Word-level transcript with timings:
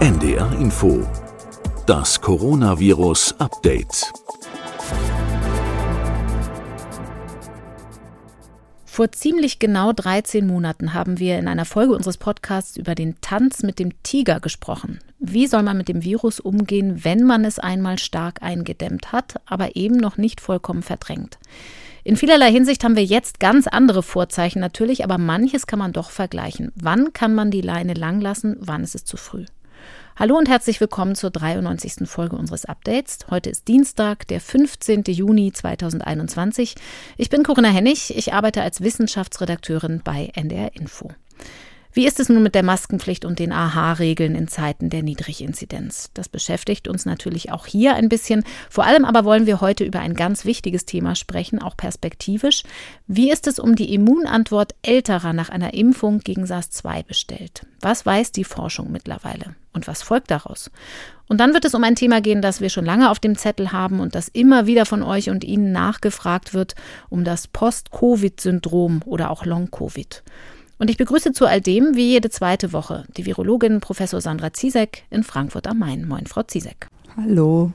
NDR 0.00 0.50
Info. 0.58 1.06
Das 1.84 2.18
Coronavirus 2.22 3.34
Update. 3.38 4.10
Vor 8.86 9.12
ziemlich 9.12 9.58
genau 9.58 9.92
13 9.92 10.46
Monaten 10.46 10.94
haben 10.94 11.18
wir 11.18 11.38
in 11.38 11.46
einer 11.48 11.66
Folge 11.66 11.92
unseres 11.94 12.16
Podcasts 12.16 12.78
über 12.78 12.94
den 12.94 13.20
Tanz 13.20 13.62
mit 13.62 13.78
dem 13.78 14.02
Tiger 14.02 14.40
gesprochen. 14.40 15.00
Wie 15.18 15.46
soll 15.46 15.62
man 15.62 15.76
mit 15.76 15.88
dem 15.88 16.02
Virus 16.02 16.40
umgehen, 16.40 17.04
wenn 17.04 17.24
man 17.24 17.44
es 17.44 17.58
einmal 17.58 17.98
stark 17.98 18.42
eingedämmt 18.42 19.12
hat, 19.12 19.34
aber 19.44 19.76
eben 19.76 19.98
noch 19.98 20.16
nicht 20.16 20.40
vollkommen 20.40 20.82
verdrängt? 20.82 21.38
In 22.04 22.16
vielerlei 22.16 22.50
Hinsicht 22.50 22.84
haben 22.84 22.96
wir 22.96 23.04
jetzt 23.04 23.38
ganz 23.38 23.66
andere 23.66 24.02
Vorzeichen 24.02 24.60
natürlich, 24.60 25.04
aber 25.04 25.18
manches 25.18 25.66
kann 25.66 25.78
man 25.78 25.92
doch 25.92 26.08
vergleichen. 26.08 26.72
Wann 26.74 27.12
kann 27.12 27.34
man 27.34 27.50
die 27.50 27.60
Leine 27.60 27.92
lang 27.92 28.22
lassen, 28.22 28.56
wann 28.60 28.82
ist 28.82 28.94
es 28.94 29.04
zu 29.04 29.18
früh? 29.18 29.44
Hallo 30.20 30.36
und 30.36 30.50
herzlich 30.50 30.82
willkommen 30.82 31.14
zur 31.14 31.30
93. 31.30 32.06
Folge 32.06 32.36
unseres 32.36 32.66
Updates. 32.66 33.20
Heute 33.30 33.48
ist 33.48 33.68
Dienstag, 33.68 34.28
der 34.28 34.42
15. 34.42 35.04
Juni 35.06 35.50
2021. 35.50 36.74
Ich 37.16 37.30
bin 37.30 37.42
Corinna 37.42 37.70
Hennig, 37.70 38.14
ich 38.14 38.34
arbeite 38.34 38.60
als 38.60 38.82
Wissenschaftsredakteurin 38.82 40.02
bei 40.04 40.28
NDR 40.34 40.76
Info. 40.76 41.08
Wie 41.94 42.06
ist 42.06 42.20
es 42.20 42.28
nun 42.28 42.42
mit 42.42 42.54
der 42.54 42.62
Maskenpflicht 42.62 43.24
und 43.24 43.38
den 43.38 43.50
AHA-Regeln 43.50 44.34
in 44.34 44.46
Zeiten 44.46 44.90
der 44.90 45.02
Niedriginzidenz? 45.02 46.10
Das 46.12 46.28
beschäftigt 46.28 46.86
uns 46.86 47.06
natürlich 47.06 47.50
auch 47.50 47.64
hier 47.64 47.94
ein 47.94 48.10
bisschen. 48.10 48.44
Vor 48.68 48.84
allem 48.84 49.06
aber 49.06 49.24
wollen 49.24 49.46
wir 49.46 49.62
heute 49.62 49.84
über 49.84 50.00
ein 50.00 50.12
ganz 50.12 50.44
wichtiges 50.44 50.84
Thema 50.84 51.14
sprechen, 51.14 51.62
auch 51.62 51.78
perspektivisch. 51.78 52.64
Wie 53.06 53.30
ist 53.30 53.46
es 53.46 53.58
um 53.58 53.74
die 53.74 53.94
Immunantwort 53.94 54.74
älterer 54.82 55.32
nach 55.32 55.48
einer 55.48 55.72
Impfung 55.72 56.18
gegen 56.18 56.44
SARS-2 56.44 57.06
bestellt? 57.06 57.64
Was 57.80 58.04
weiß 58.04 58.32
die 58.32 58.44
Forschung 58.44 58.92
mittlerweile? 58.92 59.56
Und 59.72 59.86
was 59.86 60.02
folgt 60.02 60.30
daraus? 60.30 60.70
Und 61.28 61.38
dann 61.38 61.54
wird 61.54 61.64
es 61.64 61.74
um 61.74 61.84
ein 61.84 61.94
Thema 61.94 62.20
gehen, 62.20 62.42
das 62.42 62.60
wir 62.60 62.70
schon 62.70 62.84
lange 62.84 63.10
auf 63.10 63.20
dem 63.20 63.36
Zettel 63.36 63.70
haben 63.70 64.00
und 64.00 64.14
das 64.14 64.28
immer 64.28 64.66
wieder 64.66 64.84
von 64.84 65.02
euch 65.02 65.30
und 65.30 65.44
Ihnen 65.44 65.70
nachgefragt 65.70 66.54
wird, 66.54 66.74
um 67.08 67.22
das 67.22 67.46
Post-Covid-Syndrom 67.46 69.02
oder 69.04 69.30
auch 69.30 69.44
Long-Covid. 69.44 70.24
Und 70.78 70.90
ich 70.90 70.96
begrüße 70.96 71.32
zu 71.32 71.46
all 71.46 71.60
dem, 71.60 71.94
wie 71.94 72.08
jede 72.08 72.30
zweite 72.30 72.72
Woche, 72.72 73.04
die 73.16 73.26
Virologin 73.26 73.80
Professor 73.80 74.20
Sandra 74.20 74.52
Ziesek 74.52 75.04
in 75.10 75.22
Frankfurt 75.22 75.66
am 75.66 75.78
Main. 75.78 76.08
Moin, 76.08 76.26
Frau 76.26 76.42
Ziesek. 76.42 76.88
Hallo. 77.16 77.72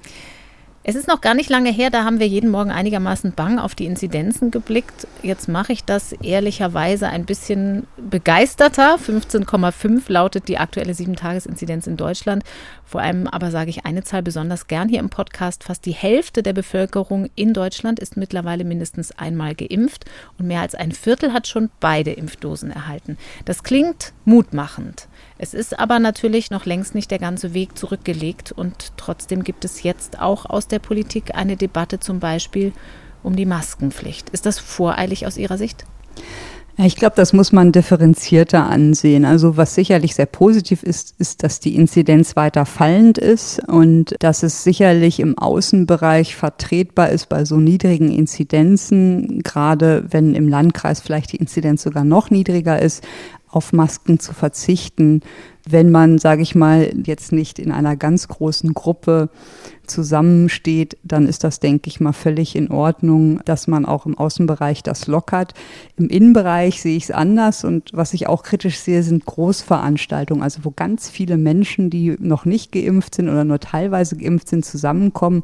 Es 0.87 0.93
ist 0.93 1.07
noch 1.07 1.19
gar 1.19 1.33
nicht 1.33 1.49
lange 1.49 1.71
her, 1.71 1.89
da 1.89 2.03
haben 2.03 2.19
wir 2.19 2.27
jeden 2.27 2.51
Morgen 2.51 2.69
einigermaßen 2.69 3.31
bang 3.31 3.57
auf 3.57 3.73
die 3.73 3.87
Inzidenzen 3.87 4.51
geblickt. 4.51 5.07
Jetzt 5.23 5.47
mache 5.47 5.73
ich 5.73 5.83
das 5.83 6.11
ehrlicherweise 6.11 7.09
ein 7.09 7.25
bisschen 7.25 7.87
begeisterter. 7.97 8.97
15,5 9.03 10.03
lautet 10.09 10.47
die 10.47 10.59
aktuelle 10.59 10.93
7-Tages-Inzidenz 10.93 11.87
in 11.87 11.97
Deutschland. 11.97 12.43
Vor 12.85 13.01
allem 13.01 13.27
aber 13.27 13.49
sage 13.49 13.71
ich 13.71 13.85
eine 13.85 14.03
Zahl 14.03 14.21
besonders 14.21 14.67
gern 14.67 14.87
hier 14.87 14.99
im 14.99 15.09
Podcast. 15.09 15.63
Fast 15.63 15.85
die 15.85 15.93
Hälfte 15.93 16.43
der 16.43 16.53
Bevölkerung 16.53 17.29
in 17.35 17.53
Deutschland 17.53 17.99
ist 17.99 18.15
mittlerweile 18.15 18.63
mindestens 18.63 19.11
einmal 19.11 19.55
geimpft 19.55 20.05
und 20.37 20.47
mehr 20.47 20.61
als 20.61 20.75
ein 20.75 20.91
Viertel 20.91 21.33
hat 21.33 21.47
schon 21.47 21.71
beide 21.79 22.11
Impfdosen 22.11 22.69
erhalten. 22.69 23.17
Das 23.45 23.63
klingt 23.63 24.13
mutmachend. 24.23 25.07
Es 25.39 25.55
ist 25.55 25.77
aber 25.79 25.99
natürlich 25.99 26.51
noch 26.51 26.65
längst 26.65 26.93
nicht 26.93 27.09
der 27.09 27.19
ganze 27.19 27.53
Weg 27.55 27.77
zurückgelegt 27.77 28.51
und 28.51 28.93
trotzdem 28.97 29.43
gibt 29.43 29.65
es 29.65 29.81
jetzt 29.81 30.21
auch 30.21 30.45
aus 30.45 30.67
der 30.67 30.79
Politik 30.79 31.35
eine 31.35 31.57
Debatte 31.57 31.99
zum 31.99 32.19
Beispiel 32.19 32.71
um 33.23 33.35
die 33.35 33.47
Maskenpflicht. 33.47 34.29
Ist 34.29 34.45
das 34.45 34.59
voreilig 34.59 35.25
aus 35.25 35.37
Ihrer 35.37 35.57
Sicht? 35.57 35.85
Ich 36.77 36.97
glaube, 36.97 37.15
das 37.15 37.31
muss 37.31 37.53
man 37.53 37.71
differenzierter 37.71 38.65
ansehen. 38.65 39.23
Also 39.23 39.55
was 39.55 39.75
sicherlich 39.75 40.13
sehr 40.13 40.25
positiv 40.25 40.83
ist, 40.83 41.15
ist, 41.19 41.41
dass 41.43 41.61
die 41.61 41.75
Inzidenz 41.75 42.35
weiter 42.35 42.65
fallend 42.65 43.17
ist 43.17 43.65
und 43.69 44.15
dass 44.19 44.43
es 44.43 44.65
sicherlich 44.65 45.21
im 45.21 45.37
Außenbereich 45.37 46.35
vertretbar 46.35 47.09
ist 47.09 47.29
bei 47.29 47.45
so 47.45 47.57
niedrigen 47.57 48.11
Inzidenzen, 48.11 49.41
gerade 49.41 50.05
wenn 50.09 50.35
im 50.35 50.49
Landkreis 50.49 50.99
vielleicht 50.99 51.31
die 51.31 51.37
Inzidenz 51.37 51.83
sogar 51.83 52.03
noch 52.03 52.29
niedriger 52.29 52.81
ist, 52.81 53.05
auf 53.49 53.71
Masken 53.71 54.19
zu 54.19 54.33
verzichten, 54.33 55.21
wenn 55.67 55.89
man, 55.89 56.17
sage 56.17 56.41
ich 56.41 56.55
mal, 56.55 56.91
jetzt 57.05 57.31
nicht 57.31 57.57
in 57.57 57.71
einer 57.71 57.95
ganz 57.95 58.27
großen 58.27 58.73
Gruppe 58.73 59.29
zusammensteht, 59.87 60.97
dann 61.03 61.27
ist 61.27 61.43
das, 61.43 61.59
denke 61.59 61.87
ich 61.87 61.99
mal, 61.99 62.13
völlig 62.13 62.55
in 62.55 62.71
Ordnung, 62.71 63.39
dass 63.45 63.67
man 63.67 63.85
auch 63.85 64.05
im 64.05 64.17
Außenbereich 64.17 64.83
das 64.83 65.07
lockert. 65.07 65.53
Im 65.97 66.09
Innenbereich 66.09 66.81
sehe 66.81 66.97
ich 66.97 67.05
es 67.05 67.11
anders 67.11 67.63
und 67.63 67.91
was 67.93 68.13
ich 68.13 68.27
auch 68.27 68.43
kritisch 68.43 68.79
sehe, 68.79 69.03
sind 69.03 69.25
Großveranstaltungen, 69.25 70.43
also 70.43 70.61
wo 70.63 70.71
ganz 70.71 71.09
viele 71.09 71.37
Menschen, 71.37 71.89
die 71.89 72.15
noch 72.19 72.45
nicht 72.45 72.71
geimpft 72.71 73.15
sind 73.15 73.29
oder 73.29 73.43
nur 73.43 73.59
teilweise 73.59 74.17
geimpft 74.17 74.49
sind, 74.49 74.65
zusammenkommen 74.65 75.43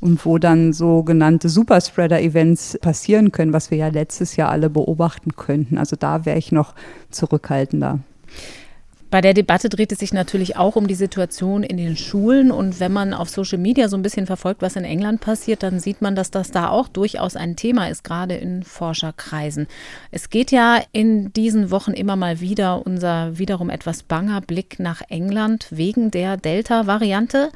und 0.00 0.24
wo 0.26 0.38
dann 0.38 0.72
sogenannte 0.72 1.48
Superspreader-Events 1.48 2.78
passieren 2.80 3.32
können, 3.32 3.52
was 3.52 3.70
wir 3.70 3.78
ja 3.78 3.88
letztes 3.88 4.36
Jahr 4.36 4.50
alle 4.50 4.70
beobachten 4.70 5.36
könnten. 5.36 5.78
Also 5.78 5.96
da 5.96 6.24
wäre 6.24 6.38
ich 6.38 6.52
noch 6.52 6.74
zurückhaltender. 7.10 8.00
Bei 9.12 9.20
der 9.20 9.34
Debatte 9.34 9.68
dreht 9.68 9.92
es 9.92 9.98
sich 9.98 10.14
natürlich 10.14 10.56
auch 10.56 10.74
um 10.74 10.86
die 10.86 10.94
Situation 10.94 11.64
in 11.64 11.76
den 11.76 11.98
Schulen. 11.98 12.50
Und 12.50 12.80
wenn 12.80 12.94
man 12.94 13.12
auf 13.12 13.28
Social 13.28 13.58
Media 13.58 13.88
so 13.88 13.98
ein 13.98 14.02
bisschen 14.02 14.24
verfolgt, 14.24 14.62
was 14.62 14.74
in 14.74 14.84
England 14.84 15.20
passiert, 15.20 15.62
dann 15.62 15.80
sieht 15.80 16.00
man, 16.00 16.16
dass 16.16 16.30
das 16.30 16.50
da 16.50 16.70
auch 16.70 16.88
durchaus 16.88 17.36
ein 17.36 17.54
Thema 17.54 17.90
ist, 17.90 18.04
gerade 18.04 18.36
in 18.36 18.62
Forscherkreisen. 18.62 19.66
Es 20.10 20.30
geht 20.30 20.50
ja 20.50 20.80
in 20.92 21.30
diesen 21.34 21.70
Wochen 21.70 21.92
immer 21.92 22.16
mal 22.16 22.40
wieder 22.40 22.86
unser 22.86 23.38
wiederum 23.38 23.68
etwas 23.68 24.02
banger 24.02 24.40
Blick 24.40 24.80
nach 24.80 25.02
England 25.10 25.66
wegen 25.68 26.10
der 26.10 26.38
Delta-Variante 26.38 27.50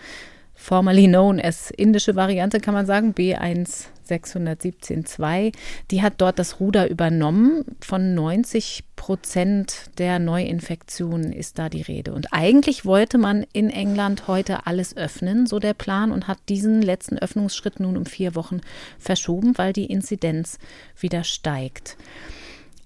formerly 0.56 1.06
known 1.06 1.38
as 1.40 1.70
indische 1.70 2.16
Variante, 2.16 2.60
kann 2.60 2.74
man 2.74 2.86
sagen, 2.86 3.14
B1 3.14 3.86
617.2, 4.08 5.52
die 5.90 6.02
hat 6.02 6.14
dort 6.18 6.38
das 6.38 6.60
Ruder 6.60 6.88
übernommen. 6.88 7.64
Von 7.80 8.14
90 8.14 8.84
Prozent 8.96 9.90
der 9.98 10.18
Neuinfektionen 10.18 11.32
ist 11.32 11.58
da 11.58 11.68
die 11.68 11.82
Rede. 11.82 12.12
Und 12.12 12.32
eigentlich 12.32 12.84
wollte 12.84 13.18
man 13.18 13.44
in 13.52 13.70
England 13.70 14.26
heute 14.26 14.66
alles 14.66 14.96
öffnen, 14.96 15.46
so 15.46 15.58
der 15.58 15.74
Plan, 15.74 16.12
und 16.12 16.28
hat 16.28 16.38
diesen 16.48 16.82
letzten 16.82 17.18
Öffnungsschritt 17.18 17.80
nun 17.80 17.96
um 17.96 18.06
vier 18.06 18.34
Wochen 18.34 18.60
verschoben, 18.98 19.56
weil 19.58 19.72
die 19.72 19.86
Inzidenz 19.86 20.58
wieder 20.98 21.24
steigt. 21.24 21.96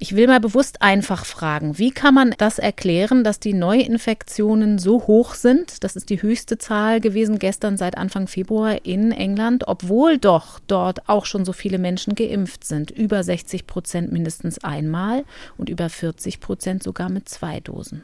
Ich 0.03 0.17
will 0.17 0.29
mal 0.29 0.41
bewusst 0.41 0.81
einfach 0.81 1.27
fragen, 1.27 1.77
wie 1.77 1.91
kann 1.91 2.15
man 2.15 2.35
das 2.39 2.59
erklären, 2.59 3.23
dass 3.23 3.39
die 3.39 3.53
Neuinfektionen 3.53 4.79
so 4.79 5.07
hoch 5.07 5.35
sind? 5.35 5.85
Das 5.85 5.95
ist 5.95 6.09
die 6.09 6.23
höchste 6.23 6.57
Zahl 6.57 7.03
gewesen 7.03 7.39
gestern 7.39 7.77
seit 7.77 7.99
Anfang 7.99 8.27
Februar 8.27 8.87
in 8.87 9.13
England, 9.13 9.65
obwohl 9.69 10.17
doch 10.17 10.59
dort 10.67 11.07
auch 11.11 11.27
schon 11.27 11.45
so 11.45 11.53
viele 11.53 11.77
Menschen 11.77 12.15
geimpft 12.15 12.65
sind. 12.65 12.91
Über 12.91 13.23
60 13.23 13.67
Prozent 13.67 14.11
mindestens 14.11 14.65
einmal 14.65 15.27
und 15.59 15.69
über 15.69 15.91
40 15.91 16.41
Prozent 16.41 16.83
sogar 16.83 17.11
mit 17.11 17.29
zwei 17.29 17.61
Dosen. 17.61 18.03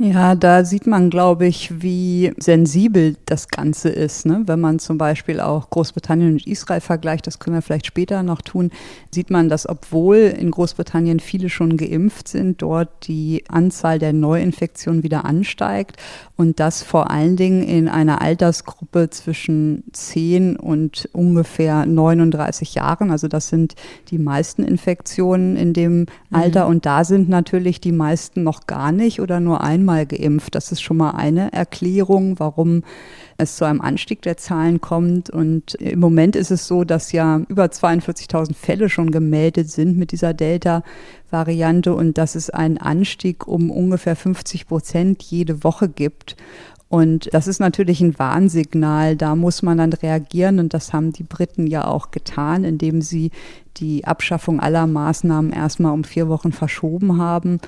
Ja, 0.00 0.36
da 0.36 0.64
sieht 0.64 0.86
man, 0.86 1.10
glaube 1.10 1.46
ich, 1.46 1.82
wie 1.82 2.32
sensibel 2.38 3.16
das 3.26 3.48
Ganze 3.48 3.88
ist. 3.88 4.26
Ne? 4.26 4.44
Wenn 4.46 4.60
man 4.60 4.78
zum 4.78 4.96
Beispiel 4.96 5.40
auch 5.40 5.70
Großbritannien 5.70 6.34
und 6.34 6.46
Israel 6.46 6.80
vergleicht, 6.80 7.26
das 7.26 7.40
können 7.40 7.56
wir 7.56 7.62
vielleicht 7.62 7.86
später 7.86 8.22
noch 8.22 8.40
tun, 8.40 8.70
sieht 9.10 9.30
man, 9.30 9.48
dass 9.48 9.68
obwohl 9.68 10.18
in 10.18 10.52
Großbritannien 10.52 11.18
viele 11.18 11.50
schon 11.50 11.76
geimpft 11.76 12.28
sind, 12.28 12.62
dort 12.62 13.08
die 13.08 13.42
Anzahl 13.48 13.98
der 13.98 14.12
Neuinfektionen 14.12 15.02
wieder 15.02 15.24
ansteigt 15.24 15.96
und 16.36 16.60
das 16.60 16.84
vor 16.84 17.10
allen 17.10 17.34
Dingen 17.34 17.64
in 17.64 17.88
einer 17.88 18.22
Altersgruppe 18.22 19.10
zwischen 19.10 19.82
10 19.92 20.56
und 20.56 21.08
ungefähr 21.12 21.86
39 21.86 22.74
Jahren. 22.74 23.10
Also 23.10 23.26
das 23.26 23.48
sind 23.48 23.74
die 24.12 24.18
meisten 24.18 24.62
Infektionen 24.62 25.56
in 25.56 25.72
dem 25.72 26.06
Alter 26.30 26.66
mhm. 26.66 26.70
und 26.70 26.86
da 26.86 27.02
sind 27.02 27.28
natürlich 27.28 27.80
die 27.80 27.90
meisten 27.90 28.44
noch 28.44 28.68
gar 28.68 28.92
nicht 28.92 29.20
oder 29.20 29.40
nur 29.40 29.64
einmal 29.64 29.87
einmal 29.88 30.06
geimpft. 30.06 30.54
Das 30.54 30.70
ist 30.70 30.82
schon 30.82 30.98
mal 30.98 31.12
eine 31.12 31.52
Erklärung, 31.52 32.38
warum 32.38 32.82
es 33.38 33.56
zu 33.56 33.64
einem 33.64 33.80
Anstieg 33.80 34.22
der 34.22 34.36
Zahlen 34.36 34.80
kommt. 34.80 35.30
Und 35.30 35.74
im 35.74 36.00
Moment 36.00 36.36
ist 36.36 36.50
es 36.50 36.66
so, 36.66 36.84
dass 36.84 37.12
ja 37.12 37.40
über 37.48 37.64
42.000 37.64 38.54
Fälle 38.54 38.88
schon 38.88 39.10
gemeldet 39.10 39.70
sind 39.70 39.96
mit 39.96 40.12
dieser 40.12 40.34
Delta-Variante 40.34 41.94
und 41.94 42.18
dass 42.18 42.34
es 42.34 42.50
einen 42.50 42.78
Anstieg 42.78 43.46
um 43.46 43.70
ungefähr 43.70 44.16
50 44.16 44.66
Prozent 44.66 45.22
jede 45.22 45.64
Woche 45.64 45.88
gibt. 45.88 46.36
Und 46.90 47.28
das 47.34 47.46
ist 47.46 47.60
natürlich 47.60 48.00
ein 48.00 48.18
Warnsignal. 48.18 49.14
Da 49.14 49.36
muss 49.36 49.62
man 49.62 49.76
dann 49.78 49.92
reagieren. 49.92 50.58
Und 50.58 50.72
das 50.72 50.92
haben 50.94 51.12
die 51.12 51.22
Briten 51.22 51.66
ja 51.66 51.86
auch 51.86 52.10
getan, 52.10 52.64
indem 52.64 53.02
sie 53.02 53.30
die 53.76 54.06
Abschaffung 54.06 54.58
aller 54.58 54.86
Maßnahmen 54.86 55.52
erstmal 55.52 55.92
um 55.92 56.02
vier 56.02 56.28
Wochen 56.28 56.50
verschoben 56.50 57.18
haben 57.18 57.60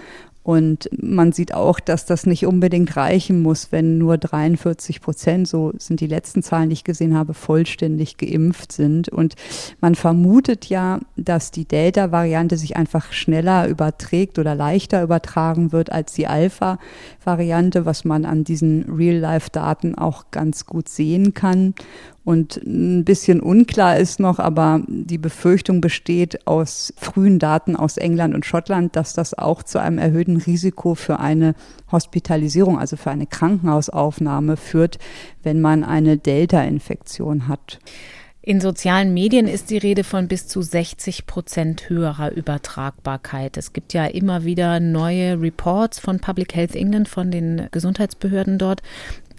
und 0.50 0.90
man 1.00 1.30
sieht 1.30 1.54
auch, 1.54 1.78
dass 1.78 2.06
das 2.06 2.26
nicht 2.26 2.44
unbedingt 2.44 2.96
reichen 2.96 3.40
muss, 3.40 3.70
wenn 3.70 3.98
nur 3.98 4.18
43 4.18 5.00
Prozent, 5.00 5.46
so 5.46 5.72
sind 5.78 6.00
die 6.00 6.08
letzten 6.08 6.42
Zahlen, 6.42 6.70
die 6.70 6.72
ich 6.72 6.82
gesehen 6.82 7.16
habe, 7.16 7.34
vollständig 7.34 8.16
geimpft 8.16 8.72
sind. 8.72 9.08
Und 9.08 9.36
man 9.80 9.94
vermutet 9.94 10.66
ja, 10.66 10.98
dass 11.14 11.52
die 11.52 11.66
Delta-Variante 11.66 12.56
sich 12.56 12.74
einfach 12.74 13.12
schneller 13.12 13.68
überträgt 13.68 14.40
oder 14.40 14.56
leichter 14.56 15.04
übertragen 15.04 15.70
wird 15.70 15.92
als 15.92 16.14
die 16.14 16.26
Alpha-Variante, 16.26 17.86
was 17.86 18.04
man 18.04 18.24
an 18.24 18.42
diesen 18.42 18.92
Real-Life-Daten 18.92 19.94
auch 19.94 20.32
ganz 20.32 20.66
gut 20.66 20.88
sehen 20.88 21.32
kann. 21.32 21.74
Und 22.30 22.58
ein 22.64 23.04
bisschen 23.04 23.40
unklar 23.40 23.96
ist 23.96 24.20
noch, 24.20 24.38
aber 24.38 24.82
die 24.86 25.18
Befürchtung 25.18 25.80
besteht 25.80 26.46
aus 26.46 26.94
frühen 26.96 27.40
Daten 27.40 27.74
aus 27.74 27.96
England 27.96 28.36
und 28.36 28.46
Schottland, 28.46 28.94
dass 28.94 29.14
das 29.14 29.36
auch 29.36 29.64
zu 29.64 29.80
einem 29.80 29.98
erhöhten 29.98 30.36
Risiko 30.36 30.94
für 30.94 31.18
eine 31.18 31.56
Hospitalisierung, 31.90 32.78
also 32.78 32.96
für 32.96 33.10
eine 33.10 33.26
Krankenhausaufnahme 33.26 34.56
führt, 34.56 35.00
wenn 35.42 35.60
man 35.60 35.82
eine 35.82 36.18
Delta-Infektion 36.18 37.48
hat. 37.48 37.80
In 38.42 38.60
sozialen 38.60 39.12
Medien 39.12 39.48
ist 39.48 39.68
die 39.70 39.78
Rede 39.78 40.04
von 40.04 40.28
bis 40.28 40.46
zu 40.46 40.62
60 40.62 41.26
Prozent 41.26 41.90
höherer 41.90 42.30
Übertragbarkeit. 42.30 43.56
Es 43.56 43.72
gibt 43.72 43.92
ja 43.92 44.06
immer 44.06 44.44
wieder 44.44 44.78
neue 44.78 45.40
Reports 45.42 45.98
von 45.98 46.20
Public 46.20 46.54
Health 46.54 46.76
England, 46.76 47.08
von 47.08 47.32
den 47.32 47.66
Gesundheitsbehörden 47.72 48.56
dort, 48.56 48.82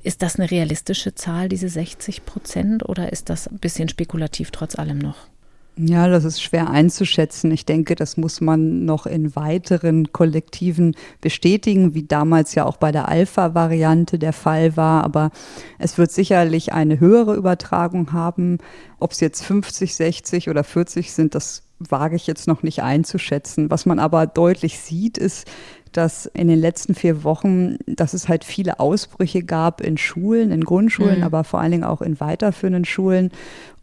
ist 0.04 0.22
das 0.22 0.38
eine 0.38 0.50
realistische 0.50 1.16
Zahl, 1.16 1.50
diese 1.50 1.70
60 1.70 2.26
Prozent, 2.26 2.88
oder 2.88 3.12
ist 3.12 3.30
das 3.30 3.48
ein 3.48 3.60
bisschen 3.60 3.90
spekulativ 3.90 4.52
trotz 4.52 4.78
allem 4.78 5.00
noch? 5.00 5.32
Ja, 5.78 6.10
das 6.10 6.26
ist 6.26 6.42
schwer 6.42 6.70
einzuschätzen. 6.70 7.50
Ich 7.52 7.66
denke, 7.66 7.96
das 7.96 8.18
muss 8.18 8.42
man 8.42 8.84
noch 8.84 9.06
in 9.06 9.36
weiteren 9.38 10.12
Kollektiven 10.12 10.96
bestätigen, 11.22 11.94
wie 11.94 12.04
damals 12.04 12.56
ja 12.56 12.66
auch 12.66 12.76
bei 12.76 12.92
der 12.92 13.08
Alpha-Variante 13.08 14.20
der 14.20 14.34
Fall 14.34 14.76
war. 14.76 15.04
Aber 15.04 15.32
es 15.80 15.98
wird 15.98 16.12
sicherlich 16.12 16.74
eine 16.74 17.00
höhere 17.00 17.36
Übertragung 17.36 18.12
haben. 18.12 18.58
Ob 19.00 19.12
es 19.12 19.22
jetzt 19.22 19.44
50, 19.44 19.96
60 19.96 20.50
oder 20.50 20.66
40 20.66 21.14
sind, 21.14 21.36
das 21.36 21.64
wage 21.80 22.16
ich 22.18 22.28
jetzt 22.28 22.48
noch 22.48 22.64
nicht 22.64 22.84
einzuschätzen. 22.84 23.72
Was 23.72 23.86
man 23.86 23.98
aber 23.98 24.28
deutlich 24.28 24.78
sieht, 24.78 25.18
ist, 25.18 25.48
dass 25.92 26.26
in 26.26 26.48
den 26.48 26.60
letzten 26.60 26.96
vier 26.96 27.24
Wochen, 27.24 27.78
dass 27.86 28.14
es 28.14 28.30
halt 28.30 28.44
viele 28.44 28.80
Ausbrüche 28.80 29.44
gab 29.44 29.82
in 29.82 29.98
Schulen, 29.98 30.52
in 30.52 30.64
Grundschulen, 30.64 31.20
mhm. 31.20 31.24
aber 31.24 31.44
vor 31.44 31.60
allen 31.60 31.72
Dingen 31.72 31.84
auch 31.84 32.02
in 32.02 32.20
weiterführenden 32.20 32.86
Schulen 32.86 33.32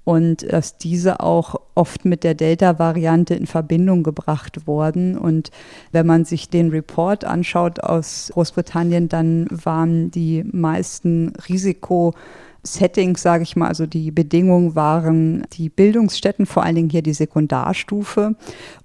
und 0.08 0.50
dass 0.50 0.78
diese 0.78 1.20
auch 1.20 1.56
oft 1.74 2.06
mit 2.06 2.24
der 2.24 2.32
Delta-Variante 2.32 3.34
in 3.34 3.46
Verbindung 3.46 4.02
gebracht 4.02 4.66
wurden. 4.66 5.18
Und 5.18 5.50
wenn 5.92 6.06
man 6.06 6.24
sich 6.24 6.48
den 6.48 6.70
Report 6.70 7.26
anschaut 7.26 7.80
aus 7.80 8.30
Großbritannien, 8.32 9.10
dann 9.10 9.46
waren 9.50 10.10
die 10.10 10.44
meisten 10.44 11.34
Risiko 11.46 12.14
Settings, 12.62 13.22
sage 13.22 13.44
ich 13.44 13.56
mal, 13.56 13.68
also 13.68 13.86
die 13.86 14.10
Bedingungen 14.10 14.74
waren 14.74 15.46
die 15.52 15.68
Bildungsstätten, 15.68 16.46
vor 16.46 16.64
allen 16.64 16.74
Dingen 16.74 16.90
hier 16.90 17.02
die 17.02 17.12
Sekundarstufe 17.12 18.34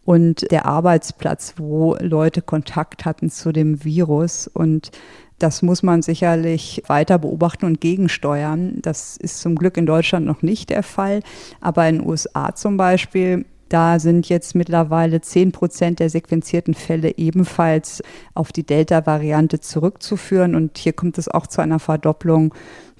und 0.06 0.50
der 0.52 0.66
Arbeitsplatz, 0.66 1.56
wo 1.58 1.96
Leute 2.00 2.42
Kontakt 2.42 3.06
hatten 3.06 3.30
zu 3.30 3.52
dem 3.52 3.84
Virus. 3.84 4.48
Und 4.48 4.92
das 5.40 5.62
muss 5.62 5.84
man 5.84 6.02
sicherlich 6.02 6.84
weiter 6.88 7.18
beobachten 7.18 7.66
und 7.66 7.82
gegensteuern. 7.82 8.80
Das 8.82 9.18
ist 9.18 9.42
zum 9.42 9.56
Glück 9.56 9.78
in 9.78 9.86
Deutschland 9.86 10.26
noch 10.26 10.42
nicht 10.42 10.70
der 10.70 10.84
Fall. 10.84 11.22
Aber 11.60 11.88
in 11.88 11.98
den 11.98 12.08
USA 12.08 12.56
zum 12.56 12.78
Beispiel 12.78 13.46
da 13.74 14.00
sind 14.00 14.30
jetzt 14.30 14.54
mittlerweile 14.54 15.20
10 15.20 15.52
Prozent 15.52 16.00
der 16.00 16.12
sequenzierten 16.12 16.76
Fälle 16.76 17.18
ebenfalls 17.18 18.04
auf 18.36 18.52
die 18.52 18.64
Delta-Variante 18.64 19.62
zurückzuführen. 19.62 20.54
Und 20.54 20.78
hier 20.78 20.94
kommt 20.94 21.18
es 21.18 21.28
auch 21.28 21.48
zu 21.48 21.60
einer 21.60 21.80
Verdopplung 21.80 22.54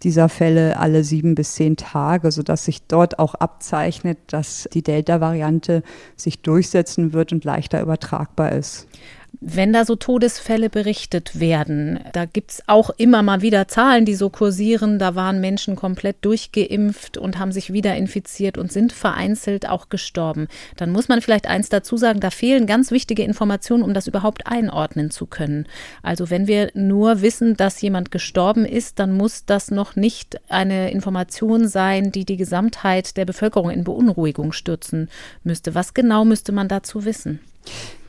dieser 0.04 0.30
Fälle 0.30 0.78
alle 0.80 1.04
sieben 1.04 1.36
bis 1.36 1.54
zehn 1.56 1.78
Tage, 1.78 2.32
sodass 2.32 2.66
sich 2.66 2.84
dort 2.88 3.20
auch 3.20 3.36
abzeichnet, 3.36 4.18
dass 4.28 4.68
die 4.74 4.84
Delta-Variante 4.84 5.84
sich 6.16 6.42
durchsetzen 6.42 7.14
wird 7.14 7.32
und 7.32 7.46
leichter 7.46 7.82
übertragbar 7.82 8.52
ist. 8.52 8.88
Wenn 9.42 9.74
da 9.74 9.84
so 9.84 9.96
Todesfälle 9.96 10.70
berichtet 10.70 11.40
werden, 11.40 12.00
da 12.14 12.26
gibt 12.26 12.52
es 12.52 12.64
auch 12.68 12.92
immer 12.92 13.24
mal 13.24 13.42
wieder 13.42 13.68
Zahlen, 13.68 14.06
die 14.06 14.14
so 14.14 14.30
kursieren. 14.30 15.00
Da 15.00 15.16
waren 15.16 15.42
Menschen 15.42 15.76
komplett 15.76 16.18
durchgeimpft 16.22 17.18
und 17.18 17.40
haben 17.40 17.52
sich 17.52 17.74
wieder 17.74 17.96
infiziert 17.96 18.60
und 18.60 18.72
sind 18.72 18.94
vereinzelt 18.94 19.68
auch 19.68 19.90
gestorben. 19.90 20.48
Dann 20.78 20.92
muss 20.92 21.08
man 21.08 21.22
vielleicht 21.22 21.48
eins 21.48 21.70
dazu 21.70 21.98
sagen, 21.98 22.20
da 22.20 22.30
fehlen 22.30 22.68
ganz 22.68 22.92
wichtige 22.92 23.24
Informationen, 23.24 23.84
um 23.84 23.96
das 23.96 24.08
überhaupt 24.08 24.46
einordnen 24.46 25.10
zu 25.10 25.26
können. 25.26 25.66
Also 26.04 26.30
wenn 26.30 26.46
wir 26.48 26.70
nur 26.76 27.22
wissen, 27.22 27.58
dass 27.58 27.82
jemand 27.82 28.12
gestorben 28.12 28.66
ist, 28.66 29.00
dann 29.00 29.12
muss 29.14 29.46
das 29.46 29.72
noch 29.72 29.96
nicht 29.96 30.40
eine 30.48 30.92
Information 30.92 31.68
sein, 31.68 32.12
die 32.12 32.26
die 32.26 32.38
Gesamtheit 32.38 33.18
der 33.18 33.26
Bevölkerung 33.26 33.72
in 33.72 33.84
Beunruhigung 33.84 34.52
stürzen 34.52 35.10
müsste. 35.44 35.74
Was 35.74 35.96
genau 35.96 36.24
müsste 36.24 36.52
man 36.52 36.68
dazu 36.68 37.04
wissen? 37.04 37.40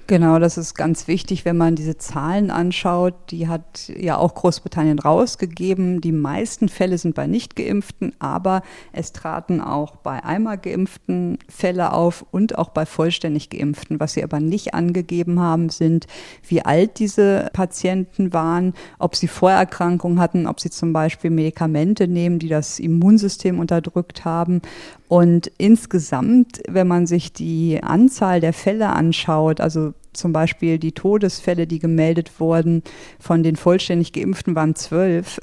Genau, 0.06 0.38
das 0.38 0.58
ist 0.58 0.74
ganz 0.74 1.08
wichtig, 1.08 1.46
wenn 1.46 1.56
man 1.56 1.76
diese 1.76 1.96
Zahlen 1.96 2.50
anschaut. 2.50 3.14
Die 3.30 3.48
hat 3.48 3.90
ja 3.96 4.18
auch 4.18 4.34
Großbritannien 4.34 4.98
rausgegeben. 4.98 6.02
Die 6.02 6.12
meisten 6.12 6.68
Fälle 6.68 6.98
sind 6.98 7.14
bei 7.14 7.26
Nicht-Geimpften, 7.26 8.12
aber 8.18 8.60
es 8.92 9.12
traten 9.12 9.62
auch 9.62 9.96
bei 9.96 10.22
einmal 10.22 10.58
Geimpften 10.58 11.38
Fälle 11.48 11.94
auf 11.94 12.26
und 12.32 12.58
auch 12.58 12.68
bei 12.68 12.84
vollständig 12.84 13.48
Geimpften. 13.48 13.98
Was 13.98 14.12
sie 14.12 14.22
aber 14.22 14.40
nicht 14.40 14.74
angegeben 14.74 15.40
haben, 15.40 15.70
sind, 15.70 16.06
wie 16.46 16.62
alt 16.62 16.98
diese 16.98 17.48
Patienten 17.54 18.34
waren, 18.34 18.74
ob 18.98 19.16
sie 19.16 19.28
Vorerkrankungen 19.28 20.20
hatten, 20.20 20.46
ob 20.46 20.60
sie 20.60 20.68
zum 20.68 20.92
Beispiel 20.92 21.30
Medikamente 21.30 22.08
nehmen, 22.08 22.38
die 22.38 22.48
das 22.48 22.78
Immunsystem 22.78 23.58
unterdrückt 23.58 24.26
haben 24.26 24.60
und 25.08 25.50
insgesamt, 25.58 26.62
wenn 26.68 26.88
man 26.88 27.06
sich 27.06 27.32
die 27.32 27.82
Anzahl 27.82 28.40
der 28.40 28.52
Fälle 28.52 28.90
anschaut, 28.90 29.60
also 29.60 29.92
zum 30.12 30.32
Beispiel 30.32 30.78
die 30.78 30.92
Todesfälle, 30.92 31.66
die 31.66 31.78
gemeldet 31.78 32.40
wurden 32.40 32.82
von 33.18 33.42
den 33.42 33.56
vollständig 33.56 34.12
geimpften, 34.12 34.54
waren 34.54 34.74
zwölf 34.74 35.40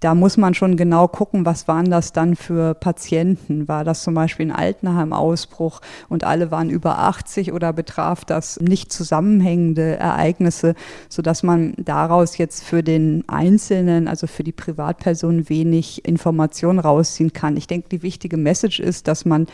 da 0.00 0.14
muss 0.14 0.36
man 0.36 0.54
schon 0.54 0.76
genau 0.76 1.08
gucken, 1.08 1.44
was 1.44 1.66
waren 1.66 1.90
das 1.90 2.12
dann 2.12 2.36
für 2.36 2.74
Patienten? 2.74 3.66
War 3.66 3.84
das 3.84 4.02
zum 4.02 4.14
Beispiel 4.14 4.46
ein 4.46 4.56
Altenheim-Ausbruch 4.56 5.80
und 6.08 6.24
alle 6.24 6.50
waren 6.50 6.70
über 6.70 6.98
80 6.98 7.52
oder 7.52 7.72
betraf 7.72 8.24
das 8.24 8.60
nicht 8.60 8.92
zusammenhängende 8.92 9.96
Ereignisse, 9.96 10.74
sodass 11.08 11.42
man 11.42 11.74
daraus 11.78 12.38
jetzt 12.38 12.62
für 12.62 12.82
den 12.82 13.24
Einzelnen, 13.28 14.06
also 14.06 14.26
für 14.26 14.44
die 14.44 14.52
Privatperson 14.52 15.48
wenig 15.48 16.04
Information 16.04 16.78
rausziehen 16.78 17.32
kann. 17.32 17.56
Ich 17.56 17.66
denke, 17.66 17.88
die 17.88 18.02
wichtige 18.02 18.36
Message 18.36 18.78
ist, 18.78 19.08
dass 19.08 19.24
man 19.24 19.46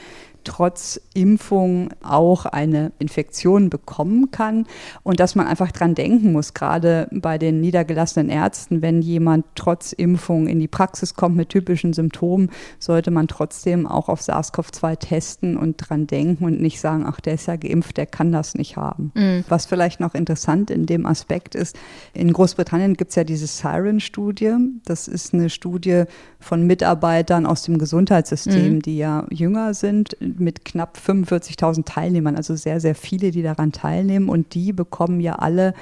trotz 0.44 1.00
Impfung 1.14 1.90
auch 2.02 2.46
eine 2.46 2.92
Infektion 2.98 3.70
bekommen 3.70 4.30
kann 4.30 4.66
und 5.02 5.20
dass 5.20 5.34
man 5.34 5.46
einfach 5.46 5.72
dran 5.72 5.94
denken 5.94 6.32
muss, 6.32 6.54
gerade 6.54 7.08
bei 7.10 7.38
den 7.38 7.60
niedergelassenen 7.60 8.28
Ärzten, 8.28 8.82
wenn 8.82 9.02
jemand 9.02 9.46
trotz 9.54 9.92
Impfung 9.92 10.46
in 10.46 10.60
die 10.60 10.68
Praxis 10.68 11.14
kommt 11.14 11.36
mit 11.36 11.48
typischen 11.48 11.92
Symptomen, 11.92 12.50
sollte 12.78 13.10
man 13.10 13.28
trotzdem 13.28 13.86
auch 13.86 14.08
auf 14.08 14.20
SARS-CoV-2 14.20 14.98
testen 14.98 15.56
und 15.56 15.76
dran 15.76 16.06
denken 16.06 16.44
und 16.44 16.60
nicht 16.60 16.80
sagen, 16.80 17.04
ach, 17.06 17.20
der 17.20 17.34
ist 17.34 17.46
ja 17.46 17.56
geimpft, 17.56 17.96
der 17.96 18.06
kann 18.06 18.32
das 18.32 18.54
nicht 18.54 18.76
haben. 18.76 19.12
Mhm. 19.14 19.44
Was 19.48 19.66
vielleicht 19.66 20.00
noch 20.00 20.14
interessant 20.14 20.70
in 20.70 20.86
dem 20.86 21.06
Aspekt 21.06 21.54
ist, 21.54 21.76
in 22.12 22.32
Großbritannien 22.32 22.94
gibt 22.94 23.10
es 23.10 23.16
ja 23.16 23.24
diese 23.24 23.46
Siren-Studie. 23.46 24.54
Das 24.84 25.08
ist 25.08 25.34
eine 25.34 25.50
Studie 25.50 26.04
von 26.40 26.66
Mitarbeitern 26.66 27.46
aus 27.46 27.62
dem 27.62 27.78
Gesundheitssystem, 27.78 28.74
mhm. 28.74 28.82
die 28.82 28.98
ja 28.98 29.26
jünger 29.30 29.74
sind, 29.74 30.16
mit 30.38 30.64
knapp 30.64 30.98
45.000 30.98 31.84
Teilnehmern, 31.84 32.36
also 32.36 32.54
sehr, 32.56 32.80
sehr 32.80 32.94
viele, 32.94 33.30
die 33.30 33.42
daran 33.42 33.72
teilnehmen. 33.72 34.28
Und 34.28 34.54
die 34.54 34.72
bekommen 34.72 35.20
ja 35.20 35.34
alle 35.34 35.74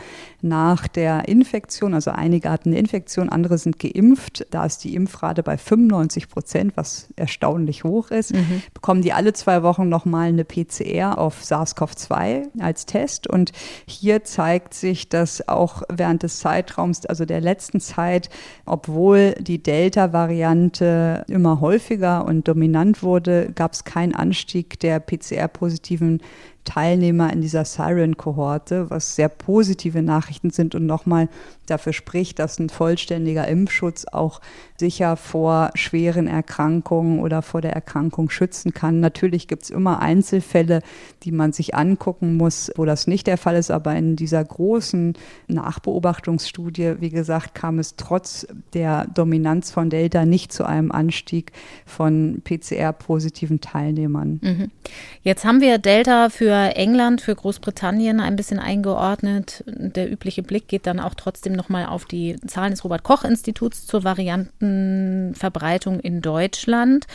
nach 0.43 0.89
der 0.89 1.29
Infektion, 1.29 1.95
also 1.95 2.11
einige 2.11 2.51
hatten 2.51 2.71
eine 2.71 2.79
Infektion, 2.79 3.29
andere 3.29 3.59
sind 3.59 3.79
geimpft. 3.79 4.47
Da 4.51 4.65
ist 4.65 4.85
die 4.85 4.95
Impfrate 4.95 5.43
bei 5.43 5.57
95 5.57 6.29
Prozent, 6.29 6.73
was 6.77 7.09
erstaunlich 7.17 7.85
hoch 7.85 8.11
ist. 8.11 8.35
Mhm. 8.35 8.63
Bekommen 8.75 9.03
die 9.03 9.13
alle 9.13 9.33
zwei 9.33 9.63
Wochen 9.63 9.89
nochmal 9.89 10.29
eine 10.29 10.45
PCR 10.45 11.19
auf 11.19 11.43
SARS-CoV-2 11.43 12.61
als 12.61 12.87
Test. 12.87 13.27
Und 13.27 13.53
hier 13.87 14.25
zeigt 14.25 14.75
sich, 14.75 15.09
dass 15.09 15.49
auch 15.49 15.83
während 15.89 16.23
des 16.23 16.39
Zeitraums, 16.41 17.07
also 17.07 17.25
der 17.25 17.41
letzten 17.41 17.81
Zeit, 17.81 18.29
obwohl 18.65 19.35
die 19.41 19.63
Delta-Variante 19.63 21.25
immer 21.29 21.61
häufiger 21.61 22.25
und 22.25 22.49
dominant 22.49 23.03
wurde, 23.03 23.51
gab 23.55 23.73
es 23.73 23.85
keinen 23.85 24.15
Anstieg 24.15 24.53
Anstieg 24.53 24.81
der 24.81 25.01
PCR-positiven 25.01 26.21
Teilnehmer 26.65 27.33
in 27.33 27.41
dieser 27.41 27.65
Siren-Kohorte, 27.65 28.91
was 28.91 29.17
sehr 29.17 29.29
positive 29.29 30.03
Nachrichten 30.03 30.51
sind 30.51 30.75
und 30.75 30.87
nochmal 30.87 31.29
dafür 31.73 31.93
spricht, 31.93 32.39
dass 32.39 32.59
ein 32.59 32.69
vollständiger 32.69 33.49
Impfschutz 33.49 34.07
auch 34.11 34.41
sicher 34.77 35.17
vor 35.17 35.71
schweren 35.75 36.27
Erkrankungen 36.27 37.21
oder 37.21 37.43
vor 37.43 37.61
der 37.61 37.73
Erkrankung 37.73 38.31
schützen 38.31 38.75
kann. 38.75 39.01
Natürlich 39.01 39.49
gibt 39.49 39.63
es 39.65 39.71
immer 39.71 40.01
Einzelfälle, 40.01 40.83
die 41.23 41.33
man 41.33 41.53
sich 41.53 41.75
angucken 41.75 42.37
muss, 42.37 42.71
wo 42.77 42.85
das 42.85 43.07
nicht 43.07 43.27
der 43.27 43.39
Fall 43.39 43.57
ist, 43.57 43.71
aber 43.71 43.95
in 43.95 44.17
dieser 44.17 44.45
großen 44.45 45.15
Nachbeobachtungsstudie, 45.47 46.97
wie 47.01 47.11
gesagt, 47.11 47.55
kam 47.55 47.79
es 47.79 47.97
trotz 47.97 48.47
der 48.75 49.07
Dominanz 49.07 49.71
von 49.71 49.89
Delta 49.89 50.25
nicht 50.25 50.53
zu 50.53 50.65
einem 50.65 50.91
Anstieg 50.91 51.53
von 51.87 52.43
PCR-positiven 52.45 53.61
Teilnehmern. 53.61 54.41
Mhm. 54.43 54.71
Jetzt 55.23 55.45
haben 55.45 55.61
wir 55.61 55.79
Delta 55.79 56.29
für 56.29 56.77
England, 56.77 57.21
für 57.21 57.35
Großbritannien 57.35 58.21
ein 58.21 58.37
bisschen 58.37 58.59
eingeordnet. 58.59 59.65
Der 59.67 60.11
übliche 60.11 60.43
Blick 60.43 60.69
geht 60.69 60.87
dann 60.87 61.01
auch 61.01 61.15
trotzdem 61.15 61.55
nochmal 61.63 61.87
auf 61.87 62.05
die 62.05 62.37
Zahlen 62.47 62.73
des 62.73 62.83
Robert-Koch-Instituts 62.83 63.87
zur 63.87 64.03
Variantenverbreitung 64.03 66.01
in 66.01 66.21
Deutschland. 66.21 67.07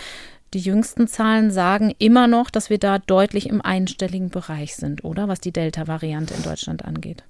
Die 0.54 0.60
jüngsten 0.60 1.08
Zahlen 1.08 1.52
sagen 1.52 1.94
immer 2.00 2.28
noch, 2.28 2.50
dass 2.50 2.70
wir 2.70 2.78
da 2.78 3.00
deutlich 3.00 3.50
im 3.50 3.62
einstelligen 3.62 4.30
Bereich 4.30 4.78
sind, 4.78 5.04
oder? 5.04 5.28
Was 5.28 5.42
die 5.42 5.52
Delta-Variante 5.52 6.34
in 6.34 6.44
Deutschland 6.44 6.86
angeht. 6.86 7.26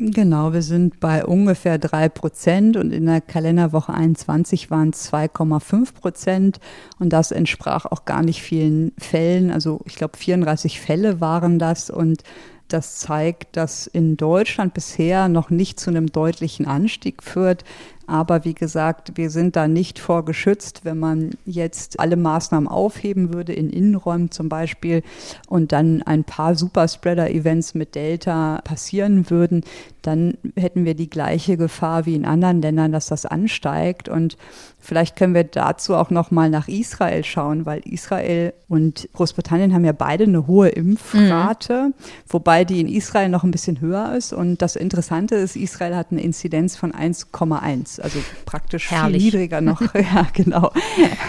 Genau, 0.00 0.52
wir 0.52 0.62
sind 0.62 1.00
bei 1.00 1.24
ungefähr 1.24 1.78
drei 1.78 2.08
Prozent 2.08 2.76
und 2.76 2.92
in 2.92 3.06
der 3.06 3.20
Kalenderwoche 3.20 3.92
21 3.92 4.70
waren 4.70 4.90
es 4.90 5.12
2,5 5.12 5.94
Prozent 5.94 6.60
und 7.00 7.12
das 7.12 7.32
entsprach 7.32 7.84
auch 7.84 8.04
gar 8.04 8.22
nicht 8.22 8.42
vielen 8.42 8.92
Fällen. 8.98 9.50
Also 9.50 9.80
ich 9.86 9.96
glaube 9.96 10.16
34 10.16 10.80
Fälle 10.80 11.20
waren 11.20 11.58
das 11.58 11.90
und 11.90 12.22
das 12.68 12.96
zeigt, 12.96 13.56
dass 13.56 13.86
in 13.86 14.16
Deutschland 14.16 14.74
bisher 14.74 15.28
noch 15.28 15.50
nicht 15.50 15.80
zu 15.80 15.90
einem 15.90 16.12
deutlichen 16.12 16.66
Anstieg 16.66 17.22
führt. 17.22 17.64
Aber 18.06 18.46
wie 18.46 18.54
gesagt, 18.54 19.12
wir 19.16 19.28
sind 19.28 19.54
da 19.54 19.68
nicht 19.68 19.98
vorgeschützt, 19.98 20.86
wenn 20.86 20.98
man 20.98 21.32
jetzt 21.44 22.00
alle 22.00 22.16
Maßnahmen 22.16 22.66
aufheben 22.66 23.34
würde, 23.34 23.52
in 23.52 23.68
Innenräumen 23.68 24.30
zum 24.30 24.48
Beispiel, 24.48 25.02
und 25.46 25.72
dann 25.72 26.02
ein 26.02 26.24
paar 26.24 26.54
Superspreader-Events 26.54 27.74
mit 27.74 27.94
Delta 27.94 28.62
passieren 28.64 29.28
würden, 29.28 29.62
dann 30.00 30.38
hätten 30.56 30.86
wir 30.86 30.94
die 30.94 31.10
gleiche 31.10 31.58
Gefahr 31.58 32.06
wie 32.06 32.14
in 32.14 32.24
anderen 32.24 32.62
Ländern, 32.62 32.92
dass 32.92 33.08
das 33.08 33.26
ansteigt. 33.26 34.08
Und 34.08 34.38
vielleicht 34.88 35.16
können 35.16 35.34
wir 35.34 35.44
dazu 35.44 35.94
auch 35.94 36.08
noch 36.08 36.30
mal 36.30 36.48
nach 36.48 36.66
Israel 36.66 37.22
schauen, 37.22 37.66
weil 37.66 37.80
Israel 37.80 38.54
und 38.68 39.06
Großbritannien 39.12 39.74
haben 39.74 39.84
ja 39.84 39.92
beide 39.92 40.24
eine 40.24 40.46
hohe 40.46 40.70
Impfrate, 40.70 41.88
mhm. 41.88 41.94
wobei 42.26 42.64
die 42.64 42.80
in 42.80 42.88
Israel 42.88 43.28
noch 43.28 43.44
ein 43.44 43.50
bisschen 43.50 43.82
höher 43.82 44.14
ist. 44.16 44.32
Und 44.32 44.62
das 44.62 44.76
Interessante 44.76 45.34
ist, 45.34 45.56
Israel 45.56 45.94
hat 45.94 46.06
eine 46.10 46.22
Inzidenz 46.22 46.74
von 46.74 46.92
1,1, 46.92 48.00
also 48.00 48.18
praktisch 48.46 48.90
Herrlich. 48.90 49.24
viel 49.24 49.40
niedriger 49.40 49.60
noch. 49.60 49.82
ja, 49.94 50.26
genau. 50.32 50.72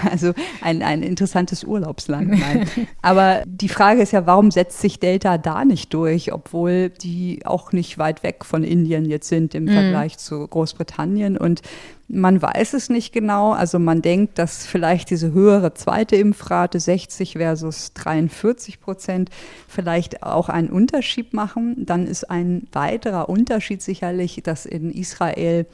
Also 0.09 0.31
ein, 0.61 0.81
ein 0.81 1.03
interessantes 1.03 1.65
Urlaubsland. 1.65 2.29
Nein. 2.29 2.65
Aber 3.01 3.43
die 3.45 3.69
Frage 3.69 4.01
ist 4.01 4.13
ja, 4.13 4.25
warum 4.25 4.51
setzt 4.51 4.79
sich 4.79 5.01
Delta 5.01 5.37
da 5.37 5.65
nicht 5.65 5.93
durch, 5.93 6.31
obwohl 6.31 6.89
die 6.89 7.45
auch 7.45 7.73
nicht 7.73 7.97
weit 7.97 8.23
weg 8.23 8.45
von 8.45 8.63
Indien 8.63 9.03
jetzt 9.03 9.27
sind 9.27 9.53
im 9.53 9.65
mhm. 9.65 9.71
Vergleich 9.71 10.17
zu 10.17 10.47
Großbritannien. 10.47 11.37
Und 11.37 11.61
man 12.09 12.41
weiß 12.41 12.73
es 12.73 12.89
nicht 12.89 13.13
genau. 13.13 13.51
Also 13.51 13.79
man 13.79 14.01
denkt, 14.01 14.39
dass 14.39 14.65
vielleicht 14.65 15.11
diese 15.11 15.31
höhere 15.31 15.73
zweite 15.75 16.15
Impfrate 16.15 16.79
60 16.79 17.33
versus 17.33 17.93
43 17.93 18.81
Prozent 18.81 19.29
vielleicht 19.67 20.23
auch 20.23 20.49
einen 20.49 20.69
Unterschied 20.69 21.33
machen. 21.33 21.85
Dann 21.85 22.07
ist 22.07 22.29
ein 22.29 22.67
weiterer 22.71 23.29
Unterschied 23.29 23.81
sicherlich, 23.81 24.41
dass 24.43 24.65
in 24.65 24.91
Israel 24.91 25.67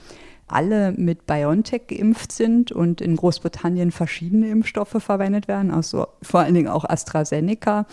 alle 0.48 0.92
mit 0.92 1.25
BioNTech 1.25 1.88
geimpft 1.88 2.32
sind 2.32 2.72
und 2.72 3.01
in 3.01 3.15
Großbritannien 3.15 3.92
verschiedene 3.92 4.50
Impfstoffe 4.50 4.98
verwendet 5.00 5.48
werden, 5.48 5.72
also 5.72 6.08
vor 6.22 6.42
allen 6.42 6.54
Dingen 6.54 6.68
auch 6.68 6.86
AstraZeneca. 6.86 7.88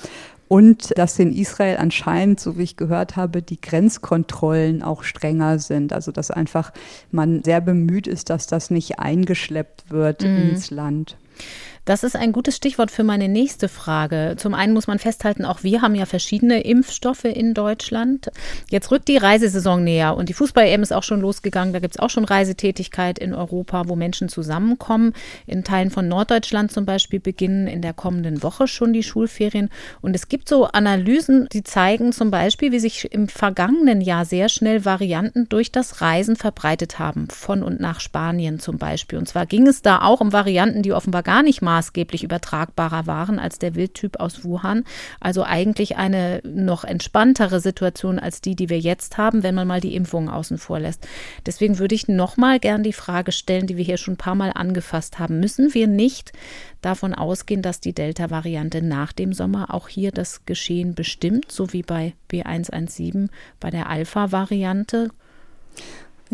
Und 0.52 0.92
dass 0.98 1.18
in 1.18 1.32
Israel 1.32 1.78
anscheinend, 1.78 2.38
so 2.38 2.58
wie 2.58 2.64
ich 2.64 2.76
gehört 2.76 3.16
habe, 3.16 3.40
die 3.40 3.58
Grenzkontrollen 3.58 4.82
auch 4.82 5.02
strenger 5.02 5.58
sind. 5.58 5.94
Also 5.94 6.12
dass 6.12 6.30
einfach 6.30 6.74
man 7.10 7.42
sehr 7.42 7.62
bemüht 7.62 8.06
ist, 8.06 8.28
dass 8.28 8.48
das 8.48 8.68
nicht 8.68 8.98
eingeschleppt 8.98 9.90
wird 9.90 10.24
mhm. 10.24 10.50
ins 10.50 10.70
Land. 10.70 11.16
Das 11.84 12.04
ist 12.04 12.14
ein 12.14 12.30
gutes 12.30 12.54
Stichwort 12.54 12.92
für 12.92 13.02
meine 13.02 13.28
nächste 13.28 13.68
Frage. 13.68 14.36
Zum 14.36 14.54
einen 14.54 14.72
muss 14.72 14.86
man 14.86 15.00
festhalten, 15.00 15.44
auch 15.44 15.64
wir 15.64 15.82
haben 15.82 15.96
ja 15.96 16.06
verschiedene 16.06 16.60
Impfstoffe 16.60 17.24
in 17.24 17.54
Deutschland. 17.54 18.30
Jetzt 18.70 18.92
rückt 18.92 19.08
die 19.08 19.16
Reisesaison 19.16 19.82
näher 19.82 20.16
und 20.16 20.28
die 20.28 20.32
Fußball-EM 20.32 20.82
ist 20.82 20.92
auch 20.92 21.02
schon 21.02 21.20
losgegangen. 21.20 21.72
Da 21.72 21.80
gibt 21.80 21.96
es 21.96 22.00
auch 22.00 22.10
schon 22.10 22.24
Reisetätigkeit 22.24 23.18
in 23.18 23.34
Europa, 23.34 23.88
wo 23.88 23.96
Menschen 23.96 24.28
zusammenkommen. 24.28 25.12
In 25.44 25.64
Teilen 25.64 25.90
von 25.90 26.06
Norddeutschland 26.06 26.70
zum 26.70 26.86
Beispiel 26.86 27.18
beginnen 27.18 27.66
in 27.66 27.82
der 27.82 27.94
kommenden 27.94 28.44
Woche 28.44 28.68
schon 28.68 28.92
die 28.92 29.02
Schulferien. 29.02 29.68
Und 30.00 30.14
es 30.14 30.28
gibt 30.28 30.48
so 30.48 30.66
Analysen, 30.66 31.48
die 31.52 31.64
zeigen 31.64 32.12
zum 32.12 32.30
Beispiel, 32.30 32.70
wie 32.70 32.78
sich 32.78 33.12
im 33.12 33.26
vergangenen 33.26 34.00
Jahr 34.00 34.24
sehr 34.24 34.48
schnell 34.48 34.84
Varianten 34.84 35.48
durch 35.48 35.72
das 35.72 36.00
Reisen 36.00 36.36
verbreitet 36.36 37.00
haben, 37.00 37.26
von 37.28 37.64
und 37.64 37.80
nach 37.80 37.98
Spanien 37.98 38.60
zum 38.60 38.78
Beispiel. 38.78 39.18
Und 39.18 39.26
zwar 39.26 39.46
ging 39.46 39.66
es 39.66 39.82
da 39.82 40.02
auch 40.02 40.20
um 40.20 40.32
Varianten, 40.32 40.82
die 40.82 40.92
offenbar 40.92 41.24
gar 41.24 41.42
nicht 41.42 41.60
mal 41.60 41.71
maßgeblich 41.72 42.22
übertragbarer 42.22 43.06
waren 43.06 43.38
als 43.38 43.58
der 43.58 43.74
Wildtyp 43.74 44.20
aus 44.20 44.44
Wuhan. 44.44 44.84
Also 45.20 45.42
eigentlich 45.42 45.96
eine 45.96 46.42
noch 46.44 46.84
entspanntere 46.84 47.60
Situation 47.60 48.18
als 48.18 48.42
die, 48.42 48.54
die 48.54 48.68
wir 48.68 48.78
jetzt 48.78 49.16
haben, 49.16 49.42
wenn 49.42 49.54
man 49.54 49.66
mal 49.66 49.80
die 49.80 49.96
Impfungen 49.96 50.28
außen 50.28 50.58
vor 50.58 50.80
lässt. 50.80 51.08
Deswegen 51.46 51.78
würde 51.78 51.94
ich 51.94 52.08
nochmal 52.08 52.60
gern 52.60 52.82
die 52.82 52.92
Frage 52.92 53.32
stellen, 53.32 53.66
die 53.66 53.78
wir 53.78 53.84
hier 53.84 53.96
schon 53.96 54.14
ein 54.14 54.18
paar 54.18 54.34
Mal 54.34 54.50
angefasst 54.54 55.18
haben. 55.18 55.40
Müssen 55.40 55.72
wir 55.72 55.86
nicht 55.86 56.32
davon 56.82 57.14
ausgehen, 57.14 57.62
dass 57.62 57.80
die 57.80 57.94
Delta-Variante 57.94 58.82
nach 58.82 59.12
dem 59.12 59.32
Sommer 59.32 59.72
auch 59.72 59.88
hier 59.88 60.10
das 60.12 60.44
Geschehen 60.44 60.94
bestimmt, 60.94 61.50
so 61.50 61.72
wie 61.72 61.82
bei 61.82 62.12
B117 62.30 63.28
bei 63.60 63.70
der 63.70 63.88
Alpha-Variante? 63.88 65.08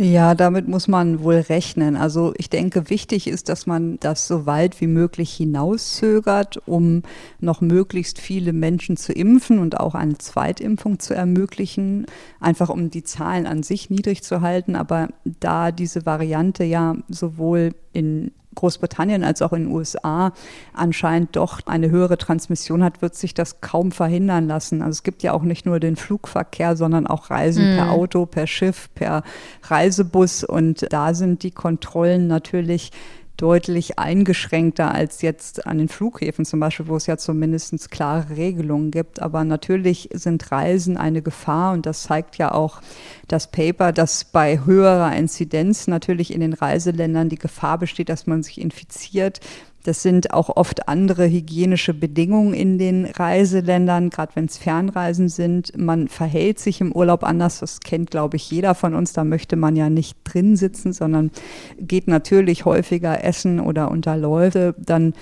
Ja, 0.00 0.36
damit 0.36 0.68
muss 0.68 0.86
man 0.86 1.24
wohl 1.24 1.40
rechnen. 1.40 1.96
Also 1.96 2.32
ich 2.36 2.48
denke, 2.48 2.88
wichtig 2.88 3.26
ist, 3.26 3.48
dass 3.48 3.66
man 3.66 3.98
das 3.98 4.28
so 4.28 4.46
weit 4.46 4.80
wie 4.80 4.86
möglich 4.86 5.34
hinauszögert, 5.34 6.62
um 6.68 7.02
noch 7.40 7.60
möglichst 7.60 8.20
viele 8.20 8.52
Menschen 8.52 8.96
zu 8.96 9.12
impfen 9.12 9.58
und 9.58 9.80
auch 9.80 9.96
eine 9.96 10.16
Zweitimpfung 10.16 11.00
zu 11.00 11.14
ermöglichen, 11.14 12.06
einfach 12.38 12.68
um 12.68 12.90
die 12.90 13.02
Zahlen 13.02 13.44
an 13.48 13.64
sich 13.64 13.90
niedrig 13.90 14.22
zu 14.22 14.40
halten. 14.40 14.76
Aber 14.76 15.08
da 15.24 15.72
diese 15.72 16.06
Variante 16.06 16.62
ja 16.62 16.94
sowohl 17.08 17.70
in 17.92 18.30
Großbritannien 18.58 19.22
als 19.22 19.40
auch 19.40 19.52
in 19.52 19.64
den 19.64 19.72
USA 19.72 20.32
anscheinend 20.72 21.36
doch 21.36 21.60
eine 21.66 21.90
höhere 21.90 22.18
Transmission 22.18 22.82
hat, 22.82 23.02
wird 23.02 23.14
sich 23.14 23.32
das 23.32 23.60
kaum 23.60 23.92
verhindern 23.92 24.48
lassen. 24.48 24.82
Also 24.82 24.96
es 24.96 25.02
gibt 25.04 25.22
ja 25.22 25.32
auch 25.32 25.42
nicht 25.42 25.64
nur 25.64 25.78
den 25.78 25.94
Flugverkehr, 25.96 26.76
sondern 26.76 27.06
auch 27.06 27.30
Reisen 27.30 27.72
mhm. 27.72 27.76
per 27.76 27.90
Auto, 27.92 28.26
per 28.26 28.46
Schiff, 28.46 28.88
per 28.94 29.22
Reisebus 29.62 30.42
und 30.42 30.92
da 30.92 31.14
sind 31.14 31.44
die 31.44 31.52
Kontrollen 31.52 32.26
natürlich 32.26 32.90
deutlich 33.38 34.00
eingeschränkter 34.00 34.92
als 34.92 35.22
jetzt 35.22 35.66
an 35.66 35.78
den 35.78 35.88
Flughäfen 35.88 36.44
zum 36.44 36.60
Beispiel, 36.60 36.88
wo 36.88 36.96
es 36.96 37.06
ja 37.06 37.16
zumindest 37.16 37.90
klare 37.90 38.36
Regelungen 38.36 38.90
gibt. 38.90 39.22
Aber 39.22 39.44
natürlich 39.44 40.10
sind 40.12 40.50
Reisen 40.50 40.96
eine 40.96 41.22
Gefahr 41.22 41.72
und 41.72 41.86
das 41.86 42.02
zeigt 42.02 42.36
ja 42.36 42.52
auch 42.52 42.82
das 43.28 43.50
Paper, 43.50 43.92
dass 43.92 44.24
bei 44.24 44.64
höherer 44.64 45.14
Inzidenz 45.16 45.86
natürlich 45.86 46.34
in 46.34 46.40
den 46.40 46.52
Reiseländern 46.52 47.28
die 47.28 47.38
Gefahr 47.38 47.78
besteht, 47.78 48.08
dass 48.08 48.26
man 48.26 48.42
sich 48.42 48.60
infiziert. 48.60 49.40
Das 49.84 50.02
sind 50.02 50.34
auch 50.34 50.56
oft 50.56 50.88
andere 50.88 51.28
hygienische 51.30 51.94
Bedingungen 51.94 52.52
in 52.52 52.78
den 52.78 53.06
Reiseländern, 53.06 54.10
gerade 54.10 54.32
wenn 54.34 54.46
es 54.46 54.58
Fernreisen 54.58 55.28
sind. 55.28 55.76
Man 55.78 56.08
verhält 56.08 56.58
sich 56.58 56.80
im 56.80 56.92
Urlaub 56.92 57.22
anders. 57.22 57.60
Das 57.60 57.80
kennt, 57.80 58.10
glaube 58.10 58.36
ich, 58.36 58.50
jeder 58.50 58.74
von 58.74 58.94
uns. 58.94 59.12
Da 59.12 59.24
möchte 59.24 59.56
man 59.56 59.76
ja 59.76 59.88
nicht 59.88 60.18
drin 60.24 60.56
sitzen, 60.56 60.92
sondern 60.92 61.30
geht 61.78 62.08
natürlich 62.08 62.64
häufiger 62.64 63.24
essen 63.24 63.60
oder 63.60 63.90
unter 63.90 64.16
Leute. 64.16 64.74
Dann 64.78 65.14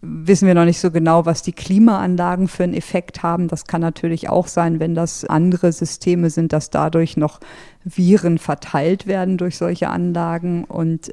wissen 0.00 0.46
wir 0.46 0.54
noch 0.54 0.64
nicht 0.64 0.80
so 0.80 0.90
genau, 0.90 1.26
was 1.26 1.42
die 1.42 1.52
Klimaanlagen 1.52 2.48
für 2.48 2.64
einen 2.64 2.74
Effekt 2.74 3.22
haben. 3.22 3.48
Das 3.48 3.64
kann 3.64 3.80
natürlich 3.80 4.28
auch 4.28 4.46
sein, 4.46 4.78
wenn 4.78 4.94
das 4.94 5.24
andere 5.24 5.72
Systeme 5.72 6.30
sind, 6.30 6.52
dass 6.52 6.70
dadurch 6.70 7.16
noch 7.16 7.40
Viren 7.84 8.38
verteilt 8.38 9.06
werden 9.06 9.36
durch 9.36 9.56
solche 9.56 9.88
Anlagen. 9.88 10.64
Und 10.64 11.12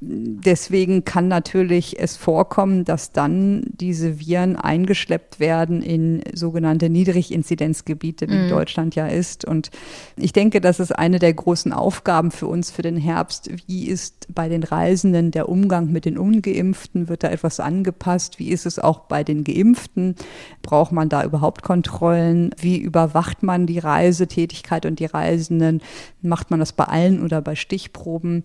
deswegen 0.00 1.04
kann 1.04 1.26
natürlich 1.26 1.98
es 1.98 2.16
vorkommen, 2.16 2.84
dass 2.84 3.10
dann 3.10 3.64
diese 3.66 4.20
Viren 4.20 4.54
eingeschleppt 4.54 5.40
werden 5.40 5.82
in 5.82 6.22
sogenannte 6.32 6.88
Niedriginzidenzgebiete, 6.88 8.28
wie 8.28 8.44
mhm. 8.44 8.48
Deutschland 8.48 8.94
ja 8.94 9.08
ist. 9.08 9.44
Und 9.44 9.70
ich 10.16 10.32
denke, 10.32 10.60
das 10.60 10.78
ist 10.78 10.92
eine 10.92 11.18
der 11.18 11.34
großen 11.34 11.72
Aufgaben 11.72 12.30
für 12.30 12.46
uns 12.46 12.70
für 12.70 12.82
den 12.82 12.96
Herbst. 12.96 13.50
Wie 13.66 13.88
ist 13.88 14.32
bei 14.32 14.48
den 14.48 14.62
Reisenden 14.62 15.32
der 15.32 15.48
Umgang 15.48 15.90
mit 15.90 16.04
den 16.04 16.16
Ungeimpften? 16.16 17.08
Wird 17.08 17.24
da 17.24 17.30
etwas 17.30 17.58
angepasst? 17.58 18.38
Wie 18.38 18.50
ist 18.50 18.66
es 18.66 18.78
auch 18.78 19.00
bei 19.00 19.24
den 19.24 19.42
Geimpften? 19.42 20.14
Braucht 20.62 20.92
man 20.92 21.08
da 21.08 21.24
überhaupt 21.24 21.62
Kontrollen? 21.62 22.54
Wie 22.56 22.78
überwacht 22.78 23.42
man 23.42 23.66
die 23.66 23.80
Reisetätigkeit 23.80 24.86
und 24.86 25.00
die 25.00 25.06
Reisenden? 25.06 25.82
Macht 26.22 26.52
man 26.52 26.60
das 26.60 26.72
bei 26.72 26.84
allen 26.84 27.24
oder 27.24 27.42
bei 27.42 27.56
Stichproben? 27.56 28.44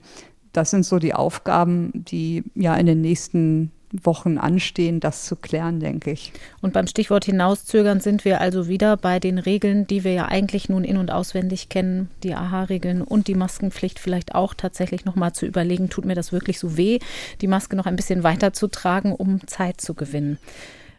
Das 0.54 0.72
sind 0.72 0.86
so 0.86 1.00
die 1.00 1.14
Aufgaben, 1.14 1.92
die 1.94 2.44
ja 2.56 2.76
in 2.76 2.86
den 2.86 3.02
nächsten 3.02 3.72
Wochen 4.02 4.40
anstehen, 4.40 5.00
das 5.00 5.26
zu 5.26 5.36
klären, 5.36 5.80
denke 5.80 6.12
ich. 6.12 6.34
Und 6.62 6.74
beim 6.74 6.88
Stichwort 6.88 7.26
hinauszögern 7.26 8.00
sind 8.00 8.26
wir 8.26 8.42
also 8.42 8.68
wieder 8.68 8.98
bei 8.98 9.20
den 9.20 9.38
Regeln, 9.38 9.86
die 9.86 10.04
wir 10.04 10.14
ja 10.14 10.26
eigentlich 10.26 10.68
nun 10.68 10.84
in- 10.84 10.98
und 10.98 11.12
auswendig 11.12 11.70
kennen, 11.70 12.10
die 12.24 12.34
AHA-Regeln 12.34 13.04
und 13.04 13.28
die 13.28 13.36
Maskenpflicht 13.36 14.00
vielleicht 14.00 14.34
auch 14.34 14.56
tatsächlich 14.56 15.06
nochmal 15.06 15.34
zu 15.34 15.46
überlegen, 15.46 15.90
tut 15.90 16.06
mir 16.06 16.16
das 16.16 16.32
wirklich 16.32 16.58
so 16.58 16.76
weh, 16.76 17.00
die 17.42 17.48
Maske 17.48 17.76
noch 17.76 17.86
ein 17.86 17.96
bisschen 17.96 18.24
weiter 18.24 18.52
zu 18.52 18.68
tragen, 18.68 19.14
um 19.14 19.46
Zeit 19.48 19.80
zu 19.80 19.94
gewinnen. 19.94 20.40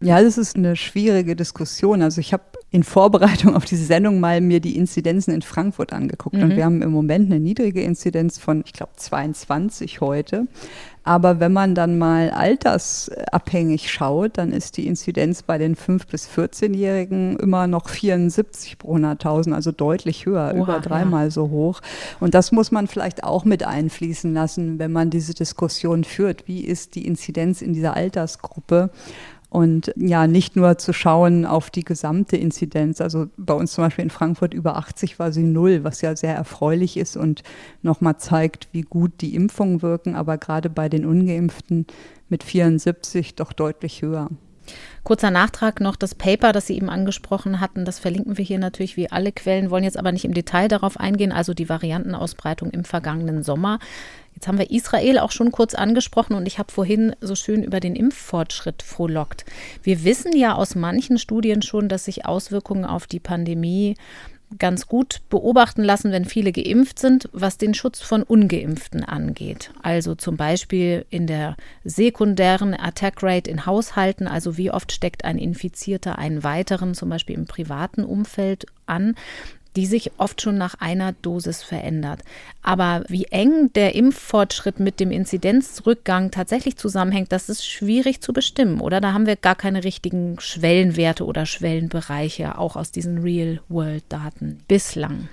Ja, 0.01 0.23
das 0.23 0.39
ist 0.39 0.57
eine 0.57 0.77
schwierige 0.77 1.35
Diskussion. 1.35 2.03
Also 2.03 2.21
ich 2.21 2.33
habe 2.33 2.45
in 2.75 2.83
Vorbereitung 2.83 3.55
auf 3.55 3.65
diese 3.65 3.85
Sendung 3.85 4.19
mal 4.19 4.41
mir 4.41 4.59
die 4.59 4.77
Inzidenzen 4.77 5.33
in 5.33 5.43
Frankfurt 5.43 5.93
angeguckt. 5.93 6.35
Mhm. 6.35 6.43
Und 6.43 6.57
wir 6.57 6.65
haben 6.65 6.83
im 6.83 6.91
Moment 6.91 7.31
eine 7.31 7.39
niedrige 7.39 7.83
Inzidenz 7.83 8.41
von, 8.41 8.65
ich 8.67 8.73
glaube, 8.73 8.91
22 8.97 10.01
heute. 10.01 10.49
Aber 11.05 11.39
wenn 11.39 11.53
man 11.53 11.77
dann 11.77 11.99
mal 11.99 12.31
altersabhängig 12.31 13.93
schaut, 13.93 14.39
dann 14.39 14.53
ist 14.53 14.77
die 14.77 14.89
Inzidenz 14.89 15.43
bei 15.43 15.57
den 15.57 15.77
5- 15.77 16.11
bis 16.11 16.29
14-Jährigen 16.29 17.37
immer 17.37 17.69
noch 17.69 17.91
74 17.91 18.79
pro 18.79 18.97
100.000, 18.97 19.53
also 19.53 19.71
deutlich 19.71 20.27
höher, 20.27 20.53
Oha, 20.55 20.63
über 20.63 20.81
dreimal 20.81 21.27
ja. 21.27 21.31
so 21.31 21.51
hoch. 21.51 21.81
Und 22.19 22.35
das 22.35 22.51
muss 22.51 22.73
man 22.73 22.89
vielleicht 22.89 23.23
auch 23.23 23.45
mit 23.45 23.65
einfließen 23.65 24.35
lassen, 24.35 24.81
wenn 24.81 24.91
man 24.91 25.11
diese 25.11 25.35
Diskussion 25.35 26.03
führt. 26.03 26.49
Wie 26.49 26.65
ist 26.65 26.97
die 26.97 27.07
Inzidenz 27.07 27.63
in 27.63 27.73
dieser 27.73 27.95
Altersgruppe? 27.95 28.91
Und 29.55 29.93
ja, 29.95 30.27
nicht 30.27 30.57
nur 30.57 30.79
zu 30.79 30.93
schauen 30.93 31.47
auf 31.47 31.71
die 31.71 31.85
gesamte 31.85 32.37
Inzidenz. 32.37 33.01
Also 33.01 33.29
bei 33.37 33.55
uns 33.55 33.73
zum 33.73 33.85
Beispiel 33.85 34.03
in 34.03 34.11
Frankfurt 34.11 34.53
über 34.53 34.75
80 34.75 35.21
war 35.21 35.31
sie 35.31 35.45
null, 35.45 35.85
was 35.85 36.01
ja 36.01 36.17
sehr 36.17 36.35
erfreulich 36.35 36.97
ist 36.97 37.17
und 37.17 37.45
nochmal 37.81 38.17
zeigt, 38.17 38.67
wie 38.73 38.81
gut 38.81 39.13
die 39.21 39.37
Impfungen 39.37 39.81
wirken, 39.81 40.17
aber 40.17 40.39
gerade 40.39 40.71
bei 40.71 40.89
den 40.89 41.07
Ungeimpften 41.07 41.87
mit 42.29 42.43
74 42.43 43.37
doch 43.37 43.53
deutlich 43.53 44.03
höher. 44.03 44.29
Kurzer 45.05 45.31
Nachtrag 45.31 45.81
noch, 45.81 45.95
das 45.95 46.17
Paper, 46.17 46.53
das 46.53 46.67
Sie 46.67 46.77
eben 46.77 46.91
angesprochen 46.91 47.61
hatten, 47.61 47.85
das 47.85 48.01
verlinken 48.01 48.39
wir 48.39 48.45
hier 48.45 48.59
natürlich 48.59 48.97
wie 48.97 49.13
alle 49.13 49.31
Quellen, 49.31 49.71
wollen 49.71 49.85
jetzt 49.85 49.99
aber 49.99 50.11
nicht 50.11 50.25
im 50.25 50.35
Detail 50.35 50.67
darauf 50.67 50.99
eingehen, 50.99 51.31
also 51.31 51.55
die 51.55 51.69
Variantenausbreitung 51.69 52.71
im 52.71 52.85
vergangenen 52.85 53.45
Sommer. 53.45 53.79
Jetzt 54.35 54.49
haben 54.49 54.59
wir 54.59 54.71
Israel 54.71 55.19
auch 55.19 55.31
schon 55.31 55.53
kurz 55.53 55.75
angesprochen 55.75 56.35
und 56.35 56.47
ich 56.47 56.59
habe 56.59 56.73
vorhin 56.73 57.15
so 57.21 57.35
schön 57.35 57.63
über 57.63 57.81
den 57.81 57.97
Impffortschritt 57.97 58.83
frohlockt. 58.83 59.45
Wir 59.83 60.05
wissen 60.05 60.37
ja 60.37 60.55
aus 60.55 60.75
manchen 60.75 61.19
Studien 61.19 61.63
schon, 61.63 61.89
dass 61.89 62.05
sich 62.05 62.27
Auswirkungen 62.27 62.85
auf 62.85 63.07
die 63.07 63.21
Pandemie 63.21 63.97
ganz 64.59 64.87
gut 64.87 65.23
beobachten 65.31 65.83
lassen, 65.83 66.13
wenn 66.13 66.25
viele 66.25 66.53
geimpft 66.53 66.99
sind, 66.99 67.29
was 67.33 67.59
den 67.59 67.75
Schutz 67.75 68.01
von 68.01 68.23
ungeimpften 68.23 69.05
angeht. 69.05 69.71
Also 69.83 70.15
zum 70.15 70.37
Beispiel 70.37 71.07
in 71.11 71.27
der 71.27 71.57
sekundären 71.85 72.75
Attack 72.75 73.23
Rate 73.23 73.51
in 73.51 73.67
Haushalten, 73.67 74.29
also 74.29 74.57
wie 74.57 74.71
oft 74.71 74.93
steckt 74.93 75.25
ein 75.25 75.39
Infizierter 75.39 76.19
einen 76.19 76.45
weiteren, 76.45 76.95
zum 76.95 77.09
Beispiel 77.09 77.35
im 77.35 77.47
privaten 77.47 78.05
Umfeld 78.05 78.67
an 78.87 79.17
die 79.77 79.87
sich 79.87 80.13
oft 80.19 80.41
schon 80.41 80.57
nach 80.57 80.75
einer 80.81 81.13
Dosis 81.13 81.63
verändert. 81.63 82.21
Aber 82.63 83.05
wie 83.09 83.27
eng 83.27 83.73
der 83.75 83.95
Impffortschritt 83.95 84.81
mit 84.81 85.01
dem 85.01 85.11
Inzidenzrückgang 85.11 86.31
tatsächlich 86.31 86.77
zusammenhängt, 86.77 87.33
das 87.33 87.49
ist 87.49 87.67
schwierig 87.67 88.21
zu 88.21 88.33
bestimmen, 88.33 88.81
oder? 88.81 89.01
Da 89.01 89.13
haben 89.13 89.27
wir 89.27 89.37
gar 89.37 89.57
keine 89.57 89.85
richtigen 89.85 90.39
Schwellenwerte 90.41 91.25
oder 91.25 91.47
Schwellenbereiche, 91.47 92.59
auch 92.59 92.77
aus 92.77 92.91
diesen 92.91 93.19
Real-World-Daten 93.19 94.61
bislang. 94.69 95.29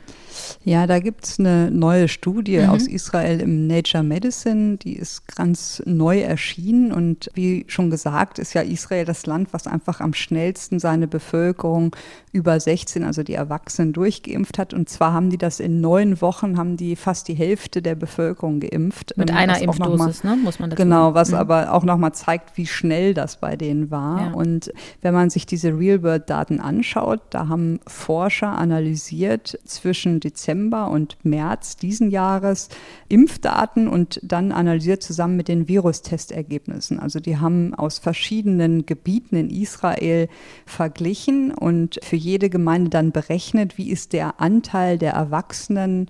Ja, 0.64 0.88
da 0.88 1.00
gibt 1.00 1.26
es 1.26 1.40
eine 1.40 1.72
neue 1.72 2.08
Studie 2.08 2.60
mhm. 2.60 2.70
aus 2.70 2.88
Israel 2.88 3.40
im 3.40 3.68
Nature 3.68 4.04
Medicine, 4.04 4.78
die 4.78 4.96
ist 4.96 5.36
ganz 5.36 5.82
neu 5.86 6.22
erschienen. 6.22 6.92
Und 6.92 7.30
wie 7.34 7.66
schon 7.68 7.90
gesagt, 7.90 8.40
ist 8.40 8.54
ja 8.54 8.62
Israel 8.62 9.06
das 9.06 9.26
Land, 9.26 9.54
was 9.54 9.68
einfach 9.68 10.00
am 10.00 10.14
schnellsten 10.14 10.80
seine 10.80 11.08
Bevölkerung 11.08 11.96
über 12.32 12.60
16, 12.60 13.04
also 13.04 13.24
die 13.24 13.34
Erwachsenen, 13.34 13.94
durchgeimpft 13.94 14.58
hat. 14.58 14.74
Und 14.74 14.90
zwar 14.90 15.14
haben 15.14 15.30
die 15.30 15.38
das 15.38 15.60
in 15.60 15.82
neun 15.82 16.22
Wochen, 16.22 16.58
haben 16.58 16.78
die 16.78 16.96
fast 16.96 17.28
die 17.28 17.34
Hälfte 17.34 17.82
der 17.82 17.96
Bevölkerung 17.96 18.60
geimpft. 18.60 19.14
Mit 19.18 19.32
einer 19.32 19.62
Impfdosis, 19.62 20.24
mal, 20.24 20.36
ne? 20.36 20.42
muss 20.42 20.60
man 20.60 20.70
dazu 20.70 20.82
Genau, 20.82 21.14
was 21.14 21.32
mhm. 21.32 21.38
aber 21.38 21.74
auch 21.74 21.84
nochmal 21.84 22.14
zeigt, 22.14 22.58
wie 22.58 22.68
schnell 22.68 23.14
das 23.14 23.38
bei 23.38 23.56
denen 23.56 23.92
war. 23.92 24.28
Ja. 24.28 24.34
Und 24.34 24.72
wenn 25.02 25.14
man 25.14 25.30
sich 25.30 25.46
diese 25.46 25.78
Real-World-Daten 25.78 26.60
anschaut, 26.60 27.22
da 27.32 27.48
haben 27.48 27.80
Forscher 27.86 28.58
analysiert 28.58 29.60
zwischen 29.66 30.21
Dezember 30.24 30.90
und 30.90 31.18
März 31.24 31.76
diesen 31.76 32.10
Jahres 32.10 32.70
Impfdaten 33.10 33.88
und 33.88 34.20
dann 34.24 34.52
analysiert 34.52 35.04
zusammen 35.04 35.36
mit 35.36 35.48
den 35.48 35.68
Virustestergebnissen. 35.68 37.00
Also 37.00 37.20
die 37.20 37.38
haben 37.38 37.74
aus 37.74 38.00
verschiedenen 38.00 38.86
Gebieten 38.86 39.36
in 39.36 39.50
Israel 39.50 40.30
verglichen 40.66 41.52
und 41.54 42.00
für 42.04 42.16
jede 42.16 42.50
Gemeinde 42.50 42.90
dann 42.90 43.12
berechnet, 43.12 43.78
wie 43.78 43.90
ist 43.90 44.14
der 44.14 44.40
Anteil 44.40 44.98
der 44.98 45.14
Erwachsenen 45.14 46.08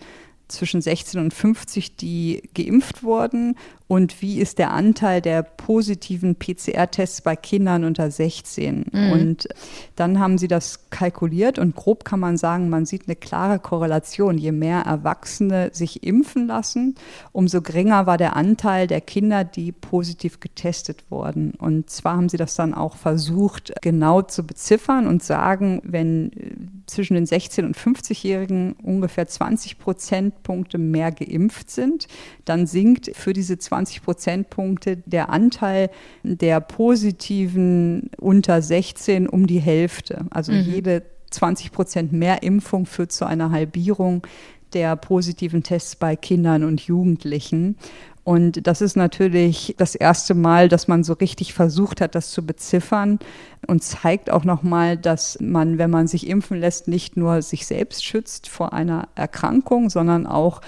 zwischen 0.52 0.82
16 0.82 1.20
und 1.20 1.34
50, 1.34 1.96
die 1.96 2.44
geimpft 2.54 3.04
wurden 3.04 3.56
und 3.92 4.22
wie 4.22 4.40
ist 4.40 4.58
der 4.58 4.72
Anteil 4.72 5.20
der 5.20 5.44
positiven 5.44 6.38
PCR-Tests 6.38 7.20
bei 7.24 7.36
Kindern 7.36 7.84
unter 7.84 8.10
16. 8.10 8.86
Mhm. 8.90 9.12
Und 9.12 9.50
dann 9.98 10.18
haben 10.18 10.38
sie 10.38 10.48
das 10.48 10.90
kalkuliert 10.92 11.60
und 11.60 11.76
grob 11.76 12.06
kann 12.06 12.22
man 12.22 12.38
sagen, 12.38 12.70
man 12.70 12.86
sieht 12.86 13.08
eine 13.08 13.18
klare 13.18 13.60
Korrelation. 13.60 14.38
Je 14.38 14.54
mehr 14.54 14.84
Erwachsene 14.84 15.72
sich 15.74 16.04
impfen 16.04 16.48
lassen, 16.48 16.96
umso 17.34 17.62
geringer 17.62 18.06
war 18.06 18.18
der 18.18 18.38
Anteil 18.38 18.88
der 18.88 19.02
Kinder, 19.02 19.44
die 19.44 19.74
positiv 19.74 20.40
getestet 20.40 21.04
wurden. 21.10 21.52
Und 21.58 21.90
zwar 21.90 22.16
haben 22.16 22.30
sie 22.30 22.38
das 22.38 22.56
dann 22.56 22.74
auch 22.74 22.96
versucht, 22.96 23.74
genau 23.82 24.22
zu 24.22 24.48
beziffern 24.48 25.06
und 25.06 25.22
sagen, 25.22 25.82
wenn 25.84 26.32
äh, 26.32 26.56
zwischen 26.86 27.16
den 27.16 27.26
16- 27.26 27.66
und 27.66 27.78
50-Jährigen 27.78 28.72
ungefähr 28.82 29.28
20 29.28 29.80
Prozentpunkte 29.80 30.78
mehr 30.78 31.12
geimpft 31.12 31.70
sind, 31.70 32.08
dann 32.46 32.68
sinkt 32.68 33.12
für 33.18 33.34
diese 33.34 33.58
20 33.58 33.81
20 33.82 34.04
Prozentpunkte 34.04 34.98
der 35.06 35.30
Anteil 35.30 35.90
der 36.24 36.60
positiven 36.62 38.12
unter 38.20 38.62
16 38.62 39.28
um 39.28 39.48
die 39.48 39.60
Hälfte. 39.60 40.26
Also 40.30 40.52
mhm. 40.52 40.62
jede 40.62 41.04
20 41.32 41.72
Prozent 41.72 42.14
mehr 42.14 42.44
Impfung 42.44 42.86
führt 42.86 43.12
zu 43.12 43.26
einer 43.26 43.52
Halbierung 43.52 44.28
der 44.74 44.96
positiven 44.96 45.64
Tests 45.64 45.96
bei 45.96 46.16
Kindern 46.16 46.64
und 46.64 46.82
Jugendlichen. 46.82 47.76
Und 48.24 48.68
das 48.68 48.82
ist 48.82 48.96
natürlich 48.96 49.74
das 49.78 49.96
erste 49.96 50.36
Mal, 50.36 50.70
dass 50.70 50.88
man 50.88 51.04
so 51.04 51.14
richtig 51.14 51.54
versucht 51.54 52.02
hat, 52.02 52.14
das 52.14 52.30
zu 52.30 52.46
beziffern 52.46 53.18
und 53.66 53.84
zeigt 53.84 54.30
auch 54.30 54.44
nochmal, 54.44 54.96
dass 54.96 55.40
man, 55.42 55.80
wenn 55.80 55.90
man 55.90 56.08
sich 56.08 56.28
impfen 56.28 56.60
lässt, 56.60 56.88
nicht 56.88 57.18
nur 57.18 57.42
sich 57.42 57.66
selbst 57.66 58.06
schützt 58.06 58.48
vor 58.48 58.74
einer 58.74 59.08
Erkrankung, 59.16 59.90
sondern 59.90 60.28
auch 60.28 60.62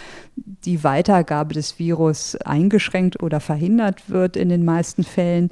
die 0.66 0.84
Weitergabe 0.84 1.54
des 1.54 1.80
Virus 1.80 2.36
eingeschränkt 2.38 3.22
oder 3.22 3.40
verhindert 3.40 4.10
wird 4.10 4.38
in 4.38 4.50
den 4.50 4.66
meisten 4.66 5.04
Fällen. 5.04 5.50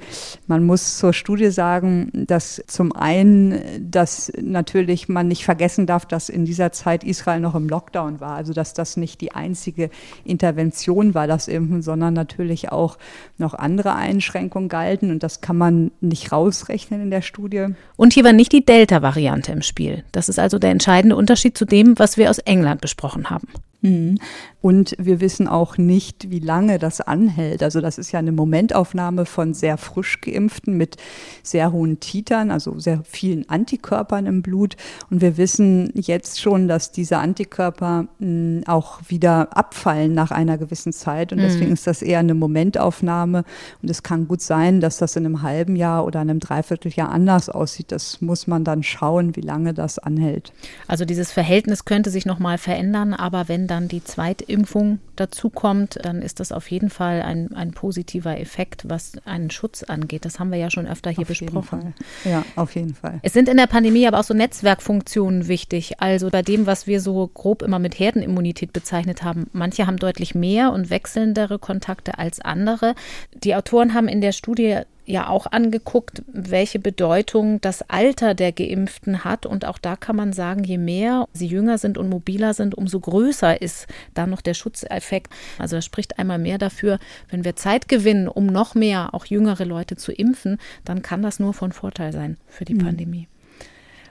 Man 0.48 0.66
muss 0.66 0.98
zur 0.98 1.14
Studie 1.14 1.52
sagen, 1.52 2.12
dass 2.28 2.64
zum 2.68 2.94
einen, 2.94 3.62
dass 3.92 4.32
natürlich 4.42 5.10
man 5.10 5.28
nicht 5.28 5.44
vergessen 5.44 5.86
darf, 5.86 6.06
dass 6.06 6.30
in 6.30 6.46
dieser 6.46 6.72
Zeit 6.72 7.04
Israel 7.04 7.40
noch 7.40 7.56
im 7.56 7.68
Lockdown 7.68 8.20
war, 8.20 8.36
also 8.36 8.54
dass 8.54 8.74
das 8.74 8.98
nicht 8.98 9.22
die 9.22 9.34
einzige 9.34 9.90
Intervention 10.24 11.14
war, 11.14 11.28
das 11.28 11.48
Impfen, 11.48 11.82
sondern 11.82 12.14
natürlich 12.14 12.72
auch 12.72 12.98
noch 13.38 13.54
andere 13.54 13.96
Einschränkungen 13.96 14.70
galten 14.70 15.12
und 15.12 15.24
das 15.24 15.42
kann 15.42 15.58
man 15.58 15.92
nicht 16.00 16.32
rausrechnen 16.32 17.02
in 17.02 17.12
der 17.12 17.22
Studie. 17.22 17.68
Und 17.98 18.14
hier 18.14 18.24
war 18.24 18.34
nicht 18.34 18.52
die 18.52 18.66
Delta-Variante 18.66 19.52
im 19.52 19.62
Spiel. 19.62 20.04
Das 20.12 20.30
ist 20.30 20.40
also 20.40 20.60
der 20.60 20.72
entscheidende 20.72 21.16
Unterschied 21.16 21.58
zu 21.58 21.66
dem, 21.66 21.98
was 22.00 22.18
wir 22.18 22.30
aus 22.30 22.40
England 22.40 22.82
besprochen 22.82 23.30
haben. 23.30 23.48
Mhm. 23.82 24.18
Und 24.62 24.96
wir 25.00 25.20
wissen 25.22 25.48
auch 25.48 25.78
nicht, 25.78 26.30
wie 26.30 26.40
lange 26.40 26.78
das 26.78 27.02
anhält. 27.02 27.64
Also 27.64 27.82
das 27.82 27.98
ist 27.98 28.12
ja 28.12 28.20
eine 28.20 28.32
Momentaufnahme 28.32 29.26
von 29.26 29.56
sehr 29.56 29.78
frisch 29.78 30.22
geimpften 30.22 30.78
mit 30.78 30.98
sehr 31.42 31.72
hohen 31.72 32.00
Titern, 32.00 32.52
also 32.52 32.78
sehr 32.78 33.02
vielen 33.04 33.50
Antikörpern 33.50 34.28
im 34.28 34.44
Blut. 34.44 34.78
Und 35.10 35.22
wir 35.22 35.38
wissen 35.38 35.92
jetzt 35.96 36.40
schon, 36.40 36.68
dass 36.68 36.92
diese 36.92 37.18
Antikörper 37.18 38.08
hm, 38.20 38.64
auch 38.68 39.00
wieder 39.08 39.58
abfallen 39.58 40.14
nach 40.14 40.30
einer 40.30 40.60
gewissen 40.60 40.94
Zeit. 40.94 41.32
Und 41.32 41.40
deswegen 41.40 41.68
mhm. 41.68 41.74
ist 41.74 41.88
das 41.88 42.04
eher 42.04 42.20
eine 42.20 42.36
Momentaufnahme. 42.36 43.44
Und 43.82 43.90
es 43.90 44.04
kann 44.04 44.28
gut 44.28 44.42
sein, 44.42 44.80
dass 44.80 44.98
das 44.98 45.16
in 45.16 45.26
einem 45.26 45.42
halben 45.42 45.76
Jahr 45.76 46.06
oder 46.06 46.20
einem 46.20 46.40
Dreivierteljahr 46.40 47.10
anders 47.10 47.50
aussieht. 47.50 47.92
Das 47.92 48.22
muss 48.22 48.46
man 48.46 48.64
dann 48.64 48.84
schauen, 48.84 49.36
wie 49.36 49.42
lange 49.42 49.74
das 49.74 49.98
anhält. 49.98 50.54
Also 50.88 51.04
dieses 51.04 51.32
Verhältnis 51.32 51.86
könnte 51.86 52.12
sich 52.12 52.28
nochmal 52.28 52.60
verändern, 52.60 53.16
aber 53.16 53.48
wenn 53.48 53.71
dann 53.72 53.88
die 53.88 54.04
zweite 54.04 54.44
Impfung 54.44 55.00
dazukommt, 55.16 55.98
dann 56.04 56.22
ist 56.22 56.42
das 56.42 56.52
auf 56.52 56.70
jeden 56.70 56.90
Fall 56.90 57.22
ein, 57.22 57.56
ein 57.56 57.72
positiver 57.72 58.38
Effekt, 58.38 58.90
was 58.90 59.14
einen 59.24 59.50
Schutz 59.50 59.84
angeht. 59.84 60.26
Das 60.26 60.40
haben 60.40 60.52
wir 60.52 60.58
ja 60.58 60.70
schon 60.70 60.86
öfter 60.86 61.10
hier 61.10 61.22
auf 61.22 61.30
besprochen. 61.30 61.94
Ja, 62.26 62.44
auf 62.58 62.76
jeden 62.76 62.94
Fall. 62.94 63.20
Es 63.24 63.32
sind 63.32 63.48
in 63.48 63.56
der 63.56 63.68
Pandemie 63.68 64.06
aber 64.06 64.20
auch 64.20 64.26
so 64.26 64.34
Netzwerkfunktionen 64.34 65.48
wichtig. 65.48 66.02
Also 66.02 66.30
bei 66.30 66.42
dem, 66.42 66.66
was 66.66 66.86
wir 66.86 67.00
so 67.00 67.28
grob 67.34 67.62
immer 67.62 67.80
mit 67.80 67.98
Herdenimmunität 67.98 68.74
bezeichnet 68.74 69.24
haben. 69.24 69.50
Manche 69.54 69.88
haben 69.88 69.98
deutlich 69.98 70.36
mehr 70.36 70.74
und 70.74 70.90
wechselndere 70.90 71.58
Kontakte 71.58 72.20
als 72.20 72.42
andere. 72.42 72.94
Die 73.34 73.56
Autoren 73.56 73.94
haben 73.94 74.10
in 74.10 74.20
der 74.20 74.34
Studie 74.34 74.82
ja 75.06 75.28
auch 75.28 75.48
angeguckt, 75.48 76.24
welche 76.28 76.80
Bedeutung 76.80 77.60
das 77.62 77.90
Alter 77.90 78.34
der 78.34 78.52
Geimpften 78.52 79.24
hat. 79.24 79.46
Und 79.46 79.66
auch 79.66 79.78
da 79.78 79.96
kann 79.96 80.16
man 80.16 80.34
sagen, 80.34 80.64
je 80.64 80.78
mehr 80.78 81.28
sie 81.34 81.48
jünger 81.48 81.78
sind 81.78 81.98
und 81.98 82.10
mobiler 82.10 82.54
sind, 82.54 82.76
umso 82.76 83.00
größer 83.00 83.62
ist 83.62 83.88
dann 84.14 84.30
noch 84.30 84.42
der 84.42 84.54
Schutzeffekt. 84.54 85.32
Also 85.58 85.76
das 85.76 85.86
spricht 85.86 86.20
einmal 86.20 86.40
mehr 86.40 86.58
dafür, 86.58 87.00
wenn 87.30 87.44
wir 87.44 87.56
Zeit 87.56 87.88
gewinnen, 87.88 88.28
um 88.28 88.48
noch 88.48 88.76
mehr 88.76 89.14
auch 89.14 89.26
jüngere 89.26 89.66
Leute 89.66 89.96
zu 89.96 90.12
impfen, 90.12 90.58
dann 90.86 91.02
kann 91.02 91.22
das 91.22 91.40
nur 91.40 91.54
von 91.54 91.72
Vorteil 91.72 92.12
sein 92.14 92.38
für 92.48 92.66
die 92.66 92.76
mhm. 92.76 92.86
Pandemie. 92.86 93.28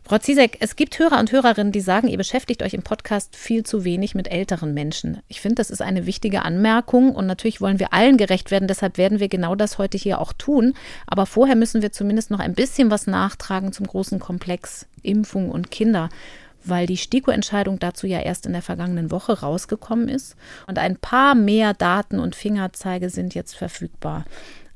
Frau 0.02 0.18
Ziesek, 0.18 0.56
es 0.60 0.76
gibt 0.76 0.98
Hörer 0.98 1.20
und 1.20 1.30
Hörerinnen, 1.30 1.72
die 1.72 1.80
sagen, 1.80 2.08
ihr 2.08 2.16
beschäftigt 2.16 2.62
euch 2.62 2.74
im 2.74 2.82
Podcast 2.82 3.36
viel 3.36 3.64
zu 3.64 3.84
wenig 3.84 4.14
mit 4.14 4.28
älteren 4.28 4.74
Menschen. 4.74 5.20
Ich 5.28 5.40
finde, 5.40 5.56
das 5.56 5.70
ist 5.70 5.82
eine 5.82 6.06
wichtige 6.06 6.42
Anmerkung 6.42 7.14
und 7.14 7.26
natürlich 7.26 7.60
wollen 7.60 7.78
wir 7.78 7.92
allen 7.92 8.16
gerecht 8.16 8.50
werden, 8.50 8.66
deshalb 8.66 8.98
werden 8.98 9.20
wir 9.20 9.28
genau 9.28 9.54
das 9.54 9.78
heute 9.78 9.98
hier 9.98 10.20
auch 10.20 10.32
tun. 10.32 10.74
Aber 11.06 11.26
vorher 11.26 11.54
müssen 11.54 11.82
wir 11.82 11.92
zumindest 11.92 12.30
noch 12.30 12.40
ein 12.40 12.54
bisschen 12.54 12.90
was 12.90 13.06
nachtragen 13.06 13.72
zum 13.72 13.86
großen 13.86 14.18
Komplex 14.18 14.86
Impfung 15.02 15.50
und 15.50 15.70
Kinder 15.70 16.08
weil 16.64 16.86
die 16.86 16.96
STIKO-Entscheidung 16.96 17.78
dazu 17.78 18.06
ja 18.06 18.20
erst 18.20 18.46
in 18.46 18.52
der 18.52 18.62
vergangenen 18.62 19.10
Woche 19.10 19.40
rausgekommen 19.40 20.08
ist. 20.08 20.36
Und 20.66 20.78
ein 20.78 20.96
paar 20.96 21.34
mehr 21.34 21.74
Daten 21.74 22.18
und 22.18 22.34
Fingerzeige 22.34 23.10
sind 23.10 23.34
jetzt 23.34 23.56
verfügbar. 23.56 24.24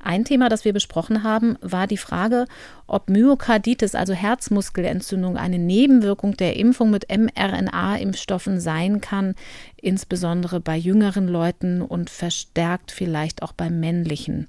Ein 0.05 0.27
Thema, 0.27 0.51
das 0.51 0.67
wir 0.67 0.75
besprochen 0.75 1.23
haben, 1.23 1.57
war 1.63 1.87
die 1.87 1.97
Frage, 1.97 2.45
ob 2.87 3.09
Myokarditis, 3.09 3.95
also 3.95 4.13
Herzmuskelentzündung, 4.13 5.39
eine 5.39 5.59
Nebenwirkung 5.59 6.37
der 6.37 6.57
Impfung 6.57 6.91
mit 6.91 7.07
mRNA-Impfstoffen 7.09 8.61
sein 8.61 9.01
kann, 9.01 9.35
insbesondere 9.81 10.61
bei 10.61 10.77
jüngeren 10.77 11.27
Leuten 11.27 11.81
und 11.81 12.11
verstärkt 12.11 12.93
vielleicht 12.93 13.43
auch 13.43 13.53
bei 13.53 13.71
männlichen. 13.71 14.49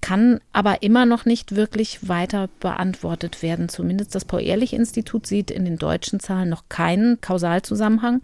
Kann 0.00 0.40
aber 0.54 0.82
immer 0.82 1.04
noch 1.04 1.26
nicht 1.26 1.56
wirklich 1.56 2.08
weiter 2.08 2.48
beantwortet 2.60 3.42
werden. 3.42 3.68
Zumindest 3.68 4.14
das 4.14 4.24
Paul-Ehrlich-Institut 4.24 5.26
sieht 5.26 5.50
in 5.50 5.66
den 5.66 5.76
deutschen 5.76 6.20
Zahlen 6.20 6.48
noch 6.48 6.70
keinen 6.70 7.20
Kausalzusammenhang. 7.20 8.22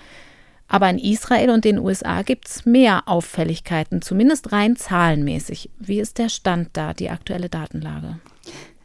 Aber 0.71 0.89
in 0.89 0.99
Israel 0.99 1.51
und 1.51 1.65
den 1.65 1.79
USA 1.79 2.23
gibt 2.23 2.49
es 2.49 2.65
mehr 2.65 3.03
Auffälligkeiten, 3.07 4.01
zumindest 4.03 4.53
rein 4.53 4.77
zahlenmäßig. 4.77 5.69
Wie 5.79 6.01
ist 6.01 6.19
der 6.19 6.29
Stand 6.29 6.71
da, 6.73 6.95
die 6.95 7.11
aktuelle 7.11 7.49
Datenlage? 7.49 8.21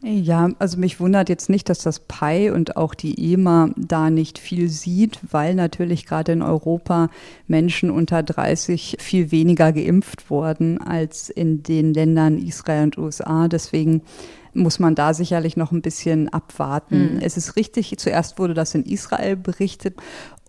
Ja, 0.02 0.50
also 0.58 0.78
mich 0.78 1.00
wundert 1.00 1.28
jetzt 1.28 1.48
nicht, 1.48 1.68
dass 1.68 1.78
das 1.78 2.00
PI 2.00 2.50
und 2.50 2.76
auch 2.76 2.94
die 2.94 3.32
EMA 3.32 3.70
da 3.76 4.10
nicht 4.10 4.38
viel 4.38 4.68
sieht, 4.68 5.18
weil 5.30 5.54
natürlich 5.54 6.06
gerade 6.06 6.32
in 6.32 6.42
Europa 6.42 7.08
Menschen 7.48 7.90
unter 7.90 8.22
30 8.22 8.98
viel 9.00 9.32
weniger 9.32 9.72
geimpft 9.72 10.28
wurden 10.28 10.80
als 10.80 11.30
in 11.30 11.62
den 11.62 11.94
Ländern 11.94 12.38
Israel 12.38 12.84
und 12.84 12.98
USA. 12.98 13.48
Deswegen 13.48 14.02
muss 14.52 14.78
man 14.78 14.94
da 14.94 15.14
sicherlich 15.14 15.56
noch 15.56 15.72
ein 15.72 15.82
bisschen 15.82 16.28
abwarten. 16.28 17.14
Mhm. 17.14 17.20
Es 17.20 17.36
ist 17.36 17.56
richtig, 17.56 17.96
zuerst 17.98 18.38
wurde 18.38 18.54
das 18.54 18.74
in 18.74 18.84
Israel 18.84 19.36
berichtet 19.36 19.96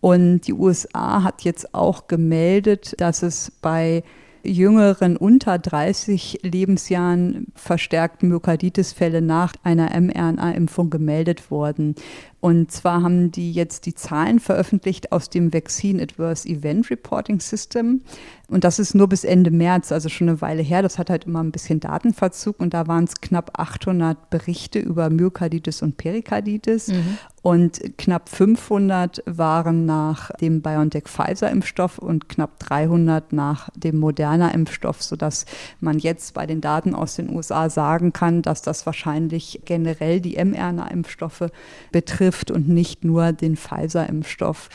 und 0.01 0.41
die 0.41 0.53
USA 0.53 1.23
hat 1.23 1.43
jetzt 1.43 1.73
auch 1.73 2.07
gemeldet, 2.07 2.95
dass 2.99 3.23
es 3.23 3.51
bei 3.61 4.03
Jüngeren 4.43 5.17
unter 5.17 5.57
30 5.57 6.39
Lebensjahren 6.43 7.47
verstärkt 7.55 8.23
Myokarditis-Fälle 8.23 9.21
nach 9.21 9.53
einer 9.63 9.89
mRNA-Impfung 9.99 10.89
gemeldet 10.89 11.51
worden. 11.51 11.95
Und 12.39 12.71
zwar 12.71 13.03
haben 13.03 13.31
die 13.31 13.51
jetzt 13.51 13.85
die 13.85 13.93
Zahlen 13.93 14.39
veröffentlicht 14.39 15.11
aus 15.11 15.29
dem 15.29 15.53
Vaccine 15.53 16.01
Adverse 16.01 16.47
Event 16.47 16.89
Reporting 16.89 17.41
System. 17.41 18.01
Und 18.49 18.63
das 18.63 18.79
ist 18.79 18.95
nur 18.95 19.09
bis 19.09 19.25
Ende 19.25 19.51
März, 19.51 19.91
also 19.91 20.07
schon 20.07 20.29
eine 20.29 20.39
Weile 20.39 20.61
her. 20.61 20.81
Das 20.81 20.97
hat 20.97 21.09
halt 21.09 21.25
immer 21.25 21.43
ein 21.43 21.51
bisschen 21.51 21.81
Datenverzug. 21.81 22.59
Und 22.59 22.73
da 22.73 22.87
waren 22.87 23.03
es 23.03 23.19
knapp 23.19 23.59
800 23.59 24.29
Berichte 24.29 24.79
über 24.79 25.09
Myokarditis 25.09 25.81
und 25.81 25.97
Perikarditis. 25.97 26.87
Mhm. 26.87 27.17
Und 27.41 27.97
knapp 27.97 28.29
500 28.29 29.23
waren 29.25 29.85
nach 29.85 30.31
dem 30.31 30.61
BioNTech-Pfizer-Impfstoff 30.61 31.97
und 31.97 32.29
knapp 32.29 32.59
300 32.59 33.33
nach 33.33 33.69
dem 33.75 33.99
Moderna-Impfstoff, 33.99 35.01
sodass 35.01 35.45
man 35.79 35.99
jetzt 35.99 36.33
bei 36.33 36.45
den 36.45 36.61
Daten 36.61 36.95
aus 36.95 37.15
den 37.15 37.29
USA 37.33 37.69
sagen 37.69 38.13
kann, 38.13 38.41
dass 38.41 38.61
das 38.61 38.85
wahrscheinlich 38.85 39.61
generell 39.65 40.21
die 40.21 40.43
mRNA-Impfstoffe 40.43 41.49
betrifft 41.91 42.49
und 42.51 42.69
nicht 42.69 43.03
nur 43.03 43.33
den 43.33 43.57
Pfizer-Impfstoff. 43.57 44.69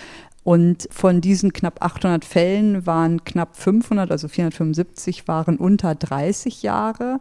Und 0.44 0.88
von 0.90 1.20
diesen 1.20 1.52
knapp 1.52 1.84
800 1.84 2.24
Fällen 2.24 2.86
waren 2.86 3.24
knapp 3.24 3.56
500, 3.56 4.10
also 4.10 4.28
475, 4.28 5.28
waren 5.28 5.56
unter 5.56 5.94
30 5.94 6.62
Jahre. 6.62 7.20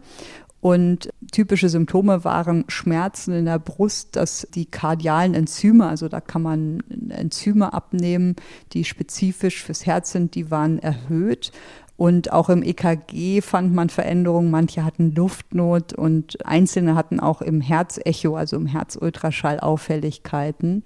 Und 0.60 1.10
typische 1.32 1.70
Symptome 1.70 2.24
waren 2.24 2.66
Schmerzen 2.68 3.34
in 3.34 3.46
der 3.46 3.58
Brust, 3.58 4.16
dass 4.16 4.48
die 4.54 4.66
kardialen 4.66 5.34
Enzyme, 5.34 5.88
also 5.88 6.08
da 6.08 6.22
kann 6.22 6.44
man 6.44 6.84
Enzyme 7.10 7.74
abnehmen, 7.74 8.36
die 8.74 8.84
spezifisch 8.84 9.64
fürs 9.64 9.88
Herz 9.88 10.12
sind, 10.12 10.36
die 10.36 10.52
waren 10.52 10.78
erhöht. 10.78 11.52
Und 11.98 12.32
auch 12.32 12.50
im 12.50 12.64
EKG 12.64 13.42
fand 13.42 13.74
man 13.74 13.90
Veränderungen. 13.90 14.50
Manche 14.50 14.84
hatten 14.84 15.14
Luftnot 15.14 15.94
und 15.94 16.44
einzelne 16.46 16.96
hatten 16.96 17.20
auch 17.20 17.42
im 17.42 17.62
Herzecho, 17.62 18.36
also 18.36 18.56
im 18.56 18.66
Herzultraschall 18.66 19.60
Auffälligkeiten. 19.60 20.84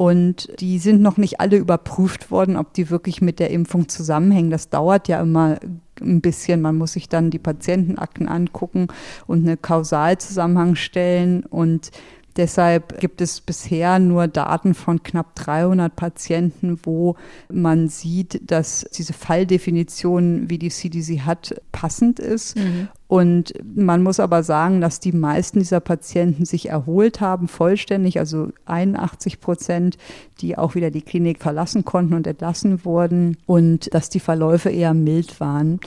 Und 0.00 0.48
die 0.60 0.78
sind 0.78 1.02
noch 1.02 1.18
nicht 1.18 1.40
alle 1.40 1.58
überprüft 1.58 2.30
worden, 2.30 2.56
ob 2.56 2.72
die 2.72 2.88
wirklich 2.88 3.20
mit 3.20 3.38
der 3.38 3.50
Impfung 3.50 3.90
zusammenhängen. 3.90 4.50
Das 4.50 4.70
dauert 4.70 5.08
ja 5.08 5.20
immer 5.20 5.58
ein 6.00 6.22
bisschen. 6.22 6.62
Man 6.62 6.78
muss 6.78 6.94
sich 6.94 7.10
dann 7.10 7.28
die 7.28 7.38
Patientenakten 7.38 8.26
angucken 8.26 8.88
und 9.26 9.44
eine 9.44 9.58
Kausalzusammenhang 9.58 10.74
stellen. 10.74 11.44
Und 11.44 11.90
Deshalb 12.36 13.00
gibt 13.00 13.20
es 13.20 13.40
bisher 13.40 13.98
nur 13.98 14.28
Daten 14.28 14.74
von 14.74 15.02
knapp 15.02 15.34
300 15.34 15.94
Patienten, 15.94 16.78
wo 16.84 17.16
man 17.48 17.88
sieht, 17.88 18.50
dass 18.50 18.86
diese 18.96 19.12
Falldefinition, 19.12 20.48
wie 20.48 20.58
die 20.58 20.70
CDC 20.70 21.20
hat, 21.20 21.60
passend 21.72 22.20
ist. 22.20 22.56
Mhm. 22.56 22.88
Und 23.08 23.52
man 23.64 24.04
muss 24.04 24.20
aber 24.20 24.44
sagen, 24.44 24.80
dass 24.80 25.00
die 25.00 25.10
meisten 25.10 25.58
dieser 25.58 25.80
Patienten 25.80 26.44
sich 26.44 26.68
erholt 26.68 27.20
haben, 27.20 27.48
vollständig, 27.48 28.20
also 28.20 28.50
81 28.66 29.40
Prozent, 29.40 29.98
die 30.40 30.56
auch 30.56 30.76
wieder 30.76 30.92
die 30.92 31.02
Klinik 31.02 31.42
verlassen 31.42 31.84
konnten 31.84 32.14
und 32.14 32.28
entlassen 32.28 32.84
wurden 32.84 33.36
und 33.46 33.92
dass 33.92 34.10
die 34.10 34.20
Verläufe 34.20 34.70
eher 34.70 34.94
mild 34.94 35.40
waren. 35.40 35.80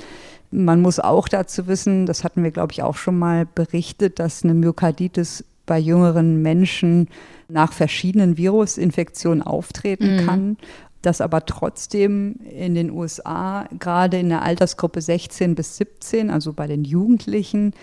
Man 0.51 0.81
muss 0.81 0.99
auch 0.99 1.29
dazu 1.29 1.67
wissen, 1.67 2.05
das 2.05 2.23
hatten 2.23 2.43
wir, 2.43 2.51
glaube 2.51 2.73
ich, 2.73 2.83
auch 2.83 2.95
schon 2.95 3.17
mal 3.17 3.45
berichtet, 3.45 4.19
dass 4.19 4.43
eine 4.43 4.53
Myokarditis 4.53 5.45
bei 5.65 5.79
jüngeren 5.79 6.41
Menschen 6.41 7.07
nach 7.47 7.73
verschiedenen 7.73 8.37
Virusinfektionen 8.37 9.41
auftreten 9.41 10.17
mhm. 10.17 10.25
kann, 10.25 10.57
dass 11.01 11.21
aber 11.21 11.45
trotzdem 11.45 12.35
in 12.49 12.75
den 12.75 12.89
USA 12.89 13.67
gerade 13.79 14.17
in 14.17 14.29
der 14.29 14.41
Altersgruppe 14.41 15.01
16 15.01 15.55
bis 15.55 15.77
17, 15.77 16.29
also 16.29 16.53
bei 16.53 16.67
den 16.67 16.83
Jugendlichen, 16.83 17.73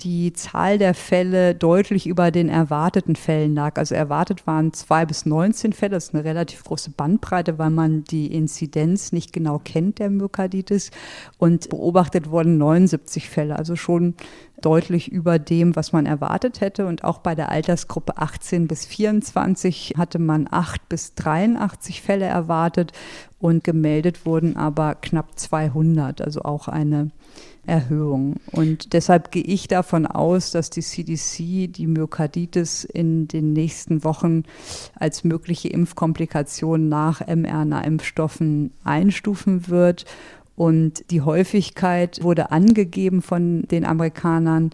die 0.00 0.32
Zahl 0.32 0.78
der 0.78 0.92
Fälle 0.92 1.54
deutlich 1.54 2.06
über 2.06 2.30
den 2.30 2.48
erwarteten 2.48 3.16
Fällen 3.16 3.54
lag. 3.54 3.78
Also 3.78 3.94
erwartet 3.94 4.46
waren 4.46 4.72
zwei 4.72 5.06
bis 5.06 5.24
19 5.24 5.72
Fälle. 5.72 5.92
Das 5.92 6.08
ist 6.08 6.14
eine 6.14 6.24
relativ 6.24 6.64
große 6.64 6.90
Bandbreite, 6.90 7.58
weil 7.58 7.70
man 7.70 8.04
die 8.04 8.34
Inzidenz 8.34 9.12
nicht 9.12 9.32
genau 9.32 9.60
kennt 9.64 10.00
der 10.00 10.10
Myokarditis. 10.10 10.90
Und 11.38 11.68
beobachtet 11.70 12.30
wurden 12.30 12.58
79 12.58 13.28
Fälle, 13.28 13.56
also 13.56 13.76
schon 13.76 14.14
deutlich 14.60 15.12
über 15.12 15.38
dem, 15.38 15.76
was 15.76 15.92
man 15.92 16.06
erwartet 16.06 16.60
hätte. 16.60 16.86
Und 16.86 17.04
auch 17.04 17.18
bei 17.18 17.34
der 17.34 17.50
Altersgruppe 17.50 18.18
18 18.18 18.66
bis 18.66 18.86
24 18.86 19.94
hatte 19.96 20.18
man 20.18 20.48
8 20.50 20.88
bis 20.88 21.14
83 21.14 22.02
Fälle 22.02 22.26
erwartet 22.26 22.92
und 23.38 23.62
gemeldet 23.62 24.26
wurden 24.26 24.56
aber 24.56 24.94
knapp 24.96 25.38
200, 25.38 26.20
also 26.22 26.42
auch 26.42 26.66
eine 26.66 27.10
Erhöhung. 27.66 28.36
Und 28.52 28.92
deshalb 28.92 29.30
gehe 29.30 29.42
ich 29.42 29.68
davon 29.68 30.06
aus, 30.06 30.50
dass 30.50 30.70
die 30.70 30.82
CDC 30.82 31.72
die 31.72 31.86
Myokarditis 31.86 32.84
in 32.84 33.28
den 33.28 33.52
nächsten 33.52 34.04
Wochen 34.04 34.44
als 34.94 35.24
mögliche 35.24 35.68
Impfkomplikation 35.68 36.88
nach 36.88 37.20
mRNA-Impfstoffen 37.26 38.72
einstufen 38.84 39.68
wird. 39.68 40.04
Und 40.56 41.10
die 41.10 41.22
Häufigkeit 41.22 42.22
wurde 42.22 42.52
angegeben 42.52 43.22
von 43.22 43.62
den 43.62 43.84
Amerikanern 43.84 44.70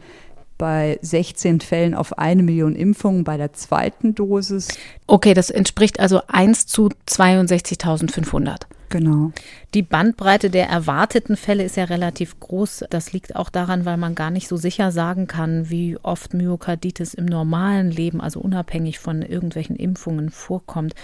bei 0.59 0.99
16 1.01 1.61
Fällen 1.61 1.95
auf 1.95 2.19
eine 2.19 2.43
Million 2.43 2.77
Impfungen 2.77 3.25
bei 3.25 3.39
der 3.39 3.55
zweiten 3.55 4.15
Dosis. 4.15 4.69
Okay, 5.07 5.33
das 5.33 5.49
entspricht 5.49 5.99
also 5.99 6.21
1 6.29 6.67
zu 6.67 6.91
62.500. 7.09 8.67
Genau. 8.91 9.31
Die 9.73 9.83
Bandbreite 9.83 10.51
der 10.51 10.69
erwarteten 10.69 11.37
Fälle 11.37 11.63
ist 11.63 11.77
ja 11.77 11.85
relativ 11.85 12.41
groß. 12.41 12.85
Das 12.91 13.13
liegt 13.13 13.37
auch 13.37 13.49
daran, 13.49 13.85
weil 13.85 13.97
man 13.97 14.17
gar 14.17 14.33
nicht 14.33 14.49
so 14.49 14.57
sicher 14.57 14.91
sagen 14.91 15.29
kann, 15.29 15.71
wie 15.71 15.97
oft 16.03 16.35
Myokarditis 16.35 17.15
im 17.15 17.25
normalen 17.25 17.93
Leben, 17.93 18.21
also 18.21 18.41
unabhängig 18.41 18.99
von 18.99 19.23
irgendwelchen 19.23 19.77
Impfungen, 19.77 20.31
vorkommt 20.31 20.95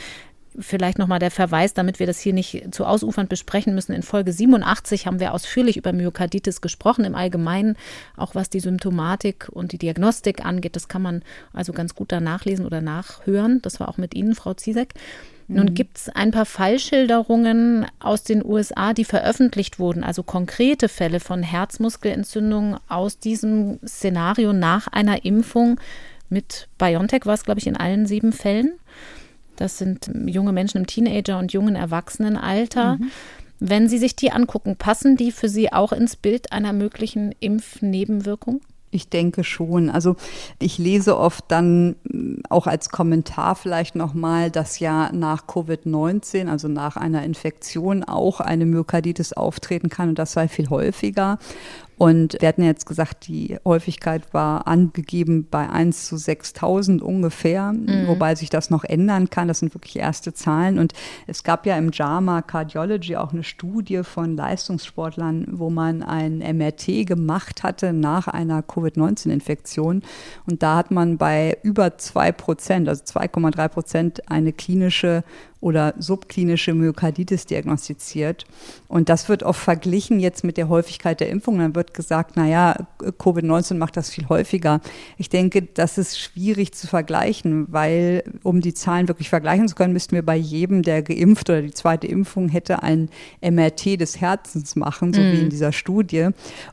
vielleicht 0.59 0.99
nochmal 0.99 1.19
der 1.19 1.31
Verweis, 1.31 1.75
damit 1.75 1.99
wir 1.99 2.07
das 2.07 2.19
hier 2.19 2.33
nicht 2.33 2.75
zu 2.75 2.87
ausufernd 2.87 3.29
besprechen 3.29 3.75
müssen. 3.75 3.93
In 3.93 4.03
Folge 4.03 4.33
87 4.33 5.07
haben 5.07 5.21
wir 5.21 5.33
ausführlich 5.33 5.77
über 5.77 5.93
Myokarditis 5.93 6.61
gesprochen, 6.61 7.05
im 7.05 7.15
Allgemeinen, 7.15 7.77
auch 8.17 8.35
was 8.35 8.51
die 8.51 8.61
Symptomatik 8.61 9.49
und 9.53 9.73
die 9.73 9.79
Diagnostik 9.79 10.45
angeht. 10.45 10.75
Das 10.75 10.89
kann 10.89 11.03
man 11.03 11.23
also 11.53 11.73
ganz 11.73 11.95
gut 11.95 12.11
da 12.11 12.21
nachlesen 12.21 12.67
oder 12.67 12.81
nachhören. 12.81 13.61
Das 13.63 13.79
war 13.79 13.89
auch 13.89 13.99
mit 13.99 14.15
Ihnen, 14.15 14.35
Frau 14.35 14.55
Ziesek. 14.55 14.95
Nun 15.49 15.67
mhm. 15.67 15.75
gibt 15.75 15.97
es 15.97 16.09
ein 16.09 16.33
paar 16.33 16.47
Fallschilderungen 16.47 17.87
aus 18.01 18.25
den 18.25 18.45
USA, 18.45 18.93
die 18.93 19.05
veröffentlicht 19.05 19.79
wurden, 19.79 20.03
also 20.03 20.23
konkrete 20.23 20.89
Fälle 20.89 21.21
von 21.21 21.43
Herzmuskelentzündungen 21.43 22.79
aus 22.89 23.19
diesem 23.19 23.79
Szenario 23.87 24.53
nach 24.53 24.89
einer 24.89 25.25
Impfung. 25.25 25.79
Mit 26.29 26.69
BioNTech 26.79 27.27
war 27.27 27.35
es, 27.35 27.45
glaube 27.45 27.61
ich, 27.61 27.69
in 27.69 27.77
allen 27.77 28.07
sieben 28.07 28.33
Fällen. 28.33 28.73
Das 29.55 29.79
sind 29.79 30.11
junge 30.27 30.53
Menschen 30.53 30.79
im 30.79 30.87
Teenager- 30.87 31.39
und 31.39 31.53
jungen 31.53 31.77
Erwachsenenalter. 31.77 32.97
Mhm. 32.97 33.11
Wenn 33.59 33.89
Sie 33.89 33.99
sich 33.99 34.17
die 34.17 34.33
angucken, 34.33 34.77
passen 34.77 35.17
die 35.17 35.33
für 35.33 35.49
Sie 35.49 35.73
auch 35.73 35.93
ins 35.93 36.17
Bild 36.17 36.53
einer 36.53 36.73
möglichen 36.73 37.33
Impfnebenwirkung? 37.39 38.61
Ich 38.97 39.11
denke 39.11 39.45
schon. 39.45 39.91
Also 39.91 40.17
ich 40.59 40.79
lese 40.79 41.19
oft 41.19 41.45
dann 41.49 41.97
mm, 42.05 42.41
auch 42.49 42.67
als 42.67 42.89
Kommentar 42.89 43.55
vielleicht 43.55 43.95
nochmal, 43.95 44.51
dass 44.51 44.79
ja 44.79 45.13
nach 45.13 45.47
Covid-19, 45.47 46.49
also 46.49 46.69
nach 46.69 46.97
einer 46.97 47.23
Infektion, 47.23 48.05
auch 48.05 48.41
eine 48.41 48.65
Myokarditis 48.65 49.35
auftreten 49.35 49.91
kann 49.91 50.09
und 50.09 50.19
das 50.19 50.33
sei 50.33 50.49
viel 50.49 50.71
häufiger. 50.71 51.39
Und 51.99 52.37
wir 52.41 52.49
hatten 52.49 52.63
jetzt 52.63 52.85
gesagt, 52.85 53.27
die 53.27 53.57
Häufigkeit 53.65 54.35
war 54.35 54.67
angegeben 54.67 55.47
bei 55.51 55.69
1 55.69 56.07
zu 56.07 56.19
6000 56.19 57.01
ungefähr, 57.01 57.73
mhm. 57.73 58.07
wobei 58.07 58.35
sich 58.35 58.51
das 58.51 58.69
noch 58.69 58.85
ändern 58.85 59.31
kann. 59.31 59.49
Das 59.49 59.61
sind 59.61 59.75
wirklich 59.75 59.97
erste 59.97 60.35
Zahlen. 60.35 60.79
Und 60.79 60.93
es 61.27 61.43
gab 61.43 61.65
ja 61.65 61.77
im 61.79 61.91
JAMA 61.93 62.43
Cardiology 62.43 63.17
auch 63.17 63.33
eine 63.33 63.45
Studie 63.45 64.03
von 64.03 64.37
Leistungssportlern, 64.37 65.47
wo 65.53 65.71
man 65.71 66.03
ein 66.03 66.39
MRT 66.39 67.07
gemacht 67.07 67.63
hatte 67.63 67.95
nach 67.95 68.29
einer 68.29 68.63
Covid-19-Infektion. 68.63 70.03
Und 70.47 70.63
da 70.63 70.77
hat 70.77 70.91
man 70.91 71.17
bei 71.17 71.57
über 71.63 71.97
2 71.97 72.33
Prozent, 72.33 72.89
also 72.91 73.03
2,3 73.05 73.69
Prozent, 73.69 74.31
eine 74.31 74.53
klinische 74.53 75.25
oder 75.61 75.95
subklinische 75.99 76.75
Myokarditis 76.75 77.47
diagnostiziert. 77.47 78.45
Und 78.89 79.09
das 79.09 79.29
wird 79.29 79.43
oft 79.43 79.61
verglichen 79.61 80.21
jetzt 80.21 80.45
mit 80.45 80.59
der 80.59 80.69
Häufigkeit 80.69 81.19
der 81.19 81.31
Impfung. 81.31 81.59
Dann 81.59 81.75
wird 81.75 81.95
gesagt, 81.95 82.37
naja, 82.37 82.87
Covid-19 83.01 83.75
macht 83.75 83.97
das 83.97 84.11
viel 84.11 84.29
häufiger. 84.29 84.81
Ich 85.17 85.29
denke, 85.29 85.63
das 85.63 85.99
ist 85.99 86.21
schwierig 86.21 86.73
zu 86.73 86.87
vergleichen, 86.87 87.67
weil 87.71 88.23
um 88.43 88.61
die 88.61 88.75
Zahlen 88.75 89.09
wirklich 89.09 89.31
vergleichen 89.31 89.67
zu 89.67 89.75
können, 89.75 89.93
müssten 89.93 90.15
wir 90.15 90.25
bei 90.25 90.37
jedem, 90.37 90.83
der 90.83 91.03
geimpft 91.03 91.49
oder 91.49 91.63
die 91.63 91.75
zweite 91.75 92.07
Impfung 92.07 92.49
hätte, 92.49 92.83
ein 92.83 93.09
MRT 93.41 94.01
des 94.01 94.21
Herzens 94.21 94.77
machen, 94.77 95.15
so 95.15 95.21
mm. 95.21 95.25
wie 95.25 95.39
in 95.39 95.45
mhm. 95.47 95.51
dieser 95.51 95.73
Studie. 95.73 96.29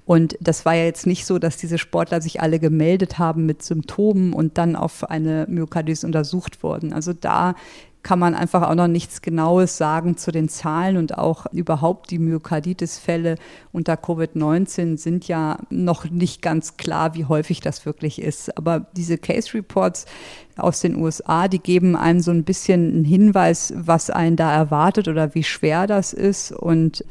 Und 0.05 0.37
das 0.41 0.65
war 0.65 0.75
ja 0.75 0.83
jetzt 0.83 1.07
nicht 1.07 1.25
so, 1.25 1.39
dass 1.39 1.57
diese 1.57 1.77
Sportler 1.77 2.21
sich 2.21 2.41
alle 2.41 2.59
gemeldet 2.59 3.17
haben 3.17 3.45
mit 3.45 3.63
Symptomen 3.63 4.33
und 4.33 4.57
dann 4.57 4.75
auf 4.75 5.09
eine 5.09 5.45
Myokarditis 5.49 6.03
untersucht 6.03 6.63
wurden. 6.63 6.93
Also 6.93 7.13
da 7.13 7.55
kann 8.03 8.19
man 8.19 8.35
einfach 8.35 8.69
auch 8.69 8.75
noch 8.75 8.87
nichts 8.87 9.21
Genaues 9.21 9.77
sagen 9.77 10.17
zu 10.17 10.31
den 10.31 10.49
Zahlen 10.49 10.97
und 10.97 11.17
auch 11.17 11.45
überhaupt 11.51 12.11
die 12.11 12.19
Myokarditis-Fälle 12.19 13.37
unter 13.71 13.93
Covid-19 13.93 14.97
sind 14.97 15.27
ja 15.27 15.57
noch 15.69 16.09
nicht 16.09 16.41
ganz 16.41 16.77
klar, 16.77 17.15
wie 17.15 17.25
häufig 17.25 17.61
das 17.61 17.85
wirklich 17.85 18.21
ist. 18.21 18.57
Aber 18.57 18.85
diese 18.95 19.17
Case 19.17 19.53
Reports 19.53 20.05
aus 20.57 20.81
den 20.81 20.95
USA, 20.97 21.47
die 21.47 21.59
geben 21.59 21.95
einem 21.95 22.19
so 22.19 22.31
ein 22.31 22.43
bisschen 22.43 22.93
einen 22.93 23.05
Hinweis, 23.05 23.73
was 23.75 24.09
einen 24.09 24.35
da 24.35 24.53
erwartet 24.53 25.07
oder 25.07 25.33
wie 25.33 25.43
schwer 25.43 25.87
das 25.87 26.13
ist 26.13 26.51
und 26.51 27.03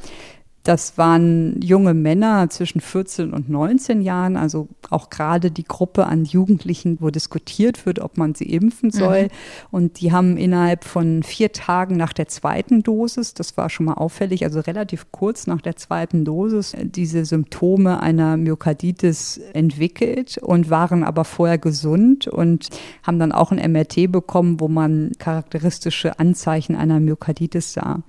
das 0.64 0.96
waren 0.96 1.60
junge 1.60 1.92
Männer 1.92 2.48
zwischen 2.48 2.80
14 2.80 3.32
und 3.32 3.48
19 3.48 4.00
Jahren, 4.00 4.36
also 4.36 4.68
auch 4.90 5.10
gerade 5.10 5.50
die 5.50 5.64
Gruppe 5.64 6.06
an 6.06 6.24
Jugendlichen, 6.24 6.98
wo 7.00 7.10
diskutiert 7.10 7.84
wird, 7.84 7.98
ob 7.98 8.16
man 8.16 8.34
sie 8.34 8.44
impfen 8.44 8.92
soll. 8.92 9.24
Mhm. 9.24 9.28
Und 9.72 10.00
die 10.00 10.12
haben 10.12 10.36
innerhalb 10.36 10.84
von 10.84 11.24
vier 11.24 11.50
Tagen 11.50 11.96
nach 11.96 12.12
der 12.12 12.28
zweiten 12.28 12.84
Dosis, 12.84 13.34
das 13.34 13.56
war 13.56 13.70
schon 13.70 13.86
mal 13.86 13.94
auffällig, 13.94 14.44
also 14.44 14.60
relativ 14.60 15.10
kurz 15.10 15.48
nach 15.48 15.60
der 15.60 15.74
zweiten 15.74 16.24
Dosis, 16.24 16.76
diese 16.80 17.24
Symptome 17.24 18.00
einer 18.00 18.36
Myokarditis 18.36 19.40
entwickelt 19.54 20.38
und 20.38 20.70
waren 20.70 21.02
aber 21.02 21.24
vorher 21.24 21.58
gesund 21.58 22.28
und 22.28 22.68
haben 23.02 23.18
dann 23.18 23.32
auch 23.32 23.50
ein 23.50 23.72
MRT 23.72 24.12
bekommen, 24.12 24.60
wo 24.60 24.68
man 24.68 25.10
charakteristische 25.18 26.20
Anzeichen 26.20 26.76
einer 26.76 27.00
Myokarditis 27.00 27.72
sah. 27.72 28.02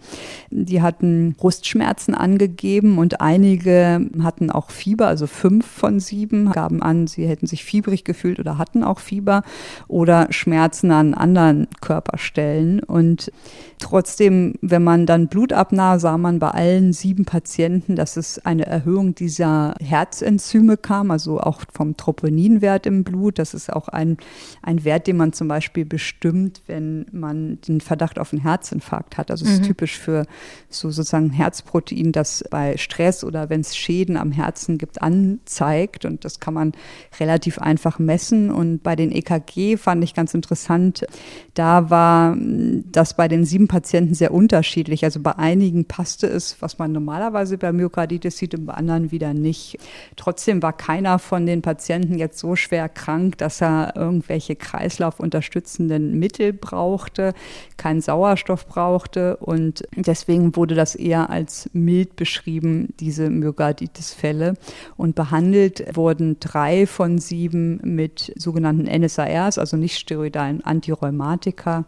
Die 0.52 0.84
hatten 0.84 1.34
Brustschmerzen 1.34 2.14
angegeben 2.14 2.43
angegeben 2.44 2.98
und 2.98 3.22
einige 3.22 4.10
hatten 4.22 4.50
auch 4.50 4.70
Fieber, 4.70 5.08
also 5.08 5.28
fünf 5.28 5.66
von 5.66 6.00
sieben 6.00 6.52
gaben 6.52 6.82
an, 6.82 7.08
sie 7.08 7.28
hätten 7.28 7.48
sich 7.48 7.64
fiebrig 7.64 8.04
gefühlt 8.04 8.40
oder 8.40 8.58
hatten 8.58 8.84
auch 8.84 9.00
Fieber 9.00 9.44
oder 9.88 10.28
Schmerzen 10.32 10.92
an 10.92 11.14
anderen 11.14 11.68
Körperstellen. 11.82 12.82
Und 12.82 13.32
trotzdem, 13.80 14.56
wenn 14.62 14.84
man 14.84 15.06
dann 15.06 15.28
Blut 15.28 15.54
abnahm, 15.54 16.00
sah 16.00 16.18
man 16.18 16.40
bei 16.40 16.50
allen 16.50 16.94
sieben 16.94 17.26
Patienten, 17.26 17.96
dass 17.96 18.18
es 18.18 18.40
eine 18.46 18.66
Erhöhung 18.66 19.16
dieser 19.16 19.76
Herzenzyme 19.80 20.78
kam, 20.78 21.12
also 21.12 21.40
auch 21.40 21.62
vom 21.72 21.96
Troponinwert 21.96 22.86
im 22.86 23.04
Blut. 23.04 23.40
Das 23.40 23.54
ist 23.54 23.72
auch 23.72 23.88
ein, 23.88 24.18
ein 24.62 24.84
Wert, 24.84 25.08
den 25.08 25.18
man 25.18 25.34
zum 25.34 25.48
Beispiel 25.48 25.86
bestimmt, 25.86 26.62
wenn 26.68 27.06
man 27.12 27.60
den 27.62 27.80
Verdacht 27.82 28.20
auf 28.20 28.34
einen 28.34 28.42
Herzinfarkt 28.42 29.18
hat. 29.18 29.32
Also 29.32 29.46
es 29.46 29.52
mhm. 29.52 29.62
ist 29.62 29.66
typisch 29.66 29.98
für 29.98 30.26
so 30.70 30.90
sozusagen 30.90 31.30
Herzprotein, 31.30 32.12
bei 32.50 32.78
Stress 32.78 33.24
oder 33.24 33.50
wenn 33.50 33.62
es 33.62 33.76
Schäden 33.76 34.18
am 34.18 34.32
Herzen 34.32 34.78
gibt, 34.78 35.02
anzeigt. 35.02 36.06
Und 36.06 36.26
das 36.26 36.40
kann 36.40 36.54
man 36.54 36.72
relativ 37.20 37.60
einfach 37.60 38.00
messen. 38.00 38.50
Und 38.50 38.84
bei 38.84 38.96
den 38.96 39.12
EKG 39.12 39.78
fand 39.78 40.04
ich 40.04 40.14
ganz 40.14 40.34
interessant, 40.34 41.06
da 41.54 41.90
war 41.90 42.36
das 42.38 43.16
bei 43.16 43.28
den 43.28 43.46
sieben 43.46 43.68
Patienten 43.68 44.14
sehr 44.14 44.34
unterschiedlich. 44.34 45.04
Also 45.04 45.20
bei 45.20 45.38
einigen 45.38 45.86
passte 45.86 46.28
es, 46.28 46.62
was 46.62 46.80
man 46.80 46.92
normalerweise 46.92 47.58
bei 47.58 47.72
Myokarditis 47.72 48.38
sieht, 48.38 48.56
und 48.56 48.66
bei 48.66 48.74
anderen 48.74 49.12
wieder 49.12 49.34
nicht. 49.34 49.78
Trotzdem 50.16 50.62
war 50.64 50.74
keiner 50.74 51.20
von 51.20 51.46
den 51.46 51.62
Patienten 51.62 52.18
jetzt 52.18 52.40
so 52.40 52.56
schwer 52.56 52.90
krank, 52.90 53.38
dass 53.38 53.62
er 53.62 53.94
irgendwelche 53.96 54.56
kreislaufunterstützenden 54.56 56.18
Mittel 56.18 56.54
brauchte, 56.54 57.34
keinen 57.78 58.02
Sauerstoff 58.02 58.68
brauchte. 58.68 59.38
Und 59.38 59.84
deswegen 59.96 60.56
wurde 60.56 60.76
das 60.76 60.96
eher 60.96 61.30
als 61.30 61.70
mild 61.74 62.16
beschrieben, 62.24 62.94
diese 63.02 63.30
Myokarditis-Fälle. 63.30 64.54
Und 64.96 65.14
behandelt 65.14 65.84
wurden 65.94 66.38
drei 66.40 66.88
von 66.88 67.18
sieben 67.18 67.82
mit 67.84 68.32
sogenannten 68.38 68.86
NSARs, 68.86 69.58
also 69.58 69.76
nicht 69.76 69.98
steroidalen 69.98 70.64
Antirheumatika. 70.64 71.84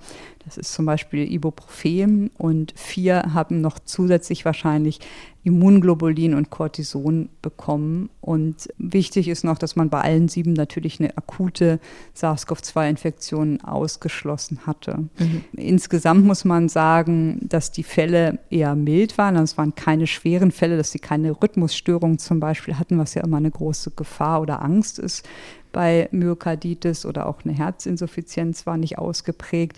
Das 0.45 0.57
ist 0.57 0.73
zum 0.73 0.85
Beispiel 0.85 1.31
Ibuprofen 1.31 2.29
und 2.37 2.73
vier 2.77 3.33
haben 3.33 3.61
noch 3.61 3.79
zusätzlich 3.79 4.45
wahrscheinlich 4.45 4.99
Immunglobulin 5.45 6.33
und 6.33 6.49
Cortison 6.49 7.29
bekommen. 7.41 8.09
Und 8.19 8.67
wichtig 8.77 9.27
ist 9.27 9.43
noch, 9.43 9.59
dass 9.59 9.75
man 9.75 9.89
bei 9.89 10.01
allen 10.01 10.27
sieben 10.27 10.53
natürlich 10.53 10.99
eine 10.99 11.15
akute 11.17 11.79
SARS-CoV-2-Infektion 12.15 13.61
ausgeschlossen 13.61 14.61
hatte. 14.65 15.07
Mhm. 15.19 15.43
Insgesamt 15.53 16.25
muss 16.25 16.45
man 16.45 16.67
sagen, 16.67 17.39
dass 17.43 17.71
die 17.71 17.83
Fälle 17.83 18.39
eher 18.49 18.75
mild 18.75 19.19
waren. 19.19 19.35
Also 19.35 19.53
es 19.53 19.57
waren 19.57 19.75
keine 19.75 20.07
schweren 20.07 20.51
Fälle, 20.51 20.77
dass 20.77 20.91
sie 20.91 20.99
keine 20.99 21.31
Rhythmusstörungen 21.31 22.17
zum 22.17 22.39
Beispiel 22.39 22.79
hatten, 22.79 22.97
was 22.97 23.13
ja 23.13 23.23
immer 23.23 23.37
eine 23.37 23.51
große 23.51 23.91
Gefahr 23.91 24.41
oder 24.41 24.63
Angst 24.63 24.97
ist 24.97 25.27
bei 25.75 26.07
Myokarditis 26.11 27.05
oder 27.05 27.27
auch 27.27 27.43
eine 27.43 27.53
Herzinsuffizienz 27.53 28.65
war 28.65 28.77
nicht 28.77 28.97
ausgeprägt. 28.97 29.77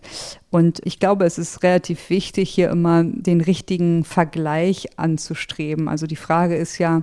Und 0.52 0.80
ich 0.86 1.00
glaube, 1.00 1.26
es 1.26 1.40
ist 1.40 1.64
relativ 1.64 2.12
wichtig, 2.12 2.52
hier 2.52 2.70
immer 2.70 3.04
den 3.04 3.42
richtigen 3.42 4.04
Vergleich 4.04 5.00
anzustreben. 5.00 5.88
Also 5.90 6.06
die 6.06 6.16
Frage 6.16 6.56
ist 6.56 6.78
ja, 6.78 7.02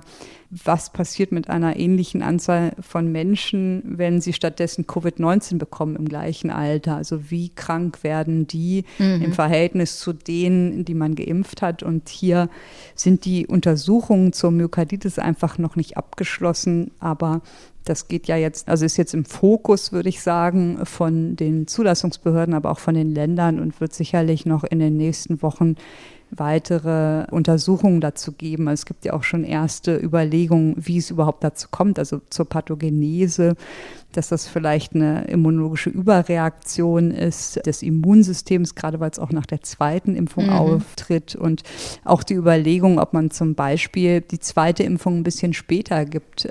was 0.49 0.93
passiert 0.93 1.33
mit 1.33 1.49
einer 1.49 1.75
ähnlichen 1.75 2.21
Anzahl 2.21 2.71
von 2.79 3.11
Menschen, 3.11 3.83
wenn 3.85 4.21
sie 4.21 4.31
stattdessen 4.31 4.85
Covid-19 4.85 5.57
bekommen 5.57 5.97
im 5.97 6.07
gleichen 6.07 6.49
Alter? 6.49 6.95
Also 6.95 7.29
wie 7.29 7.49
krank 7.49 8.01
werden 8.03 8.47
die 8.47 8.85
mhm. 8.97 9.23
im 9.23 9.33
Verhältnis 9.33 9.99
zu 9.99 10.13
denen, 10.13 10.85
die 10.85 10.93
man 10.93 11.15
geimpft 11.15 11.61
hat? 11.61 11.83
Und 11.83 12.07
hier 12.07 12.49
sind 12.95 13.25
die 13.25 13.45
Untersuchungen 13.45 14.31
zur 14.31 14.51
Myokarditis 14.51 15.19
einfach 15.19 15.57
noch 15.57 15.75
nicht 15.75 15.97
abgeschlossen, 15.97 16.91
aber 16.99 17.41
das 17.85 18.07
geht 18.07 18.27
ja 18.27 18.35
jetzt, 18.35 18.67
also 18.67 18.85
ist 18.85 18.97
jetzt 18.97 19.13
im 19.13 19.25
Fokus, 19.25 19.91
würde 19.91 20.09
ich 20.09 20.21
sagen, 20.21 20.85
von 20.85 21.35
den 21.35 21.67
Zulassungsbehörden, 21.67 22.53
aber 22.53 22.71
auch 22.71 22.79
von 22.79 22.95
den 22.95 23.13
Ländern 23.13 23.59
und 23.59 23.79
wird 23.79 23.93
sicherlich 23.93 24.45
noch 24.45 24.63
in 24.63 24.79
den 24.79 24.97
nächsten 24.97 25.41
Wochen 25.41 25.75
weitere 26.31 27.25
Untersuchungen 27.31 28.01
dazu 28.01 28.31
geben. 28.31 28.67
Es 28.67 28.85
gibt 28.85 29.05
ja 29.05 29.13
auch 29.13 29.23
schon 29.23 29.43
erste 29.43 29.97
Überlegungen, 29.97 30.75
wie 30.77 30.97
es 30.97 31.09
überhaupt 31.09 31.43
dazu 31.43 31.67
kommt, 31.71 31.99
also 31.99 32.21
zur 32.29 32.45
Pathogenese, 32.45 33.55
dass 34.15 34.29
das 34.29 34.47
vielleicht 34.47 34.95
eine 34.95 35.25
immunologische 35.25 35.89
Überreaktion 35.89 37.11
ist 37.11 37.65
des 37.65 37.83
Immunsystems, 37.83 38.75
gerade 38.75 38.99
weil 38.99 39.11
es 39.11 39.19
auch 39.19 39.31
nach 39.31 39.45
der 39.45 39.61
zweiten 39.61 40.15
Impfung 40.15 40.45
mhm. 40.47 40.53
auftritt. 40.53 41.35
Und 41.35 41.63
auch 42.03 42.23
die 42.23 42.35
Überlegung, 42.35 42.99
ob 42.99 43.13
man 43.13 43.31
zum 43.31 43.55
Beispiel 43.55 44.21
die 44.21 44.39
zweite 44.39 44.83
Impfung 44.83 45.17
ein 45.17 45.23
bisschen 45.23 45.53
später 45.53 46.05
gibt. 46.05 46.47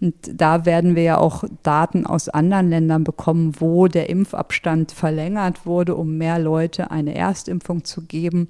Und 0.00 0.14
da 0.32 0.64
werden 0.64 0.94
wir 0.94 1.02
ja 1.02 1.18
auch 1.18 1.44
Daten 1.62 2.06
aus 2.06 2.28
anderen 2.28 2.70
Ländern 2.70 3.04
bekommen, 3.04 3.54
wo 3.58 3.88
der 3.88 4.08
Impfabstand 4.08 4.92
verlängert 4.92 5.66
wurde, 5.66 5.96
um 5.96 6.18
mehr 6.18 6.38
Leute 6.38 6.90
eine 6.90 7.14
Erstimpfung 7.14 7.84
zu 7.84 8.02
geben. 8.02 8.48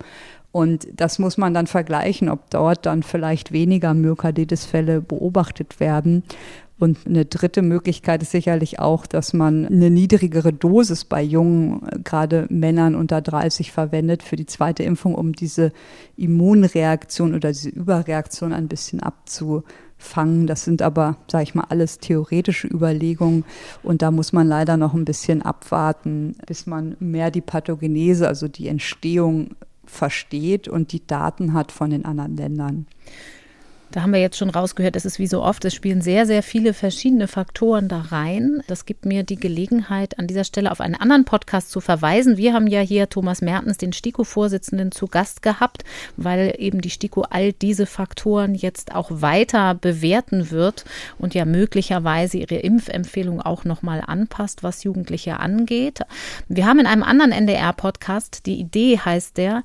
Und 0.51 0.89
das 0.95 1.19
muss 1.19 1.37
man 1.37 1.53
dann 1.53 1.67
vergleichen, 1.67 2.29
ob 2.29 2.51
dort 2.51 2.87
dann 2.87 3.03
vielleicht 3.03 3.53
weniger 3.53 3.95
Myokarditis-Fälle 3.95 5.01
beobachtet 5.01 5.79
werden. 5.79 6.23
Und 6.79 7.07
eine 7.07 7.25
dritte 7.25 7.61
Möglichkeit 7.61 8.23
ist 8.23 8.31
sicherlich 8.31 8.79
auch, 8.79 9.07
dass 9.07 9.33
man 9.33 9.67
eine 9.67 9.91
niedrigere 9.91 10.53
Dosis 10.53 11.05
bei 11.05 11.23
jungen, 11.23 11.83
gerade 12.05 12.47
Männern 12.51 12.95
unter 12.95 13.21
30 13.21 13.73
verwendet 13.73 14.23
für 14.23 14.37
die 14.37 14.47
zweite 14.47 14.85
Impfung, 14.85 15.17
um 15.17 15.33
diese 15.33 15.73
Immunreaktion 16.17 17.35
oder 17.35 17.49
diese 17.49 17.71
Überreaktion 17.71 18.53
ein 18.53 18.69
bisschen 18.69 19.01
abzufangen. 19.01 20.47
Das 20.47 20.65
sind 20.65 20.81
aber, 20.81 21.17
sage 21.29 21.43
ich 21.43 21.55
mal, 21.57 21.67
alles 21.69 21.99
theoretische 21.99 22.69
Überlegungen 22.69 23.45
und 23.83 24.01
da 24.01 24.13
muss 24.13 24.33
man 24.33 24.47
leider 24.47 24.77
noch 24.77 24.95
ein 24.95 25.05
bisschen 25.05 25.43
abwarten, 25.43 26.37
bis 26.47 26.67
man 26.67 26.97
mehr 27.01 27.33
die 27.33 27.41
Pathogenese, 27.41 28.29
also 28.29 28.47
die 28.47 28.69
Entstehung 28.69 29.57
versteht 29.88 30.68
und 30.68 30.92
die 30.92 31.07
Daten 31.07 31.53
hat 31.53 31.72
von 31.72 31.90
den 31.90 32.05
anderen 32.05 32.37
Ländern. 32.37 32.87
Da 33.90 34.03
haben 34.03 34.12
wir 34.12 34.20
jetzt 34.20 34.37
schon 34.37 34.51
rausgehört, 34.51 34.96
es 34.96 35.07
ist 35.07 35.18
wie 35.18 35.27
so 35.27 35.42
oft, 35.42 35.64
es 35.64 35.74
spielen 35.74 36.03
sehr, 36.03 36.27
sehr 36.27 36.42
viele 36.42 36.74
verschiedene 36.74 37.27
Faktoren 37.27 37.88
da 37.88 38.01
rein. 38.11 38.62
Das 38.66 38.85
gibt 38.85 39.07
mir 39.07 39.22
die 39.22 39.37
Gelegenheit, 39.37 40.18
an 40.18 40.27
dieser 40.27 40.44
Stelle 40.44 40.70
auf 40.70 40.83
einen 40.83 40.94
anderen 40.94 41.24
Podcast 41.24 41.70
zu 41.70 41.81
verweisen. 41.81 42.37
Wir 42.37 42.53
haben 42.53 42.66
ja 42.66 42.81
hier 42.81 43.09
Thomas 43.09 43.40
Mertens, 43.40 43.79
den 43.79 43.94
STIKO-Vorsitzenden, 43.94 44.92
zu 44.92 45.07
Gast 45.07 45.40
gehabt, 45.40 45.85
weil 46.18 46.55
eben 46.59 46.83
die 46.83 46.90
STIKO 46.90 47.22
all 47.31 47.55
diese 47.55 47.87
Faktoren 47.87 48.55
jetzt 48.55 48.94
auch 48.94 49.09
weiter 49.11 49.74
bewerten 49.74 50.51
wird 50.51 50.85
und 51.18 51.35
ja 51.35 51.46
möglicherweise 51.46 52.37
ihre 52.37 52.57
Impfempfehlung 52.57 53.40
auch 53.40 53.64
nochmal 53.64 54.03
anpasst, 54.07 54.62
was 54.62 54.85
Jugendliche 54.85 55.40
angeht. 55.40 56.01
Wir 56.48 56.66
haben 56.66 56.79
in 56.79 56.87
einem 56.87 57.03
anderen 57.03 57.33
NDR-Podcast, 57.33 58.44
die 58.44 58.61
Idee 58.61 58.98
heißt 58.98 59.38
der, 59.38 59.62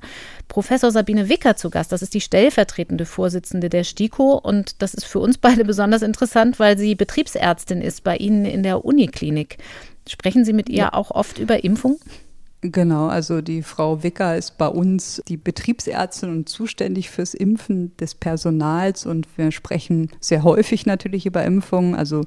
Professor 0.48 0.90
Sabine 0.90 1.28
Wicker 1.28 1.56
zu 1.56 1.68
Gast. 1.68 1.92
Das 1.92 2.00
ist 2.00 2.14
die 2.14 2.22
stellvertretende 2.22 3.04
Vorsitzende 3.04 3.68
der 3.68 3.84
STIKO 3.84 4.13
und 4.22 4.82
das 4.82 4.94
ist 4.94 5.04
für 5.04 5.18
uns 5.18 5.38
beide 5.38 5.64
besonders 5.64 6.02
interessant, 6.02 6.58
weil 6.58 6.78
sie 6.78 6.94
Betriebsärztin 6.94 7.82
ist 7.82 8.04
bei 8.04 8.16
Ihnen 8.16 8.44
in 8.44 8.62
der 8.62 8.84
Uniklinik. 8.84 9.58
Sprechen 10.08 10.44
Sie 10.44 10.52
mit 10.52 10.68
ihr 10.68 10.76
ja. 10.76 10.92
auch 10.92 11.10
oft 11.10 11.38
über 11.38 11.64
Impfung? 11.64 11.98
Genau, 12.66 13.08
also 13.08 13.42
die 13.42 13.62
Frau 13.62 14.02
Wicker 14.02 14.38
ist 14.38 14.56
bei 14.56 14.68
uns 14.68 15.20
die 15.28 15.36
Betriebsärztin 15.36 16.30
und 16.30 16.48
zuständig 16.48 17.10
fürs 17.10 17.34
Impfen 17.34 17.94
des 17.98 18.14
Personals 18.14 19.04
und 19.04 19.28
wir 19.36 19.52
sprechen 19.52 20.08
sehr 20.18 20.44
häufig 20.44 20.86
natürlich 20.86 21.26
über 21.26 21.44
Impfungen. 21.44 21.94
Also 21.94 22.22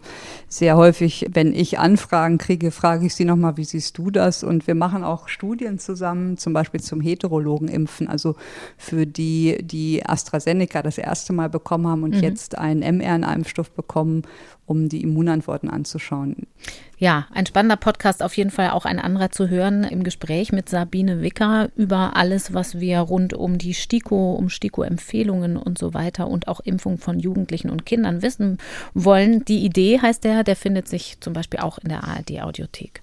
sehr 0.48 0.78
häufig, 0.78 1.26
wenn 1.34 1.56
ich 1.56 1.80
Anfragen 1.80 2.38
kriege, 2.38 2.70
frage 2.70 3.08
ich 3.08 3.16
sie 3.16 3.26
nochmal, 3.26 3.58
wie 3.58 3.64
siehst 3.64 3.98
du 3.98 4.12
das? 4.12 4.44
Und 4.44 4.68
wir 4.68 4.76
machen 4.76 5.04
auch 5.04 5.28
Studien 5.28 5.80
zusammen, 5.80 6.38
zum 6.38 6.54
Beispiel 6.54 6.82
zum 6.82 7.02
heterologen 7.02 7.68
Impfen, 7.68 8.08
also 8.08 8.36
für 8.78 9.08
die, 9.08 9.58
die 9.64 10.06
AstraZeneca 10.06 10.84
das 10.84 11.00
erste 11.00 11.34
Mal 11.34 11.50
bekommen 11.50 11.88
haben 11.88 12.04
und 12.04 12.14
mhm. 12.14 12.22
jetzt 12.22 12.60
einen 12.60 12.82
mRNA-Impfstoff 13.00 13.72
bekommen 13.72 14.22
um 14.68 14.90
die 14.90 15.02
Immunantworten 15.02 15.70
anzuschauen. 15.70 16.46
Ja, 17.00 17.28
ein 17.32 17.46
spannender 17.46 17.78
Podcast, 17.78 18.22
auf 18.22 18.36
jeden 18.36 18.52
Fall 18.52 18.72
auch 18.72 18.86
ein 18.86 19.00
anderer 19.00 19.32
zu 19.32 19.50
hören 19.50 19.84
im 19.84 20.04
Gespräch 20.04 20.52
mit 20.52 20.68
Sabine 20.68 21.22
Wicker 21.22 21.70
über 21.76 22.16
alles, 22.16 22.54
was 22.54 22.80
wir 22.80 23.00
rund 23.00 23.34
um 23.34 23.58
die 23.58 23.74
STIKO, 23.74 24.34
um 24.34 24.50
STIKO-Empfehlungen 24.50 25.58
und 25.58 25.78
so 25.78 25.94
weiter 25.94 26.28
und 26.28 26.48
auch 26.48 26.60
Impfung 26.60 26.98
von 26.98 27.20
Jugendlichen 27.20 27.70
und 27.70 27.86
Kindern 27.86 28.22
wissen 28.22 28.58
wollen. 28.94 29.46
Die 29.46 29.64
Idee 29.64 30.00
heißt 30.02 30.24
der, 30.24 30.44
der 30.44 30.56
findet 30.56 30.88
sich 30.88 31.18
zum 31.22 31.34
Beispiel 31.34 31.60
auch 31.62 31.78
in 31.78 31.90
der 31.90 32.04
ARD-Audiothek. 32.04 33.02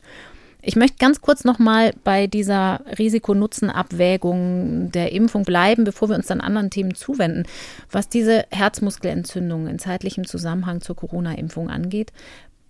Ich 0.66 0.76
möchte 0.76 0.96
ganz 0.98 1.20
kurz 1.20 1.44
nochmal 1.44 1.92
bei 2.04 2.26
dieser 2.26 2.80
Risiko-Nutzen-Abwägung 2.98 4.90
der 4.92 5.12
Impfung 5.12 5.44
bleiben, 5.44 5.84
bevor 5.84 6.08
wir 6.08 6.16
uns 6.16 6.26
dann 6.26 6.40
anderen 6.40 6.70
Themen 6.70 6.94
zuwenden. 6.94 7.44
Was 7.90 8.08
diese 8.08 8.46
Herzmuskelentzündung 8.50 9.66
in 9.66 9.78
zeitlichem 9.78 10.26
Zusammenhang 10.26 10.80
zur 10.80 10.96
Corona-Impfung 10.96 11.68
angeht, 11.68 12.12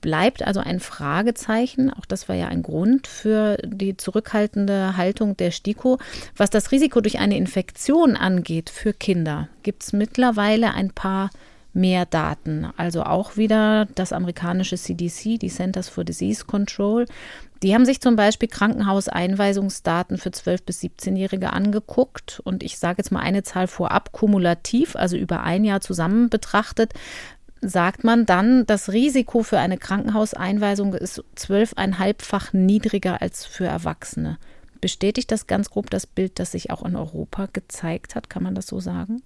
bleibt 0.00 0.44
also 0.44 0.58
ein 0.60 0.80
Fragezeichen. 0.80 1.90
Auch 1.90 2.04
das 2.04 2.28
war 2.28 2.34
ja 2.34 2.48
ein 2.48 2.62
Grund 2.64 3.06
für 3.06 3.58
die 3.64 3.96
zurückhaltende 3.96 4.96
Haltung 4.96 5.36
der 5.36 5.52
STIKO. 5.52 5.98
Was 6.36 6.50
das 6.50 6.72
Risiko 6.72 7.00
durch 7.00 7.20
eine 7.20 7.36
Infektion 7.36 8.16
angeht 8.16 8.70
für 8.70 8.92
Kinder, 8.92 9.48
gibt 9.62 9.84
es 9.84 9.92
mittlerweile 9.92 10.74
ein 10.74 10.90
paar 10.90 11.30
mehr 11.74 12.06
Daten. 12.06 12.68
Also 12.76 13.02
auch 13.02 13.36
wieder 13.36 13.86
das 13.94 14.12
amerikanische 14.12 14.76
CDC, 14.76 15.38
die 15.38 15.48
Centers 15.48 15.88
for 15.88 16.04
Disease 16.04 16.44
Control, 16.44 17.06
die 17.64 17.74
haben 17.74 17.86
sich 17.86 18.02
zum 18.02 18.14
Beispiel 18.14 18.48
Krankenhauseinweisungsdaten 18.48 20.18
für 20.18 20.28
12- 20.28 20.64
bis 20.66 20.82
17-Jährige 20.82 21.54
angeguckt 21.54 22.42
und 22.44 22.62
ich 22.62 22.78
sage 22.78 22.98
jetzt 22.98 23.10
mal 23.10 23.20
eine 23.20 23.42
Zahl 23.42 23.68
vorab, 23.68 24.12
kumulativ, 24.12 24.96
also 24.96 25.16
über 25.16 25.42
ein 25.42 25.64
Jahr 25.64 25.80
zusammen 25.80 26.28
betrachtet, 26.28 26.92
sagt 27.62 28.04
man 28.04 28.26
dann, 28.26 28.66
das 28.66 28.92
Risiko 28.92 29.42
für 29.42 29.58
eine 29.58 29.78
Krankenhauseinweisung 29.78 30.92
ist 30.92 31.24
zwölfeinhalbfach 31.36 32.52
niedriger 32.52 33.22
als 33.22 33.46
für 33.46 33.64
Erwachsene. 33.64 34.36
Bestätigt 34.82 35.32
das 35.32 35.46
ganz 35.46 35.70
grob 35.70 35.88
das 35.88 36.06
Bild, 36.06 36.38
das 36.38 36.52
sich 36.52 36.70
auch 36.70 36.84
in 36.84 36.96
Europa 36.96 37.48
gezeigt 37.50 38.14
hat? 38.14 38.28
Kann 38.28 38.42
man 38.42 38.54
das 38.54 38.66
so 38.66 38.78
sagen? 38.78 39.22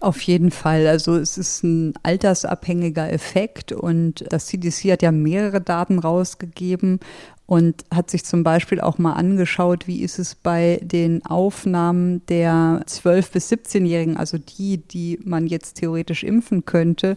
Auf 0.00 0.20
jeden 0.22 0.52
Fall. 0.52 0.86
Also 0.86 1.16
es 1.16 1.36
ist 1.36 1.64
ein 1.64 1.92
altersabhängiger 2.02 3.12
Effekt 3.12 3.72
und 3.72 4.24
das 4.30 4.46
CDC 4.46 4.92
hat 4.92 5.02
ja 5.02 5.10
mehrere 5.10 5.60
Daten 5.60 5.98
rausgegeben 5.98 7.00
und 7.48 7.86
hat 7.90 8.10
sich 8.10 8.26
zum 8.26 8.44
Beispiel 8.44 8.78
auch 8.78 8.98
mal 8.98 9.14
angeschaut, 9.14 9.86
wie 9.86 10.02
ist 10.02 10.18
es 10.18 10.34
bei 10.34 10.78
den 10.82 11.24
Aufnahmen 11.24 12.20
der 12.26 12.82
12- 12.86 13.32
bis 13.32 13.50
17-Jährigen, 13.50 14.18
also 14.18 14.36
die, 14.36 14.76
die 14.76 15.18
man 15.24 15.46
jetzt 15.46 15.78
theoretisch 15.78 16.24
impfen 16.24 16.66
könnte, 16.66 17.16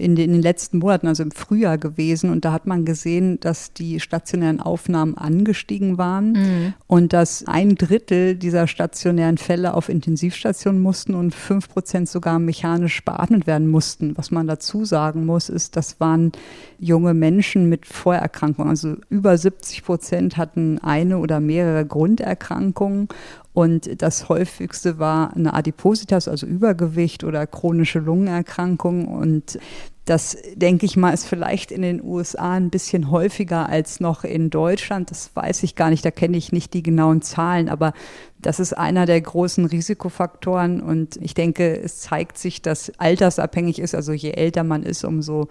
in 0.00 0.16
den, 0.16 0.26
in 0.26 0.32
den, 0.32 0.42
letzten 0.42 0.78
Monaten, 0.78 1.06
also 1.06 1.22
im 1.22 1.30
Frühjahr 1.30 1.78
gewesen. 1.78 2.30
Und 2.30 2.44
da 2.44 2.52
hat 2.52 2.66
man 2.66 2.84
gesehen, 2.84 3.40
dass 3.40 3.72
die 3.72 4.00
stationären 4.00 4.60
Aufnahmen 4.60 5.16
angestiegen 5.16 5.98
waren 5.98 6.32
mhm. 6.32 6.74
und 6.86 7.12
dass 7.12 7.46
ein 7.46 7.74
Drittel 7.76 8.34
dieser 8.34 8.66
stationären 8.66 9.38
Fälle 9.38 9.74
auf 9.74 9.88
Intensivstationen 9.88 10.80
mussten 10.80 11.14
und 11.14 11.34
fünf 11.34 11.68
Prozent 11.68 12.08
sogar 12.08 12.38
mechanisch 12.38 13.04
beatmet 13.04 13.46
werden 13.46 13.68
mussten. 13.68 14.16
Was 14.16 14.30
man 14.30 14.46
dazu 14.46 14.84
sagen 14.84 15.26
muss, 15.26 15.48
ist, 15.48 15.76
das 15.76 16.00
waren 16.00 16.32
junge 16.78 17.14
Menschen 17.14 17.68
mit 17.68 17.86
Vorerkrankungen, 17.86 18.70
also 18.70 18.96
über 19.08 19.36
70 19.36 19.70
50 19.70 19.84
Prozent 19.84 20.36
hatten 20.36 20.78
eine 20.78 21.18
oder 21.18 21.40
mehrere 21.40 21.86
Grunderkrankungen 21.86 23.08
und 23.52 24.00
das 24.00 24.28
häufigste 24.28 24.98
war 24.98 25.34
eine 25.34 25.54
Adipositas, 25.54 26.28
also 26.28 26.46
Übergewicht 26.46 27.24
oder 27.24 27.46
chronische 27.46 27.98
Lungenerkrankung. 27.98 29.08
Und 29.08 29.58
das, 30.06 30.36
denke 30.54 30.86
ich 30.86 30.96
mal, 30.96 31.12
ist 31.12 31.26
vielleicht 31.26 31.70
in 31.70 31.82
den 31.82 32.02
USA 32.02 32.54
ein 32.54 32.70
bisschen 32.70 33.10
häufiger 33.10 33.68
als 33.68 34.00
noch 34.00 34.24
in 34.24 34.50
Deutschland. 34.50 35.10
Das 35.10 35.30
weiß 35.34 35.62
ich 35.62 35.76
gar 35.76 35.90
nicht, 35.90 36.04
da 36.04 36.10
kenne 36.10 36.36
ich 36.36 36.52
nicht 36.52 36.74
die 36.74 36.82
genauen 36.82 37.22
Zahlen, 37.22 37.68
aber 37.68 37.92
das 38.38 38.60
ist 38.60 38.72
einer 38.72 39.06
der 39.06 39.20
großen 39.20 39.66
Risikofaktoren. 39.66 40.80
Und 40.80 41.16
ich 41.22 41.34
denke, 41.34 41.80
es 41.80 42.00
zeigt 42.00 42.38
sich, 42.38 42.62
dass 42.62 42.90
altersabhängig 42.98 43.78
ist. 43.78 43.94
Also 43.94 44.12
je 44.12 44.30
älter 44.32 44.64
man 44.64 44.82
ist, 44.82 45.04
umso 45.04 45.48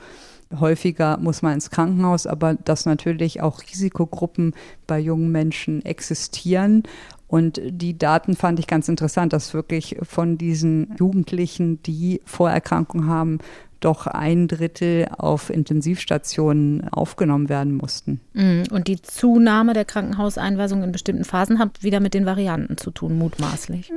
häufiger 0.60 1.18
muss 1.18 1.44
man 1.44 1.54
ins 1.54 1.70
Krankenhaus, 1.70 2.26
aber 2.26 2.56
dass 2.56 2.88
natürlich 2.88 3.42
auch 3.42 3.62
Risikogruppen 3.62 4.56
bei 4.88 5.00
jungen 5.00 5.32
Menschen 5.32 5.86
existieren 5.86 6.84
und 7.30 7.62
die 7.64 7.96
Daten 7.96 8.36
fand 8.36 8.58
ich 8.58 8.66
ganz 8.66 8.90
interessant, 8.90 9.34
dass 9.34 9.54
wirklich 9.54 9.98
von 10.02 10.40
diesen 10.40 10.96
Jugendlichen, 10.98 11.82
die 11.84 12.22
Vorerkrankungen 12.26 13.08
haben, 13.08 13.38
doch 13.80 14.08
ein 14.08 14.48
Drittel 14.48 15.08
auf 15.18 15.50
Intensivstationen 15.50 16.88
aufgenommen 16.90 17.50
werden 17.50 17.76
mussten. 17.76 18.20
Mm, 18.34 18.64
und 18.72 18.88
die 18.88 19.02
Zunahme 19.02 19.74
der 19.74 19.86
Krankenhauseinweisung 19.86 20.84
in 20.84 20.92
bestimmten 20.92 21.26
Phasen 21.26 21.60
hat 21.60 21.84
wieder 21.84 22.00
mit 22.00 22.14
den 22.14 22.26
Varianten 22.26 22.78
zu 22.78 22.92
tun, 22.92 23.18
mutmaßlich. 23.18 23.92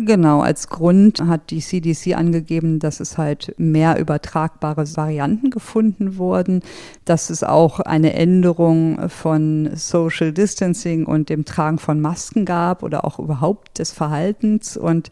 Genau, 0.00 0.40
als 0.40 0.68
Grund 0.68 1.20
hat 1.20 1.50
die 1.50 1.60
CDC 1.60 2.14
angegeben, 2.16 2.78
dass 2.78 3.00
es 3.00 3.18
halt 3.18 3.54
mehr 3.58 3.98
übertragbare 3.98 4.86
Varianten 4.96 5.50
gefunden 5.50 6.16
wurden, 6.16 6.62
dass 7.04 7.28
es 7.28 7.44
auch 7.44 7.80
eine 7.80 8.14
Änderung 8.14 9.10
von 9.10 9.70
Social 9.74 10.32
Distancing 10.32 11.04
und 11.04 11.28
dem 11.28 11.44
Tragen 11.44 11.78
von 11.78 12.00
Masken 12.00 12.46
gab 12.46 12.82
oder 12.82 13.04
auch 13.04 13.18
überhaupt 13.18 13.78
des 13.78 13.92
Verhaltens 13.92 14.78
und 14.78 15.10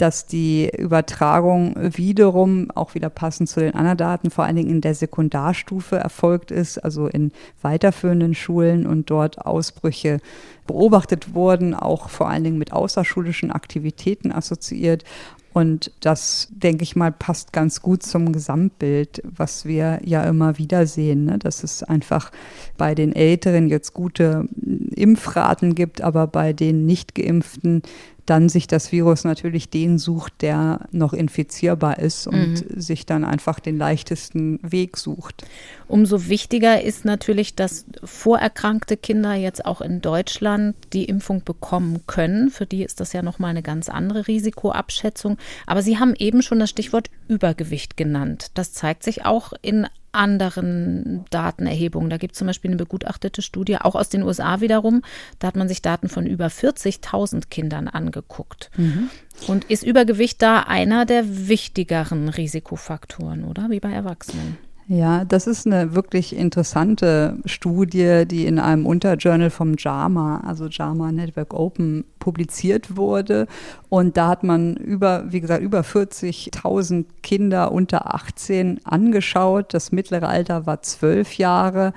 dass 0.00 0.26
die 0.26 0.70
Übertragung 0.76 1.74
wiederum 1.76 2.70
auch 2.74 2.94
wieder 2.94 3.10
passend 3.10 3.48
zu 3.48 3.60
den 3.60 3.74
anderen 3.74 3.98
Daten 3.98 4.30
vor 4.30 4.44
allen 4.44 4.56
Dingen 4.56 4.70
in 4.70 4.80
der 4.80 4.94
Sekundarstufe 4.94 5.96
erfolgt 5.96 6.50
ist, 6.50 6.78
also 6.78 7.06
in 7.06 7.32
weiterführenden 7.60 8.34
Schulen 8.34 8.86
und 8.86 9.10
dort 9.10 9.44
Ausbrüche 9.44 10.18
beobachtet 10.66 11.34
wurden, 11.34 11.74
auch 11.74 12.08
vor 12.08 12.30
allen 12.30 12.44
Dingen 12.44 12.58
mit 12.58 12.72
außerschulischen 12.72 13.50
Aktivitäten 13.50 14.32
assoziiert. 14.32 15.04
Und 15.52 15.90
das, 16.00 16.48
denke 16.50 16.84
ich 16.84 16.94
mal, 16.94 17.10
passt 17.10 17.52
ganz 17.52 17.82
gut 17.82 18.04
zum 18.04 18.32
Gesamtbild, 18.32 19.20
was 19.24 19.64
wir 19.64 20.00
ja 20.04 20.22
immer 20.22 20.58
wieder 20.58 20.86
sehen, 20.86 21.24
ne? 21.24 21.40
dass 21.40 21.64
es 21.64 21.82
einfach 21.82 22.30
bei 22.78 22.94
den 22.94 23.12
Älteren 23.12 23.68
jetzt 23.68 23.92
gute 23.92 24.46
Impfraten 24.94 25.74
gibt, 25.74 26.02
aber 26.02 26.28
bei 26.28 26.52
den 26.52 26.86
nicht 26.86 27.16
geimpften 27.16 27.82
dann 28.26 28.48
sich 28.48 28.66
das 28.66 28.92
Virus 28.92 29.24
natürlich 29.24 29.70
den 29.70 29.98
sucht, 29.98 30.42
der 30.42 30.88
noch 30.90 31.12
infizierbar 31.12 31.98
ist 31.98 32.26
und 32.26 32.68
mhm. 32.70 32.80
sich 32.80 33.06
dann 33.06 33.24
einfach 33.24 33.60
den 33.60 33.76
leichtesten 33.76 34.58
Weg 34.62 34.96
sucht. 34.96 35.44
Umso 35.88 36.28
wichtiger 36.28 36.82
ist 36.82 37.04
natürlich, 37.04 37.54
dass 37.54 37.84
vorerkrankte 38.04 38.96
Kinder 38.96 39.34
jetzt 39.34 39.64
auch 39.64 39.80
in 39.80 40.00
Deutschland 40.00 40.76
die 40.92 41.04
Impfung 41.04 41.42
bekommen 41.44 42.02
können. 42.06 42.50
Für 42.50 42.66
die 42.66 42.84
ist 42.84 43.00
das 43.00 43.12
ja 43.12 43.22
nochmal 43.22 43.50
eine 43.50 43.62
ganz 43.62 43.88
andere 43.88 44.28
Risikoabschätzung. 44.28 45.36
Aber 45.66 45.82
Sie 45.82 45.98
haben 45.98 46.14
eben 46.16 46.42
schon 46.42 46.60
das 46.60 46.70
Stichwort 46.70 47.10
Übergewicht 47.28 47.96
genannt. 47.96 48.52
Das 48.54 48.72
zeigt 48.72 49.02
sich 49.02 49.24
auch 49.24 49.52
in 49.62 49.86
anderen 50.12 51.24
Datenerhebungen. 51.30 52.10
Da 52.10 52.16
gibt 52.16 52.32
es 52.32 52.38
zum 52.38 52.46
Beispiel 52.46 52.70
eine 52.70 52.76
begutachtete 52.76 53.42
Studie, 53.42 53.76
auch 53.78 53.94
aus 53.94 54.08
den 54.08 54.22
USA 54.22 54.60
wiederum. 54.60 55.02
Da 55.38 55.48
hat 55.48 55.56
man 55.56 55.68
sich 55.68 55.82
Daten 55.82 56.08
von 56.08 56.26
über 56.26 56.46
40.000 56.46 57.48
Kindern 57.50 57.88
angeguckt. 57.88 58.70
Mhm. 58.76 59.10
Und 59.46 59.64
ist 59.64 59.82
Übergewicht 59.82 60.42
da 60.42 60.60
einer 60.60 61.06
der 61.06 61.48
wichtigeren 61.48 62.28
Risikofaktoren, 62.28 63.44
oder? 63.44 63.70
Wie 63.70 63.80
bei 63.80 63.92
Erwachsenen? 63.92 64.58
Ja, 64.92 65.24
das 65.24 65.46
ist 65.46 65.68
eine 65.68 65.94
wirklich 65.94 66.34
interessante 66.34 67.36
Studie, 67.44 68.24
die 68.26 68.44
in 68.44 68.58
einem 68.58 68.86
Unterjournal 68.86 69.50
vom 69.50 69.76
JAMA, 69.78 70.40
also 70.44 70.66
JAMA 70.66 71.12
Network 71.12 71.54
Open, 71.54 72.04
publiziert 72.18 72.96
wurde. 72.96 73.46
Und 73.88 74.16
da 74.16 74.26
hat 74.26 74.42
man 74.42 74.74
über, 74.74 75.30
wie 75.30 75.40
gesagt, 75.40 75.62
über 75.62 75.82
40.000 75.82 77.04
Kinder 77.22 77.70
unter 77.70 78.12
18 78.12 78.80
angeschaut. 78.84 79.74
Das 79.74 79.92
mittlere 79.92 80.28
Alter 80.28 80.66
war 80.66 80.82
zwölf 80.82 81.34
Jahre. 81.34 81.92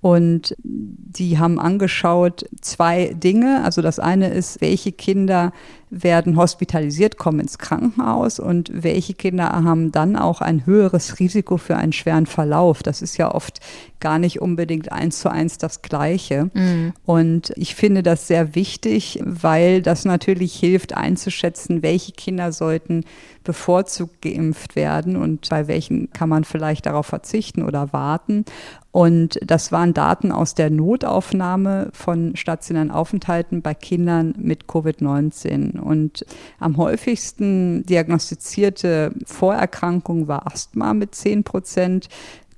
Und 0.00 0.56
die 0.62 1.38
haben 1.38 1.60
angeschaut 1.60 2.46
zwei 2.62 3.12
Dinge. 3.12 3.62
Also 3.62 3.82
das 3.82 3.98
eine 3.98 4.28
ist, 4.28 4.62
welche 4.62 4.92
Kinder 4.92 5.52
werden 5.90 6.36
hospitalisiert, 6.36 7.16
kommen 7.16 7.40
ins 7.40 7.58
Krankenhaus 7.58 8.38
und 8.38 8.70
welche 8.72 9.14
Kinder 9.14 9.48
haben 9.48 9.92
dann 9.92 10.16
auch 10.16 10.40
ein 10.40 10.66
höheres 10.66 11.18
Risiko 11.18 11.56
für 11.56 11.76
einen 11.76 11.92
schweren 11.92 12.26
Verlauf. 12.26 12.82
Das 12.82 13.02
ist 13.02 13.16
ja 13.16 13.34
oft 13.34 13.60
gar 14.00 14.18
nicht 14.18 14.40
unbedingt 14.40 14.92
eins 14.92 15.20
zu 15.20 15.30
eins 15.30 15.58
das 15.58 15.82
Gleiche. 15.82 16.50
Mhm. 16.54 16.92
Und 17.04 17.52
ich 17.56 17.74
finde 17.74 18.02
das 18.02 18.28
sehr 18.28 18.54
wichtig, 18.54 19.20
weil 19.24 19.82
das 19.82 20.04
natürlich 20.04 20.54
hilft 20.54 20.96
einzuschätzen, 20.96 21.82
welche 21.82 22.12
Kinder 22.12 22.52
sollten 22.52 23.04
bevorzugt 23.44 24.20
geimpft 24.20 24.76
werden 24.76 25.16
und 25.16 25.48
bei 25.48 25.68
welchen 25.68 26.10
kann 26.12 26.28
man 26.28 26.44
vielleicht 26.44 26.86
darauf 26.86 27.06
verzichten 27.06 27.62
oder 27.62 27.92
warten. 27.92 28.44
Und 28.90 29.38
das 29.44 29.70
waren 29.70 29.94
Daten 29.94 30.32
aus 30.32 30.54
der 30.54 30.70
Notaufnahme 30.70 31.88
von 31.92 32.36
stationären 32.36 32.90
Aufenthalten 32.90 33.62
bei 33.62 33.72
Kindern 33.72 34.34
mit 34.38 34.64
Covid-19. 34.64 35.77
Und 35.80 36.24
am 36.58 36.76
häufigsten 36.76 37.84
diagnostizierte 37.86 39.12
Vorerkrankung 39.26 40.28
war 40.28 40.46
Asthma 40.46 40.94
mit 40.94 41.14
10 41.14 41.44
Prozent. 41.44 42.08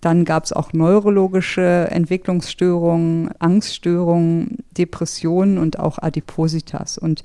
Dann 0.00 0.24
gab 0.24 0.44
es 0.44 0.52
auch 0.52 0.72
neurologische 0.72 1.88
Entwicklungsstörungen, 1.90 3.30
Angststörungen, 3.38 4.58
Depressionen 4.78 5.58
und 5.58 5.78
auch 5.78 5.98
Adipositas. 5.98 6.96
Und 6.96 7.22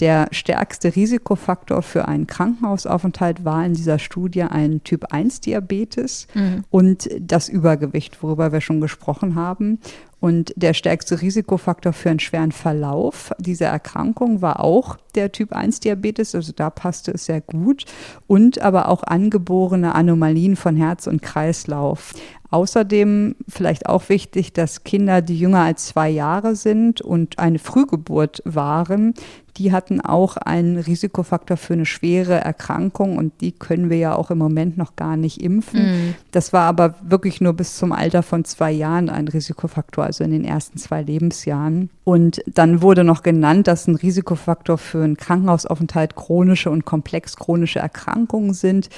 der 0.00 0.28
stärkste 0.30 0.94
Risikofaktor 0.94 1.82
für 1.82 2.06
einen 2.06 2.26
Krankenhausaufenthalt 2.26 3.44
war 3.44 3.64
in 3.64 3.74
dieser 3.74 3.98
Studie 3.98 4.42
ein 4.42 4.84
Typ-1-Diabetes 4.84 6.28
mhm. 6.34 6.64
und 6.70 7.08
das 7.18 7.48
Übergewicht, 7.48 8.22
worüber 8.22 8.52
wir 8.52 8.60
schon 8.60 8.80
gesprochen 8.80 9.34
haben. 9.34 9.80
Und 10.20 10.52
der 10.56 10.74
stärkste 10.74 11.20
Risikofaktor 11.20 11.92
für 11.92 12.10
einen 12.10 12.20
schweren 12.20 12.50
Verlauf 12.50 13.32
dieser 13.38 13.68
Erkrankung 13.68 14.42
war 14.42 14.60
auch 14.60 14.96
der 15.14 15.30
Typ-1-Diabetes, 15.30 16.34
also 16.34 16.52
da 16.52 16.70
passte 16.70 17.12
es 17.12 17.26
sehr 17.26 17.40
gut, 17.40 17.84
und 18.26 18.60
aber 18.60 18.88
auch 18.88 19.04
angeborene 19.04 19.94
Anomalien 19.94 20.56
von 20.56 20.76
Herz 20.76 21.06
und 21.06 21.22
Kreislauf. 21.22 22.14
Außerdem 22.50 23.36
vielleicht 23.46 23.86
auch 23.86 24.08
wichtig, 24.08 24.54
dass 24.54 24.82
Kinder, 24.82 25.20
die 25.20 25.38
jünger 25.38 25.60
als 25.60 25.86
zwei 25.86 26.08
Jahre 26.08 26.56
sind 26.56 27.02
und 27.02 27.38
eine 27.38 27.58
Frühgeburt 27.58 28.42
waren, 28.46 29.12
die 29.58 29.72
hatten 29.72 30.00
auch 30.00 30.36
einen 30.36 30.78
Risikofaktor 30.78 31.56
für 31.56 31.72
eine 31.74 31.86
schwere 31.86 32.34
Erkrankung 32.34 33.16
und 33.16 33.32
die 33.40 33.52
können 33.52 33.90
wir 33.90 33.98
ja 33.98 34.14
auch 34.14 34.30
im 34.30 34.38
Moment 34.38 34.78
noch 34.78 34.94
gar 34.94 35.16
nicht 35.16 35.42
impfen. 35.42 35.82
Mhm. 35.82 36.14
Das 36.30 36.52
war 36.52 36.62
aber 36.62 36.94
wirklich 37.02 37.40
nur 37.40 37.52
bis 37.54 37.76
zum 37.76 37.92
Alter 37.92 38.22
von 38.22 38.44
zwei 38.44 38.70
Jahren 38.70 39.10
ein 39.10 39.26
Risikofaktor, 39.26 40.04
also 40.04 40.22
in 40.22 40.30
den 40.30 40.44
ersten 40.44 40.78
zwei 40.78 41.02
Lebensjahren. 41.02 41.90
Und 42.04 42.40
dann 42.46 42.80
wurde 42.80 43.04
noch 43.04 43.22
genannt, 43.22 43.66
dass 43.66 43.86
ein 43.86 43.96
Risikofaktor 43.96 44.78
für 44.78 45.02
einen 45.02 45.16
Krankenhausaufenthalt 45.16 46.14
chronische 46.14 46.70
und 46.70 46.84
komplex 46.84 47.36
chronische 47.36 47.80
Erkrankungen 47.80 48.54
sind. 48.54 48.88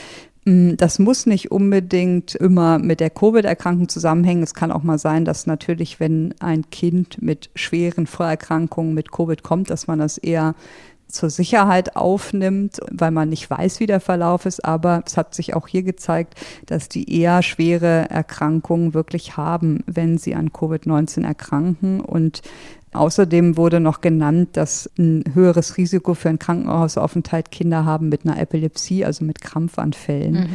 Mm, 0.44 0.76
das 0.76 0.98
muss 0.98 1.26
nicht 1.26 1.50
unbedingt 1.50 2.34
immer 2.34 2.78
mit 2.78 3.00
der 3.00 3.10
Covid-Erkrankung 3.10 3.88
zusammenhängen. 3.88 4.42
Es 4.42 4.54
kann 4.54 4.72
auch 4.72 4.82
mal 4.82 4.98
sein, 4.98 5.24
dass 5.24 5.46
natürlich, 5.46 6.00
wenn 6.00 6.34
ein 6.40 6.70
Kind 6.70 7.20
mit 7.20 7.50
schweren 7.54 8.06
Vorerkrankungen 8.06 8.94
mit 8.94 9.12
Covid 9.12 9.42
kommt, 9.42 9.70
dass 9.70 9.86
man 9.86 9.98
das 9.98 10.18
eher 10.18 10.54
zur 11.10 11.28
Sicherheit 11.28 11.96
aufnimmt, 11.96 12.78
weil 12.90 13.10
man 13.10 13.28
nicht 13.28 13.50
weiß, 13.50 13.80
wie 13.80 13.86
der 13.86 14.00
Verlauf 14.00 14.46
ist. 14.46 14.64
Aber 14.64 15.02
es 15.04 15.16
hat 15.16 15.34
sich 15.34 15.54
auch 15.54 15.68
hier 15.68 15.82
gezeigt, 15.82 16.34
dass 16.66 16.88
die 16.88 17.20
eher 17.20 17.42
schwere 17.42 18.08
Erkrankungen 18.08 18.94
wirklich 18.94 19.36
haben, 19.36 19.82
wenn 19.86 20.18
sie 20.18 20.34
an 20.34 20.50
Covid-19 20.50 21.24
erkranken. 21.24 22.00
Und 22.00 22.42
Außerdem 22.92 23.56
wurde 23.56 23.78
noch 23.78 24.00
genannt, 24.00 24.50
dass 24.54 24.90
ein 24.98 25.22
höheres 25.32 25.76
Risiko 25.76 26.14
für 26.14 26.28
einen 26.28 26.40
Krankenhausaufenthalt 26.40 27.52
Kinder 27.52 27.84
haben 27.84 28.08
mit 28.08 28.24
einer 28.24 28.40
Epilepsie, 28.40 29.04
also 29.04 29.24
mit 29.24 29.40
Krampfanfällen. 29.40 30.32
Mhm. 30.32 30.48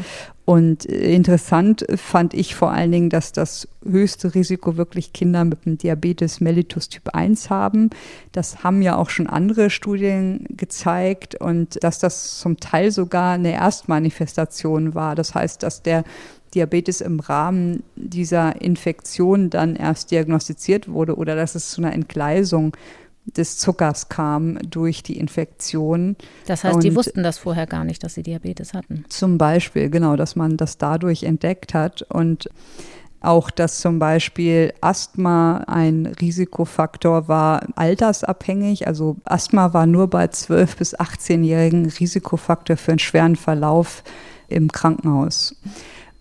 Und 0.44 0.86
interessant 0.86 1.86
fand 1.96 2.36
ich 2.36 2.54
vor 2.54 2.72
allen 2.72 2.92
Dingen, 2.92 3.10
dass 3.10 3.32
das 3.32 3.68
höchste 3.84 4.36
Risiko 4.36 4.78
wirklich 4.78 5.12
Kinder 5.12 5.44
mit 5.44 5.66
dem 5.66 5.80
Diabetes 5.80 6.40
mellitus 6.40 6.90
Typ 6.90 7.10
1 7.16 7.50
haben. 7.50 7.90
Das 8.32 8.64
haben 8.64 8.84
ja 8.84 8.96
auch 8.96 9.10
schon 9.10 9.26
andere 9.26 9.72
Studien 9.72 10.46
gezeigt 10.50 11.34
und 11.34 11.84
dass 11.84 11.98
das 11.98 12.38
zum 12.38 12.58
Teil 12.58 12.92
sogar 12.92 13.34
eine 13.34 13.54
Erstmanifestation 13.54 14.94
war. 14.94 15.16
Das 15.16 15.34
heißt, 15.34 15.64
dass 15.64 15.82
der 15.82 16.04
Diabetes 16.56 17.02
im 17.02 17.20
Rahmen 17.20 17.84
dieser 17.96 18.62
Infektion 18.62 19.50
dann 19.50 19.76
erst 19.76 20.12
diagnostiziert 20.12 20.88
wurde 20.88 21.16
oder 21.16 21.36
dass 21.36 21.56
es 21.56 21.72
zu 21.72 21.82
einer 21.82 21.94
Entgleisung 21.94 22.76
des 23.26 23.58
Zuckers 23.58 24.08
kam 24.08 24.58
durch 24.70 25.04
die 25.04 25.18
Infektion. 25.18 26.16
Das 26.46 26.64
heißt, 26.64 26.84
die 26.84 26.96
wussten 26.96 27.24
das 27.24 27.38
vorher 27.38 27.66
gar 27.66 27.84
nicht, 27.84 28.04
dass 28.04 28.14
sie 28.14 28.24
Diabetes 28.24 28.74
hatten. 28.74 29.04
Zum 29.10 29.38
Beispiel, 29.38 29.90
genau, 29.90 30.16
dass 30.16 30.36
man 30.36 30.58
das 30.58 30.78
dadurch 30.78 31.24
entdeckt 31.24 31.74
hat 31.74 32.04
und 32.04 32.50
auch, 33.22 33.50
dass 33.50 33.80
zum 33.80 33.98
Beispiel 33.98 34.72
Asthma 34.82 35.64
ein 35.66 36.06
Risikofaktor 36.06 37.28
war, 37.28 37.66
altersabhängig. 37.76 38.88
Also 38.88 39.18
Asthma 39.26 39.74
war 39.74 39.88
nur 39.88 40.08
bei 40.08 40.26
12- 40.26 40.78
bis 40.78 40.96
18-Jährigen 40.96 41.88
Risikofaktor 41.88 42.78
für 42.78 42.92
einen 42.92 43.00
schweren 43.00 43.36
Verlauf 43.36 44.04
im 44.48 44.72
Krankenhaus. 44.72 45.56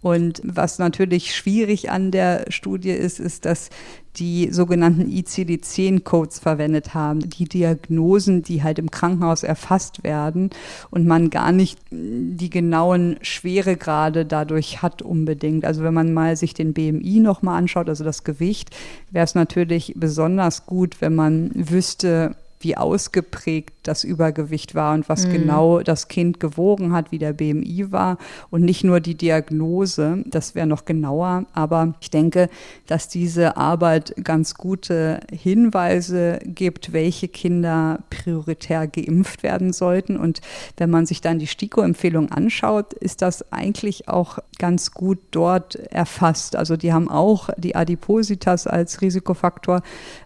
Und 0.04 0.42
was 0.44 0.78
natürlich 0.78 1.34
schwierig 1.34 1.90
an 1.90 2.10
der 2.10 2.44
Studie 2.50 2.90
ist, 2.90 3.18
ist, 3.18 3.46
dass 3.46 3.70
die 4.16 4.50
sogenannten 4.52 5.10
ICD-10-Codes 5.10 6.40
verwendet 6.40 6.92
haben, 6.92 7.30
die 7.30 7.46
Diagnosen, 7.46 8.42
die 8.42 8.62
halt 8.62 8.78
im 8.78 8.90
Krankenhaus 8.90 9.44
erfasst 9.44 10.04
werden 10.04 10.50
und 10.90 11.06
man 11.06 11.30
gar 11.30 11.52
nicht 11.52 11.78
die 11.90 12.50
genauen 12.50 13.16
Schweregrade 13.22 14.26
dadurch 14.26 14.82
hat 14.82 15.00
unbedingt. 15.00 15.64
Also 15.64 15.82
wenn 15.82 15.94
man 15.94 16.12
mal 16.12 16.36
sich 16.36 16.52
den 16.52 16.74
BMI 16.74 17.20
nochmal 17.20 17.56
anschaut, 17.56 17.88
also 17.88 18.04
das 18.04 18.24
Gewicht, 18.24 18.76
wäre 19.10 19.24
es 19.24 19.34
natürlich 19.34 19.94
besonders 19.96 20.66
gut, 20.66 21.00
wenn 21.00 21.14
man 21.14 21.50
wüsste, 21.54 22.36
wie 22.60 22.76
ausgeprägt 22.76 23.73
das 23.84 24.04
Übergewicht 24.04 24.74
war 24.74 24.94
und 24.94 25.08
was 25.08 25.26
mhm. 25.26 25.32
genau 25.32 25.80
das 25.80 26.08
Kind 26.08 26.40
gewogen 26.40 26.92
hat, 26.92 27.12
wie 27.12 27.18
der 27.18 27.32
BMI 27.32 27.92
war 27.92 28.18
und 28.50 28.62
nicht 28.62 28.84
nur 28.84 29.00
die 29.00 29.14
Diagnose. 29.14 30.24
Das 30.26 30.54
wäre 30.54 30.66
noch 30.66 30.84
genauer. 30.84 31.44
Aber 31.52 31.94
ich 32.00 32.10
denke, 32.10 32.48
dass 32.86 33.08
diese 33.08 33.56
Arbeit 33.56 34.14
ganz 34.22 34.54
gute 34.54 35.20
Hinweise 35.30 36.38
gibt, 36.44 36.92
welche 36.92 37.28
Kinder 37.28 38.00
prioritär 38.10 38.86
geimpft 38.86 39.42
werden 39.42 39.72
sollten. 39.72 40.16
Und 40.16 40.40
wenn 40.76 40.90
man 40.90 41.06
sich 41.06 41.20
dann 41.20 41.38
die 41.38 41.46
STIKO-Empfehlung 41.46 42.30
anschaut, 42.30 42.94
ist 42.94 43.22
das 43.22 43.52
eigentlich 43.52 44.08
auch 44.08 44.38
ganz 44.58 44.92
gut 44.92 45.18
dort 45.30 45.76
erfasst. 45.76 46.56
Also 46.56 46.76
die 46.76 46.92
haben 46.92 47.10
auch 47.10 47.50
die 47.56 47.76
Adipositas 47.76 48.66
als 48.66 49.00
Risikofaktor 49.00 49.82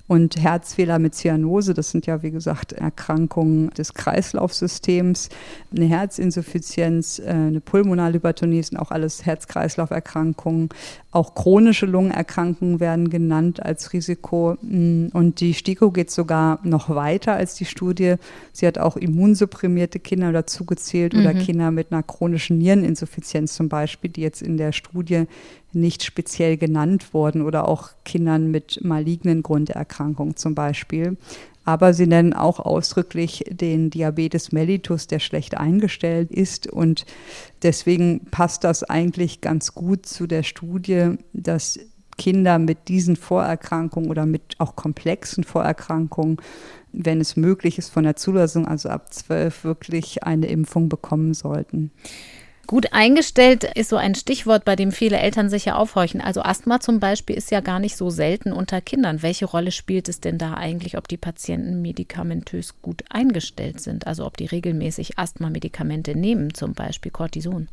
und 0.09 0.43
Herzfehler 0.43 0.99
mit 0.99 1.15
Zyanose, 1.15 1.75
das 1.75 1.91
sind 1.91 2.07
ja 2.07 2.23
wie 2.23 2.31
gesagt 2.31 2.73
Erkrankungen 2.73 3.48
des 3.77 3.95
Kreislaufsystems, 3.95 5.29
eine 5.75 5.87
Herzinsuffizienz, 5.87 7.19
äh, 7.19 7.29
eine 7.29 7.61
Pulmonalhypertonie 7.61 8.63
sind 8.63 8.79
auch 8.79 8.91
alles 8.91 9.27
Herz-Kreislauf-Erkrankungen. 9.27 10.69
Auch 11.11 11.35
chronische 11.35 11.87
Lungenerkrankungen 11.87 12.81
werden 12.81 13.11
genannt 13.11 13.63
als 13.63 13.93
Risiko. 13.93 14.57
Mm, 14.63 15.09
und 15.13 15.41
die 15.41 15.55
STIKO 15.55 15.91
geht 15.91 16.11
sogar 16.11 16.61
noch 16.63 16.91
weiter 16.91 17.35
als 17.35 17.55
die 17.55 17.65
Studie. 17.65 18.15
Sie 18.53 18.67
hat 18.67 18.79
auch 18.79 18.97
immunsupprimierte 18.97 19.99
Kinder 19.99 20.33
dazugezählt 20.33 21.15
mhm. 21.15 21.21
oder 21.21 21.35
Kinder 21.35 21.71
mit 21.71 21.93
einer 21.93 22.03
chronischen 22.03 22.59
Niereninsuffizienz 22.59 23.55
zum 23.55 23.69
Beispiel, 23.69 24.11
die 24.11 24.23
jetzt 24.23 24.43
in 24.43 24.57
der 24.57 24.73
Studie 24.73 25.27
nicht 25.73 26.03
speziell 26.03 26.57
genannt 26.57 27.13
wurden 27.13 27.43
oder 27.43 27.69
auch 27.69 27.91
Kindern 28.05 28.51
mit 28.51 28.81
malignen 28.83 29.43
Grunderkrankungen 29.43 30.37
zum 30.37 30.55
Beispiel. 30.55 31.17
Aber 31.69 31.93
sie 31.93 32.07
nennen 32.07 32.33
auch 32.33 32.61
ausdrücklich 32.61 33.45
den 33.47 33.91
Diabetes 33.91 34.53
mellitus, 34.53 35.07
der 35.07 35.19
schlecht 35.19 35.59
eingestellt 35.59 36.31
ist. 36.31 36.67
Und 36.67 37.05
deswegen 37.63 38.25
passt 38.31 38.65
das 38.65 38.85
eigentlich 38.85 39.43
ganz 39.43 39.75
gut 39.75 40.07
zu 40.07 40.27
der 40.27 40.45
Studie, 40.45 41.19
dass 41.35 41.79
Kinder 42.17 42.59
mit 42.59 42.89
diesen 42.89 43.17
Vorerkrankungen 43.17 44.09
oder 44.09 44.25
mit 44.25 44.55
auch 44.57 44.77
komplexen 44.77 45.45
Vorerkrankungen, 45.45 46.39
wenn 46.95 47.21
es 47.21 47.37
möglich 47.37 47.77
ist, 47.77 47.91
von 47.91 48.05
der 48.05 48.17
Zulassung, 48.17 48.67
also 48.67 48.89
ab 48.89 49.13
zwölf, 49.13 49.63
wirklich 49.63 50.23
eine 50.23 50.47
Impfung 50.47 50.89
bekommen 50.89 51.35
sollten. 51.35 51.91
Gut 52.69 52.93
eingestellt 52.93 53.65
ist 53.65 53.89
so 53.89 53.97
ein 53.97 54.15
Stichwort, 54.15 54.67
bei 54.67 54.77
dem 54.77 54.93
viele 54.93 55.17
Eltern 55.17 55.49
sich 55.49 55.65
ja 55.65 55.77
aufhorchen. 55.77 56.21
Also 56.21 56.43
Asthma 56.43 56.81
zum 56.81 57.01
Beispiel 57.01 57.35
ist 57.35 57.51
ja 57.51 57.61
gar 57.61 57.79
nicht 57.79 57.97
so 57.97 58.11
selten 58.11 58.53
unter 58.53 58.83
Kindern. 58.83 59.23
Welche 59.23 59.47
Rolle 59.47 59.73
spielt 59.73 60.07
es 60.07 60.21
denn 60.21 60.37
da 60.37 60.53
eigentlich, 60.53 60.99
ob 60.99 61.09
die 61.09 61.17
Patienten 61.17 61.81
medikamentös 61.81 62.75
gut 62.83 63.05
eingestellt 63.09 63.81
sind? 63.81 64.07
Also 64.07 64.27
ob 64.27 64.37
die 64.37 64.45
regelmäßig 64.45 65.19
Asthma-Medikamente 65.19 66.15
nehmen, 66.15 66.53
zum 66.53 66.75
Beispiel 66.75 67.11
Cortison? 67.11 67.69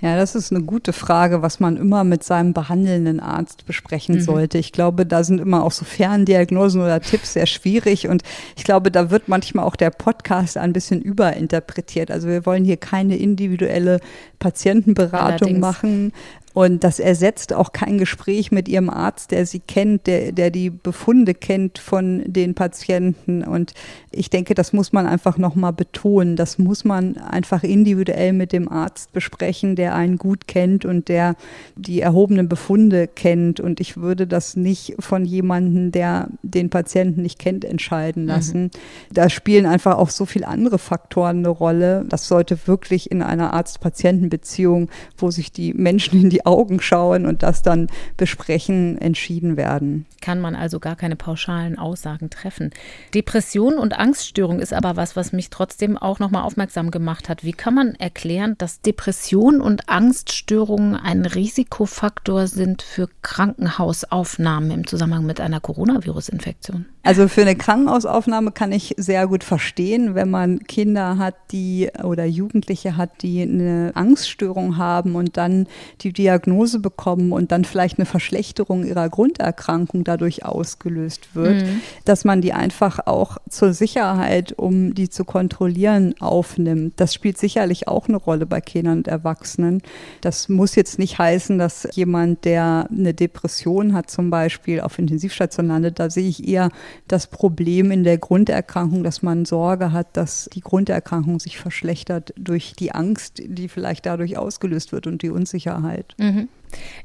Ja, 0.00 0.16
das 0.16 0.34
ist 0.34 0.52
eine 0.52 0.62
gute 0.62 0.92
Frage, 0.92 1.42
was 1.42 1.60
man 1.60 1.76
immer 1.76 2.04
mit 2.04 2.24
seinem 2.24 2.52
behandelnden 2.52 3.20
Arzt 3.20 3.66
besprechen 3.66 4.16
mhm. 4.16 4.20
sollte. 4.20 4.58
Ich 4.58 4.72
glaube, 4.72 5.04
da 5.06 5.24
sind 5.24 5.40
immer 5.40 5.64
auch 5.64 5.72
so 5.72 5.84
Ferndiagnosen 5.84 6.80
oder 6.80 7.00
Tipps 7.00 7.34
sehr 7.34 7.46
schwierig 7.46 8.08
und 8.08 8.22
ich 8.56 8.64
glaube, 8.64 8.90
da 8.90 9.10
wird 9.10 9.28
manchmal 9.28 9.64
auch 9.64 9.76
der 9.76 9.90
Podcast 9.90 10.56
ein 10.56 10.72
bisschen 10.72 11.02
überinterpretiert. 11.02 12.10
Also 12.10 12.28
wir 12.28 12.46
wollen 12.46 12.64
hier 12.64 12.78
keine 12.78 13.16
individuelle 13.16 14.00
Patientenberatung 14.38 15.20
Allerdings. 15.20 15.60
machen. 15.60 16.12
Und 16.52 16.82
das 16.82 16.98
ersetzt 16.98 17.52
auch 17.52 17.72
kein 17.72 17.98
Gespräch 17.98 18.50
mit 18.50 18.68
ihrem 18.68 18.90
Arzt, 18.90 19.30
der 19.30 19.46
sie 19.46 19.60
kennt, 19.60 20.06
der, 20.08 20.32
der 20.32 20.50
die 20.50 20.70
Befunde 20.70 21.32
kennt 21.34 21.78
von 21.78 22.22
den 22.26 22.54
Patienten. 22.54 23.44
Und 23.44 23.72
ich 24.10 24.30
denke, 24.30 24.54
das 24.54 24.72
muss 24.72 24.92
man 24.92 25.06
einfach 25.06 25.38
nochmal 25.38 25.72
betonen. 25.72 26.34
Das 26.34 26.58
muss 26.58 26.84
man 26.84 27.16
einfach 27.18 27.62
individuell 27.62 28.32
mit 28.32 28.52
dem 28.52 28.68
Arzt 28.68 29.12
besprechen, 29.12 29.76
der 29.76 29.94
einen 29.94 30.18
gut 30.18 30.48
kennt 30.48 30.84
und 30.84 31.08
der 31.08 31.36
die 31.76 32.00
erhobenen 32.00 32.48
Befunde 32.48 33.06
kennt. 33.06 33.60
Und 33.60 33.78
ich 33.78 33.96
würde 33.96 34.26
das 34.26 34.56
nicht 34.56 34.96
von 34.98 35.24
jemandem, 35.24 35.92
der 35.92 36.28
den 36.42 36.68
Patienten 36.68 37.22
nicht 37.22 37.38
kennt, 37.38 37.64
entscheiden 37.64 38.26
lassen. 38.26 38.64
Mhm. 38.64 38.70
Da 39.12 39.30
spielen 39.30 39.66
einfach 39.66 39.96
auch 39.96 40.10
so 40.10 40.26
viele 40.26 40.48
andere 40.48 40.78
Faktoren 40.78 41.38
eine 41.38 41.48
Rolle. 41.48 42.04
Das 42.08 42.26
sollte 42.26 42.66
wirklich 42.66 43.10
in 43.10 43.22
einer 43.22 43.52
Arzt-Patienten-Beziehung, 43.54 44.88
wo 45.16 45.30
sich 45.30 45.52
die 45.52 45.74
Menschen 45.74 46.20
in 46.20 46.30
die 46.30 46.39
die 46.40 46.46
Augen 46.46 46.80
schauen 46.80 47.26
und 47.26 47.42
das 47.42 47.62
dann 47.62 47.88
besprechen, 48.16 48.98
entschieden 48.98 49.56
werden. 49.56 50.06
Kann 50.20 50.40
man 50.40 50.54
also 50.54 50.80
gar 50.80 50.96
keine 50.96 51.16
pauschalen 51.16 51.78
Aussagen 51.78 52.30
treffen. 52.30 52.70
Depression 53.14 53.74
und 53.74 53.98
Angststörung 53.98 54.60
ist 54.60 54.72
aber 54.72 54.96
was, 54.96 55.16
was 55.16 55.32
mich 55.32 55.50
trotzdem 55.50 55.96
auch 55.96 56.18
nochmal 56.18 56.42
aufmerksam 56.42 56.90
gemacht 56.90 57.28
hat. 57.28 57.44
Wie 57.44 57.52
kann 57.52 57.74
man 57.74 57.94
erklären, 57.94 58.54
dass 58.58 58.80
Depression 58.80 59.60
und 59.60 59.88
Angststörungen 59.88 60.96
ein 60.96 61.26
Risikofaktor 61.26 62.46
sind 62.46 62.82
für 62.82 63.08
Krankenhausaufnahmen 63.22 64.70
im 64.70 64.86
Zusammenhang 64.86 65.26
mit 65.26 65.40
einer 65.40 65.60
Coronavirus-Infektion? 65.60 66.86
Also 67.02 67.28
für 67.28 67.42
eine 67.42 67.56
Krankenhausaufnahme 67.56 68.52
kann 68.52 68.72
ich 68.72 68.94
sehr 68.98 69.26
gut 69.26 69.42
verstehen, 69.42 70.14
wenn 70.14 70.30
man 70.30 70.60
Kinder 70.64 71.16
hat, 71.16 71.34
die 71.50 71.88
oder 72.02 72.26
Jugendliche 72.26 72.96
hat, 72.96 73.22
die 73.22 73.42
eine 73.42 73.92
Angststörung 73.94 74.76
haben 74.76 75.14
und 75.14 75.38
dann 75.38 75.66
die 76.02 76.12
Diagnose 76.12 76.29
bekommen 76.38 77.32
und 77.32 77.52
dann 77.52 77.64
vielleicht 77.64 77.98
eine 77.98 78.06
Verschlechterung 78.06 78.84
ihrer 78.84 79.08
Grunderkrankung 79.08 80.04
dadurch 80.04 80.44
ausgelöst 80.44 81.34
wird, 81.34 81.62
mhm. 81.62 81.80
dass 82.04 82.24
man 82.24 82.40
die 82.40 82.52
einfach 82.52 83.06
auch 83.06 83.38
zur 83.48 83.72
Sicherheit, 83.72 84.52
um 84.52 84.94
die 84.94 85.08
zu 85.08 85.24
kontrollieren, 85.24 86.14
aufnimmt. 86.20 86.94
Das 86.96 87.14
spielt 87.14 87.38
sicherlich 87.38 87.88
auch 87.88 88.08
eine 88.08 88.16
Rolle 88.16 88.46
bei 88.46 88.60
Kindern 88.60 88.98
und 88.98 89.08
Erwachsenen. 89.08 89.82
Das 90.20 90.48
muss 90.48 90.74
jetzt 90.74 90.98
nicht 90.98 91.18
heißen, 91.18 91.58
dass 91.58 91.88
jemand, 91.92 92.44
der 92.44 92.88
eine 92.90 93.14
Depression 93.14 93.94
hat, 93.94 94.10
zum 94.10 94.30
Beispiel 94.30 94.80
auf 94.80 94.98
Intensivstation 94.98 95.68
landet. 95.68 95.98
Da 95.98 96.10
sehe 96.10 96.28
ich 96.28 96.46
eher 96.46 96.70
das 97.08 97.26
Problem 97.26 97.90
in 97.90 98.04
der 98.04 98.18
Grunderkrankung, 98.18 99.02
dass 99.02 99.22
man 99.22 99.44
Sorge 99.44 99.92
hat, 99.92 100.16
dass 100.16 100.48
die 100.52 100.60
Grunderkrankung 100.60 101.40
sich 101.40 101.58
verschlechtert 101.58 102.32
durch 102.36 102.74
die 102.78 102.92
Angst, 102.92 103.40
die 103.44 103.68
vielleicht 103.68 104.06
dadurch 104.06 104.36
ausgelöst 104.36 104.92
wird 104.92 105.06
und 105.06 105.22
die 105.22 105.30
Unsicherheit. 105.30 106.14
Mhm. 106.20 106.48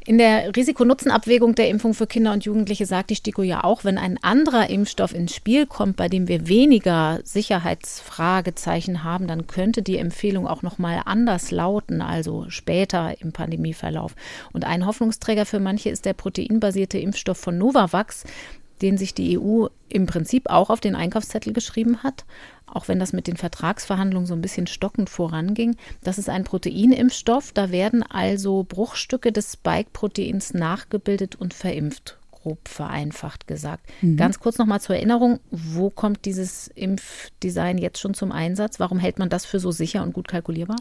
In 0.06 0.20
der 0.20 0.56
Risikonutzenabwägung 0.56 1.56
der 1.56 1.70
Impfung 1.70 1.96
für 1.96 2.06
Kinder 2.06 2.32
und 2.34 2.46
Jugendliche 2.46 2.86
sagt 2.86 3.10
die 3.10 3.16
STIKO 3.16 3.42
ja 3.42 3.64
auch, 3.64 3.84
wenn 3.84 3.98
ein 3.98 4.20
anderer 4.22 4.70
Impfstoff 4.70 5.16
ins 5.16 5.34
Spiel 5.34 5.66
kommt, 5.66 5.96
bei 5.96 6.08
dem 6.08 6.28
wir 6.28 6.48
weniger 6.48 7.20
Sicherheitsfragezeichen 7.24 9.04
haben, 9.04 9.26
dann 9.26 9.48
könnte 9.48 9.82
die 9.82 9.98
Empfehlung 9.98 10.46
auch 10.46 10.62
noch 10.62 10.78
mal 10.78 11.02
anders 11.06 11.50
lauten, 11.50 12.02
also 12.02 12.46
später 12.50 13.20
im 13.20 13.32
Pandemieverlauf. 13.32 14.16
Und 14.54 14.66
ein 14.66 14.86
Hoffnungsträger 14.86 15.48
für 15.48 15.60
manche 15.60 15.90
ist 15.90 16.06
der 16.06 16.14
proteinbasierte 16.14 17.00
Impfstoff 17.00 17.40
von 17.40 17.58
Novavax 17.58 18.26
den 18.82 18.98
sich 18.98 19.14
die 19.14 19.40
EU 19.40 19.68
im 19.90 20.06
Prinzip 20.06 20.50
auch 20.50 20.70
auf 20.70 20.80
den 20.80 20.96
Einkaufszettel 20.96 21.54
geschrieben 21.54 22.04
hat, 22.04 22.26
auch 22.66 22.88
wenn 22.88 23.00
das 23.00 23.14
mit 23.14 23.28
den 23.28 23.38
Vertragsverhandlungen 23.38 24.28
so 24.28 24.34
ein 24.34 24.42
bisschen 24.42 24.68
stockend 24.68 25.10
voranging. 25.10 25.76
Das 26.04 26.18
ist 26.18 26.30
ein 26.30 26.44
Proteinimpfstoff, 26.44 27.52
da 27.54 27.72
werden 27.72 28.04
also 28.04 28.66
Bruchstücke 28.68 29.32
des 29.32 29.54
Spike-Proteins 29.54 30.54
nachgebildet 30.54 31.36
und 31.36 31.54
verimpft 31.54 32.18
grob 32.46 32.68
vereinfacht 32.68 33.48
gesagt. 33.48 33.88
Mhm. 34.02 34.18
Ganz 34.18 34.40
kurz 34.40 34.60
nochmal 34.60 34.80
zur 34.80 34.96
Erinnerung, 34.96 35.40
wo 35.50 35.90
kommt 35.90 36.26
dieses 36.26 36.68
Impfdesign 36.68 37.80
jetzt 37.80 38.00
schon 38.00 38.14
zum 38.14 38.32
Einsatz? 38.32 38.80
Warum 38.80 39.00
hält 39.00 39.18
man 39.18 39.30
das 39.30 39.46
für 39.46 39.60
so 39.60 39.72
sicher 39.72 40.04
und 40.04 40.14
gut 40.14 40.28
kalkulierbar? 40.28 40.78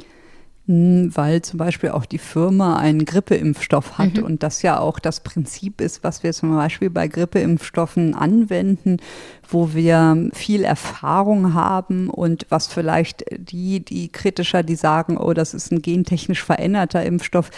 Weil 0.66 1.42
zum 1.42 1.58
Beispiel 1.58 1.90
auch 1.90 2.06
die 2.06 2.18
Firma 2.18 2.78
einen 2.78 3.04
Grippeimpfstoff 3.04 3.98
hat 3.98 4.14
mhm. 4.14 4.22
und 4.22 4.42
das 4.42 4.62
ja 4.62 4.78
auch 4.78 4.98
das 4.98 5.20
Prinzip 5.20 5.82
ist, 5.82 6.02
was 6.02 6.22
wir 6.22 6.32
zum 6.32 6.56
Beispiel 6.56 6.88
bei 6.88 7.06
Grippeimpfstoffen 7.06 8.14
anwenden, 8.14 8.96
wo 9.46 9.74
wir 9.74 10.30
viel 10.32 10.64
Erfahrung 10.64 11.52
haben 11.52 12.08
und 12.08 12.46
was 12.48 12.66
vielleicht 12.66 13.26
die, 13.36 13.84
die 13.84 14.08
kritischer, 14.08 14.62
die 14.62 14.76
sagen, 14.76 15.18
oh, 15.18 15.34
das 15.34 15.52
ist 15.52 15.70
ein 15.70 15.82
gentechnisch 15.82 16.42
veränderter 16.42 17.04
Impfstoff, 17.04 17.50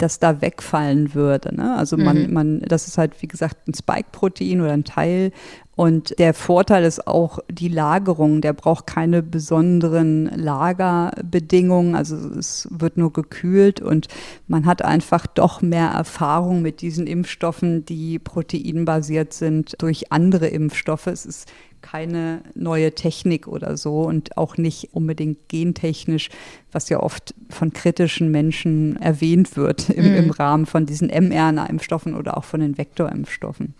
dass 0.00 0.18
da 0.18 0.40
wegfallen 0.40 1.14
würde. 1.14 1.54
Ne? 1.54 1.76
Also 1.76 1.96
man, 1.96 2.26
mhm. 2.26 2.32
man, 2.32 2.60
das 2.60 2.88
ist 2.88 2.98
halt, 2.98 3.22
wie 3.22 3.28
gesagt, 3.28 3.68
ein 3.68 3.74
Spike-Protein 3.74 4.60
oder 4.60 4.72
ein 4.72 4.84
Teil. 4.84 5.32
Und 5.80 6.18
der 6.18 6.34
Vorteil 6.34 6.84
ist 6.84 7.06
auch 7.06 7.38
die 7.48 7.68
Lagerung. 7.68 8.42
Der 8.42 8.52
braucht 8.52 8.86
keine 8.86 9.22
besonderen 9.22 10.26
Lagerbedingungen. 10.26 11.94
Also 11.94 12.16
es 12.16 12.68
wird 12.70 12.98
nur 12.98 13.14
gekühlt 13.14 13.80
und 13.80 14.08
man 14.46 14.66
hat 14.66 14.84
einfach 14.84 15.26
doch 15.26 15.62
mehr 15.62 15.88
Erfahrung 15.88 16.60
mit 16.60 16.82
diesen 16.82 17.06
Impfstoffen, 17.06 17.86
die 17.86 18.18
proteinbasiert 18.18 19.32
sind, 19.32 19.74
durch 19.78 20.12
andere 20.12 20.48
Impfstoffe. 20.48 21.06
Es 21.06 21.24
ist 21.24 21.50
keine 21.80 22.42
neue 22.54 22.94
Technik 22.94 23.48
oder 23.48 23.78
so 23.78 24.02
und 24.02 24.36
auch 24.36 24.58
nicht 24.58 24.90
unbedingt 24.92 25.48
gentechnisch, 25.48 26.28
was 26.72 26.90
ja 26.90 27.00
oft 27.00 27.34
von 27.48 27.72
kritischen 27.72 28.30
Menschen 28.30 29.00
erwähnt 29.00 29.56
wird 29.56 29.88
im, 29.88 30.10
mhm. 30.10 30.16
im 30.16 30.30
Rahmen 30.30 30.66
von 30.66 30.84
diesen 30.84 31.08
mRNA-Impfstoffen 31.08 32.14
oder 32.14 32.36
auch 32.36 32.44
von 32.44 32.60
den 32.60 32.76
Vektorimpfstoffen. 32.76 33.72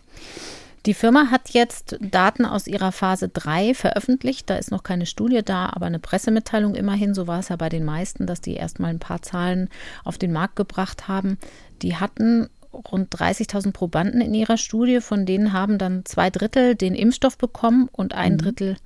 Die 0.87 0.95
Firma 0.95 1.31
hat 1.31 1.51
jetzt 1.51 1.99
Daten 2.01 2.47
aus 2.47 2.67
ihrer 2.67 2.91
Phase 2.91 3.29
3 3.29 3.75
veröffentlicht. 3.75 4.49
Da 4.49 4.57
ist 4.57 4.71
noch 4.71 4.83
keine 4.83 5.05
Studie 5.05 5.43
da, 5.45 5.71
aber 5.73 5.87
eine 5.87 5.99
Pressemitteilung 5.99 6.75
immerhin. 6.75 7.13
So 7.13 7.27
war 7.27 7.41
es 7.41 7.51
ja 7.51 7.57
bei 7.57 7.69
den 7.69 7.85
meisten, 7.85 8.27
dass 8.27 8.41
die 8.41 8.55
erstmal 8.55 8.91
ein 8.91 8.99
paar 8.99 9.21
Zahlen 9.21 9.69
auf 10.05 10.17
den 10.17 10.33
Markt 10.33 10.57
gebracht 10.57 11.07
haben. 11.07 11.39
Die 11.83 11.97
hatten 11.97 12.49
rund 12.73 13.15
30.000 13.15 13.73
Probanden 13.73 14.21
in 14.21 14.33
ihrer 14.33 14.57
Studie, 14.57 15.01
von 15.01 15.27
denen 15.27 15.53
haben 15.53 15.77
dann 15.77 16.05
zwei 16.05 16.31
Drittel 16.31 16.77
den 16.77 16.95
Impfstoff 16.95 17.37
bekommen 17.37 17.89
und 17.93 18.15
ein 18.15 18.35
mhm. 18.35 18.39
Drittel 18.39 18.77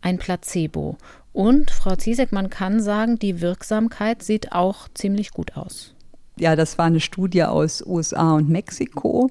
ein 0.00 0.18
Placebo. 0.18 0.96
Und 1.32 1.70
Frau 1.70 1.96
Ziesek, 1.96 2.32
man 2.32 2.50
kann 2.50 2.82
sagen, 2.82 3.18
die 3.18 3.40
Wirksamkeit 3.40 4.22
sieht 4.22 4.52
auch 4.52 4.88
ziemlich 4.94 5.30
gut 5.30 5.56
aus. 5.56 5.94
Ja, 6.36 6.56
das 6.56 6.76
war 6.78 6.86
eine 6.86 7.00
Studie 7.00 7.44
aus 7.44 7.82
USA 7.86 8.34
und 8.34 8.48
Mexiko. 8.48 9.30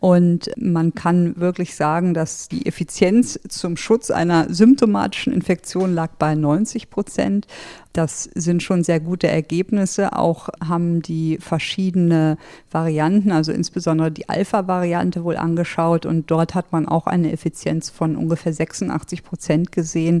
Und 0.00 0.50
man 0.56 0.94
kann 0.94 1.36
wirklich 1.38 1.74
sagen, 1.74 2.14
dass 2.14 2.48
die 2.48 2.66
Effizienz 2.66 3.38
zum 3.48 3.76
Schutz 3.76 4.12
einer 4.12 4.52
symptomatischen 4.52 5.32
Infektion 5.32 5.92
lag 5.92 6.12
bei 6.18 6.36
90 6.36 6.88
Prozent. 6.88 7.48
Das 7.92 8.24
sind 8.34 8.62
schon 8.62 8.84
sehr 8.84 9.00
gute 9.00 9.26
Ergebnisse. 9.26 10.12
Auch 10.12 10.50
haben 10.64 11.02
die 11.02 11.38
verschiedene 11.38 12.38
Varianten, 12.70 13.32
also 13.32 13.50
insbesondere 13.50 14.12
die 14.12 14.28
Alpha-Variante 14.28 15.24
wohl 15.24 15.36
angeschaut. 15.36 16.06
Und 16.06 16.30
dort 16.30 16.54
hat 16.54 16.70
man 16.70 16.86
auch 16.86 17.08
eine 17.08 17.32
Effizienz 17.32 17.90
von 17.90 18.14
ungefähr 18.14 18.52
86 18.52 19.24
Prozent 19.24 19.72
gesehen. 19.72 20.20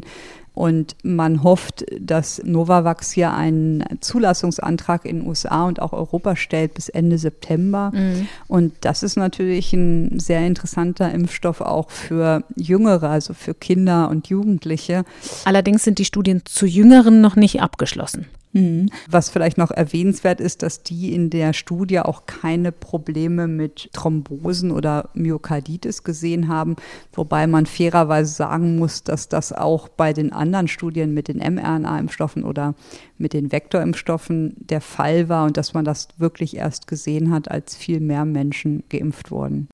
Und 0.58 0.96
man 1.04 1.44
hofft, 1.44 1.84
dass 2.00 2.42
Novavax 2.42 3.12
hier 3.12 3.32
einen 3.32 3.84
Zulassungsantrag 4.00 5.04
in 5.04 5.20
den 5.20 5.28
USA 5.28 5.68
und 5.68 5.80
auch 5.80 5.92
Europa 5.92 6.34
stellt 6.34 6.74
bis 6.74 6.88
Ende 6.88 7.16
September. 7.16 7.92
Mhm. 7.94 8.26
Und 8.48 8.72
das 8.80 9.04
ist 9.04 9.14
natürlich 9.14 9.72
ein 9.72 10.18
sehr 10.18 10.44
interessanter 10.44 11.12
Impfstoff 11.12 11.60
auch 11.60 11.92
für 11.92 12.42
Jüngere, 12.56 13.08
also 13.08 13.34
für 13.34 13.54
Kinder 13.54 14.08
und 14.10 14.26
Jugendliche. 14.26 15.04
Allerdings 15.44 15.84
sind 15.84 16.00
die 16.00 16.04
Studien 16.04 16.42
zu 16.44 16.66
Jüngeren 16.66 17.20
noch 17.20 17.36
nicht 17.36 17.62
abgeschlossen. 17.62 18.26
Mhm. 18.52 18.88
Was 19.10 19.28
vielleicht 19.28 19.58
noch 19.58 19.70
erwähnenswert 19.70 20.40
ist, 20.40 20.62
dass 20.62 20.82
die 20.82 21.14
in 21.14 21.30
der 21.30 21.52
Studie 21.52 22.00
auch 22.00 22.26
keine 22.26 22.72
Probleme 22.72 23.46
mit 23.46 23.90
Thrombosen 23.92 24.70
oder 24.70 25.10
Myokarditis 25.14 26.02
gesehen 26.02 26.48
haben, 26.48 26.76
wobei 27.12 27.46
man 27.46 27.66
fairerweise 27.66 28.32
sagen 28.32 28.76
muss, 28.78 29.04
dass 29.04 29.28
das 29.28 29.52
auch 29.52 29.88
bei 29.88 30.12
den 30.12 30.32
anderen 30.32 30.68
Studien 30.68 31.12
mit 31.12 31.28
den 31.28 31.38
mRNA-Impfstoffen 31.38 32.44
oder 32.44 32.74
mit 33.18 33.32
den 33.32 33.52
Vektorimpfstoffen 33.52 34.54
der 34.58 34.80
Fall 34.80 35.28
war 35.28 35.44
und 35.44 35.56
dass 35.56 35.74
man 35.74 35.84
das 35.84 36.08
wirklich 36.16 36.56
erst 36.56 36.86
gesehen 36.86 37.30
hat, 37.30 37.50
als 37.50 37.76
viel 37.76 38.00
mehr 38.00 38.24
Menschen 38.24 38.84
geimpft 38.88 39.30
wurden. 39.30 39.68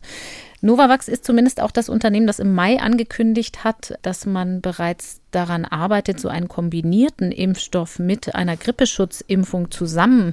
Novavax 0.64 1.08
ist 1.08 1.26
zumindest 1.26 1.60
auch 1.60 1.70
das 1.70 1.90
Unternehmen, 1.90 2.26
das 2.26 2.38
im 2.38 2.54
Mai 2.54 2.80
angekündigt 2.80 3.64
hat, 3.64 3.98
dass 4.00 4.24
man 4.24 4.62
bereits 4.62 5.20
daran 5.30 5.66
arbeitet, 5.66 6.18
so 6.18 6.28
einen 6.28 6.48
kombinierten 6.48 7.32
Impfstoff 7.32 7.98
mit 7.98 8.34
einer 8.34 8.56
Grippeschutzimpfung 8.56 9.70
zusammen 9.70 10.32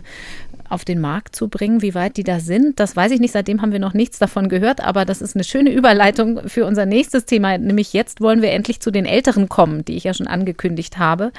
auf 0.70 0.86
den 0.86 1.02
Markt 1.02 1.36
zu 1.36 1.50
bringen. 1.50 1.82
Wie 1.82 1.96
weit 1.96 2.16
die 2.16 2.24
da 2.24 2.40
sind, 2.40 2.80
das 2.80 2.96
weiß 2.96 3.12
ich 3.12 3.20
nicht. 3.20 3.34
Seitdem 3.34 3.62
haben 3.62 3.74
wir 3.74 3.80
noch 3.80 3.94
nichts 3.94 4.20
davon 4.20 4.48
gehört, 4.48 4.82
aber 4.82 5.04
das 5.04 5.22
ist 5.22 5.36
eine 5.36 5.44
schöne 5.44 5.70
Überleitung 5.74 6.48
für 6.48 6.66
unser 6.66 6.86
nächstes 6.86 7.26
Thema. 7.26 7.58
Nämlich 7.58 7.92
jetzt 7.92 8.22
wollen 8.22 8.42
wir 8.42 8.52
endlich 8.52 8.80
zu 8.80 8.90
den 8.90 9.06
Älteren 9.06 9.50
kommen, 9.50 9.84
die 9.84 9.98
ich 9.98 10.06
ja 10.06 10.14
schon 10.14 10.28
angekündigt 10.28 10.98
habe. 10.98 11.34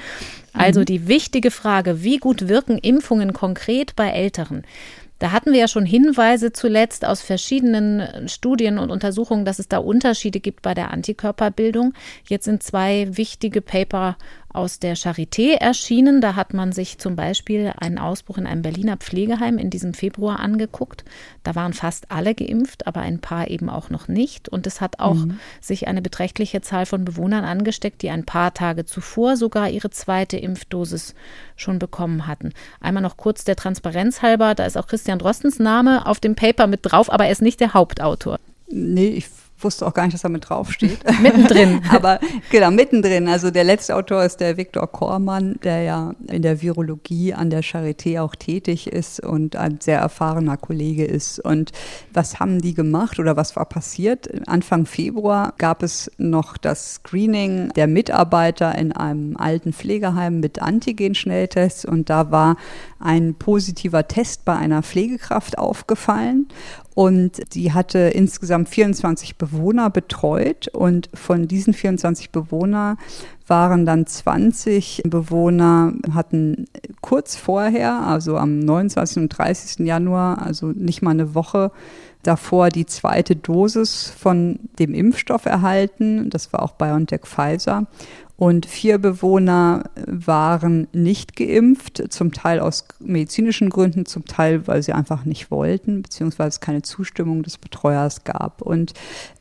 Also 0.52 0.80
mhm. 0.80 0.84
die 0.84 1.08
wichtige 1.08 1.50
Frage, 1.50 2.02
wie 2.02 2.18
gut 2.18 2.48
wirken 2.48 2.76
Impfungen 2.76 3.32
konkret 3.32 3.96
bei 3.96 4.10
Älteren? 4.10 4.64
Da 5.22 5.30
hatten 5.30 5.52
wir 5.52 5.60
ja 5.60 5.68
schon 5.68 5.86
Hinweise 5.86 6.50
zuletzt 6.50 7.04
aus 7.06 7.22
verschiedenen 7.22 8.28
Studien 8.28 8.76
und 8.80 8.90
Untersuchungen, 8.90 9.44
dass 9.44 9.60
es 9.60 9.68
da 9.68 9.78
Unterschiede 9.78 10.40
gibt 10.40 10.62
bei 10.62 10.74
der 10.74 10.90
Antikörperbildung. 10.90 11.94
Jetzt 12.28 12.46
sind 12.46 12.64
zwei 12.64 13.06
wichtige 13.16 13.60
Paper 13.60 14.16
aus 14.52 14.78
der 14.78 14.96
Charité 14.96 15.54
erschienen. 15.54 16.20
Da 16.20 16.34
hat 16.36 16.54
man 16.54 16.72
sich 16.72 16.98
zum 16.98 17.16
Beispiel 17.16 17.72
einen 17.78 17.98
Ausbruch 17.98 18.38
in 18.38 18.46
einem 18.46 18.62
Berliner 18.62 18.96
Pflegeheim 18.96 19.58
in 19.58 19.70
diesem 19.70 19.94
Februar 19.94 20.40
angeguckt. 20.40 21.04
Da 21.42 21.54
waren 21.54 21.72
fast 21.72 22.10
alle 22.10 22.34
geimpft, 22.34 22.86
aber 22.86 23.00
ein 23.00 23.20
paar 23.20 23.48
eben 23.48 23.68
auch 23.68 23.90
noch 23.90 24.08
nicht. 24.08 24.48
Und 24.48 24.66
es 24.66 24.80
hat 24.80 25.00
auch 25.00 25.14
mhm. 25.14 25.38
sich 25.60 25.88
eine 25.88 26.02
beträchtliche 26.02 26.60
Zahl 26.60 26.86
von 26.86 27.04
Bewohnern 27.04 27.44
angesteckt, 27.44 28.02
die 28.02 28.10
ein 28.10 28.24
paar 28.24 28.54
Tage 28.54 28.84
zuvor 28.84 29.36
sogar 29.36 29.70
ihre 29.70 29.90
zweite 29.90 30.36
Impfdosis 30.36 31.14
schon 31.56 31.78
bekommen 31.78 32.26
hatten. 32.26 32.52
Einmal 32.80 33.02
noch 33.02 33.16
kurz 33.16 33.44
der 33.44 33.56
Transparenz 33.56 34.22
halber, 34.22 34.54
da 34.54 34.66
ist 34.66 34.76
auch 34.76 34.86
Christian 34.86 35.18
Drostens 35.18 35.58
Name 35.58 36.06
auf 36.06 36.20
dem 36.20 36.34
Paper 36.34 36.66
mit 36.66 36.80
drauf, 36.82 37.12
aber 37.12 37.26
er 37.26 37.32
ist 37.32 37.42
nicht 37.42 37.60
der 37.60 37.74
Hauptautor. 37.74 38.38
Nee, 38.68 39.08
ich 39.08 39.26
wusste 39.64 39.86
auch 39.86 39.94
gar 39.94 40.04
nicht, 40.04 40.14
dass 40.14 40.22
da 40.22 40.28
mit 40.28 40.48
draufsteht. 40.48 40.98
mittendrin. 41.22 41.82
Aber 41.90 42.20
genau, 42.50 42.70
mittendrin. 42.70 43.28
Also 43.28 43.50
der 43.50 43.64
letzte 43.64 43.96
Autor 43.96 44.24
ist 44.24 44.40
der 44.40 44.56
Viktor 44.56 44.90
Kormann, 44.90 45.58
der 45.62 45.82
ja 45.82 46.12
in 46.28 46.42
der 46.42 46.62
Virologie 46.62 47.34
an 47.34 47.50
der 47.50 47.62
Charité 47.62 48.20
auch 48.20 48.34
tätig 48.34 48.86
ist 48.86 49.20
und 49.20 49.56
ein 49.56 49.78
sehr 49.80 49.98
erfahrener 49.98 50.56
Kollege 50.56 51.04
ist. 51.04 51.38
Und 51.38 51.72
was 52.12 52.40
haben 52.40 52.60
die 52.60 52.74
gemacht 52.74 53.18
oder 53.18 53.36
was 53.36 53.56
war 53.56 53.66
passiert? 53.66 54.28
Anfang 54.48 54.86
Februar 54.86 55.54
gab 55.58 55.82
es 55.82 56.10
noch 56.18 56.56
das 56.56 56.94
Screening 56.94 57.70
der 57.70 57.86
Mitarbeiter 57.86 58.74
in 58.76 58.92
einem 58.92 59.36
alten 59.36 59.72
Pflegeheim 59.72 60.40
mit 60.40 60.60
Antigen-Schnelltests 60.60 61.84
und 61.84 62.10
da 62.10 62.30
war 62.30 62.56
ein 63.02 63.34
positiver 63.34 64.06
Test 64.08 64.44
bei 64.44 64.56
einer 64.56 64.82
Pflegekraft 64.82 65.58
aufgefallen 65.58 66.48
und 66.94 67.54
die 67.54 67.72
hatte 67.72 67.98
insgesamt 67.98 68.68
24 68.68 69.36
Bewohner 69.36 69.88
betreut 69.90 70.68
und 70.68 71.08
von 71.14 71.48
diesen 71.48 71.72
24 71.72 72.30
Bewohnern 72.30 72.98
waren 73.46 73.86
dann 73.86 74.06
20 74.06 75.02
Bewohner, 75.06 75.94
hatten 76.14 76.66
kurz 77.00 77.36
vorher, 77.36 77.94
also 78.06 78.36
am 78.36 78.58
29. 78.58 79.18
und 79.18 79.28
30. 79.30 79.86
Januar, 79.86 80.42
also 80.42 80.66
nicht 80.66 81.02
mal 81.02 81.10
eine 81.10 81.34
Woche 81.34 81.72
davor, 82.22 82.68
die 82.68 82.86
zweite 82.86 83.36
Dosis 83.36 84.12
von 84.16 84.60
dem 84.78 84.94
Impfstoff 84.94 85.46
erhalten. 85.46 86.30
Das 86.30 86.52
war 86.52 86.62
auch 86.62 86.72
BioNTech 86.72 87.22
Pfizer. 87.22 87.86
Und 88.42 88.66
vier 88.66 88.98
Bewohner 88.98 89.84
waren 90.04 90.88
nicht 90.92 91.36
geimpft, 91.36 92.02
zum 92.12 92.32
Teil 92.32 92.58
aus 92.58 92.86
medizinischen 92.98 93.70
Gründen, 93.70 94.04
zum 94.04 94.24
Teil, 94.24 94.66
weil 94.66 94.82
sie 94.82 94.92
einfach 94.92 95.24
nicht 95.24 95.52
wollten, 95.52 96.02
beziehungsweise 96.02 96.58
keine 96.58 96.82
Zustimmung 96.82 97.44
des 97.44 97.56
Betreuers 97.56 98.24
gab. 98.24 98.60
Und 98.60 98.94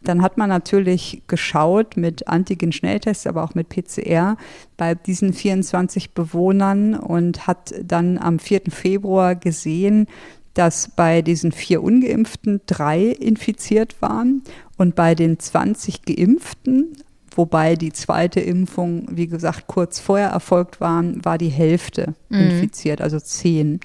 dann 0.04 0.22
hat 0.22 0.38
man 0.38 0.50
natürlich 0.50 1.24
geschaut 1.26 1.98
mit 1.98 2.28
Antigen-Schnelltests, 2.28 3.26
aber 3.26 3.44
auch 3.44 3.56
mit 3.56 3.70
PCR 3.70 4.38
bei 4.78 4.94
diesen 4.94 5.34
24 5.34 6.14
Bewohnern 6.14 6.94
und 6.94 7.48
hat 7.48 7.74
dann 7.84 8.20
am 8.20 8.38
4. 8.38 8.70
Februar 8.70 9.34
gesehen, 9.34 10.06
dass 10.54 10.90
bei 10.90 11.24
diesen 11.24 11.52
vier 11.52 11.82
Ungeimpften 11.82 12.62
drei 12.68 13.06
infiziert 13.06 14.00
waren 14.00 14.44
und 14.78 14.94
bei 14.94 15.16
den 15.16 15.40
20 15.40 16.04
Geimpften 16.04 16.94
wobei 17.36 17.76
die 17.76 17.94
zweite 17.94 18.40
Impfung, 18.40 19.06
wie 19.10 19.28
gesagt, 19.28 19.68
kurz 19.68 20.00
vorher 20.00 20.30
erfolgt 20.30 20.82
war, 20.82 21.04
war 21.24 21.38
die 21.38 21.50
Hälfte 21.50 22.14
mhm. 22.30 22.40
infiziert, 22.40 23.02
also 23.02 23.20
zehn. 23.20 23.80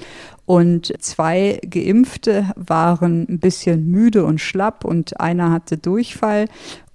Und 0.45 0.93
zwei 1.03 1.61
Geimpfte 1.69 2.51
waren 2.57 3.27
ein 3.29 3.41
bisschen 3.41 3.91
müde 3.91 4.25
und 4.25 4.41
schlapp 4.41 4.85
und 4.85 5.21
einer 5.21 5.51
hatte 5.51 5.77
Durchfall 5.77 6.47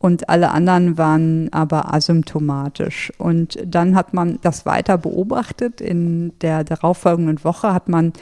und 0.02 0.30
alle 0.30 0.52
anderen 0.52 0.98
waren 0.98 1.54
aber 1.54 1.94
asymptomatisch. 1.94 3.12
Und 3.18 3.60
dann 3.66 3.96
hat 3.96 4.14
man 4.14 4.40
das 4.42 4.66
weiter 4.66 4.98
beobachtet. 4.98 5.80
In 5.80 6.34
der 6.40 6.64
darauffolgenden 6.64 7.44
Woche 7.44 7.74
hat 7.74 7.88
man 7.88 8.14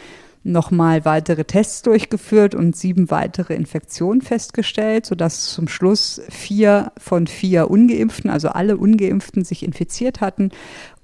nochmal 0.51 1.05
weitere 1.05 1.45
Tests 1.45 1.81
durchgeführt 1.83 2.55
und 2.55 2.75
sieben 2.75 3.09
weitere 3.11 3.53
Infektionen 3.53 4.21
festgestellt, 4.21 5.05
sodass 5.05 5.51
zum 5.53 5.67
Schluss 5.67 6.21
vier 6.29 6.91
von 6.97 7.27
vier 7.27 7.69
Ungeimpften, 7.69 8.29
also 8.29 8.49
alle 8.49 8.77
Ungeimpften, 8.77 9.43
sich 9.43 9.63
infiziert 9.63 10.21
hatten 10.21 10.51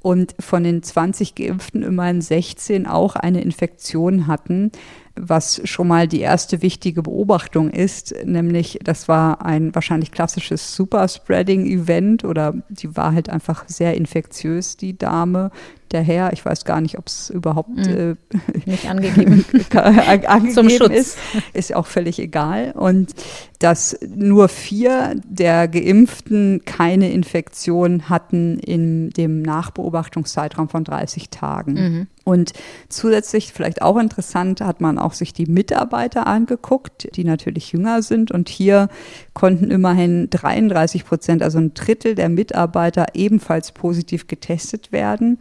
und 0.02 0.36
von 0.40 0.64
den 0.64 0.84
20 0.84 1.36
Geimpften 1.36 1.84
immerhin 1.84 2.22
16 2.22 2.88
auch 2.88 3.16
eine 3.16 3.42
Infektion 3.42 4.28
hatten 4.28 4.72
was 5.16 5.62
schon 5.64 5.88
mal 5.88 6.08
die 6.08 6.20
erste 6.20 6.62
wichtige 6.62 7.02
Beobachtung 7.02 7.70
ist, 7.70 8.14
nämlich 8.26 8.80
das 8.84 9.08
war 9.08 9.46
ein 9.46 9.74
wahrscheinlich 9.74 10.12
klassisches 10.12 10.76
Superspreading-Event 10.76 12.26
oder 12.26 12.54
die 12.70 12.96
war 12.96 13.14
halt 13.14 13.30
einfach 13.30 13.64
sehr 13.68 13.96
infektiös, 13.96 14.78
die 14.78 14.98
Dame, 14.98 15.52
der 15.92 16.02
Herr, 16.02 16.34
ich 16.34 16.46
weiß 16.46 16.66
gar 16.66 16.82
nicht, 16.82 16.98
ob 16.98 17.08
es 17.08 17.30
überhaupt 17.30 17.70
mhm. 17.70 18.18
äh, 18.64 18.66
nicht 18.66 18.90
angegeben, 18.90 19.46
angegeben 19.74 20.52
Zum 20.52 20.70
Schutz. 20.70 20.92
ist, 20.92 21.18
ist 21.54 21.76
auch 21.76 21.88
völlig 21.88 22.20
egal. 22.20 22.74
Und 22.76 23.14
dass 23.60 23.98
nur 24.08 24.50
vier 24.50 25.16
der 25.24 25.68
Geimpften 25.68 26.64
keine 26.66 27.12
Infektion 27.12 28.10
hatten 28.10 28.60
in 28.60 29.10
dem 29.12 29.42
Nachbeobachtungszeitraum 29.42 30.70
von 30.70 30.84
30 30.84 31.30
Tagen. 31.30 31.74
Mhm. 31.74 32.08
Und 32.26 32.54
zusätzlich, 32.90 33.54
vielleicht 33.54 33.82
auch 33.82 33.98
interessant, 33.98 34.60
hat 34.62 34.82
man 34.82 34.98
auch 34.98 35.14
sich 35.14 35.32
die 35.32 35.46
Mitarbeiter 35.46 36.28
angeguckt, 36.28 37.16
die 37.16 37.24
natürlich 37.24 37.72
jünger 37.72 38.02
sind. 38.02 38.32
Und 38.32 38.50
hier 38.50 38.90
konnten 39.36 39.70
immerhin 39.70 40.30
33 40.32 41.06
Prozent, 41.06 41.44
also 41.44 41.60
ein 41.60 41.76
Drittel 41.76 42.16
der 42.16 42.30
Mitarbeiter 42.30 43.06
ebenfalls 43.14 43.74
positiv 43.74 44.28
getestet 44.28 44.92
werden. 44.92 45.38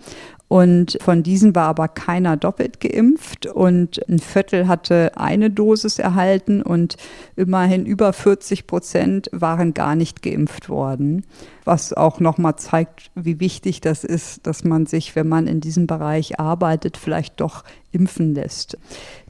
Und 0.48 0.98
von 1.00 1.22
diesen 1.22 1.54
war 1.54 1.68
aber 1.68 1.88
keiner 1.88 2.36
doppelt 2.36 2.78
geimpft 2.80 3.46
und 3.46 4.06
ein 4.08 4.18
Viertel 4.18 4.68
hatte 4.68 5.12
eine 5.16 5.50
Dosis 5.50 5.98
erhalten 5.98 6.62
und 6.62 6.96
immerhin 7.34 7.86
über 7.86 8.12
40 8.12 8.66
Prozent 8.66 9.30
waren 9.32 9.74
gar 9.74 9.96
nicht 9.96 10.22
geimpft 10.22 10.68
worden 10.68 11.24
was 11.64 11.92
auch 11.92 12.20
nochmal 12.20 12.56
zeigt, 12.56 13.10
wie 13.14 13.40
wichtig 13.40 13.80
das 13.80 14.04
ist, 14.04 14.46
dass 14.46 14.64
man 14.64 14.86
sich, 14.86 15.16
wenn 15.16 15.28
man 15.28 15.46
in 15.46 15.60
diesem 15.60 15.86
Bereich 15.86 16.38
arbeitet, 16.38 16.96
vielleicht 16.96 17.40
doch 17.40 17.64
impfen 17.90 18.34
lässt. 18.34 18.76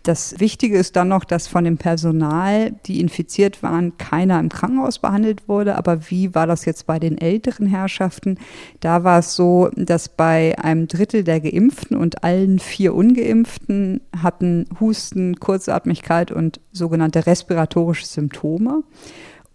Das 0.02 0.38
Wichtige 0.38 0.76
ist 0.76 0.96
dann 0.96 1.08
noch, 1.08 1.24
dass 1.24 1.48
von 1.48 1.64
dem 1.64 1.78
Personal, 1.78 2.72
die 2.86 3.00
infiziert 3.00 3.62
waren, 3.62 3.96
keiner 3.96 4.38
im 4.40 4.48
Krankenhaus 4.48 4.98
behandelt 4.98 5.48
wurde. 5.48 5.76
Aber 5.76 6.10
wie 6.10 6.34
war 6.34 6.46
das 6.46 6.64
jetzt 6.64 6.86
bei 6.86 6.98
den 6.98 7.16
älteren 7.16 7.66
Herrschaften? 7.66 8.38
Da 8.80 9.04
war 9.04 9.20
es 9.20 9.34
so, 9.34 9.70
dass 9.76 10.08
bei 10.08 10.58
einem 10.58 10.88
Drittel 11.04 11.22
der 11.22 11.40
Geimpften 11.40 11.98
und 11.98 12.24
allen 12.24 12.58
vier 12.58 12.94
Ungeimpften 12.94 14.00
hatten 14.22 14.64
Husten, 14.80 15.38
Kurzatmigkeit 15.38 16.32
und 16.32 16.60
sogenannte 16.72 17.26
respiratorische 17.26 18.06
Symptome. 18.06 18.84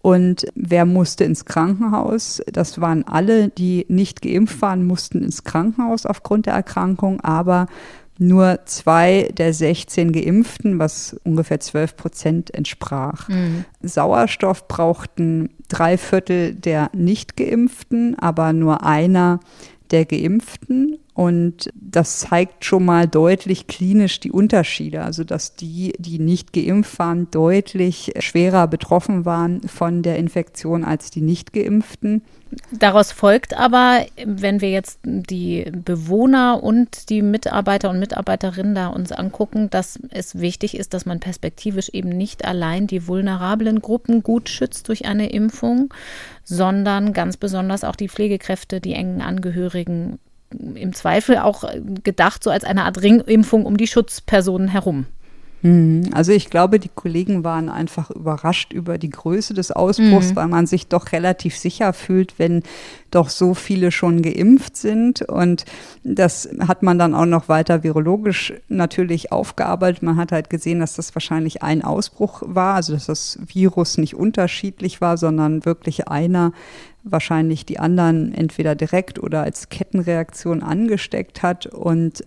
Und 0.00 0.46
wer 0.54 0.84
musste 0.84 1.24
ins 1.24 1.44
Krankenhaus? 1.44 2.40
Das 2.52 2.80
waren 2.80 3.02
alle, 3.04 3.48
die 3.48 3.84
nicht 3.88 4.22
geimpft 4.22 4.62
waren, 4.62 4.86
mussten 4.86 5.24
ins 5.24 5.42
Krankenhaus 5.42 6.06
aufgrund 6.06 6.46
der 6.46 6.54
Erkrankung, 6.54 7.20
aber 7.20 7.66
nur 8.16 8.60
zwei 8.66 9.28
der 9.36 9.52
16 9.52 10.12
Geimpften, 10.12 10.78
was 10.78 11.16
ungefähr 11.24 11.58
12 11.58 11.96
Prozent 11.96 12.54
entsprach. 12.54 13.28
Mhm. 13.28 13.64
Sauerstoff 13.82 14.68
brauchten 14.68 15.50
drei 15.68 15.98
Viertel 15.98 16.54
der 16.54 16.90
Nicht-Geimpften, 16.94 18.16
aber 18.20 18.52
nur 18.52 18.84
einer 18.84 19.40
der 19.90 20.04
Geimpften. 20.04 20.98
Und 21.20 21.68
das 21.74 22.20
zeigt 22.20 22.64
schon 22.64 22.86
mal 22.86 23.06
deutlich 23.06 23.66
klinisch 23.66 24.20
die 24.20 24.32
Unterschiede. 24.32 25.02
Also, 25.02 25.22
dass 25.22 25.54
die, 25.54 25.92
die 25.98 26.18
nicht 26.18 26.54
geimpft 26.54 26.98
waren, 26.98 27.30
deutlich 27.30 28.14
schwerer 28.20 28.66
betroffen 28.66 29.26
waren 29.26 29.60
von 29.68 30.00
der 30.00 30.16
Infektion 30.16 30.82
als 30.82 31.10
die 31.10 31.20
nicht 31.20 31.52
geimpften. 31.52 32.22
Daraus 32.72 33.12
folgt 33.12 33.54
aber, 33.54 34.06
wenn 34.24 34.62
wir 34.62 34.70
jetzt 34.70 35.00
die 35.04 35.70
Bewohner 35.84 36.62
und 36.62 37.10
die 37.10 37.20
Mitarbeiter 37.20 37.90
und 37.90 37.98
Mitarbeiterinnen 37.98 38.74
da 38.74 38.86
uns 38.86 39.12
angucken, 39.12 39.68
dass 39.68 39.98
es 40.08 40.40
wichtig 40.40 40.74
ist, 40.74 40.94
dass 40.94 41.04
man 41.04 41.20
perspektivisch 41.20 41.90
eben 41.90 42.08
nicht 42.08 42.46
allein 42.46 42.86
die 42.86 43.06
vulnerablen 43.06 43.82
Gruppen 43.82 44.22
gut 44.22 44.48
schützt 44.48 44.88
durch 44.88 45.04
eine 45.04 45.28
Impfung, 45.28 45.92
sondern 46.44 47.12
ganz 47.12 47.36
besonders 47.36 47.84
auch 47.84 47.94
die 47.94 48.08
Pflegekräfte, 48.08 48.80
die 48.80 48.94
engen 48.94 49.20
Angehörigen 49.20 50.18
im 50.50 50.92
Zweifel 50.92 51.38
auch 51.38 51.64
gedacht, 52.02 52.42
so 52.44 52.50
als 52.50 52.64
eine 52.64 52.84
Art 52.84 53.02
Ringimpfung 53.02 53.66
um 53.66 53.76
die 53.76 53.86
Schutzpersonen 53.86 54.68
herum. 54.68 55.06
Mhm. 55.62 56.10
Also 56.12 56.32
ich 56.32 56.48
glaube, 56.48 56.78
die 56.78 56.88
Kollegen 56.88 57.44
waren 57.44 57.68
einfach 57.68 58.10
überrascht 58.10 58.72
über 58.72 58.98
die 58.98 59.10
Größe 59.10 59.54
des 59.54 59.70
Ausbruchs, 59.72 60.30
mhm. 60.30 60.36
weil 60.36 60.48
man 60.48 60.66
sich 60.66 60.86
doch 60.86 61.12
relativ 61.12 61.56
sicher 61.56 61.92
fühlt, 61.92 62.38
wenn 62.38 62.62
doch 63.10 63.28
so 63.28 63.54
viele 63.54 63.90
schon 63.92 64.22
geimpft 64.22 64.76
sind. 64.76 65.22
Und 65.22 65.64
das 66.02 66.48
hat 66.60 66.82
man 66.82 66.98
dann 66.98 67.14
auch 67.14 67.26
noch 67.26 67.48
weiter 67.48 67.82
virologisch 67.82 68.54
natürlich 68.68 69.32
aufgearbeitet. 69.32 70.02
Man 70.02 70.16
hat 70.16 70.32
halt 70.32 70.48
gesehen, 70.48 70.80
dass 70.80 70.94
das 70.94 71.14
wahrscheinlich 71.14 71.62
ein 71.62 71.84
Ausbruch 71.84 72.42
war, 72.46 72.76
also 72.76 72.94
dass 72.94 73.06
das 73.06 73.38
Virus 73.44 73.98
nicht 73.98 74.14
unterschiedlich 74.14 75.00
war, 75.00 75.16
sondern 75.16 75.64
wirklich 75.64 76.08
einer 76.08 76.52
wahrscheinlich 77.02 77.64
die 77.66 77.78
anderen 77.78 78.34
entweder 78.34 78.74
direkt 78.74 79.18
oder 79.18 79.42
als 79.42 79.68
Kettenreaktion 79.68 80.62
angesteckt 80.62 81.42
hat. 81.42 81.66
Und 81.66 82.22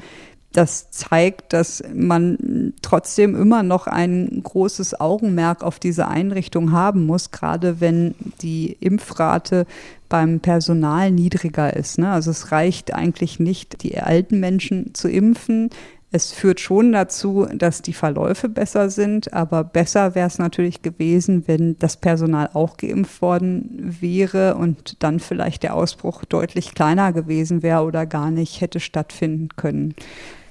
das 0.54 0.92
zeigt, 0.92 1.52
dass 1.52 1.84
man 1.94 2.74
trotzdem 2.84 3.36
immer 3.36 3.64
noch 3.64 3.88
ein 3.88 4.42
großes 4.44 5.00
Augenmerk 5.00 5.64
auf 5.64 5.80
diese 5.80 6.08
Einrichtung 6.08 6.72
haben 6.72 7.06
muss, 7.06 7.32
gerade 7.32 7.82
wenn 7.82 8.14
die 8.42 8.78
Impfrate 8.80 9.66
beim 10.10 10.40
Personal 10.40 11.10
niedriger 11.10 11.76
ist. 11.76 11.98
Ne? 11.98 12.12
Also 12.12 12.30
es 12.30 12.52
reicht 12.52 12.94
eigentlich 12.94 13.40
nicht, 13.40 13.82
die 13.82 13.98
alten 13.98 14.40
Menschen 14.40 14.94
zu 14.94 15.10
impfen. 15.10 15.72
Es 16.16 16.32
führt 16.32 16.60
schon 16.60 16.92
dazu, 16.92 17.48
dass 17.56 17.82
die 17.82 17.92
Verläufe 17.92 18.48
besser 18.48 18.92
sind, 18.92 19.34
aber 19.34 19.64
besser 19.64 20.14
wäre 20.14 20.28
es 20.28 20.38
natürlich 20.38 20.84
gewesen, 20.84 21.48
wenn 21.48 21.76
das 21.80 21.98
Personal 21.98 22.52
auch 22.54 22.78
geimpft 22.78 23.20
worden 23.24 23.98
wäre 24.00 24.54
und 24.54 25.02
dann 25.02 25.20
vielleicht 25.20 25.64
der 25.64 25.74
Ausbruch 25.74 26.24
deutlich 26.24 26.76
kleiner 26.76 27.14
gewesen 27.14 27.64
wäre 27.64 27.82
oder 27.82 28.06
gar 28.06 28.30
nicht 28.30 28.62
hätte 28.62 28.80
stattfinden 28.80 29.50
können. 29.56 29.96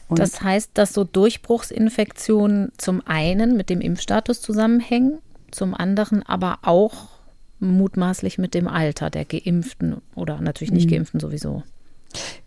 Und 0.09 0.19
das 0.19 0.43
heißt, 0.43 0.73
dass 0.75 0.95
so 0.95 1.05
Durchbruchsinfektionen 1.05 2.73
zum 2.77 3.01
einen 3.07 3.57
mit 3.57 3.71
dem 3.71 3.81
Impfstatus 3.81 4.41
zusammenhängen, 4.41 5.21
zum 5.53 5.75
anderen 5.75 6.25
aber 6.25 6.59
auch 6.63 7.09
mutmaßlich 7.61 8.37
mit 8.37 8.55
dem 8.55 8.67
Alter 8.67 9.11
der 9.11 9.27
Geimpften 9.27 9.99
oder 10.17 10.41
natürlich 10.41 10.73
nicht 10.73 10.87
mhm. 10.87 10.95
Geimpften 10.95 11.21
sowieso. 11.21 11.63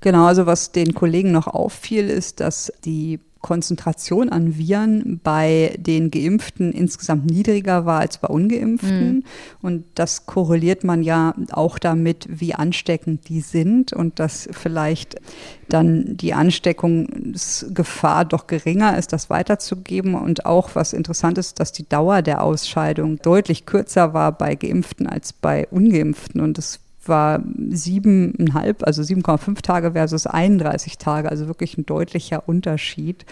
Genau, 0.01 0.25
also 0.25 0.45
was 0.45 0.71
den 0.71 0.93
Kollegen 0.93 1.31
noch 1.31 1.47
auffiel, 1.47 2.09
ist, 2.09 2.39
dass 2.39 2.71
die 2.83 3.19
Konzentration 3.45 4.29
an 4.29 4.57
Viren 4.57 5.19
bei 5.23 5.75
den 5.77 6.09
Geimpften 6.09 6.71
insgesamt 6.71 7.27
niedriger 7.27 7.85
war 7.85 7.99
als 7.99 8.17
bei 8.17 8.27
Ungeimpften. 8.27 9.17
Mhm. 9.17 9.23
Und 9.61 9.83
das 9.93 10.25
korreliert 10.25 10.83
man 10.83 11.03
ja 11.03 11.35
auch 11.51 11.77
damit, 11.77 12.27
wie 12.27 12.55
ansteckend 12.55 13.29
die 13.29 13.41
sind 13.41 13.93
und 13.93 14.19
dass 14.19 14.49
vielleicht 14.51 15.17
dann 15.69 16.17
die 16.17 16.33
Ansteckungsgefahr 16.33 18.25
doch 18.25 18.47
geringer 18.47 18.97
ist, 18.97 19.13
das 19.13 19.29
weiterzugeben. 19.29 20.15
Und 20.15 20.47
auch 20.47 20.71
was 20.73 20.91
interessant 20.93 21.37
ist, 21.37 21.59
dass 21.59 21.71
die 21.71 21.87
Dauer 21.87 22.23
der 22.23 22.41
Ausscheidung 22.41 23.17
deutlich 23.21 23.67
kürzer 23.67 24.15
war 24.15 24.31
bei 24.31 24.55
Geimpften 24.55 25.05
als 25.05 25.33
bei 25.33 25.67
Ungeimpften. 25.69 26.41
Und 26.41 26.57
das 26.57 26.79
war 27.09 27.41
siebeneinhalb, 27.69 28.85
also 28.85 29.01
7,5 29.01 29.61
Tage 29.61 29.91
versus 29.91 30.27
31 30.27 30.97
Tage, 30.97 31.29
also 31.29 31.47
wirklich 31.47 31.77
ein 31.77 31.85
deutlicher 31.85 32.47
Unterschied. 32.47 33.25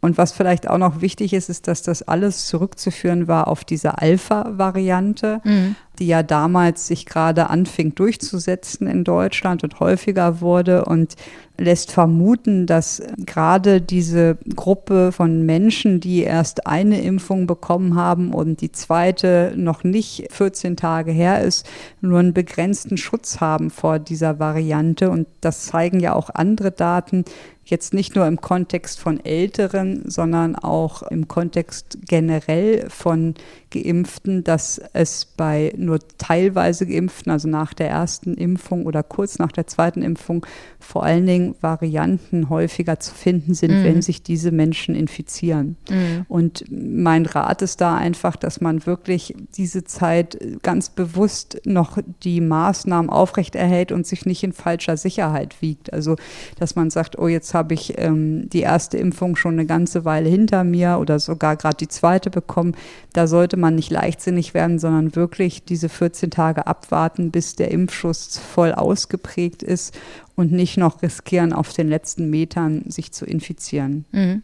Und 0.00 0.18
was 0.18 0.32
vielleicht 0.32 0.68
auch 0.68 0.78
noch 0.78 1.00
wichtig 1.00 1.32
ist, 1.32 1.48
ist, 1.48 1.66
dass 1.68 1.82
das 1.82 2.02
alles 2.02 2.46
zurückzuführen 2.46 3.28
war 3.28 3.48
auf 3.48 3.64
diese 3.64 3.98
Alpha-Variante. 3.98 5.40
Mhm. 5.44 5.76
Die 5.98 6.06
ja 6.06 6.22
damals 6.22 6.86
sich 6.86 7.06
gerade 7.06 7.50
anfing 7.50 7.94
durchzusetzen 7.94 8.86
in 8.86 9.04
Deutschland 9.04 9.64
und 9.64 9.80
häufiger 9.80 10.40
wurde 10.40 10.84
und 10.84 11.16
lässt 11.58 11.90
vermuten, 11.90 12.66
dass 12.66 13.02
gerade 13.18 13.80
diese 13.80 14.38
Gruppe 14.54 15.10
von 15.10 15.44
Menschen, 15.44 15.98
die 15.98 16.22
erst 16.22 16.68
eine 16.68 17.00
Impfung 17.02 17.48
bekommen 17.48 17.96
haben 17.96 18.32
und 18.32 18.60
die 18.60 18.70
zweite 18.70 19.52
noch 19.56 19.82
nicht 19.82 20.28
14 20.30 20.76
Tage 20.76 21.10
her 21.10 21.42
ist, 21.42 21.68
nur 22.00 22.20
einen 22.20 22.32
begrenzten 22.32 22.96
Schutz 22.96 23.40
haben 23.40 23.70
vor 23.70 23.98
dieser 23.98 24.38
Variante. 24.38 25.10
Und 25.10 25.26
das 25.40 25.66
zeigen 25.66 25.98
ja 25.98 26.14
auch 26.14 26.30
andere 26.30 26.70
Daten, 26.70 27.24
jetzt 27.64 27.92
nicht 27.92 28.14
nur 28.14 28.26
im 28.26 28.40
Kontext 28.40 28.98
von 28.98 29.22
Älteren, 29.24 30.08
sondern 30.08 30.56
auch 30.56 31.02
im 31.02 31.28
Kontext 31.28 31.98
generell 32.06 32.88
von 32.88 33.34
Geimpften, 33.70 34.44
dass 34.44 34.80
es 34.92 35.26
bei 35.26 35.72
nur 35.76 35.98
teilweise 36.16 36.86
Geimpften, 36.86 37.30
also 37.30 37.48
nach 37.48 37.74
der 37.74 37.90
ersten 37.90 38.34
Impfung 38.34 38.86
oder 38.86 39.02
kurz 39.02 39.38
nach 39.38 39.52
der 39.52 39.66
zweiten 39.66 40.02
Impfung, 40.02 40.46
vor 40.80 41.02
allen 41.02 41.26
Dingen 41.26 41.54
Varianten 41.60 42.48
häufiger 42.48 42.98
zu 43.00 43.14
finden 43.14 43.54
sind, 43.54 43.72
mhm. 43.72 43.84
wenn 43.84 44.02
sich 44.02 44.22
diese 44.22 44.52
Menschen 44.52 44.94
infizieren. 44.94 45.76
Mhm. 45.90 46.24
Und 46.28 46.64
mein 46.70 47.26
Rat 47.26 47.62
ist 47.62 47.80
da 47.80 47.96
einfach, 47.96 48.36
dass 48.36 48.60
man 48.60 48.86
wirklich 48.86 49.34
diese 49.56 49.84
Zeit 49.84 50.38
ganz 50.62 50.88
bewusst 50.88 51.60
noch 51.64 51.98
die 52.22 52.40
Maßnahmen 52.40 53.10
aufrechterhält 53.10 53.92
und 53.92 54.06
sich 54.06 54.24
nicht 54.24 54.42
in 54.42 54.52
falscher 54.52 54.96
Sicherheit 54.96 55.60
wiegt. 55.60 55.92
Also, 55.92 56.16
dass 56.58 56.74
man 56.74 56.90
sagt, 56.90 57.18
oh, 57.18 57.28
jetzt 57.28 57.52
habe 57.54 57.74
ich 57.74 57.98
ähm, 57.98 58.48
die 58.48 58.60
erste 58.60 58.96
Impfung 58.96 59.36
schon 59.36 59.54
eine 59.54 59.66
ganze 59.66 60.04
Weile 60.04 60.28
hinter 60.28 60.64
mir 60.64 60.98
oder 61.00 61.18
sogar 61.18 61.56
gerade 61.56 61.76
die 61.76 61.88
zweite 61.88 62.30
bekommen. 62.30 62.74
Da 63.12 63.26
sollte 63.26 63.57
man 63.58 63.74
nicht 63.74 63.90
leichtsinnig 63.90 64.54
werden, 64.54 64.78
sondern 64.78 65.14
wirklich 65.14 65.64
diese 65.64 65.88
14 65.88 66.30
Tage 66.30 66.66
abwarten, 66.66 67.30
bis 67.30 67.56
der 67.56 67.70
Impfschuss 67.70 68.38
voll 68.38 68.72
ausgeprägt 68.72 69.62
ist 69.62 69.98
und 70.36 70.52
nicht 70.52 70.76
noch 70.76 71.02
riskieren, 71.02 71.52
auf 71.52 71.72
den 71.72 71.88
letzten 71.88 72.30
Metern 72.30 72.84
sich 72.88 73.12
zu 73.12 73.26
infizieren. 73.26 74.04
Mhm. 74.12 74.42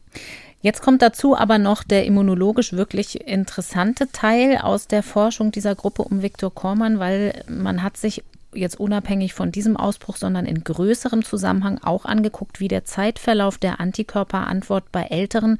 Jetzt 0.61 0.81
kommt 0.81 1.03
dazu 1.03 1.37
aber 1.37 1.59
noch 1.59 1.83
der 1.83 2.07
immunologisch 2.07 2.73
wirklich 2.73 3.29
interessante 3.29 4.11
Teil 4.11 4.57
aus 4.57 4.89
der 4.89 5.03
Forschung 5.03 5.53
dieser 5.53 5.75
Gruppe 5.75 6.03
um 6.03 6.23
Viktor 6.23 6.55
Kormann, 6.55 6.99
weil 6.99 7.45
man 7.49 7.83
hat 7.83 7.99
sich 7.99 8.25
jetzt 8.55 8.81
unabhängig 8.81 9.35
von 9.35 9.53
diesem 9.53 9.77
Ausbruch, 9.77 10.17
sondern 10.17 10.47
in 10.47 10.65
größerem 10.65 11.25
Zusammenhang 11.25 11.79
auch 11.83 12.05
angeguckt, 12.05 12.61
wie 12.61 12.69
der 12.69 12.85
Zeitverlauf 12.85 13.59
der 13.59 13.79
Antikörperantwort 13.79 14.91
bei 14.91 15.03
Älteren 15.03 15.59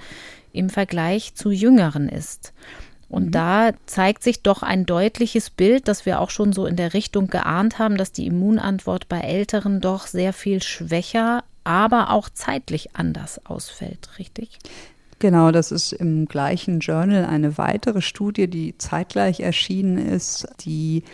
im 0.53 0.71
Vergleich 0.71 1.35
zu 1.35 1.51
Jüngeren 1.51 2.09
ist. 2.09 2.53
Und 3.15 3.27
mhm. 3.27 3.31
da 3.31 3.71
zeigt 3.87 4.25
sich 4.25 4.43
doch 4.43 4.63
ein 4.65 4.87
deutliches 4.87 5.49
Bild, 5.49 5.87
das 5.87 6.05
wir 6.05 6.21
auch 6.21 6.31
schon 6.31 6.53
so 6.53 6.67
in 6.67 6.75
der 6.75 6.95
Richtung 6.95 7.29
geahnt 7.29 7.79
haben, 7.79 7.97
dass 7.97 8.11
die 8.11 8.27
Immunantwort 8.27 9.09
bei 9.09 9.21
Älteren 9.21 9.81
doch 9.81 10.09
sehr 10.09 10.33
viel 10.33 10.61
schwächer, 10.61 11.45
aber 11.63 12.11
auch 12.11 12.29
zeitlich 12.29 12.97
anders 12.97 13.41
ausfällt, 13.47 14.19
richtig? 14.19 14.59
Genau, 15.21 15.53
das 15.53 15.71
ist 15.71 15.93
im 15.93 16.27
gleichen 16.27 16.81
Journal 16.81 17.25
eine 17.25 17.57
weitere 17.57 18.03
Studie, 18.03 18.49
die 18.49 18.77
zeitgleich 18.79 19.41
erschienen 19.41 19.97
ist, 19.97 20.49
die 20.61 21.05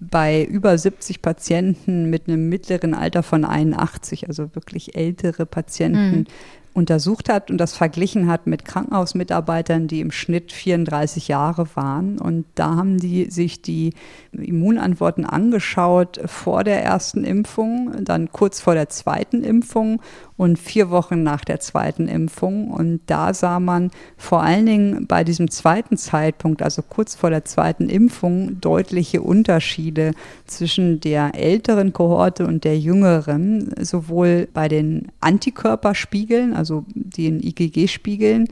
bei 0.00 0.42
über 0.42 0.76
70 0.76 1.20
Patienten 1.20 2.08
mit 2.08 2.28
einem 2.28 2.48
mittleren 2.48 2.94
Alter 2.94 3.22
von 3.22 3.44
81, 3.44 4.26
also 4.26 4.54
wirklich 4.54 4.96
ältere 4.96 5.44
Patienten, 5.44 6.20
mhm 6.20 6.26
untersucht 6.74 7.28
hat 7.28 7.50
und 7.50 7.58
das 7.58 7.76
verglichen 7.76 8.28
hat 8.28 8.46
mit 8.46 8.64
Krankenhausmitarbeitern, 8.64 9.88
die 9.88 10.00
im 10.00 10.10
Schnitt 10.10 10.52
34 10.52 11.28
Jahre 11.28 11.66
waren. 11.74 12.18
Und 12.18 12.46
da 12.54 12.76
haben 12.76 12.98
die 12.98 13.30
sich 13.30 13.62
die 13.62 13.94
Immunantworten 14.32 15.26
angeschaut 15.26 16.20
vor 16.26 16.64
der 16.64 16.82
ersten 16.82 17.24
Impfung, 17.24 18.04
dann 18.04 18.32
kurz 18.32 18.60
vor 18.60 18.74
der 18.74 18.88
zweiten 18.88 19.44
Impfung 19.44 20.00
und 20.36 20.58
vier 20.58 20.90
Wochen 20.90 21.22
nach 21.22 21.44
der 21.44 21.60
zweiten 21.60 22.08
Impfung. 22.08 22.70
Und 22.70 23.00
da 23.06 23.34
sah 23.34 23.60
man 23.60 23.90
vor 24.16 24.42
allen 24.42 24.66
Dingen 24.66 25.06
bei 25.06 25.24
diesem 25.24 25.50
zweiten 25.50 25.96
Zeitpunkt, 25.96 26.62
also 26.62 26.82
kurz 26.82 27.14
vor 27.14 27.30
der 27.30 27.44
zweiten 27.44 27.88
Impfung, 27.88 28.60
deutliche 28.60 29.22
Unterschiede 29.22 30.12
zwischen 30.46 31.00
der 31.00 31.34
älteren 31.34 31.92
Kohorte 31.92 32.46
und 32.46 32.64
der 32.64 32.78
jüngeren, 32.78 33.72
sowohl 33.80 34.48
bei 34.52 34.68
den 34.68 35.08
Antikörperspiegeln, 35.20 36.54
also 36.54 36.84
den 36.94 37.40
IgG-Spiegeln, 37.40 38.48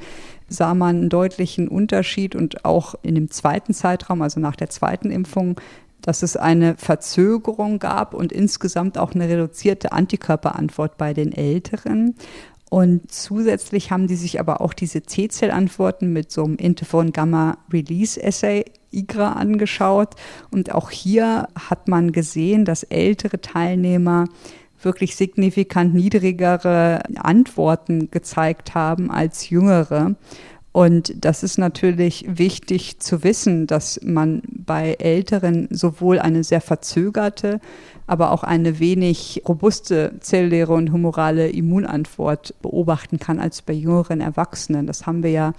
sah 0.49 0.75
man 0.75 0.97
einen 0.97 1.09
deutlichen 1.09 1.69
Unterschied 1.69 2.35
und 2.35 2.65
auch 2.65 2.95
in 3.03 3.15
dem 3.15 3.31
zweiten 3.31 3.73
Zeitraum, 3.73 4.21
also 4.21 4.41
nach 4.41 4.57
der 4.57 4.69
zweiten 4.69 5.11
Impfung, 5.11 5.57
dass 6.03 6.23
es 6.23 6.37
eine 6.37 6.77
Verzögerung 6.77 7.79
gab 7.79 8.15
und 8.15 8.33
insgesamt 8.33 8.99
auch 8.99 9.15
eine 9.15 9.29
reduzierte 9.29 9.93
Antikörperantwort 9.93 10.97
bei 10.97 11.15
den 11.15 11.33
Älteren. 11.33 12.17
Und 12.71 13.11
zusätzlich 13.11 13.91
haben 13.91 14.07
die 14.07 14.17
sich 14.17 14.39
aber 14.39 14.61
auch 14.61 14.73
diese 14.73 15.03
T-Zell-Antworten 15.03 16.13
mit 16.13 16.31
so 16.31 16.45
einem 16.45 16.57
Interferon-Gamma-Release-Assay 16.57 18.65
IGRA 18.93 19.33
angeschaut. 19.33 20.15
Und 20.53 20.73
auch 20.73 20.91
hier 20.91 21.49
hat 21.69 21.89
man 21.89 22.13
gesehen, 22.13 22.65
dass 22.65 22.85
ältere 22.85 23.41
Teilnehmer 23.41 24.27
wirklich 24.83 25.17
signifikant 25.17 25.95
niedrigere 25.95 27.03
Antworten 27.17 28.11
gezeigt 28.11 28.75
haben 28.75 29.11
als 29.11 29.51
jüngere. 29.51 30.15
Und 30.73 31.25
das 31.25 31.43
ist 31.43 31.59
natürlich 31.59 32.25
wichtig 32.29 33.01
zu 33.01 33.25
wissen, 33.25 33.67
dass 33.67 34.01
man 34.05 34.43
bei 34.49 34.95
Älteren 34.95 35.67
sowohl 35.71 36.21
eine 36.21 36.45
sehr 36.45 36.61
verzögerte, 36.61 37.61
aber 38.07 38.31
auch 38.31 38.45
eine 38.45 38.79
wenig 38.79 39.43
robuste 39.49 40.15
zelluläre 40.21 40.73
und 40.75 40.93
humorale 40.93 41.49
Immunantwort 41.49 42.55
beobachten 42.63 43.19
kann 43.19 43.41
als 43.41 43.63
bei 43.63 43.73
jüngeren 43.73 44.21
Erwachsenen. 44.21 44.87
Das 44.87 45.07
haben 45.07 45.25
wir 45.25 45.31
ja 45.31 45.53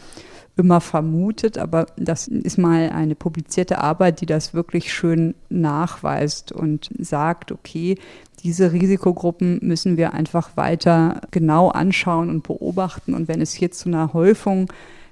immer 0.55 0.79
vermutet, 0.79 1.57
aber 1.57 1.87
das 1.97 2.27
ist 2.27 2.57
mal 2.57 2.89
eine 2.89 3.15
publizierte 3.15 3.79
Arbeit, 3.79 4.21
die 4.21 4.25
das 4.25 4.53
wirklich 4.53 4.93
schön 4.93 5.33
nachweist 5.49 6.51
und 6.51 6.89
sagt, 6.99 7.51
okay, 7.51 7.97
diese 8.43 8.71
Risikogruppen 8.71 9.59
müssen 9.61 9.97
wir 9.97 10.13
einfach 10.13 10.55
weiter 10.57 11.21
genau 11.31 11.69
anschauen 11.69 12.29
und 12.29 12.43
beobachten. 12.43 13.13
Und 13.13 13.27
wenn 13.27 13.41
es 13.41 13.53
hier 13.53 13.71
zu 13.71 13.89
einer 13.89 14.13
Häufung 14.13 14.71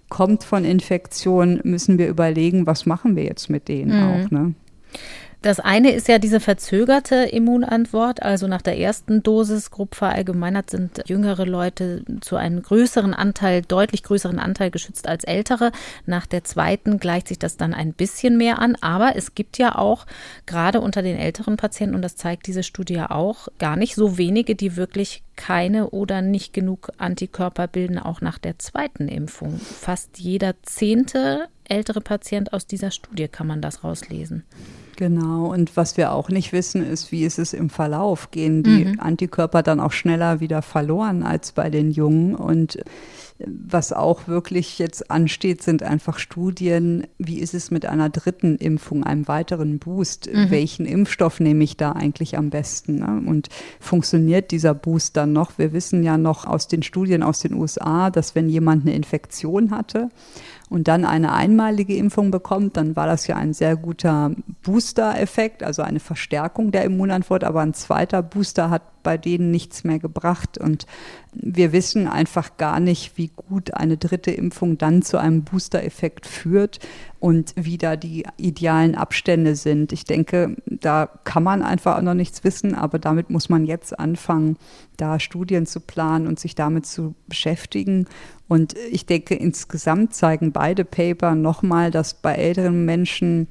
kommt 0.09 0.43
von 0.43 0.65
Infektionen, 0.65 1.61
müssen 1.63 1.97
wir 1.97 2.07
überlegen, 2.07 2.67
was 2.67 2.85
machen 2.85 3.15
wir 3.15 3.23
jetzt 3.23 3.49
mit 3.49 3.67
denen 3.67 3.97
mhm. 3.97 4.25
auch. 4.25 4.31
Ne? 4.31 4.53
Das 5.41 5.61
eine 5.61 5.91
ist 5.91 6.09
ja 6.09 6.19
diese 6.19 6.41
verzögerte 6.41 7.15
Immunantwort, 7.15 8.21
also 8.21 8.47
nach 8.47 8.61
der 8.61 8.77
ersten 8.77 9.23
Dosis, 9.23 9.71
grob 9.71 9.95
verallgemeinert, 9.95 10.69
sind 10.69 11.01
jüngere 11.07 11.45
Leute 11.45 12.03
zu 12.19 12.35
einem 12.35 12.61
größeren 12.61 13.13
Anteil, 13.13 13.61
deutlich 13.61 14.03
größeren 14.03 14.37
Anteil 14.37 14.69
geschützt 14.69 15.07
als 15.07 15.23
ältere. 15.23 15.71
Nach 16.05 16.25
der 16.25 16.43
zweiten 16.43 16.99
gleicht 16.99 17.29
sich 17.29 17.39
das 17.39 17.55
dann 17.55 17.73
ein 17.73 17.93
bisschen 17.93 18.37
mehr 18.37 18.59
an, 18.59 18.75
aber 18.81 19.15
es 19.15 19.33
gibt 19.33 19.57
ja 19.57 19.77
auch 19.77 20.05
gerade 20.45 20.81
unter 20.81 21.01
den 21.01 21.17
älteren 21.17 21.55
Patienten, 21.55 21.95
und 21.95 22.01
das 22.01 22.17
zeigt 22.17 22.45
diese 22.47 22.63
Studie 22.63 22.95
ja 22.95 23.09
auch, 23.09 23.47
gar 23.59 23.77
nicht 23.77 23.95
so 23.95 24.17
wenige, 24.17 24.55
die 24.55 24.75
wirklich 24.75 25.23
keine 25.37 25.91
oder 25.91 26.21
nicht 26.21 26.51
genug 26.51 26.91
Antikörper 26.97 27.67
bilden, 27.67 27.97
auch 27.97 28.19
nach 28.19 28.39
der 28.39 28.59
zweiten 28.59 29.07
Impfung. 29.07 29.57
Fast 29.57 30.19
jeder 30.19 30.55
zehnte 30.63 31.47
ältere 31.63 32.01
Patient 32.01 32.51
aus 32.51 32.67
dieser 32.67 32.91
Studie 32.91 33.29
kann 33.29 33.47
man 33.47 33.61
das 33.61 33.85
rauslesen. 33.85 34.43
Genau, 34.99 35.45
und 35.45 35.77
was 35.77 35.95
wir 35.95 36.11
auch 36.11 36.27
nicht 36.27 36.51
wissen, 36.51 36.85
ist, 36.85 37.13
wie 37.13 37.23
ist 37.23 37.39
es 37.39 37.53
im 37.53 37.69
Verlauf? 37.69 38.31
Gehen 38.31 38.63
die 38.63 38.83
mhm. 38.83 38.99
Antikörper 38.99 39.63
dann 39.63 39.79
auch 39.79 39.93
schneller 39.93 40.41
wieder 40.41 40.61
verloren 40.61 41.23
als 41.23 41.53
bei 41.53 41.69
den 41.69 41.89
Jungen? 41.89 42.35
Und 42.35 42.79
was 43.39 43.93
auch 43.93 44.27
wirklich 44.27 44.77
jetzt 44.77 45.09
ansteht, 45.09 45.63
sind 45.63 45.83
einfach 45.83 46.19
Studien, 46.19 47.07
wie 47.17 47.39
ist 47.39 47.53
es 47.53 47.71
mit 47.71 47.85
einer 47.85 48.09
dritten 48.09 48.57
Impfung, 48.57 49.05
einem 49.05 49.29
weiteren 49.29 49.79
Boost? 49.79 50.29
Mhm. 50.33 50.51
Welchen 50.51 50.85
Impfstoff 50.85 51.39
nehme 51.39 51.63
ich 51.63 51.77
da 51.77 51.93
eigentlich 51.93 52.37
am 52.37 52.49
besten? 52.49 52.95
Ne? 52.95 53.21
Und 53.25 53.47
funktioniert 53.79 54.51
dieser 54.51 54.73
Boost 54.73 55.15
dann 55.15 55.31
noch? 55.31 55.57
Wir 55.57 55.71
wissen 55.71 56.03
ja 56.03 56.17
noch 56.17 56.45
aus 56.45 56.67
den 56.67 56.83
Studien 56.83 57.23
aus 57.23 57.39
den 57.39 57.53
USA, 57.53 58.09
dass 58.09 58.35
wenn 58.35 58.49
jemand 58.49 58.85
eine 58.85 58.95
Infektion 58.95 59.71
hatte, 59.71 60.09
und 60.69 60.87
dann 60.87 61.03
eine 61.03 61.33
einmalige 61.33 61.95
Impfung 61.95 62.29
bekommt, 62.29 62.77
dann 62.77 62.95
war 62.95 63.07
das 63.07 63.25
ja 63.27 63.35
ein 63.35 63.53
sehr 63.53 63.75
guter 63.75 64.31
Booster-Effekt, 64.63 65.63
also 65.63 65.81
eine 65.81 65.99
Verstärkung 65.99 66.71
der 66.71 66.83
Immunantwort, 66.83 67.43
aber 67.43 67.61
ein 67.61 67.73
zweiter 67.73 68.21
Booster 68.21 68.69
hat 68.69 68.83
bei 69.01 69.17
denen 69.17 69.49
nichts 69.49 69.83
mehr 69.83 69.97
gebracht. 69.97 70.57
Und 70.57 70.85
wir 71.33 71.71
wissen 71.71 72.07
einfach 72.07 72.57
gar 72.57 72.79
nicht, 72.79 73.17
wie 73.17 73.31
gut 73.35 73.73
eine 73.73 73.97
dritte 73.97 74.31
Impfung 74.31 74.77
dann 74.77 75.01
zu 75.01 75.17
einem 75.17 75.43
Booster-Effekt 75.43 76.27
führt 76.27 76.79
und 77.19 77.53
wie 77.55 77.77
da 77.77 77.95
die 77.95 78.25
idealen 78.37 78.95
Abstände 78.95 79.55
sind. 79.55 79.91
Ich 79.91 80.05
denke, 80.05 80.55
da 80.65 81.09
kann 81.23 81.43
man 81.43 81.63
einfach 81.63 81.97
auch 81.97 82.01
noch 82.01 82.13
nichts 82.13 82.43
wissen, 82.43 82.75
aber 82.75 82.99
damit 82.99 83.29
muss 83.29 83.49
man 83.49 83.65
jetzt 83.65 83.99
anfangen, 83.99 84.57
da 84.97 85.19
Studien 85.19 85.65
zu 85.65 85.79
planen 85.79 86.27
und 86.27 86.39
sich 86.39 86.55
damit 86.55 86.85
zu 86.85 87.15
beschäftigen. 87.27 88.07
Und 88.49 88.75
ich 88.91 89.05
denke, 89.05 89.35
insgesamt 89.35 90.13
zeigen 90.13 90.51
beide 90.51 90.83
Paper 90.83 91.35
nochmal, 91.35 91.91
dass 91.91 92.15
bei 92.15 92.33
älteren 92.33 92.83
Menschen 92.83 93.47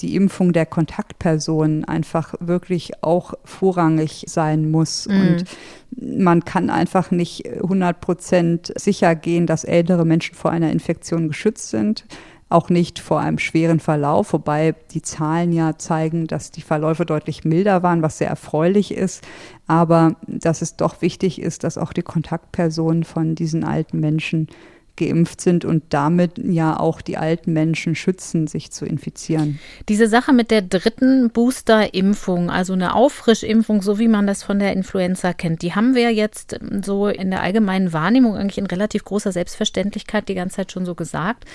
die 0.00 0.14
Impfung 0.14 0.52
der 0.52 0.66
Kontaktpersonen 0.66 1.84
einfach 1.84 2.34
wirklich 2.40 3.02
auch 3.02 3.34
vorrangig 3.44 4.24
sein 4.28 4.70
muss. 4.70 5.08
Mhm. 5.08 5.20
Und 5.20 5.44
man 5.96 6.44
kann 6.44 6.70
einfach 6.70 7.10
nicht 7.10 7.46
100 7.46 8.00
Prozent 8.00 8.72
sicher 8.76 9.14
gehen, 9.14 9.46
dass 9.46 9.64
ältere 9.64 10.04
Menschen 10.04 10.34
vor 10.34 10.50
einer 10.50 10.70
Infektion 10.70 11.28
geschützt 11.28 11.70
sind 11.70 12.04
auch 12.52 12.68
nicht 12.68 12.98
vor 12.98 13.20
einem 13.20 13.38
schweren 13.38 13.80
Verlauf, 13.80 14.32
wobei 14.32 14.74
die 14.92 15.02
Zahlen 15.02 15.52
ja 15.52 15.76
zeigen, 15.78 16.26
dass 16.26 16.50
die 16.50 16.62
Verläufe 16.62 17.06
deutlich 17.06 17.44
milder 17.44 17.82
waren, 17.82 18.02
was 18.02 18.18
sehr 18.18 18.28
erfreulich 18.28 18.92
ist. 18.94 19.24
Aber 19.66 20.16
dass 20.26 20.62
es 20.62 20.76
doch 20.76 21.02
wichtig 21.02 21.40
ist, 21.40 21.64
dass 21.64 21.78
auch 21.78 21.92
die 21.92 22.02
Kontaktpersonen 22.02 23.04
von 23.04 23.34
diesen 23.34 23.64
alten 23.64 24.00
Menschen 24.00 24.48
geimpft 24.96 25.40
sind 25.40 25.64
und 25.64 25.84
damit 25.90 26.38
ja 26.38 26.78
auch 26.78 27.00
die 27.00 27.16
alten 27.16 27.52
Menschen 27.52 27.94
schützen, 27.94 28.46
sich 28.46 28.70
zu 28.70 28.84
infizieren. 28.84 29.58
Diese 29.88 30.06
Sache 30.06 30.32
mit 30.32 30.50
der 30.50 30.62
dritten 30.62 31.30
Booster-Impfung, 31.30 32.50
also 32.50 32.74
eine 32.74 32.94
Auffrischimpfung, 32.94 33.82
so 33.82 33.98
wie 33.98 34.08
man 34.08 34.26
das 34.26 34.42
von 34.42 34.58
der 34.58 34.72
Influenza 34.72 35.32
kennt, 35.32 35.62
die 35.62 35.74
haben 35.74 35.94
wir 35.94 36.12
jetzt 36.12 36.58
so 36.84 37.08
in 37.08 37.30
der 37.30 37.42
allgemeinen 37.42 37.92
Wahrnehmung 37.92 38.36
eigentlich 38.36 38.58
in 38.58 38.66
relativ 38.66 39.04
großer 39.04 39.32
Selbstverständlichkeit 39.32 40.28
die 40.28 40.34
ganze 40.34 40.56
Zeit 40.56 40.72
schon 40.72 40.84
so 40.84 40.94
gesagt. 40.94 41.46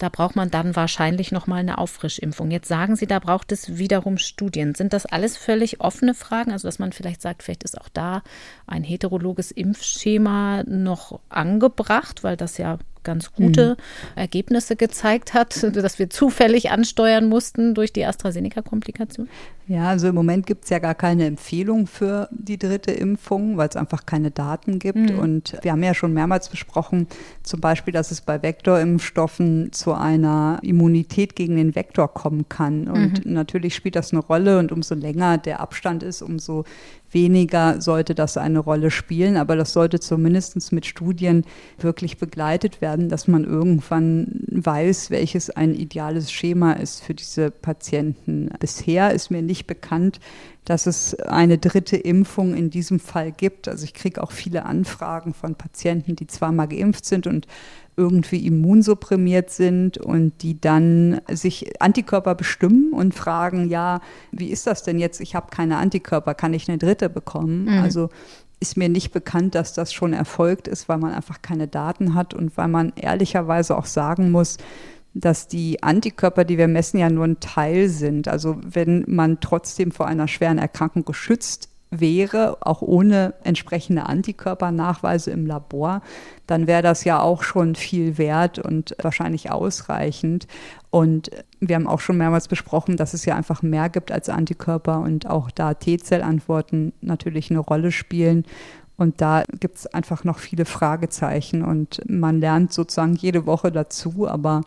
Da 0.00 0.08
braucht 0.08 0.34
man 0.34 0.50
dann 0.50 0.74
wahrscheinlich 0.76 1.30
noch 1.30 1.46
mal 1.46 1.56
eine 1.56 1.76
Auffrischimpfung. 1.76 2.50
Jetzt 2.50 2.68
sagen 2.68 2.96
Sie, 2.96 3.06
da 3.06 3.18
braucht 3.18 3.52
es 3.52 3.76
wiederum 3.76 4.16
Studien. 4.16 4.74
Sind 4.74 4.94
das 4.94 5.04
alles 5.04 5.36
völlig 5.36 5.82
offene 5.82 6.14
Fragen? 6.14 6.52
Also, 6.52 6.66
dass 6.66 6.78
man 6.78 6.92
vielleicht 6.92 7.20
sagt, 7.20 7.42
vielleicht 7.42 7.64
ist 7.64 7.78
auch 7.78 7.90
da 7.90 8.22
ein 8.66 8.82
heterologes 8.82 9.50
Impfschema 9.50 10.62
noch 10.64 11.20
angebracht, 11.28 12.24
weil 12.24 12.38
das 12.38 12.56
ja 12.56 12.78
ganz 13.04 13.32
gute 13.32 13.70
mhm. 13.70 14.16
Ergebnisse 14.16 14.76
gezeigt 14.76 15.34
hat, 15.34 15.62
dass 15.74 15.98
wir 15.98 16.10
zufällig 16.10 16.70
ansteuern 16.70 17.28
mussten 17.28 17.74
durch 17.74 17.92
die 17.92 18.04
AstraZeneca-Komplikation? 18.04 19.28
Ja, 19.70 19.88
also 19.88 20.08
im 20.08 20.16
Moment 20.16 20.46
gibt 20.46 20.64
es 20.64 20.70
ja 20.70 20.80
gar 20.80 20.96
keine 20.96 21.26
Empfehlung 21.26 21.86
für 21.86 22.28
die 22.32 22.58
dritte 22.58 22.90
Impfung, 22.90 23.56
weil 23.56 23.68
es 23.68 23.76
einfach 23.76 24.04
keine 24.04 24.32
Daten 24.32 24.80
gibt. 24.80 25.12
Mhm. 25.12 25.18
Und 25.20 25.56
wir 25.62 25.70
haben 25.70 25.82
ja 25.84 25.94
schon 25.94 26.12
mehrmals 26.12 26.48
besprochen, 26.48 27.06
zum 27.44 27.60
Beispiel, 27.60 27.92
dass 27.92 28.10
es 28.10 28.20
bei 28.20 28.42
Vektorimpfstoffen 28.42 29.70
zu 29.70 29.94
einer 29.94 30.58
Immunität 30.62 31.36
gegen 31.36 31.54
den 31.54 31.76
Vektor 31.76 32.12
kommen 32.12 32.48
kann. 32.48 32.88
Und 32.88 33.24
mhm. 33.24 33.32
natürlich 33.32 33.76
spielt 33.76 33.94
das 33.94 34.12
eine 34.12 34.22
Rolle 34.22 34.58
und 34.58 34.72
umso 34.72 34.96
länger 34.96 35.38
der 35.38 35.60
Abstand 35.60 36.02
ist, 36.02 36.20
umso 36.20 36.64
weniger 37.12 37.80
sollte 37.80 38.14
das 38.14 38.36
eine 38.36 38.58
Rolle 38.58 38.90
spielen, 38.90 39.36
aber 39.36 39.56
das 39.56 39.72
sollte 39.72 40.00
zumindest 40.00 40.72
mit 40.72 40.86
Studien 40.86 41.44
wirklich 41.78 42.18
begleitet 42.18 42.80
werden, 42.80 43.08
dass 43.08 43.28
man 43.28 43.44
irgendwann 43.44 44.42
weiß, 44.48 45.10
welches 45.10 45.50
ein 45.50 45.74
ideales 45.74 46.30
Schema 46.32 46.72
ist 46.72 47.02
für 47.02 47.14
diese 47.14 47.50
Patienten. 47.50 48.50
Bisher 48.58 49.12
ist 49.12 49.30
mir 49.30 49.42
nicht 49.42 49.66
bekannt, 49.66 50.20
dass 50.64 50.86
es 50.86 51.14
eine 51.20 51.58
dritte 51.58 51.96
Impfung 51.96 52.54
in 52.54 52.70
diesem 52.70 53.00
Fall 53.00 53.32
gibt. 53.32 53.66
Also 53.66 53.84
ich 53.84 53.94
kriege 53.94 54.22
auch 54.22 54.30
viele 54.30 54.66
Anfragen 54.66 55.34
von 55.34 55.54
Patienten, 55.54 56.16
die 56.16 56.26
zweimal 56.26 56.68
geimpft 56.68 57.06
sind 57.06 57.26
und 57.26 57.46
irgendwie 57.96 58.46
immunsupprimiert 58.46 59.50
sind 59.50 59.98
und 59.98 60.42
die 60.42 60.60
dann 60.60 61.20
sich 61.30 61.80
Antikörper 61.82 62.34
bestimmen 62.34 62.92
und 62.92 63.14
fragen, 63.14 63.68
ja, 63.68 64.00
wie 64.32 64.48
ist 64.48 64.66
das 64.66 64.82
denn 64.82 64.98
jetzt? 64.98 65.20
Ich 65.20 65.34
habe 65.34 65.48
keine 65.50 65.76
Antikörper, 65.76 66.34
kann 66.34 66.54
ich 66.54 66.68
eine 66.68 66.78
dritte 66.78 67.10
bekommen? 67.10 67.64
Mhm. 67.64 67.82
Also 67.82 68.08
ist 68.60 68.76
mir 68.76 68.88
nicht 68.88 69.12
bekannt, 69.12 69.54
dass 69.54 69.72
das 69.72 69.92
schon 69.92 70.12
erfolgt 70.12 70.68
ist, 70.68 70.88
weil 70.88 70.98
man 70.98 71.12
einfach 71.12 71.42
keine 71.42 71.66
Daten 71.66 72.14
hat 72.14 72.34
und 72.34 72.56
weil 72.56 72.68
man 72.68 72.92
ehrlicherweise 72.94 73.76
auch 73.76 73.86
sagen 73.86 74.30
muss, 74.30 74.58
dass 75.14 75.48
die 75.48 75.82
Antikörper, 75.82 76.44
die 76.44 76.58
wir 76.58 76.68
messen, 76.68 76.98
ja 76.98 77.10
nur 77.10 77.24
ein 77.24 77.40
Teil 77.40 77.88
sind. 77.88 78.28
Also 78.28 78.58
wenn 78.62 79.04
man 79.08 79.40
trotzdem 79.40 79.90
vor 79.90 80.06
einer 80.06 80.28
schweren 80.28 80.58
Erkrankung 80.58 81.04
geschützt 81.04 81.69
wäre, 81.90 82.58
auch 82.60 82.82
ohne 82.82 83.34
entsprechende 83.42 84.06
Antikörpernachweise 84.06 85.30
im 85.30 85.46
Labor, 85.46 86.02
dann 86.46 86.66
wäre 86.66 86.82
das 86.82 87.04
ja 87.04 87.20
auch 87.20 87.42
schon 87.42 87.74
viel 87.74 88.16
wert 88.18 88.58
und 88.58 88.94
wahrscheinlich 89.02 89.50
ausreichend. 89.50 90.46
Und 90.90 91.30
wir 91.60 91.76
haben 91.76 91.86
auch 91.86 92.00
schon 92.00 92.16
mehrmals 92.16 92.48
besprochen, 92.48 92.96
dass 92.96 93.14
es 93.14 93.24
ja 93.24 93.36
einfach 93.36 93.62
mehr 93.62 93.88
gibt 93.88 94.10
als 94.10 94.28
Antikörper 94.28 95.00
und 95.00 95.28
auch 95.28 95.50
da 95.50 95.74
T-Zellantworten 95.74 96.92
natürlich 97.00 97.50
eine 97.50 97.60
Rolle 97.60 97.92
spielen. 97.92 98.44
Und 99.00 99.22
da 99.22 99.44
gibt 99.58 99.78
es 99.78 99.86
einfach 99.86 100.24
noch 100.24 100.38
viele 100.38 100.66
Fragezeichen 100.66 101.64
und 101.64 102.02
man 102.06 102.38
lernt 102.38 102.70
sozusagen 102.70 103.14
jede 103.14 103.46
Woche 103.46 103.72
dazu, 103.72 104.28
aber 104.28 104.60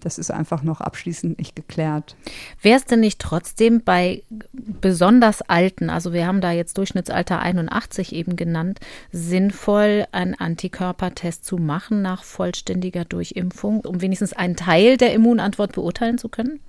das 0.00 0.16
ist 0.16 0.30
einfach 0.30 0.62
noch 0.62 0.80
abschließend 0.80 1.36
nicht 1.36 1.54
geklärt. 1.54 2.16
Wäre 2.62 2.78
es 2.78 2.86
denn 2.86 3.00
nicht 3.00 3.20
trotzdem 3.20 3.82
bei 3.84 4.22
besonders 4.80 5.42
Alten, 5.42 5.90
also 5.90 6.14
wir 6.14 6.26
haben 6.26 6.40
da 6.40 6.50
jetzt 6.50 6.78
Durchschnittsalter 6.78 7.40
81 7.40 8.14
eben 8.14 8.36
genannt, 8.36 8.80
sinnvoll, 9.12 10.06
einen 10.12 10.34
Antikörpertest 10.34 11.44
zu 11.44 11.58
machen 11.58 12.00
nach 12.00 12.24
vollständiger 12.24 13.04
Durchimpfung, 13.04 13.80
um 13.80 14.00
wenigstens 14.00 14.32
einen 14.32 14.56
Teil 14.56 14.96
der 14.96 15.12
Immunantwort 15.12 15.72
beurteilen 15.72 16.16
zu 16.16 16.30
können? 16.30 16.60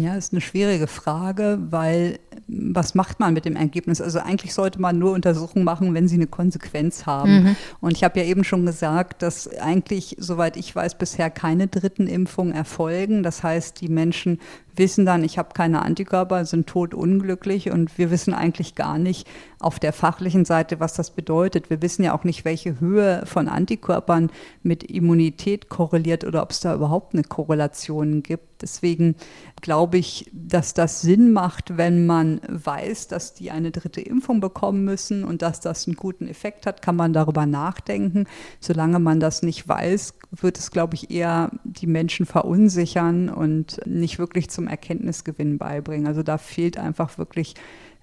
Ja, 0.00 0.16
ist 0.16 0.32
eine 0.32 0.40
schwierige 0.40 0.86
Frage, 0.86 1.58
weil 1.70 2.18
was 2.46 2.94
macht 2.94 3.20
man 3.20 3.34
mit 3.34 3.44
dem 3.44 3.56
Ergebnis? 3.56 4.00
Also 4.00 4.20
eigentlich 4.20 4.54
sollte 4.54 4.80
man 4.80 4.98
nur 4.98 5.12
Untersuchungen 5.12 5.64
machen, 5.64 5.92
wenn 5.94 6.08
sie 6.08 6.14
eine 6.14 6.26
Konsequenz 6.26 7.04
haben. 7.04 7.42
Mhm. 7.42 7.56
Und 7.80 7.96
ich 7.96 8.04
habe 8.04 8.18
ja 8.20 8.26
eben 8.26 8.42
schon 8.42 8.64
gesagt, 8.64 9.22
dass 9.22 9.48
eigentlich, 9.58 10.16
soweit 10.18 10.56
ich 10.56 10.74
weiß, 10.74 10.96
bisher 10.96 11.30
keine 11.30 11.66
dritten 11.66 12.06
Impfungen 12.06 12.54
erfolgen. 12.54 13.22
Das 13.22 13.42
heißt, 13.42 13.80
die 13.80 13.88
Menschen 13.88 14.40
wissen 14.78 15.04
dann, 15.04 15.24
ich 15.24 15.38
habe 15.38 15.50
keine 15.54 15.82
Antikörper, 15.82 16.44
sind 16.44 16.66
tot 16.66 16.94
unglücklich 16.94 17.70
und 17.70 17.98
wir 17.98 18.10
wissen 18.10 18.34
eigentlich 18.34 18.74
gar 18.74 18.98
nicht 18.98 19.26
auf 19.60 19.78
der 19.78 19.92
fachlichen 19.92 20.44
Seite, 20.44 20.78
was 20.78 20.94
das 20.94 21.10
bedeutet. 21.10 21.68
Wir 21.70 21.82
wissen 21.82 22.04
ja 22.04 22.14
auch 22.16 22.24
nicht, 22.24 22.44
welche 22.44 22.78
Höhe 22.78 23.22
von 23.26 23.48
Antikörpern 23.48 24.30
mit 24.62 24.84
Immunität 24.84 25.68
korreliert 25.68 26.24
oder 26.24 26.42
ob 26.42 26.52
es 26.52 26.60
da 26.60 26.74
überhaupt 26.74 27.14
eine 27.14 27.24
Korrelation 27.24 28.22
gibt. 28.22 28.62
Deswegen 28.62 29.16
glaube 29.60 29.98
ich, 29.98 30.30
dass 30.32 30.74
das 30.74 31.00
Sinn 31.00 31.32
macht, 31.32 31.76
wenn 31.76 32.06
man 32.06 32.40
weiß, 32.48 33.08
dass 33.08 33.34
die 33.34 33.50
eine 33.50 33.70
dritte 33.70 34.00
Impfung 34.00 34.40
bekommen 34.40 34.84
müssen 34.84 35.24
und 35.24 35.42
dass 35.42 35.60
das 35.60 35.86
einen 35.86 35.96
guten 35.96 36.28
Effekt 36.28 36.66
hat, 36.66 36.82
kann 36.82 36.96
man 36.96 37.12
darüber 37.12 37.46
nachdenken. 37.46 38.26
Solange 38.60 38.98
man 38.98 39.20
das 39.20 39.42
nicht 39.42 39.66
weiß, 39.68 40.14
wird 40.30 40.58
es, 40.58 40.70
glaube 40.70 40.94
ich, 40.94 41.10
eher 41.10 41.50
die 41.64 41.86
Menschen 41.86 42.26
verunsichern 42.26 43.28
und 43.28 43.80
nicht 43.86 44.18
wirklich 44.18 44.50
zum 44.50 44.67
Erkenntnisgewinn 44.68 45.58
beibringen. 45.58 46.06
Also 46.06 46.22
da 46.22 46.38
fehlt 46.38 46.78
einfach 46.78 47.18
wirklich 47.18 47.54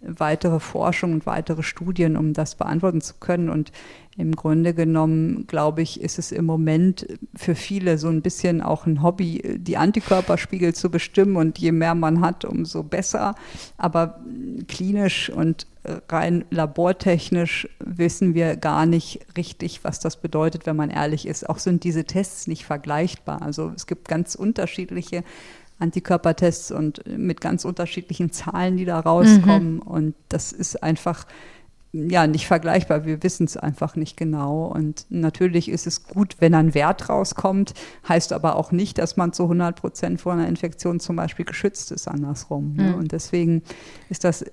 weitere 0.02 0.60
Forschung 0.60 1.14
und 1.14 1.26
weitere 1.26 1.64
Studien, 1.64 2.16
um 2.16 2.34
das 2.34 2.56
beantworten 2.56 3.02
zu 3.02 3.16
können. 3.20 3.50
Und 3.50 3.72
im 4.18 4.36
Grunde 4.36 4.74
genommen, 4.74 5.46
glaube 5.48 5.82
ich, 5.82 6.02
ist 6.02 6.20
es 6.20 6.32
im 6.32 6.46
Moment 6.46 7.08
für 7.36 7.56
viele 7.56 7.98
so 7.98 8.08
ein 8.08 8.22
bisschen 8.22 8.62
auch 8.62 8.86
ein 8.86 9.02
Hobby, 9.02 9.58
die 9.58 9.78
Antikörperspiegel 9.78 10.74
zu 10.74 10.90
bestimmen. 10.92 11.36
Und 11.36 11.58
je 11.58 11.72
mehr 11.72 11.96
man 11.96 12.22
hat, 12.22 12.46
umso 12.46 12.84
besser. 12.84 13.36
Aber 13.78 14.20
klinisch 14.68 15.30
und 15.30 15.68
rein 16.10 16.46
labortechnisch 16.50 17.68
wissen 17.80 18.34
wir 18.34 18.56
gar 18.56 18.86
nicht 18.86 19.20
richtig, 19.38 19.84
was 19.84 20.00
das 20.00 20.18
bedeutet, 20.18 20.66
wenn 20.66 20.76
man 20.76 20.90
ehrlich 20.90 21.28
ist. 21.28 21.50
Auch 21.50 21.60
sind 21.60 21.84
diese 21.84 22.06
Tests 22.06 22.48
nicht 22.48 22.66
vergleichbar. 22.66 23.42
Also 23.42 23.72
es 23.76 23.88
gibt 23.88 24.08
ganz 24.08 24.36
unterschiedliche 24.36 25.24
Antikörpertests 25.80 26.72
und 26.72 27.02
mit 27.06 27.42
ganz 27.42 27.66
unterschiedlichen 27.66 28.32
Zahlen, 28.32 28.78
die 28.78 28.86
da 28.86 29.00
rauskommen. 29.00 29.76
Mhm. 29.76 29.82
Und 29.82 30.16
das 30.30 30.52
ist 30.52 30.82
einfach 30.82 31.26
ja 31.96 32.28
nicht 32.28 32.48
vergleichbar. 32.48 33.06
Wir 33.06 33.24
wissen 33.24 33.46
es 33.46 33.58
einfach 33.58 33.96
nicht 33.96 34.18
genau. 34.18 34.66
Und 34.66 35.06
natürlich 35.10 35.70
ist 35.70 35.88
es 35.88 36.04
gut, 36.04 36.36
wenn 36.40 36.54
ein 36.54 36.74
Wert 36.74 37.10
rauskommt, 37.10 37.74
heißt 38.08 38.34
aber 38.34 38.56
auch 38.58 38.72
nicht, 38.72 38.98
dass 38.98 39.18
man 39.18 39.34
zu 39.34 39.44
100 39.44 39.80
Prozent 39.80 40.22
vor 40.22 40.34
einer 40.34 40.48
Infektion 40.48 41.00
zum 41.00 41.16
Beispiel 41.16 41.46
geschützt 41.46 41.92
ist, 41.92 42.08
andersrum. 42.08 42.72
Mhm. 42.72 42.76
Ne? 42.76 42.96
Und 42.96 43.12
deswegen 43.12 43.64
ist 44.10 44.24
das 44.24 44.44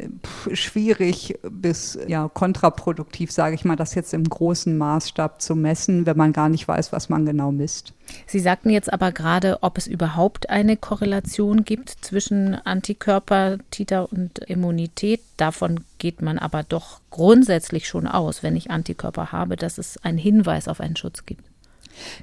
schwierig 0.53 1.39
bis 1.51 1.99
ja 2.07 2.29
kontraproduktiv, 2.29 3.33
sage 3.33 3.55
ich 3.55 3.65
mal, 3.65 3.77
das 3.77 3.95
jetzt 3.95 4.15
im 4.15 4.25
großen 4.25 4.77
Maßstab 4.77 5.43
zu 5.43 5.57
messen, 5.57 6.07
wenn 6.07 6.17
man 6.17 6.33
gar 6.33 6.49
nicht 6.49 6.69
weiß, 6.69 6.93
was 6.93 7.09
man 7.09 7.27
genau 7.27 7.53
misst. 7.53 7.95
Sie 8.27 8.41
sagten 8.41 8.71
jetzt 8.71 8.93
aber 8.93 9.13
gerade, 9.13 9.63
ob 9.63 9.79
es 9.79 9.87
überhaupt 9.87 10.51
eine 10.51 10.77
Korrelation 10.77 11.65
gibt 11.65 11.89
zwischen 11.89 12.55
Antikörper, 12.55 13.59
Titer 13.71 14.11
und 14.13 14.39
Immunität. 14.41 15.21
Davon 15.37 15.81
geht 16.03 16.21
man 16.21 16.37
aber 16.37 16.65
doch 16.65 17.01
grundsätzlich 17.11 17.87
schon 17.87 18.09
aus, 18.09 18.43
wenn 18.43 18.57
ich 18.57 18.73
Antikörper 18.73 19.31
habe, 19.31 19.55
dass 19.55 19.79
es 19.79 20.03
einen 20.03 20.19
Hinweis 20.19 20.67
auf 20.67 20.81
einen 20.81 20.97
Schutz 20.97 21.27
gibt. 21.27 21.45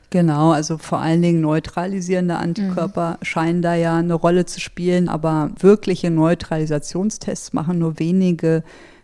Genau, 0.10 0.52
also 0.52 0.78
vor 0.78 1.00
allen 1.00 1.22
Dingen 1.22 1.40
neutralisierende 1.40 2.36
Antikörper 2.36 3.12
mhm. 3.12 3.26
scheinen 3.26 3.62
da 3.62 3.76
ja 3.76 3.96
eine 3.98 4.16
Rolle 4.16 4.46
zu 4.46 4.60
spielen, 4.60 5.08
aber 5.08 5.52
wirkliche 5.58 6.12
Neutralisationstests 6.12 7.54
machen 7.54 7.80
nur 7.80 8.00
wenige 8.00 8.64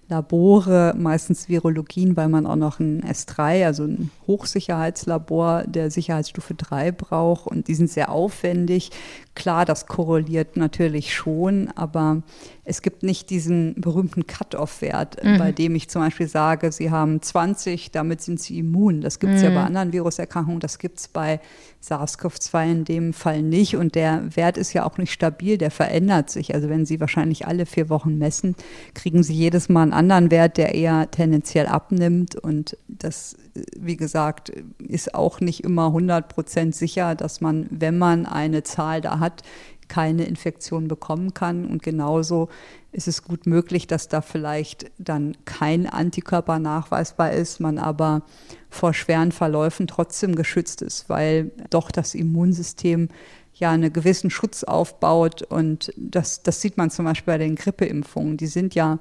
Labore, 0.10 0.94
meistens 0.98 1.48
Virologien, 1.48 2.18
weil 2.18 2.28
man 2.28 2.46
auch 2.46 2.58
noch 2.58 2.80
ein 2.82 3.02
S3, 3.02 3.66
also 3.66 3.86
ein 3.86 4.12
Hochsicherheitslabor 4.28 5.64
der 5.68 5.90
Sicherheitsstufe 5.90 6.54
3 6.54 6.92
braucht 6.92 7.48
und 7.48 7.70
die 7.70 7.76
sind 7.76 7.90
sehr 7.90 8.12
aufwendig, 8.12 8.92
Klar, 9.36 9.66
das 9.66 9.86
korreliert 9.86 10.56
natürlich 10.56 11.14
schon, 11.14 11.70
aber 11.76 12.24
es 12.64 12.82
gibt 12.82 13.04
nicht 13.04 13.30
diesen 13.30 13.76
berühmten 13.76 14.26
Cut-off-Wert, 14.26 15.24
mhm. 15.24 15.38
bei 15.38 15.52
dem 15.52 15.76
ich 15.76 15.90
zum 15.90 16.02
Beispiel 16.02 16.28
sage, 16.28 16.72
Sie 16.72 16.90
haben 16.90 17.22
20, 17.22 17.92
damit 17.92 18.22
sind 18.22 18.40
Sie 18.40 18.58
immun. 18.58 19.02
Das 19.02 19.20
gibt 19.20 19.34
es 19.34 19.42
mhm. 19.42 19.50
ja 19.50 19.54
bei 19.54 19.64
anderen 19.64 19.94
Viruserkrankungen, 19.94 20.60
das 20.62 20.80
gibt 20.80 21.00
es 21.00 21.08
bei 21.10 21.42
SARS-CoV-2 21.84 22.72
in 22.72 22.86
dem 22.86 23.14
Fall 23.14 23.42
nicht. 23.42 23.76
Und 23.76 23.96
der 23.96 24.36
Wert 24.36 24.58
ist 24.58 24.74
ja 24.74 24.86
auch 24.86 24.98
nicht 24.98 25.12
stabil, 25.12 25.58
der 25.58 25.70
verändert 25.70 26.30
sich. 26.30 26.56
Also 26.56 26.70
wenn 26.70 26.86
Sie 26.86 27.00
wahrscheinlich 27.00 27.46
alle 27.46 27.66
vier 27.66 27.90
Wochen 27.90 28.18
messen, 28.18 28.56
kriegen 28.94 29.22
Sie 29.22 29.34
jedes 29.34 29.70
Mal 29.70 29.84
einen 29.84 29.94
anderen 29.94 30.32
Wert, 30.32 30.58
der 30.58 30.74
eher 30.74 31.12
tendenziell 31.12 31.68
abnimmt. 31.68 32.36
Und 32.36 32.78
das, 32.88 33.36
wie 33.78 33.98
gesagt, 33.98 34.50
ist 34.80 35.14
auch 35.14 35.40
nicht 35.40 35.64
immer 35.64 35.88
100 35.88 36.30
Prozent 36.30 36.76
sicher, 36.76 37.14
dass 37.16 37.42
man, 37.42 37.68
wenn 37.70 37.98
man 37.98 38.26
eine 38.26 38.64
Zahl 38.64 39.02
da 39.02 39.20
hat, 39.20 39.25
keine 39.88 40.26
Infektion 40.26 40.88
bekommen 40.88 41.34
kann. 41.34 41.66
Und 41.66 41.84
genauso 41.84 42.50
ist 42.92 43.08
es 43.08 43.24
gut 43.24 43.46
möglich, 43.46 43.88
dass 43.88 44.08
da 44.08 44.22
vielleicht 44.22 44.92
dann 44.98 45.38
kein 45.46 45.88
Antikörper 45.88 46.60
nachweisbar 46.60 47.32
ist, 47.32 47.60
man 47.60 47.78
aber 47.78 48.24
vor 48.70 48.94
schweren 48.94 49.32
Verläufen 49.32 49.88
trotzdem 49.88 50.36
geschützt 50.36 50.82
ist, 50.82 51.10
weil 51.10 51.52
doch 51.70 51.92
das 51.92 52.16
Immunsystem 52.16 53.10
ja 53.54 53.72
einen 53.72 53.94
gewissen 53.94 54.30
Schutz 54.30 54.64
aufbaut. 54.64 55.42
Und 55.44 55.94
das, 55.98 56.44
das 56.44 56.62
sieht 56.62 56.78
man 56.78 56.90
zum 56.90 57.06
Beispiel 57.06 57.34
bei 57.34 57.38
den 57.38 57.56
Grippeimpfungen. 57.56 58.38
Die 58.38 58.48
sind 58.48 58.76
ja 58.76 59.00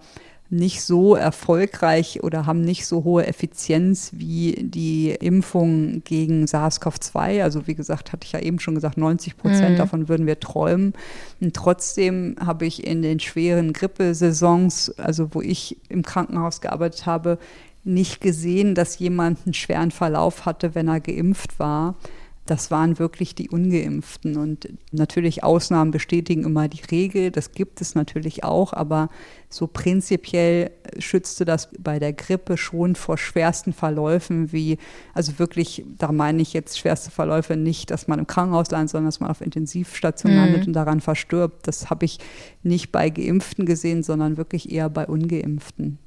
nicht 0.51 0.83
so 0.83 1.15
erfolgreich 1.15 2.23
oder 2.23 2.47
haben 2.47 2.61
nicht 2.61 2.87
so 2.87 3.05
hohe 3.05 3.27
Effizienz 3.27 4.11
wie 4.15 4.53
die 4.61 5.11
Impfung 5.11 6.03
gegen 6.05 6.45
SARS-CoV-2. 6.45 7.43
Also 7.43 7.67
wie 7.67 7.75
gesagt, 7.75 8.13
hatte 8.13 8.27
ich 8.27 8.33
ja 8.33 8.41
eben 8.41 8.61
schon 8.61 8.75
gesagt, 8.75 8.99
90 8.99 9.37
Prozent 9.37 9.73
mhm. 9.73 9.79
davon 9.79 10.09
würden 10.09 10.27
wir 10.27 10.39
träumen. 10.39 10.93
Und 11.41 11.55
trotzdem 11.55 12.37
habe 12.45 12.67
ich 12.67 12.87
in 12.87 13.03
den 13.03 13.21
schweren 13.21 13.73
Grippesaisons, 13.73 14.91
also 14.99 15.35
wo 15.35 15.41
ich 15.41 15.79
im 15.89 16.03
Krankenhaus 16.03 16.61
gearbeitet 16.61 17.07
habe, 17.07 17.39
nicht 17.83 18.21
gesehen, 18.21 18.75
dass 18.75 18.99
jemand 18.99 19.41
einen 19.45 19.55
schweren 19.55 19.91
Verlauf 19.91 20.47
hatte, 20.47 20.75
wenn 20.75 20.89
er 20.89 21.01
geimpft 21.01 21.59
war 21.59 21.95
das 22.47 22.71
waren 22.71 22.99
wirklich 22.99 23.35
die 23.35 23.49
ungeimpften. 23.49 24.37
Und 24.37 24.69
natürlich 24.93 25.43
Ausnahmen 25.43 25.91
bestätigen 25.91 26.45
immer 26.45 26.69
die 26.69 26.83
Regel, 26.91 27.31
das 27.31 27.53
gibt 27.53 27.81
es 27.81 27.95
natürlich 27.95 28.45
auch, 28.45 28.73
aber 28.73 29.09
so 29.49 29.67
prinzipiell 29.67 30.71
schützte 30.99 31.45
das 31.45 31.71
bei 31.79 31.99
der 31.99 32.13
Grippe 32.13 32.57
schon 32.57 32.97
vor 32.97 33.17
schwersten 33.17 33.73
Verläufen, 33.73 34.53
wie, 34.53 34.79
also 35.15 35.39
wirklich, 35.39 35.85
da 35.99 36.13
meine 36.13 36.43
ich 36.43 36.53
jetzt 36.53 36.79
schwerste 36.79 37.11
Verläufe 37.11 37.57
nicht, 37.57 37.91
dass 37.91 38.09
man 38.09 38.19
im 38.19 38.27
Krankenhaus 38.27 38.71
landet, 38.71 38.91
sondern 38.91 39.09
dass 39.09 39.21
man 39.21 39.31
auf 39.31 39.41
Intensivstation 39.41 40.33
mhm. 40.33 40.39
landet 40.39 40.67
und 40.67 40.73
daran 40.75 41.01
verstirbt. 41.01 41.67
Das 41.67 41.89
habe 41.89 42.05
ich 42.05 42.19
nicht 42.63 42.93
bei 42.93 43.09
Geimpften 43.09 43.65
gesehen, 43.65 44.03
sondern 44.03 44.37
wirklich 44.37 44.71
eher 44.71 44.91
bei 44.91 45.07
Ungeimpften. 45.07 45.99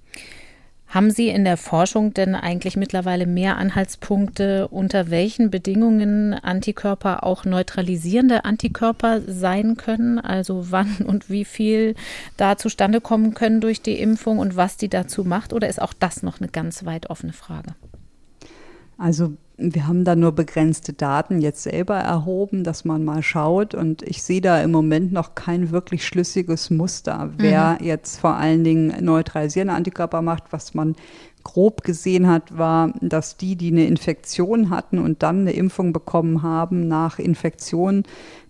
Haben 0.88 1.12
Sie 1.12 1.28
in 1.28 1.44
der 1.44 1.58
Forschung 1.58 2.14
denn 2.14 2.34
eigentlich 2.34 2.78
mittlerweile 2.78 3.26
mehr 3.26 3.58
Anhaltspunkte, 3.58 4.70
unter 4.70 5.10
welchen 5.10 5.50
Bedingungen 5.50 6.34
Antikörper 6.34 7.26
auch 7.26 7.44
neutralisierende 7.44 8.46
Antikörper 8.46 9.22
sein 9.28 9.76
können? 9.76 10.18
Also 10.18 10.72
wann 10.72 10.98
und 11.06 11.30
wie 11.30 11.44
viel 11.44 11.96
da 12.38 12.58
zustande 12.58 13.02
kommen 13.02 13.34
können 13.34 13.60
durch 13.60 13.82
die 13.82 14.00
Impfung 14.00 14.40
und 14.40 14.56
was 14.56 14.78
die 14.78 14.88
dazu 14.88 15.26
macht? 15.26 15.52
Oder 15.52 15.68
ist 15.68 15.82
auch 15.82 15.94
das 15.94 16.24
noch 16.24 16.40
eine 16.40 16.50
ganz 16.50 16.86
weit 16.86 17.10
offene 17.10 17.34
Frage? 17.34 17.76
Also 18.98 19.34
wir 19.58 19.88
haben 19.88 20.04
da 20.04 20.16
nur 20.16 20.34
begrenzte 20.34 20.94
Daten 20.94 21.42
jetzt 21.42 21.64
selber 21.64 21.96
erhoben, 21.96 22.64
dass 22.64 22.86
man 22.86 23.04
mal 23.04 23.24
schaut. 23.24 23.74
Und 23.74 24.04
ich 24.04 24.22
sehe 24.22 24.42
da 24.42 24.62
im 24.62 24.72
Moment 24.72 25.12
noch 25.12 25.34
kein 25.34 25.72
wirklich 25.72 26.06
schlüssiges 26.06 26.70
Muster, 26.70 27.32
wer 27.38 27.78
mhm. 27.80 27.86
jetzt 27.86 28.20
vor 28.20 28.36
allen 28.36 28.64
Dingen 28.64 28.94
neutralisierende 29.04 29.74
Antikörper 29.74 30.22
macht. 30.22 30.44
Was 30.52 30.76
man 30.76 30.96
grob 31.44 31.84
gesehen 31.84 32.28
hat, 32.28 32.56
war, 32.58 32.94
dass 33.02 33.38
die, 33.38 33.56
die 33.56 33.72
eine 33.72 33.88
Infektion 33.88 34.70
hatten 34.70 35.00
und 35.00 35.24
dann 35.24 35.42
eine 35.42 35.54
Impfung 35.54 35.92
bekommen 35.92 36.44
haben, 36.44 36.88
nach 36.88 37.18
Infektion 37.18 38.04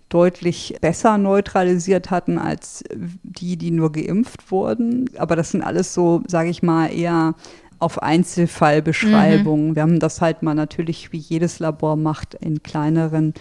deutlich 0.09 0.75
besser 0.81 1.17
neutralisiert 1.17 2.11
hatten 2.11 2.37
als 2.37 2.83
die, 3.23 3.57
die 3.57 3.71
nur 3.71 3.91
geimpft 3.91 4.51
wurden. 4.51 5.09
Aber 5.17 5.35
das 5.35 5.51
sind 5.51 5.61
alles 5.61 5.93
so, 5.93 6.23
sage 6.27 6.49
ich 6.49 6.63
mal, 6.63 6.87
eher 6.87 7.35
auf 7.79 8.01
Einzelfallbeschreibungen. 8.01 9.69
Mhm. 9.69 9.75
Wir 9.75 9.81
haben 9.83 9.99
das 9.99 10.21
halt 10.21 10.43
mal 10.43 10.55
natürlich, 10.55 11.11
wie 11.11 11.17
jedes 11.17 11.59
Labor 11.59 11.95
macht, 11.95 12.33
in 12.35 12.63
kleineren 12.63 13.33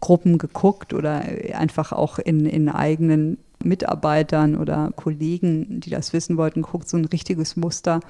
Gruppen 0.00 0.38
geguckt 0.38 0.92
oder 0.92 1.22
einfach 1.54 1.92
auch 1.92 2.18
in, 2.18 2.46
in 2.46 2.68
eigenen 2.68 3.38
Mitarbeitern 3.64 4.56
oder 4.56 4.92
Kollegen, 4.96 5.80
die 5.80 5.90
das 5.90 6.12
wissen 6.12 6.36
wollten, 6.36 6.62
guckt, 6.62 6.88
so 6.88 6.96
ein 6.96 7.04
richtiges 7.04 7.56
Muster 7.56 8.00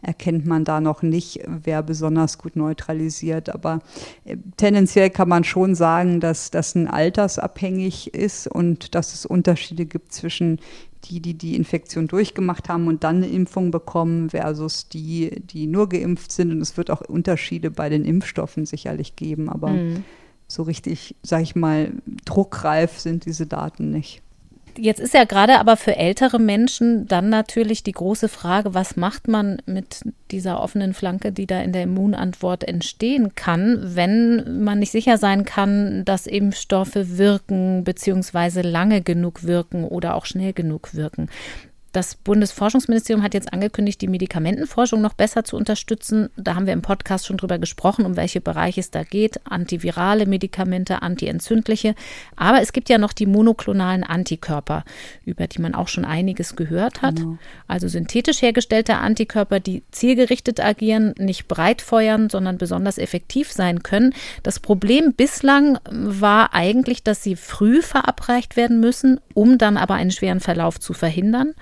erkennt 0.00 0.46
man 0.46 0.64
da 0.64 0.80
noch 0.80 1.02
nicht, 1.02 1.40
wer 1.46 1.82
besonders 1.82 2.38
gut 2.38 2.54
neutralisiert. 2.54 3.48
Aber 3.52 3.80
äh, 4.24 4.36
tendenziell 4.56 5.10
kann 5.10 5.28
man 5.28 5.44
schon 5.44 5.74
sagen, 5.74 6.20
dass 6.20 6.50
das 6.50 6.74
ein 6.74 6.86
altersabhängig 6.86 8.14
ist 8.14 8.46
und 8.46 8.94
dass 8.94 9.14
es 9.14 9.26
Unterschiede 9.26 9.86
gibt 9.86 10.12
zwischen 10.12 10.60
die, 11.04 11.20
die 11.20 11.34
die 11.34 11.56
Infektion 11.56 12.08
durchgemacht 12.08 12.68
haben 12.68 12.86
und 12.86 13.04
dann 13.04 13.16
eine 13.16 13.28
Impfung 13.28 13.70
bekommen, 13.70 14.30
versus 14.30 14.88
die, 14.88 15.40
die 15.40 15.66
nur 15.66 15.88
geimpft 15.88 16.32
sind. 16.32 16.50
Und 16.50 16.60
es 16.60 16.76
wird 16.76 16.90
auch 16.90 17.00
Unterschiede 17.00 17.70
bei 17.70 17.88
den 17.88 18.04
Impfstoffen 18.04 18.66
sicherlich 18.66 19.16
geben, 19.16 19.48
aber 19.48 19.70
mhm. 19.70 20.04
so 20.46 20.64
richtig, 20.64 21.16
sag 21.22 21.42
ich 21.42 21.56
mal, 21.56 21.92
druckreif 22.24 22.98
sind 22.98 23.26
diese 23.26 23.46
Daten 23.46 23.90
nicht. 23.90 24.22
Jetzt 24.76 25.00
ist 25.00 25.14
ja 25.14 25.24
gerade 25.24 25.58
aber 25.58 25.76
für 25.76 25.96
ältere 25.96 26.38
Menschen 26.38 27.06
dann 27.06 27.28
natürlich 27.28 27.82
die 27.82 27.92
große 27.92 28.28
Frage, 28.28 28.74
was 28.74 28.96
macht 28.96 29.28
man 29.28 29.62
mit 29.66 30.04
dieser 30.30 30.60
offenen 30.60 30.94
Flanke, 30.94 31.32
die 31.32 31.46
da 31.46 31.60
in 31.60 31.72
der 31.72 31.84
Immunantwort 31.84 32.64
entstehen 32.64 33.34
kann, 33.34 33.78
wenn 33.96 34.62
man 34.62 34.78
nicht 34.78 34.92
sicher 34.92 35.18
sein 35.18 35.44
kann, 35.44 36.04
dass 36.04 36.26
Impfstoffe 36.26 36.94
wirken 36.94 37.84
bzw. 37.84 38.62
lange 38.62 39.02
genug 39.02 39.44
wirken 39.44 39.84
oder 39.84 40.14
auch 40.14 40.26
schnell 40.26 40.52
genug 40.52 40.94
wirken. 40.94 41.28
Das 41.92 42.16
Bundesforschungsministerium 42.16 43.22
hat 43.22 43.32
jetzt 43.32 43.52
angekündigt, 43.52 44.02
die 44.02 44.08
Medikamentenforschung 44.08 45.00
noch 45.00 45.14
besser 45.14 45.44
zu 45.44 45.56
unterstützen. 45.56 46.28
Da 46.36 46.54
haben 46.54 46.66
wir 46.66 46.74
im 46.74 46.82
Podcast 46.82 47.26
schon 47.26 47.38
drüber 47.38 47.58
gesprochen, 47.58 48.04
um 48.04 48.14
welche 48.16 48.42
Bereiche 48.42 48.80
es 48.80 48.90
da 48.90 49.04
geht. 49.04 49.40
Antivirale 49.46 50.26
Medikamente, 50.26 51.00
antientzündliche. 51.00 51.94
Aber 52.36 52.60
es 52.60 52.74
gibt 52.74 52.90
ja 52.90 52.98
noch 52.98 53.14
die 53.14 53.24
monoklonalen 53.24 54.04
Antikörper, 54.04 54.84
über 55.24 55.46
die 55.46 55.62
man 55.62 55.74
auch 55.74 55.88
schon 55.88 56.04
einiges 56.04 56.56
gehört 56.56 57.00
hat. 57.00 57.16
Genau. 57.16 57.38
Also 57.68 57.88
synthetisch 57.88 58.42
hergestellte 58.42 58.96
Antikörper, 58.96 59.58
die 59.58 59.82
zielgerichtet 59.90 60.60
agieren, 60.60 61.14
nicht 61.18 61.48
breit 61.48 61.80
feuern, 61.80 62.28
sondern 62.28 62.58
besonders 62.58 62.98
effektiv 62.98 63.50
sein 63.50 63.82
können. 63.82 64.12
Das 64.42 64.60
Problem 64.60 65.14
bislang 65.14 65.78
war 65.90 66.52
eigentlich, 66.52 67.02
dass 67.02 67.22
sie 67.22 67.34
früh 67.34 67.80
verabreicht 67.80 68.56
werden 68.56 68.78
müssen, 68.78 69.20
um 69.32 69.56
dann 69.56 69.78
aber 69.78 69.94
einen 69.94 70.10
schweren 70.10 70.40
Verlauf 70.40 70.78
zu 70.78 70.92
verhindern 70.92 71.54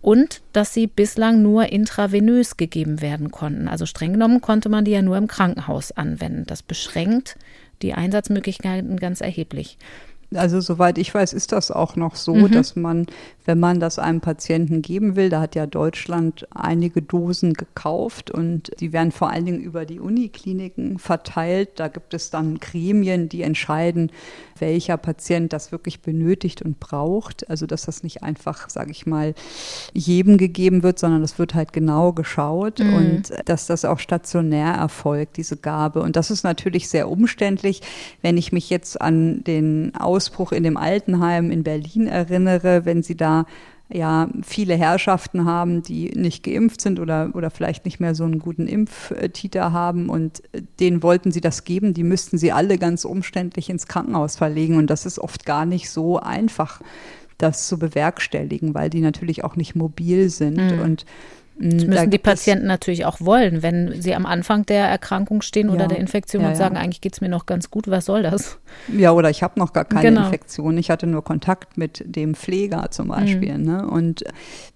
und 0.00 0.42
dass 0.52 0.74
sie 0.74 0.86
bislang 0.86 1.42
nur 1.42 1.72
intravenös 1.72 2.56
gegeben 2.56 3.00
werden 3.00 3.30
konnten. 3.30 3.68
Also 3.68 3.86
streng 3.86 4.12
genommen 4.12 4.40
konnte 4.40 4.68
man 4.68 4.84
die 4.84 4.92
ja 4.92 5.02
nur 5.02 5.16
im 5.16 5.26
Krankenhaus 5.26 5.92
anwenden. 5.92 6.44
Das 6.46 6.62
beschränkt 6.62 7.36
die 7.82 7.94
Einsatzmöglichkeiten 7.94 8.98
ganz 8.98 9.20
erheblich. 9.20 9.78
Also 10.34 10.60
soweit 10.60 10.98
ich 10.98 11.14
weiß, 11.14 11.32
ist 11.32 11.52
das 11.52 11.70
auch 11.70 11.96
noch 11.96 12.14
so, 12.14 12.34
mhm. 12.34 12.50
dass 12.50 12.76
man, 12.76 13.06
wenn 13.46 13.58
man 13.58 13.80
das 13.80 13.98
einem 13.98 14.20
Patienten 14.20 14.82
geben 14.82 15.16
will, 15.16 15.30
da 15.30 15.40
hat 15.40 15.54
ja 15.54 15.66
Deutschland 15.66 16.46
einige 16.54 17.00
Dosen 17.00 17.54
gekauft 17.54 18.30
und 18.30 18.70
die 18.80 18.92
werden 18.92 19.10
vor 19.10 19.30
allen 19.30 19.46
Dingen 19.46 19.60
über 19.60 19.86
die 19.86 20.00
Unikliniken 20.00 20.98
verteilt. 20.98 21.70
Da 21.76 21.88
gibt 21.88 22.12
es 22.12 22.28
dann 22.28 22.58
Gremien, 22.58 23.30
die 23.30 23.40
entscheiden, 23.40 24.12
welcher 24.58 24.98
Patient 24.98 25.52
das 25.52 25.72
wirklich 25.72 26.00
benötigt 26.02 26.60
und 26.60 26.78
braucht. 26.78 27.48
Also 27.48 27.66
dass 27.66 27.86
das 27.86 28.02
nicht 28.02 28.22
einfach, 28.22 28.68
sage 28.68 28.90
ich 28.90 29.06
mal, 29.06 29.34
jedem 29.94 30.36
gegeben 30.36 30.82
wird, 30.82 30.98
sondern 30.98 31.22
das 31.22 31.38
wird 31.38 31.54
halt 31.54 31.72
genau 31.72 32.12
geschaut 32.12 32.80
mhm. 32.80 32.94
und 32.94 33.32
dass 33.46 33.66
das 33.66 33.86
auch 33.86 33.98
stationär 33.98 34.74
erfolgt, 34.74 35.38
diese 35.38 35.56
Gabe. 35.56 36.02
Und 36.02 36.16
das 36.16 36.30
ist 36.30 36.42
natürlich 36.42 36.90
sehr 36.90 37.08
umständlich, 37.08 37.80
wenn 38.20 38.36
ich 38.36 38.52
mich 38.52 38.68
jetzt 38.68 39.00
an 39.00 39.42
den 39.44 39.94
Ausbruch 40.18 40.50
in 40.50 40.64
dem 40.64 40.76
Altenheim 40.76 41.52
in 41.52 41.62
Berlin 41.62 42.08
erinnere, 42.08 42.84
wenn 42.84 43.04
Sie 43.04 43.16
da 43.16 43.46
ja 43.88 44.28
viele 44.42 44.74
Herrschaften 44.74 45.44
haben, 45.44 45.84
die 45.84 46.10
nicht 46.10 46.42
geimpft 46.42 46.80
sind 46.80 46.98
oder, 46.98 47.30
oder 47.34 47.50
vielleicht 47.50 47.84
nicht 47.84 48.00
mehr 48.00 48.16
so 48.16 48.24
einen 48.24 48.40
guten 48.40 48.66
Impftiter 48.66 49.72
haben 49.72 50.08
und 50.08 50.42
denen 50.80 51.04
wollten 51.04 51.30
sie 51.30 51.40
das 51.40 51.62
geben, 51.62 51.94
die 51.94 52.02
müssten 52.02 52.36
sie 52.36 52.50
alle 52.52 52.78
ganz 52.78 53.04
umständlich 53.04 53.70
ins 53.70 53.86
Krankenhaus 53.86 54.36
verlegen 54.36 54.76
und 54.76 54.88
das 54.88 55.06
ist 55.06 55.20
oft 55.20 55.46
gar 55.46 55.64
nicht 55.64 55.88
so 55.88 56.18
einfach, 56.18 56.82
das 57.38 57.68
zu 57.68 57.78
bewerkstelligen, 57.78 58.74
weil 58.74 58.90
die 58.90 59.00
natürlich 59.00 59.44
auch 59.44 59.56
nicht 59.56 59.76
mobil 59.76 60.28
sind 60.28 60.58
mhm. 60.58 60.80
und 60.80 61.06
Das 61.60 61.86
müssen 61.86 62.10
die 62.10 62.18
Patienten 62.18 62.66
natürlich 62.66 63.04
auch 63.04 63.20
wollen, 63.20 63.62
wenn 63.62 64.00
sie 64.00 64.14
am 64.14 64.26
Anfang 64.26 64.64
der 64.66 64.86
Erkrankung 64.86 65.42
stehen 65.42 65.70
oder 65.70 65.82
ja, 65.82 65.88
der 65.88 65.98
Infektion 65.98 66.42
ja, 66.42 66.50
und 66.50 66.56
sagen, 66.56 66.76
ja. 66.76 66.82
eigentlich 66.82 67.00
geht 67.00 67.14
es 67.14 67.20
mir 67.20 67.28
noch 67.28 67.46
ganz 67.46 67.70
gut, 67.70 67.88
was 67.88 68.04
soll 68.04 68.22
das? 68.22 68.58
Ja, 68.96 69.12
oder 69.12 69.28
ich 69.28 69.42
habe 69.42 69.58
noch 69.58 69.72
gar 69.72 69.84
keine 69.84 70.10
genau. 70.10 70.24
Infektion, 70.26 70.78
ich 70.78 70.90
hatte 70.90 71.06
nur 71.06 71.24
Kontakt 71.24 71.76
mit 71.76 72.04
dem 72.06 72.34
Pfleger 72.34 72.90
zum 72.90 73.08
Beispiel. 73.08 73.58
Mhm. 73.58 73.64
Ne? 73.64 73.86
Und 73.88 74.24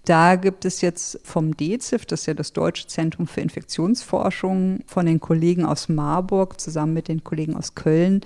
da 0.05 0.35
gibt 0.35 0.65
es 0.65 0.81
jetzt 0.81 1.19
vom 1.23 1.55
DEZIF, 1.55 2.05
das 2.05 2.21
ist 2.21 2.25
ja 2.25 2.33
das 2.33 2.51
Deutsche 2.51 2.87
Zentrum 2.87 3.27
für 3.27 3.41
Infektionsforschung, 3.41 4.79
von 4.85 5.05
den 5.05 5.21
Kollegen 5.21 5.65
aus 5.65 5.87
Marburg 5.87 6.59
zusammen 6.59 6.93
mit 6.93 7.07
den 7.07 7.23
Kollegen 7.23 7.55
aus 7.55 7.75
Köln 7.75 8.21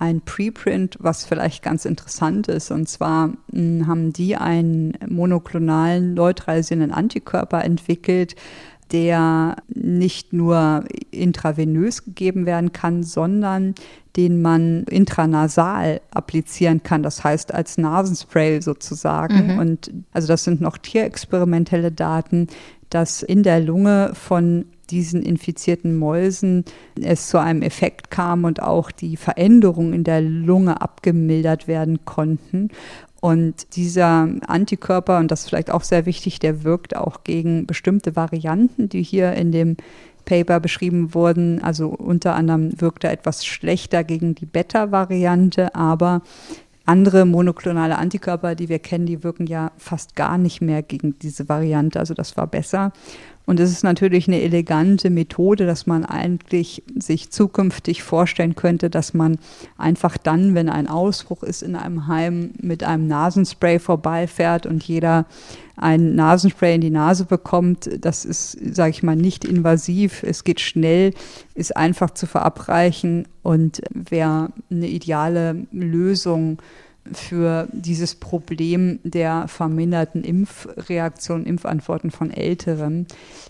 ein 0.00 0.22
Preprint, 0.22 0.96
was 0.98 1.24
vielleicht 1.24 1.62
ganz 1.62 1.84
interessant 1.84 2.48
ist. 2.48 2.70
Und 2.70 2.88
zwar 2.88 3.28
mh, 3.28 3.36
hm, 3.52 3.86
haben 3.86 4.12
die 4.12 4.34
einen 4.34 4.96
monoklonalen 5.08 6.14
neutralisierenden 6.14 6.90
Antikörper 6.90 7.62
entwickelt, 7.62 8.34
der 8.92 9.56
nicht 9.68 10.32
nur 10.32 10.84
intravenös 11.12 12.04
gegeben 12.04 12.46
werden 12.46 12.72
kann, 12.72 13.04
sondern 13.04 13.74
den 14.16 14.42
man 14.42 14.84
intranasal 14.84 16.00
applizieren 16.10 16.82
kann, 16.82 17.04
das 17.04 17.22
heißt 17.22 17.54
als 17.54 17.78
Nasenspray 17.78 18.60
sozusagen. 18.60 19.52
Mhm. 19.52 19.58
Und 19.58 19.92
also 20.12 20.26
das 20.26 20.42
sind 20.42 20.60
noch 20.60 20.78
tierexperimentelle 20.78 21.92
Daten, 21.92 22.48
dass 22.88 23.22
in 23.22 23.44
der 23.44 23.60
Lunge 23.60 24.10
von 24.14 24.66
diesen 24.90 25.22
infizierten 25.22 25.96
Mäusen 25.96 26.64
es 27.00 27.28
zu 27.28 27.38
einem 27.38 27.62
Effekt 27.62 28.10
kam 28.10 28.44
und 28.44 28.62
auch 28.62 28.90
die 28.90 29.16
Veränderungen 29.16 29.92
in 29.92 30.04
der 30.04 30.20
Lunge 30.20 30.80
abgemildert 30.80 31.68
werden 31.68 32.04
konnten. 32.04 32.68
Und 33.20 33.76
dieser 33.76 34.28
Antikörper, 34.46 35.18
und 35.18 35.30
das 35.30 35.40
ist 35.40 35.48
vielleicht 35.50 35.70
auch 35.70 35.82
sehr 35.82 36.06
wichtig, 36.06 36.38
der 36.38 36.64
wirkt 36.64 36.96
auch 36.96 37.22
gegen 37.22 37.66
bestimmte 37.66 38.16
Varianten, 38.16 38.88
die 38.88 39.02
hier 39.02 39.34
in 39.34 39.52
dem 39.52 39.76
Paper 40.24 40.60
beschrieben 40.60 41.14
wurden. 41.14 41.62
Also 41.62 41.88
unter 41.88 42.34
anderem 42.34 42.80
wirkt 42.80 43.04
er 43.04 43.12
etwas 43.12 43.44
schlechter 43.44 44.04
gegen 44.04 44.34
die 44.34 44.46
Beta-Variante, 44.46 45.74
aber 45.74 46.22
andere 46.86 47.24
monoklonale 47.24 47.98
Antikörper, 47.98 48.54
die 48.54 48.68
wir 48.68 48.78
kennen, 48.78 49.06
die 49.06 49.22
wirken 49.22 49.46
ja 49.46 49.70
fast 49.76 50.16
gar 50.16 50.38
nicht 50.38 50.60
mehr 50.60 50.82
gegen 50.82 51.18
diese 51.18 51.48
Variante. 51.48 52.00
Also 52.00 52.14
das 52.14 52.36
war 52.36 52.46
besser. 52.46 52.92
Und 53.50 53.58
es 53.58 53.72
ist 53.72 53.82
natürlich 53.82 54.28
eine 54.28 54.42
elegante 54.42 55.10
Methode, 55.10 55.66
dass 55.66 55.84
man 55.84 56.04
eigentlich 56.04 56.84
sich 56.94 57.30
zukünftig 57.30 58.04
vorstellen 58.04 58.54
könnte, 58.54 58.90
dass 58.90 59.12
man 59.12 59.40
einfach 59.76 60.16
dann, 60.16 60.54
wenn 60.54 60.68
ein 60.68 60.86
Ausbruch 60.86 61.42
ist 61.42 61.64
in 61.64 61.74
einem 61.74 62.06
Heim, 62.06 62.52
mit 62.62 62.84
einem 62.84 63.08
Nasenspray 63.08 63.80
vorbeifährt 63.80 64.66
und 64.66 64.84
jeder 64.84 65.26
ein 65.76 66.14
Nasenspray 66.14 66.76
in 66.76 66.80
die 66.80 66.90
Nase 66.90 67.24
bekommt. 67.24 67.90
Das 68.00 68.24
ist, 68.24 68.52
sage 68.72 68.90
ich 68.90 69.02
mal, 69.02 69.16
nicht 69.16 69.44
invasiv. 69.44 70.22
Es 70.22 70.44
geht 70.44 70.60
schnell, 70.60 71.12
ist 71.56 71.76
einfach 71.76 72.12
zu 72.12 72.28
verabreichen 72.28 73.26
und 73.42 73.80
wäre 73.92 74.52
eine 74.70 74.86
ideale 74.86 75.66
Lösung 75.72 76.58
für 77.12 77.68
dieses 77.72 78.14
Problem 78.14 79.00
der 79.02 79.48
verminderten 79.48 80.24
Impfreaktionen, 80.24 81.46
Impfantworten 81.46 82.10
von 82.10 82.30
Älteren. 82.30 83.06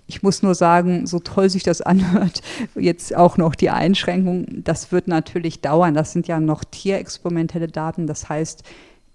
Ich 0.07 0.23
muss 0.23 0.43
nur 0.43 0.55
sagen, 0.55 1.07
so 1.07 1.19
toll 1.19 1.51
sich 1.51 1.63
das 1.63 1.81
anhört, 1.91 2.43
jetzt 2.75 3.15
auch 3.15 3.37
noch 3.37 3.55
die 3.55 3.71
Einschränkung, 3.71 4.47
das 4.65 4.93
wird 4.93 5.09
natürlich 5.09 5.61
dauern. 5.61 5.95
Das 5.95 6.13
sind 6.13 6.29
ja 6.29 6.41
noch 6.41 6.65
tierexperimentelle 6.65 7.69
Daten. 7.69 8.07
Das 8.07 8.29
heißt, 8.29 8.65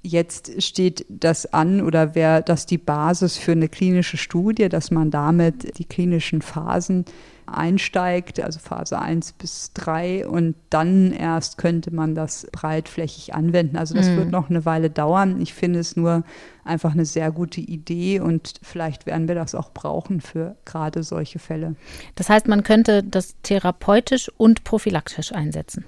jetzt 0.01 0.61
steht 0.61 1.05
das 1.09 1.51
an 1.51 1.81
oder 1.81 2.15
wäre 2.15 2.43
das 2.43 2.65
die 2.65 2.77
Basis 2.77 3.37
für 3.37 3.53
eine 3.53 3.69
klinische 3.69 4.17
Studie, 4.17 4.69
dass 4.69 4.91
man 4.91 5.11
damit 5.11 5.77
die 5.77 5.85
klinischen 5.85 6.41
Phasen 6.41 7.05
einsteigt, 7.47 8.39
also 8.39 8.59
Phase 8.59 8.99
1 8.99 9.33
bis 9.33 9.71
3 9.73 10.27
und 10.27 10.55
dann 10.69 11.11
erst 11.11 11.57
könnte 11.57 11.93
man 11.93 12.15
das 12.15 12.47
breitflächig 12.51 13.33
anwenden. 13.33 13.77
Also 13.77 13.93
das 13.95 14.09
mhm. 14.09 14.17
wird 14.17 14.31
noch 14.31 14.49
eine 14.49 14.65
Weile 14.65 14.89
dauern. 14.89 15.41
Ich 15.41 15.53
finde 15.53 15.79
es 15.79 15.95
nur 15.95 16.23
einfach 16.63 16.93
eine 16.93 17.05
sehr 17.05 17.31
gute 17.31 17.61
Idee 17.61 18.19
und 18.19 18.55
vielleicht 18.61 19.05
werden 19.05 19.27
wir 19.27 19.35
das 19.35 19.55
auch 19.55 19.71
brauchen 19.71 20.21
für 20.21 20.55
gerade 20.65 21.03
solche 21.03 21.39
Fälle. 21.39 21.75
Das 22.15 22.29
heißt, 22.29 22.47
man 22.47 22.63
könnte 22.63 23.03
das 23.03 23.35
therapeutisch 23.43 24.31
und 24.37 24.63
prophylaktisch 24.63 25.31
einsetzen. 25.31 25.85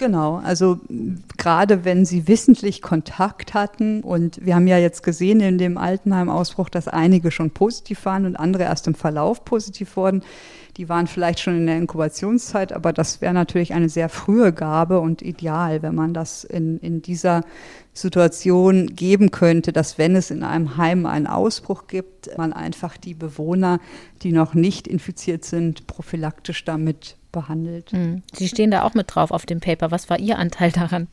Genau, 0.00 0.36
also 0.36 0.80
gerade 1.36 1.84
wenn 1.84 2.06
sie 2.06 2.26
wissentlich 2.26 2.80
Kontakt 2.80 3.52
hatten 3.52 4.00
und 4.00 4.42
wir 4.42 4.54
haben 4.54 4.66
ja 4.66 4.78
jetzt 4.78 5.02
gesehen 5.02 5.40
in 5.40 5.58
dem 5.58 5.76
Altenheim-Ausbruch, 5.76 6.70
dass 6.70 6.88
einige 6.88 7.30
schon 7.30 7.50
positiv 7.50 8.06
waren 8.06 8.24
und 8.24 8.34
andere 8.34 8.62
erst 8.62 8.86
im 8.86 8.94
Verlauf 8.94 9.44
positiv 9.44 9.96
wurden. 9.96 10.22
Die 10.76 10.88
waren 10.88 11.06
vielleicht 11.06 11.40
schon 11.40 11.56
in 11.56 11.66
der 11.66 11.76
Inkubationszeit, 11.76 12.72
aber 12.72 12.92
das 12.92 13.20
wäre 13.20 13.34
natürlich 13.34 13.74
eine 13.74 13.88
sehr 13.88 14.08
frühe 14.08 14.52
Gabe 14.52 15.00
und 15.00 15.22
ideal, 15.22 15.82
wenn 15.82 15.94
man 15.94 16.14
das 16.14 16.44
in, 16.44 16.78
in 16.78 17.02
dieser 17.02 17.42
Situation 17.92 18.86
geben 18.86 19.30
könnte, 19.30 19.72
dass 19.72 19.98
wenn 19.98 20.16
es 20.16 20.30
in 20.30 20.42
einem 20.42 20.76
Heim 20.76 21.06
einen 21.06 21.26
Ausbruch 21.26 21.86
gibt, 21.86 22.36
man 22.38 22.52
einfach 22.52 22.96
die 22.96 23.14
Bewohner, 23.14 23.80
die 24.22 24.32
noch 24.32 24.54
nicht 24.54 24.86
infiziert 24.86 25.44
sind, 25.44 25.86
prophylaktisch 25.86 26.64
damit 26.64 27.16
behandelt. 27.32 27.92
Hm. 27.92 28.22
Sie 28.32 28.48
stehen 28.48 28.70
da 28.70 28.82
auch 28.82 28.94
mit 28.94 29.14
drauf 29.14 29.30
auf 29.30 29.46
dem 29.46 29.60
Paper. 29.60 29.90
Was 29.90 30.10
war 30.10 30.18
Ihr 30.18 30.38
Anteil 30.38 30.72
daran? 30.72 31.08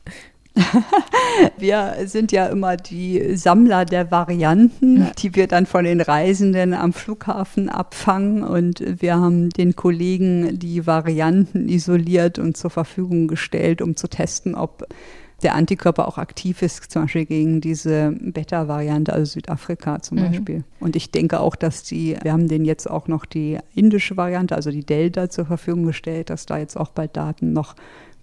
wir 1.57 1.95
sind 2.05 2.31
ja 2.31 2.47
immer 2.47 2.77
die 2.77 3.35
Sammler 3.35 3.85
der 3.85 4.11
Varianten, 4.11 5.07
die 5.19 5.35
wir 5.35 5.47
dann 5.47 5.65
von 5.65 5.85
den 5.85 6.01
Reisenden 6.01 6.73
am 6.73 6.93
Flughafen 6.93 7.69
abfangen. 7.69 8.43
Und 8.43 8.84
wir 9.01 9.15
haben 9.15 9.49
den 9.49 9.75
Kollegen 9.75 10.59
die 10.59 10.85
Varianten 10.85 11.69
isoliert 11.69 12.39
und 12.39 12.57
zur 12.57 12.69
Verfügung 12.69 13.27
gestellt, 13.27 13.81
um 13.81 13.95
zu 13.95 14.07
testen, 14.07 14.55
ob 14.55 14.88
der 15.43 15.53
Antikörper 15.53 16.07
auch 16.07 16.17
aktiv 16.17 16.61
ist, 16.61 16.91
zum 16.91 17.03
Beispiel 17.03 17.25
gegen 17.25 17.61
diese 17.61 18.11
Beta-Variante, 18.19 19.13
also 19.13 19.34
Südafrika 19.34 20.01
zum 20.01 20.17
mhm. 20.17 20.21
Beispiel. 20.23 20.63
Und 20.79 20.95
ich 20.95 21.11
denke 21.11 21.39
auch, 21.39 21.55
dass 21.55 21.84
die, 21.84 22.17
wir 22.21 22.34
haben 22.34 22.47
denen 22.47 22.65
jetzt 22.65 22.89
auch 22.89 23.07
noch 23.07 23.25
die 23.25 23.59
indische 23.75 24.17
Variante, 24.17 24.55
also 24.55 24.71
die 24.71 24.85
Delta 24.85 25.29
zur 25.29 25.45
Verfügung 25.45 25.85
gestellt, 25.85 26.31
dass 26.31 26.47
da 26.47 26.57
jetzt 26.57 26.75
auch 26.75 26.89
bald 26.89 27.15
Daten 27.15 27.53
noch 27.53 27.75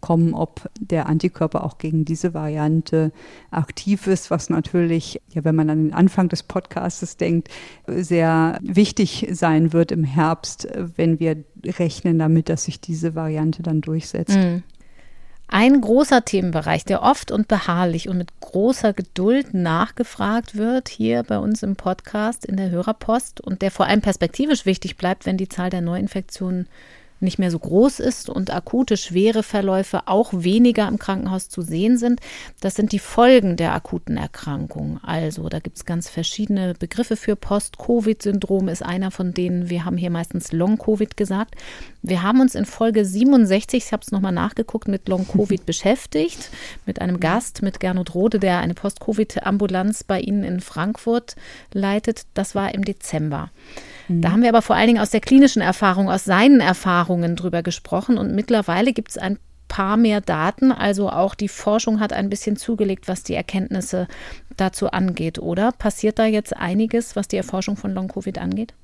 kommen, 0.05 0.35
ob 0.35 0.69
der 0.79 1.07
Antikörper 1.07 1.65
auch 1.65 1.79
gegen 1.79 2.05
diese 2.05 2.35
Variante 2.35 3.11
aktiv 3.51 4.07
ist, 4.07 4.31
was 4.31 4.51
natürlich, 4.51 5.23
ja, 5.33 5.45
wenn 5.45 5.55
man 5.55 5.71
an 5.71 5.85
den 5.85 5.95
Anfang 5.95 6.29
des 6.29 6.43
Podcasts 6.43 7.17
denkt, 7.17 7.49
sehr 7.87 8.59
wichtig 8.61 9.29
sein 9.33 9.73
wird 9.73 9.93
im 9.93 10.05
Herbst, 10.05 10.69
wenn 10.97 11.21
wir 11.21 11.43
rechnen 11.65 12.19
damit, 12.19 12.51
dass 12.51 12.65
sich 12.65 12.83
diese 12.83 13.15
Variante 13.15 13.63
dann 13.63 13.81
durchsetzt. 13.81 14.37
Mhm. 14.37 14.63
Ein 15.49 15.81
großer 15.81 16.23
Themenbereich, 16.23 16.85
der 16.85 17.03
oft 17.03 17.31
und 17.31 17.49
beharrlich 17.49 18.11
und 18.11 18.19
mit 18.19 18.39
großer 18.41 18.93
Geduld 18.93 19.55
nachgefragt 19.55 20.55
wird 20.55 20.91
hier 20.91 21.23
bei 21.23 21.39
uns 21.39 21.63
im 21.63 21.77
Podcast 21.77 22.45
in 22.45 22.59
der 22.59 22.71
Hörerpost 22.71 23.41
und 23.41 23.63
der 23.63 23.71
vor 23.71 23.87
allem 23.87 24.03
perspektivisch 24.03 24.67
wichtig 24.67 24.99
bleibt, 24.99 25.25
wenn 25.25 25.39
die 25.39 25.49
Zahl 25.49 25.71
der 25.71 25.81
Neuinfektionen 25.81 26.69
nicht 27.25 27.39
mehr 27.39 27.51
so 27.51 27.59
groß 27.59 28.01
ist 28.01 28.29
und 28.29 28.55
akute 28.55 28.97
schwere 28.97 29.43
Verläufe 29.43 30.03
auch 30.07 30.33
weniger 30.33 30.87
im 30.87 30.99
Krankenhaus 30.99 31.49
zu 31.49 31.63
sehen 31.63 31.99
sind. 31.99 32.21
Das 32.61 32.75
sind 32.75 32.93
die 32.93 32.99
Folgen 32.99 33.57
der 33.57 33.75
akuten 33.75 34.17
Erkrankung. 34.17 35.01
Also 35.03 35.49
da 35.49 35.59
gibt 35.59 35.77
es 35.77 35.85
ganz 35.85 36.09
verschiedene 36.09 36.75
Begriffe 36.75 37.17
für. 37.17 37.37
Post-Covid-Syndrom 37.37 38.69
ist 38.69 38.85
einer 38.85 39.11
von 39.11 39.35
denen. 39.35 39.71
Wir 39.71 39.85
haben 39.85 39.97
hier 39.97 40.11
meistens 40.11 40.53
Long-Covid 40.53 41.17
gesagt. 41.17 41.57
Wir 42.03 42.23
haben 42.23 42.41
uns 42.41 42.55
in 42.55 42.67
Folge 42.67 43.05
67, 43.05 43.87
ich 43.87 43.93
habe 43.93 44.03
es 44.03 44.13
nochmal 44.13 44.33
nachgeguckt, 44.33 44.89
mit 44.89 45.09
Long-Covid 45.09 45.65
beschäftigt, 45.67 46.51
mit 46.85 47.01
einem 47.01 47.19
Gast, 47.19 47.63
mit 47.63 47.81
Gernot 47.81 48.15
Rode, 48.15 48.39
der 48.39 48.59
eine 48.59 48.75
Post-Covid-Ambulanz 48.75 50.05
bei 50.05 50.21
Ihnen 50.21 50.45
in 50.45 50.61
Frankfurt 50.61 51.37
leitet. 51.73 52.27
Das 52.35 52.55
war 52.55 52.75
im 52.75 52.85
Dezember. 52.85 53.51
Da 54.09 54.33
haben 54.33 54.43
wir 54.43 54.51
aber 54.51 54.63
vor 54.63 54.77
allen 54.77 54.89
Dingen 54.89 55.01
aus 55.01 55.11
der 55.11 55.21
klinischen 55.21 55.63
Erfahrung, 55.63 56.11
aus 56.11 56.25
seinen 56.25 56.61
Erfahrungen 56.61 57.37
drüber 57.37 57.63
gesprochen. 57.63 58.19
Und 58.19 58.35
mittlerweile 58.35 58.93
gibt 58.93 59.11
es 59.11 59.19
ein 59.19 59.39
paar 59.69 59.97
mehr 59.97 60.21
Daten. 60.21 60.73
Also 60.73 61.11
auch 61.11 61.35
die 61.35 61.49
Forschung 61.49 62.01
hat 62.01 62.13
ein 62.13 62.29
bisschen 62.29 62.57
zugelegt, 62.57 63.09
was 63.09 63.23
die 63.23 63.35
Erkenntnisse 63.35 64.07
dazu 64.57 64.91
angeht, 64.91 65.39
oder? 65.39 65.73
Passiert 65.73 66.19
da 66.19 66.27
jetzt 66.27 66.57
einiges, 66.57 67.17
was 67.17 67.29
die 67.29 67.37
Erforschung 67.37 67.77
von 67.77 67.93
Long-Covid 67.93 68.39
angeht? 68.39 68.75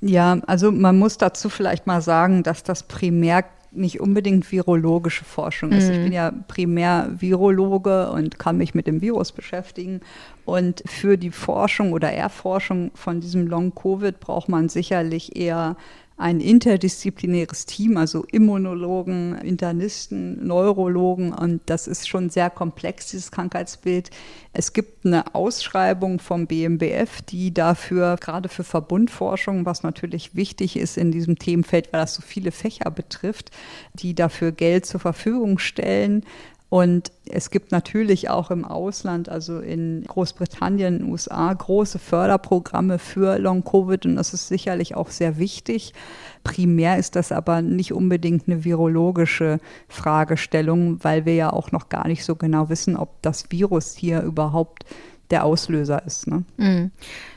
Ja, 0.00 0.38
also 0.46 0.70
man 0.70 0.98
muss 0.98 1.16
dazu 1.16 1.48
vielleicht 1.48 1.86
mal 1.86 2.02
sagen, 2.02 2.42
dass 2.42 2.62
das 2.62 2.82
primär 2.82 3.44
nicht 3.72 4.00
unbedingt 4.00 4.50
virologische 4.50 5.24
Forschung 5.24 5.72
ist. 5.72 5.88
Mhm. 5.88 5.94
Ich 5.94 6.02
bin 6.02 6.12
ja 6.12 6.32
primär 6.48 7.10
Virologe 7.18 8.10
und 8.10 8.38
kann 8.38 8.56
mich 8.56 8.74
mit 8.74 8.86
dem 8.86 9.00
Virus 9.00 9.32
beschäftigen. 9.32 10.00
Und 10.44 10.82
für 10.86 11.16
die 11.16 11.30
Forschung 11.30 11.92
oder 11.92 12.12
Erforschung 12.12 12.90
von 12.94 13.20
diesem 13.20 13.46
Long-Covid 13.46 14.20
braucht 14.20 14.48
man 14.48 14.68
sicherlich 14.68 15.36
eher 15.36 15.76
ein 16.18 16.40
interdisziplinäres 16.40 17.66
Team, 17.66 17.98
also 17.98 18.24
Immunologen, 18.32 19.36
Internisten, 19.36 20.46
Neurologen. 20.46 21.32
Und 21.34 21.60
das 21.66 21.86
ist 21.86 22.08
schon 22.08 22.30
sehr 22.30 22.48
komplex, 22.48 23.10
dieses 23.10 23.30
Krankheitsbild. 23.30 24.10
Es 24.54 24.72
gibt 24.72 25.04
eine 25.04 25.34
Ausschreibung 25.34 26.18
vom 26.18 26.46
BMBF, 26.46 27.20
die 27.22 27.52
dafür, 27.52 28.16
gerade 28.18 28.48
für 28.48 28.64
Verbundforschung, 28.64 29.66
was 29.66 29.82
natürlich 29.82 30.34
wichtig 30.34 30.78
ist 30.78 30.96
in 30.96 31.12
diesem 31.12 31.38
Themenfeld, 31.38 31.92
weil 31.92 32.00
das 32.00 32.14
so 32.14 32.22
viele 32.22 32.50
Fächer 32.50 32.90
betrifft, 32.90 33.50
die 33.92 34.14
dafür 34.14 34.52
Geld 34.52 34.86
zur 34.86 35.00
Verfügung 35.00 35.58
stellen. 35.58 36.24
Und 36.68 37.12
es 37.30 37.50
gibt 37.50 37.70
natürlich 37.70 38.28
auch 38.28 38.50
im 38.50 38.64
Ausland, 38.64 39.28
also 39.28 39.60
in 39.60 40.02
Großbritannien, 40.06 40.96
in 40.96 41.00
den 41.02 41.10
USA, 41.12 41.52
große 41.52 42.00
Förderprogramme 42.00 42.98
für 42.98 43.38
Long-Covid 43.38 44.04
und 44.06 44.16
das 44.16 44.34
ist 44.34 44.48
sicherlich 44.48 44.96
auch 44.96 45.10
sehr 45.10 45.38
wichtig. 45.38 45.94
Primär 46.42 46.98
ist 46.98 47.14
das 47.14 47.30
aber 47.30 47.62
nicht 47.62 47.92
unbedingt 47.92 48.48
eine 48.48 48.64
virologische 48.64 49.60
Fragestellung, 49.88 51.02
weil 51.04 51.24
wir 51.24 51.34
ja 51.36 51.52
auch 51.52 51.70
noch 51.70 51.88
gar 51.88 52.08
nicht 52.08 52.24
so 52.24 52.34
genau 52.34 52.68
wissen, 52.68 52.96
ob 52.96 53.22
das 53.22 53.50
Virus 53.50 53.94
hier 53.94 54.22
überhaupt 54.22 54.84
der 55.30 55.44
Auslöser 55.44 56.04
ist. 56.04 56.26
Ne? 56.26 56.44
Mhm. 56.56 56.90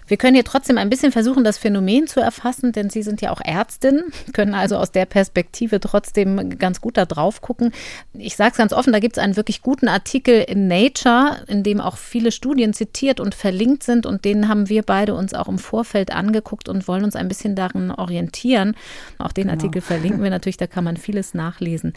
Wir 0.10 0.18
können 0.18 0.34
hier 0.34 0.44
trotzdem 0.44 0.77
ein 0.77 0.90
bisschen 0.90 1.11
versuchen, 1.11 1.44
das 1.44 1.57
Phänomen 1.57 2.07
zu 2.07 2.19
erfassen, 2.19 2.72
denn 2.72 2.90
Sie 2.90 3.03
sind 3.03 3.22
ja 3.22 3.31
auch 3.31 3.41
Ärztin, 3.41 4.03
können 4.34 4.53
also 4.53 4.76
aus 4.76 4.91
der 4.91 5.06
Perspektive 5.06 5.80
trotzdem 5.80 6.57
ganz 6.57 6.81
gut 6.81 6.98
da 6.98 7.06
drauf 7.06 7.41
gucken. 7.41 7.72
Ich 8.14 8.36
sage 8.36 8.52
es 8.52 8.57
ganz 8.57 8.73
offen, 8.73 8.91
da 8.91 8.99
gibt 8.99 9.18
es 9.18 9.23
einen 9.23 9.38
wirklich 9.38 9.61
guten 9.61 9.88
Artikel 9.88 10.41
in 10.41 10.68
Nature, 10.68 11.44
in 11.48 11.64
dem 11.64 11.80
auch 11.80 11.98
viele 11.98 12.31
Studien 12.31 12.73
zitiert 12.73 13.19
und 13.19 13.36
verlinkt 13.36 13.84
sind 13.84 14.06
und 14.06 14.26
den 14.26 14.48
haben 14.48 14.68
wir 14.68 14.84
beide 14.84 15.14
uns 15.14 15.34
auch 15.34 15.48
im 15.48 15.60
Vorfeld 15.60 16.11
angeguckt 16.11 16.68
und 16.68 16.88
wollen 16.88 17.03
uns 17.03 17.15
ein 17.15 17.27
bisschen 17.27 17.56
darin 17.56 17.91
orientieren. 17.91 18.76
Auch 19.19 19.31
den 19.31 19.44
genau. 19.44 19.53
Artikel 19.53 19.81
verlinken 19.81 20.23
wir 20.23 20.30
natürlich, 20.31 20.57
da 20.57 20.68
kann 20.68 20.84
man 20.84 20.98
vieles 20.98 21.34
nachlesen. 21.34 21.94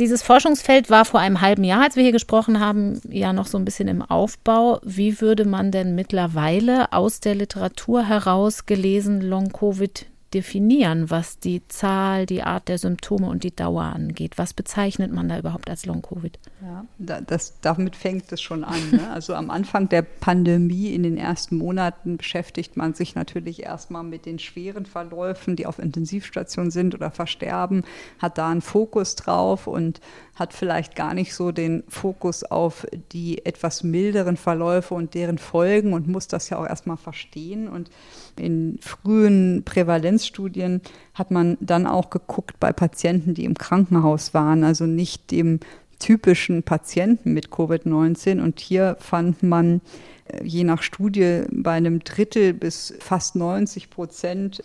Dieses 0.00 0.22
Forschungsfeld 0.22 0.90
war 0.90 1.04
vor 1.04 1.20
einem 1.20 1.40
halben 1.40 1.62
Jahr, 1.62 1.82
als 1.82 1.94
wir 1.94 2.02
hier 2.02 2.10
gesprochen 2.10 2.58
haben, 2.58 3.00
ja 3.08 3.32
noch 3.32 3.46
so 3.46 3.58
ein 3.58 3.64
bisschen 3.64 3.86
im 3.86 4.02
Aufbau. 4.02 4.80
Wie 4.82 5.20
würde 5.20 5.44
man 5.44 5.70
denn 5.70 5.94
mittlerweile 5.94 6.92
aus 6.92 7.20
der 7.20 7.36
Literatur 7.36 8.02
heraus 8.02 8.66
gelesen 8.66 9.20
Long-Covid 9.20 10.06
definieren, 10.34 11.10
was 11.10 11.38
die 11.38 11.66
Zahl, 11.68 12.26
die 12.26 12.42
Art 12.42 12.68
der 12.68 12.78
Symptome 12.78 13.28
und 13.28 13.44
die 13.44 13.54
Dauer 13.54 13.84
angeht? 13.84 14.36
Was 14.36 14.52
bezeichnet 14.52 15.12
man 15.12 15.28
da 15.28 15.38
überhaupt 15.38 15.70
als 15.70 15.86
Long-Covid? 15.86 16.38
Ja, 16.60 16.84
das, 16.98 17.60
damit 17.60 17.94
fängt 17.94 18.30
es 18.32 18.42
schon 18.42 18.64
an. 18.64 18.90
Ne? 18.90 19.10
Also 19.10 19.34
am 19.34 19.50
Anfang 19.50 19.88
der 19.88 20.02
Pandemie, 20.02 20.92
in 20.92 21.04
den 21.04 21.16
ersten 21.16 21.56
Monaten, 21.56 22.16
beschäftigt 22.16 22.76
man 22.76 22.94
sich 22.94 23.14
natürlich 23.14 23.62
erstmal 23.62 24.02
mit 24.02 24.26
den 24.26 24.38
schweren 24.38 24.86
Verläufen, 24.86 25.56
die 25.56 25.66
auf 25.66 25.78
Intensivstationen 25.78 26.70
sind 26.70 26.94
oder 26.94 27.10
versterben, 27.10 27.84
hat 28.18 28.38
da 28.38 28.50
einen 28.50 28.60
Fokus 28.60 29.14
drauf 29.14 29.66
und 29.66 30.00
hat 30.34 30.52
vielleicht 30.52 30.96
gar 30.96 31.14
nicht 31.14 31.34
so 31.34 31.52
den 31.52 31.84
Fokus 31.88 32.42
auf 32.42 32.86
die 33.12 33.46
etwas 33.46 33.84
milderen 33.84 34.36
Verläufe 34.36 34.94
und 34.94 35.14
deren 35.14 35.38
Folgen 35.38 35.92
und 35.92 36.08
muss 36.08 36.26
das 36.26 36.50
ja 36.50 36.58
auch 36.58 36.66
erstmal 36.66 36.96
verstehen. 36.96 37.68
Und 37.68 37.90
in 38.38 38.78
frühen 38.80 39.62
Prävalenzstudien 39.64 40.80
hat 41.14 41.30
man 41.30 41.56
dann 41.60 41.86
auch 41.86 42.10
geguckt 42.10 42.58
bei 42.60 42.72
Patienten, 42.72 43.34
die 43.34 43.44
im 43.44 43.54
Krankenhaus 43.54 44.34
waren, 44.34 44.64
also 44.64 44.86
nicht 44.86 45.30
dem 45.30 45.60
typischen 45.98 46.62
Patienten 46.62 47.32
mit 47.32 47.48
Covid-19. 47.48 48.42
Und 48.42 48.60
hier 48.60 48.96
fand 49.00 49.42
man 49.42 49.80
äh, 50.26 50.44
je 50.44 50.64
nach 50.64 50.82
Studie 50.82 51.42
bei 51.50 51.72
einem 51.72 52.00
Drittel 52.00 52.52
bis 52.52 52.94
fast 52.98 53.36
90 53.36 53.90
Prozent 53.90 54.62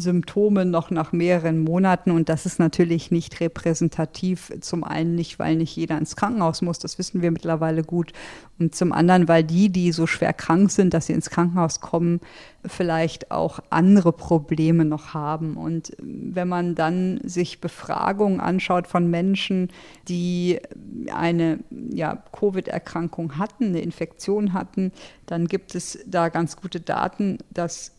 Symptome 0.00 0.64
noch 0.64 0.90
nach 0.90 1.12
mehreren 1.12 1.60
Monaten. 1.60 2.10
Und 2.10 2.28
das 2.28 2.46
ist 2.46 2.58
natürlich 2.58 3.10
nicht 3.10 3.40
repräsentativ. 3.40 4.52
Zum 4.60 4.84
einen 4.84 5.14
nicht, 5.14 5.38
weil 5.38 5.56
nicht 5.56 5.76
jeder 5.76 5.98
ins 5.98 6.16
Krankenhaus 6.16 6.62
muss, 6.62 6.78
das 6.78 6.98
wissen 6.98 7.22
wir 7.22 7.30
mittlerweile 7.30 7.84
gut. 7.84 8.12
Und 8.58 8.74
zum 8.74 8.92
anderen, 8.92 9.28
weil 9.28 9.44
die, 9.44 9.70
die 9.70 9.92
so 9.92 10.06
schwer 10.06 10.32
krank 10.32 10.70
sind, 10.70 10.92
dass 10.92 11.06
sie 11.06 11.14
ins 11.14 11.30
Krankenhaus 11.30 11.80
kommen, 11.80 12.20
vielleicht 12.66 13.30
auch 13.30 13.60
andere 13.70 14.12
Probleme 14.12 14.84
noch 14.84 15.14
haben. 15.14 15.56
Und 15.56 15.92
wenn 15.98 16.48
man 16.48 16.74
dann 16.74 17.20
sich 17.24 17.60
Befragungen 17.60 18.40
anschaut 18.40 18.86
von 18.86 19.08
Menschen, 19.08 19.68
die 20.08 20.58
eine 21.12 21.60
ja, 21.90 22.22
Covid-Erkrankung 22.32 23.38
hatten, 23.38 23.66
eine 23.66 23.80
Infektion 23.80 24.52
hatten, 24.52 24.92
dann 25.26 25.46
gibt 25.46 25.74
es 25.74 25.98
da 26.06 26.28
ganz 26.28 26.56
gute 26.56 26.80
Daten, 26.80 27.38
dass 27.50 27.92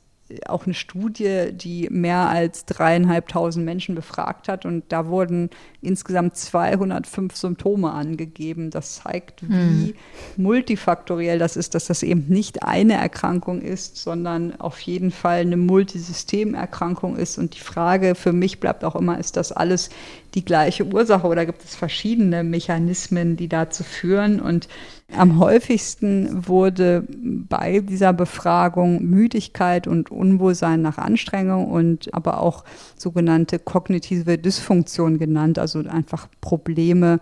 auch 0.47 0.65
eine 0.65 0.73
Studie, 0.73 1.51
die 1.51 1.87
mehr 1.89 2.29
als 2.29 2.65
dreieinhalbtausend 2.65 3.65
Menschen 3.65 3.95
befragt 3.95 4.47
hat 4.47 4.65
und 4.65 4.83
da 4.89 5.07
wurden 5.07 5.49
insgesamt 5.81 6.35
205 6.35 7.35
Symptome 7.35 7.91
angegeben. 7.91 8.69
Das 8.69 8.95
zeigt, 8.95 9.43
wie 9.49 9.53
hm. 9.53 9.93
multifaktoriell 10.37 11.39
das 11.39 11.57
ist, 11.57 11.75
dass 11.75 11.85
das 11.85 12.03
eben 12.03 12.25
nicht 12.27 12.63
eine 12.63 12.93
Erkrankung 12.93 13.61
ist, 13.61 13.97
sondern 13.97 14.59
auf 14.59 14.79
jeden 14.81 15.11
Fall 15.11 15.41
eine 15.41 15.57
Multisystemerkrankung 15.57 17.15
ist. 17.15 17.37
Und 17.37 17.55
die 17.55 17.61
Frage 17.61 18.15
für 18.15 18.33
mich 18.33 18.59
bleibt 18.59 18.83
auch 18.83 18.95
immer, 18.95 19.17
ist 19.17 19.37
das 19.37 19.51
alles 19.51 19.89
die 20.33 20.45
gleiche 20.45 20.85
Ursache 20.85 21.27
oder 21.27 21.45
gibt 21.45 21.63
es 21.63 21.75
verschiedene 21.75 22.43
Mechanismen, 22.43 23.35
die 23.35 23.49
dazu 23.49 23.83
führen? 23.83 24.39
Und 24.39 24.67
am 25.15 25.39
häufigsten 25.39 26.47
wurde 26.47 27.05
bei 27.09 27.79
dieser 27.79 28.13
Befragung 28.13 29.03
Müdigkeit 29.03 29.87
und 29.87 30.09
Unwohlsein 30.09 30.81
nach 30.81 30.97
Anstrengung 30.97 31.69
und 31.69 32.13
aber 32.13 32.41
auch 32.41 32.63
sogenannte 32.95 33.59
kognitive 33.59 34.37
Dysfunktion 34.37 35.19
genannt, 35.19 35.59
also 35.59 35.79
einfach 35.79 36.27
Probleme 36.39 37.19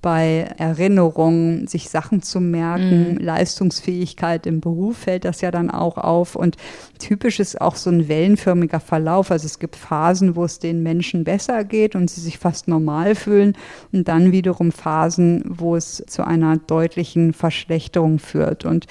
bei 0.00 0.48
Erinnerungen, 0.58 1.66
sich 1.66 1.90
Sachen 1.90 2.22
zu 2.22 2.40
merken, 2.40 3.14
mhm. 3.14 3.18
Leistungsfähigkeit 3.18 4.46
im 4.46 4.60
Beruf 4.60 4.98
fällt 4.98 5.24
das 5.24 5.40
ja 5.40 5.50
dann 5.50 5.70
auch 5.70 5.98
auf. 5.98 6.36
Und 6.36 6.56
typisch 6.98 7.40
ist 7.40 7.60
auch 7.60 7.74
so 7.74 7.90
ein 7.90 8.06
wellenförmiger 8.06 8.78
Verlauf. 8.78 9.32
Also 9.32 9.46
es 9.46 9.58
gibt 9.58 9.74
Phasen, 9.74 10.36
wo 10.36 10.44
es 10.44 10.60
den 10.60 10.84
Menschen 10.84 11.24
besser 11.24 11.64
geht 11.64 11.96
und 11.96 12.10
sie 12.10 12.20
sich 12.20 12.38
fast 12.38 12.68
normal 12.68 13.16
fühlen 13.16 13.56
und 13.92 14.06
dann 14.06 14.30
wiederum 14.30 14.70
Phasen, 14.70 15.42
wo 15.48 15.74
es 15.74 16.04
zu 16.06 16.24
einer 16.24 16.56
deutlichen 16.56 17.32
Verschlechterung 17.32 18.20
führt. 18.20 18.64
Und 18.64 18.86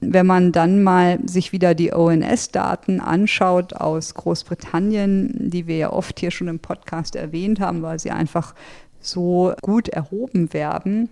wenn 0.00 0.26
man 0.26 0.52
dann 0.52 0.82
mal 0.82 1.18
sich 1.24 1.52
wieder 1.52 1.74
die 1.74 1.92
ONS-Daten 1.92 3.00
anschaut 3.00 3.72
aus 3.74 4.14
Großbritannien, 4.14 5.50
die 5.50 5.66
wir 5.66 5.76
ja 5.76 5.92
oft 5.92 6.20
hier 6.20 6.30
schon 6.30 6.48
im 6.48 6.58
Podcast 6.60 7.16
erwähnt 7.16 7.60
haben, 7.60 7.82
weil 7.82 7.98
sie 7.98 8.10
einfach 8.10 8.54
so 9.02 9.52
gut 9.62 9.88
erhoben 9.88 10.52
werden, 10.52 11.08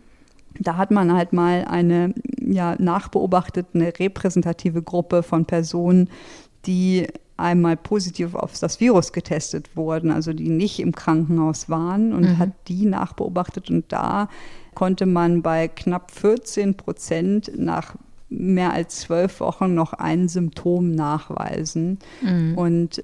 da 0.58 0.76
hat 0.76 0.90
man 0.90 1.12
halt 1.12 1.32
mal 1.32 1.64
eine 1.68 2.14
ja, 2.40 2.76
nachbeobachtete, 2.78 3.68
eine 3.74 3.92
repräsentative 3.98 4.82
Gruppe 4.82 5.22
von 5.22 5.44
Personen, 5.44 6.08
die 6.66 7.06
einmal 7.36 7.76
positiv 7.76 8.34
auf 8.34 8.58
das 8.58 8.80
Virus 8.80 9.12
getestet 9.12 9.76
wurden, 9.76 10.10
also 10.10 10.32
die 10.32 10.50
nicht 10.50 10.78
im 10.78 10.94
Krankenhaus 10.94 11.70
waren 11.70 12.12
und 12.12 12.22
mhm. 12.22 12.38
hat 12.38 12.50
die 12.68 12.84
nachbeobachtet 12.84 13.70
und 13.70 13.86
da 13.88 14.28
konnte 14.74 15.06
man 15.06 15.42
bei 15.42 15.68
knapp 15.68 16.10
14 16.10 16.76
Prozent 16.76 17.50
nach 17.56 17.96
mehr 18.28 18.72
als 18.72 19.00
zwölf 19.00 19.40
Wochen 19.40 19.74
noch 19.74 19.92
ein 19.92 20.28
Symptom 20.28 20.92
nachweisen. 20.92 21.98
Mhm. 22.22 22.56
Und 22.56 23.02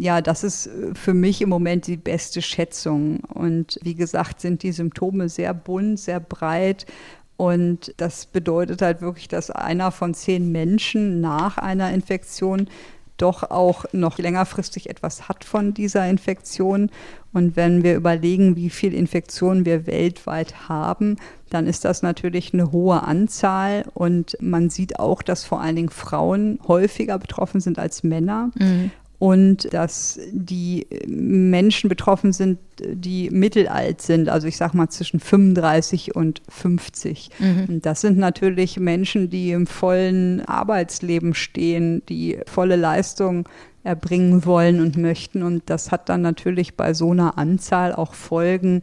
ja, 0.00 0.22
das 0.22 0.44
ist 0.44 0.70
für 0.94 1.12
mich 1.12 1.42
im 1.42 1.50
Moment 1.50 1.86
die 1.86 1.98
beste 1.98 2.40
Schätzung. 2.40 3.20
Und 3.20 3.78
wie 3.82 3.94
gesagt, 3.94 4.40
sind 4.40 4.62
die 4.62 4.72
Symptome 4.72 5.28
sehr 5.28 5.52
bunt, 5.52 6.00
sehr 6.00 6.20
breit. 6.20 6.86
Und 7.36 7.92
das 7.98 8.24
bedeutet 8.24 8.80
halt 8.80 9.02
wirklich, 9.02 9.28
dass 9.28 9.50
einer 9.50 9.90
von 9.90 10.14
zehn 10.14 10.50
Menschen 10.50 11.20
nach 11.20 11.58
einer 11.58 11.92
Infektion 11.92 12.68
doch 13.18 13.50
auch 13.50 13.84
noch 13.92 14.16
längerfristig 14.16 14.88
etwas 14.88 15.28
hat 15.28 15.44
von 15.44 15.74
dieser 15.74 16.08
Infektion. 16.08 16.90
Und 17.34 17.54
wenn 17.56 17.82
wir 17.82 17.94
überlegen, 17.94 18.56
wie 18.56 18.70
viele 18.70 18.96
Infektionen 18.96 19.66
wir 19.66 19.86
weltweit 19.86 20.70
haben, 20.70 21.16
dann 21.50 21.66
ist 21.66 21.84
das 21.84 22.00
natürlich 22.00 22.54
eine 22.54 22.72
hohe 22.72 23.02
Anzahl. 23.02 23.84
Und 23.92 24.38
man 24.40 24.70
sieht 24.70 24.98
auch, 24.98 25.20
dass 25.20 25.44
vor 25.44 25.60
allen 25.60 25.76
Dingen 25.76 25.90
Frauen 25.90 26.58
häufiger 26.66 27.18
betroffen 27.18 27.60
sind 27.60 27.78
als 27.78 28.02
Männer. 28.02 28.50
Mhm 28.58 28.90
und 29.20 29.72
dass 29.74 30.18
die 30.32 30.86
Menschen 31.06 31.90
betroffen 31.90 32.32
sind, 32.32 32.58
die 32.80 33.28
mittelalt 33.28 34.00
sind, 34.00 34.30
also 34.30 34.48
ich 34.48 34.56
sage 34.56 34.78
mal 34.78 34.88
zwischen 34.88 35.20
35 35.20 36.16
und 36.16 36.40
50. 36.48 37.28
Mhm. 37.38 37.64
Und 37.68 37.86
das 37.86 38.00
sind 38.00 38.16
natürlich 38.16 38.80
Menschen, 38.80 39.28
die 39.28 39.50
im 39.50 39.66
vollen 39.66 40.40
Arbeitsleben 40.46 41.34
stehen, 41.34 42.02
die 42.08 42.38
volle 42.46 42.76
Leistung 42.76 43.46
erbringen 43.84 44.46
wollen 44.46 44.80
und 44.80 44.96
möchten. 44.96 45.42
Und 45.42 45.64
das 45.66 45.92
hat 45.92 46.08
dann 46.08 46.22
natürlich 46.22 46.78
bei 46.78 46.94
so 46.94 47.10
einer 47.10 47.36
Anzahl 47.36 47.94
auch 47.94 48.14
Folgen 48.14 48.80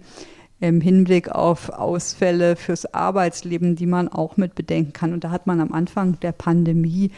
im 0.60 0.82
Hinblick 0.82 1.30
auf 1.30 1.70
Ausfälle 1.70 2.56
fürs 2.56 2.94
Arbeitsleben, 2.94 3.76
die 3.76 3.88
man 3.88 4.08
auch 4.08 4.38
mit 4.38 4.54
bedenken 4.54 4.94
kann. 4.94 5.14
Und 5.14 5.24
da 5.24 5.32
hat 5.32 5.48
man 5.48 5.62
am 5.62 5.72
Anfang 5.72 6.20
der 6.20 6.32
Pandemie 6.32 7.10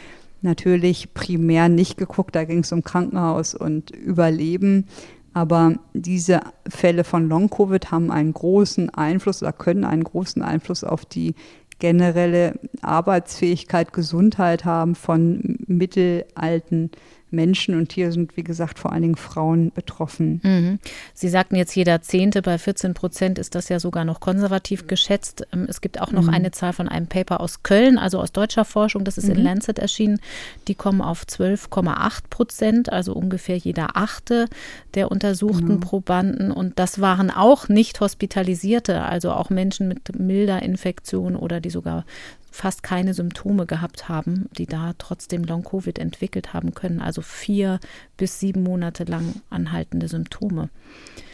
natürlich 0.42 1.14
primär 1.14 1.70
nicht 1.70 1.98
geguckt, 1.98 2.36
da 2.36 2.44
ging 2.44 2.60
es 2.60 2.72
um 2.72 2.84
Krankenhaus 2.84 3.56
und 3.56 3.92
Überleben, 3.92 4.86
Aber 5.34 5.76
diese 5.94 6.42
Fälle 6.68 7.04
von 7.04 7.30
Long-Covid 7.30 7.92
haben 7.92 8.12
einen 8.12 8.34
großen 8.34 8.90
Einfluss 8.90 9.42
oder 9.42 9.54
können 9.54 9.84
einen 9.84 10.04
großen 10.04 10.42
Einfluss 10.42 10.84
auf 10.84 11.06
die 11.06 11.36
generelle 11.80 12.60
Arbeitsfähigkeit, 12.82 13.94
Gesundheit 13.94 14.66
haben 14.66 14.96
von 14.96 15.60
mittelalten 15.68 16.92
Menschen 17.32 17.76
und 17.76 17.92
hier 17.92 18.12
sind, 18.12 18.36
wie 18.38 18.44
gesagt, 18.44 18.80
vor 18.80 18.92
allen 18.92 19.02
Dingen 19.02 19.16
Frauen 19.16 19.72
betroffen. 19.72 20.42
Mhm. 20.44 20.80
Sie 21.14 21.30
sagten 21.30 21.56
jetzt 21.56 21.76
jeder 21.76 22.02
Zehnte, 22.02 22.42
bei 22.42 22.58
14 22.58 22.94
Prozent 22.94 23.40
ist 23.40 23.56
das 23.56 23.70
ja 23.70 23.80
sogar 23.80 24.06
noch 24.06 24.20
konservativ 24.20 24.88
geschätzt. 24.88 25.48
Ähm, 25.54 25.66
es 25.70 25.82
gibt 25.82 26.02
auch 26.02 26.12
noch 26.12 26.24
mhm. 26.24 26.30
eine 26.30 26.52
Zahl 26.52 26.74
von 26.74 26.88
einem 26.88 27.08
Paper 27.08 27.40
aus 27.40 27.64
Köln, 27.64 27.98
also 27.98 28.20
aus 28.20 28.32
deutscher 28.32 28.66
Forschung, 28.66 29.04
das 29.04 29.18
ist 29.18 29.28
mhm. 29.28 29.36
in 29.36 29.44
Lancet 29.44 29.80
erschienen. 29.80 30.20
Die 30.68 30.76
kommen 30.76 31.02
auf 31.02 31.24
12,8 31.24 32.24
Prozent, 32.30 32.92
also 32.92 33.14
ungefähr 33.14 33.58
jeder 33.58 33.96
Achte 33.96 34.48
der 34.96 35.12
untersuchten 35.12 35.68
genau. 35.68 35.80
Probanden. 35.80 36.52
Und 36.52 36.80
das 36.80 37.02
waren 37.02 37.32
auch 37.32 37.70
nicht 37.70 38.00
Hospitalisierte, 38.00 39.04
also 39.04 39.32
auch 39.32 39.50
Menschen 39.50 39.88
mit 39.88 40.18
milder 40.18 40.62
Infektion 40.62 41.36
oder 41.36 41.60
die 41.60 41.70
sogar 41.70 42.06
fast 42.52 42.84
keine 42.84 43.14
Symptome 43.14 43.66
gehabt 43.66 44.10
haben, 44.10 44.50
die 44.58 44.66
da 44.66 44.94
trotzdem 44.98 45.44
Long-Covid 45.44 46.00
entwickelt 46.00 46.54
haben 46.54 46.74
können. 46.74 47.02
Also 47.02 47.22
vier 47.22 47.80
bis 48.18 48.40
sieben 48.40 48.64
Monate 48.64 49.04
lang 49.04 49.36
anhaltende 49.50 50.08
Symptome. 50.08 50.70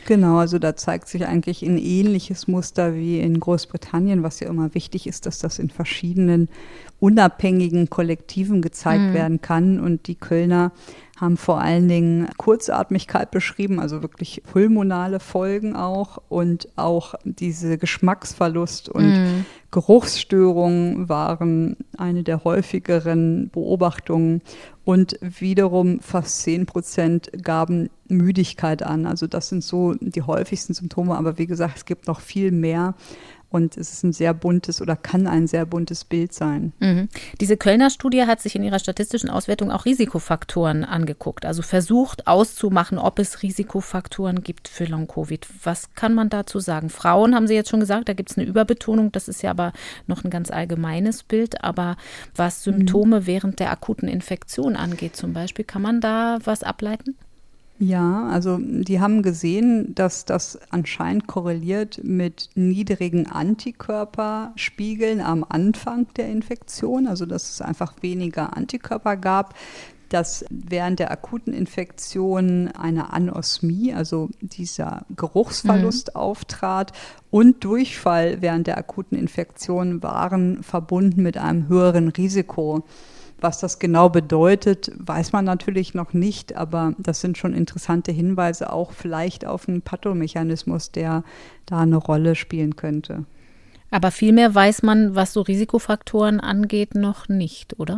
Genau, 0.08 0.38
also 0.38 0.60
da 0.60 0.76
zeigt 0.76 1.08
sich 1.08 1.26
eigentlich 1.26 1.64
ein 1.64 1.80
ähnliches 1.80 2.48
Muster 2.48 2.94
wie 2.94 3.20
in 3.20 3.40
Großbritannien, 3.40 4.22
was 4.22 4.40
ja 4.40 4.48
immer 4.48 4.76
wichtig 4.76 5.08
ist, 5.08 5.26
dass 5.26 5.40
das 5.40 5.58
in 5.58 5.72
verschiedenen 5.72 6.48
unabhängigen 7.00 7.90
Kollektiven 7.90 8.62
gezeigt 8.62 9.02
mhm. 9.02 9.14
werden 9.14 9.42
kann. 9.42 9.80
Und 9.80 10.08
die 10.08 10.16
Kölner 10.16 10.72
haben 11.16 11.38
vor 11.38 11.62
allen 11.62 11.88
Dingen 11.88 12.28
Kurzatmigkeit 12.38 13.32
beschrieben, 13.32 13.80
also 13.80 14.02
wirklich 14.02 14.44
pulmonale 14.44 15.20
Folgen 15.20 15.76
auch 15.76 16.22
und 16.30 16.68
auch 16.76 17.16
diese 17.24 17.78
Geschmacksverlust 17.78 18.90
und 18.90 19.08
mm. 19.08 19.46
Geruchsstörungen 19.72 21.10
waren 21.10 21.76
eine 21.98 22.24
der 22.24 22.44
häufigeren 22.44 23.50
Beobachtungen 23.50 24.42
und 24.86 25.18
wiederum 25.22 26.00
fast 26.00 26.44
10 26.44 26.66
Prozent 26.66 27.30
gaben 27.42 27.90
Müdigkeit 28.08 28.84
an. 28.84 29.06
Also 29.06 29.28
das 29.28 29.50
sind 29.50 29.64
so 29.64 29.96
die 30.00 30.22
häufigsten 30.22 30.74
Symptome, 30.74 31.18
aber 31.18 31.38
wie 31.38 31.48
gesagt, 31.48 31.78
es 31.78 31.86
gibt 31.86 32.08
noch 32.08 32.22
viel 32.22 32.52
mehr. 32.52 32.94
Und 33.56 33.78
es 33.78 33.94
ist 33.94 34.04
ein 34.04 34.12
sehr 34.12 34.34
buntes 34.34 34.82
oder 34.82 34.98
kann 34.98 35.28
ein 35.28 35.48
sehr 35.48 35.66
buntes 35.66 36.04
Bild 36.04 36.34
sein. 36.34 36.74
Mhm. 36.80 37.08
Diese 37.40 37.56
Kölner 37.56 37.90
Studie 37.90 38.26
hat 38.26 38.42
sich 38.42 38.54
in 38.58 38.64
ihrer 38.64 38.80
statistischen 38.80 39.30
Auswertung 39.30 39.72
auch 39.72 39.86
Risikofaktoren 39.86 40.84
angeguckt, 40.84 41.46
also 41.46 41.62
versucht 41.62 42.28
auszumachen, 42.28 42.98
ob 42.98 43.18
es 43.18 43.44
Risikofaktoren 43.44 44.44
gibt 44.44 44.68
für 44.68 44.84
Long-Covid. 44.84 45.48
Was 45.64 45.96
kann 45.96 46.14
man 46.14 46.28
dazu 46.28 46.60
sagen? 46.60 46.90
Frauen 46.90 47.34
haben 47.34 47.48
Sie 47.48 47.56
jetzt 47.56 47.70
schon 47.70 47.80
gesagt, 47.80 48.10
da 48.10 48.14
gibt 48.14 48.32
es 48.32 48.38
eine 48.38 48.46
Überbetonung, 48.46 49.14
das 49.14 49.30
ist 49.30 49.42
ja 49.42 49.52
aber 49.52 49.72
noch 50.06 50.26
ein 50.26 50.30
ganz 50.30 50.52
allgemeines 50.52 51.24
Bild. 51.24 51.64
Aber 51.64 51.96
was 52.36 52.62
Symptome 52.62 53.22
mhm. 53.22 53.26
während 53.26 53.60
der 53.62 53.72
akuten 53.72 54.10
Infektion 54.10 54.76
angeht, 54.76 55.16
zum 55.16 55.32
Beispiel, 55.32 55.64
kann 55.64 55.82
man 55.82 56.02
da 56.02 56.40
was 56.44 56.62
ableiten? 56.62 57.16
Ja, 57.78 58.28
also 58.30 58.58
die 58.60 59.02
haben 59.02 59.22
gesehen, 59.22 59.94
dass 59.96 60.24
das 60.24 60.58
anscheinend 60.70 61.28
korreliert 61.28 62.00
mit 62.04 62.50
niedrigen 62.56 63.28
Antikörperspiegeln 63.28 65.20
am 65.20 65.46
Anfang 65.48 66.08
der 66.16 66.30
Infektion, 66.30 67.06
also 67.06 67.26
dass 67.26 67.50
es 67.50 67.62
einfach 67.62 67.96
weniger 68.02 68.56
Antikörper 68.56 69.18
gab, 69.18 69.56
dass 70.08 70.46
während 70.50 71.00
der 71.00 71.12
akuten 71.12 71.52
Infektion 71.52 72.70
eine 72.70 73.12
Anosmie, 73.12 73.94
also 73.94 74.30
dieser 74.40 75.06
Geruchsverlust 75.14 76.12
mhm. 76.14 76.22
auftrat 76.22 76.94
und 77.30 77.64
Durchfall 77.66 78.42
während 78.42 78.68
der 78.68 78.78
akuten 78.78 79.18
Infektion 79.18 80.02
waren 80.02 80.64
verbunden 80.64 81.24
mit 81.24 81.38
einem 81.38 81.68
höheren 81.68 82.08
Risiko 82.08 82.86
was 83.40 83.60
das 83.60 83.80
genau 83.80 84.10
bedeutet, 84.10 84.92
weiß 84.98 85.32
man 85.32 85.46
natürlich 85.46 85.94
noch 85.94 86.14
nicht, 86.14 86.56
aber 86.56 86.94
das 86.98 87.22
sind 87.22 87.38
schon 87.38 87.54
interessante 87.54 88.12
Hinweise 88.12 88.72
auch 88.72 88.92
vielleicht 88.92 89.46
auf 89.46 89.68
einen 89.68 89.82
Pathomechanismus, 89.82 90.92
der 90.92 91.24
da 91.66 91.80
eine 91.80 91.98
Rolle 91.98 92.36
spielen 92.36 92.76
könnte. 92.76 93.26
Aber 93.92 94.12
vielmehr 94.12 94.54
weiß 94.54 94.84
man, 94.84 95.16
was 95.16 95.34
so 95.34 95.42
Risikofaktoren 95.42 96.40
angeht, 96.40 96.96
noch 96.96 97.30
nicht, 97.30 97.80
oder? 97.80 97.98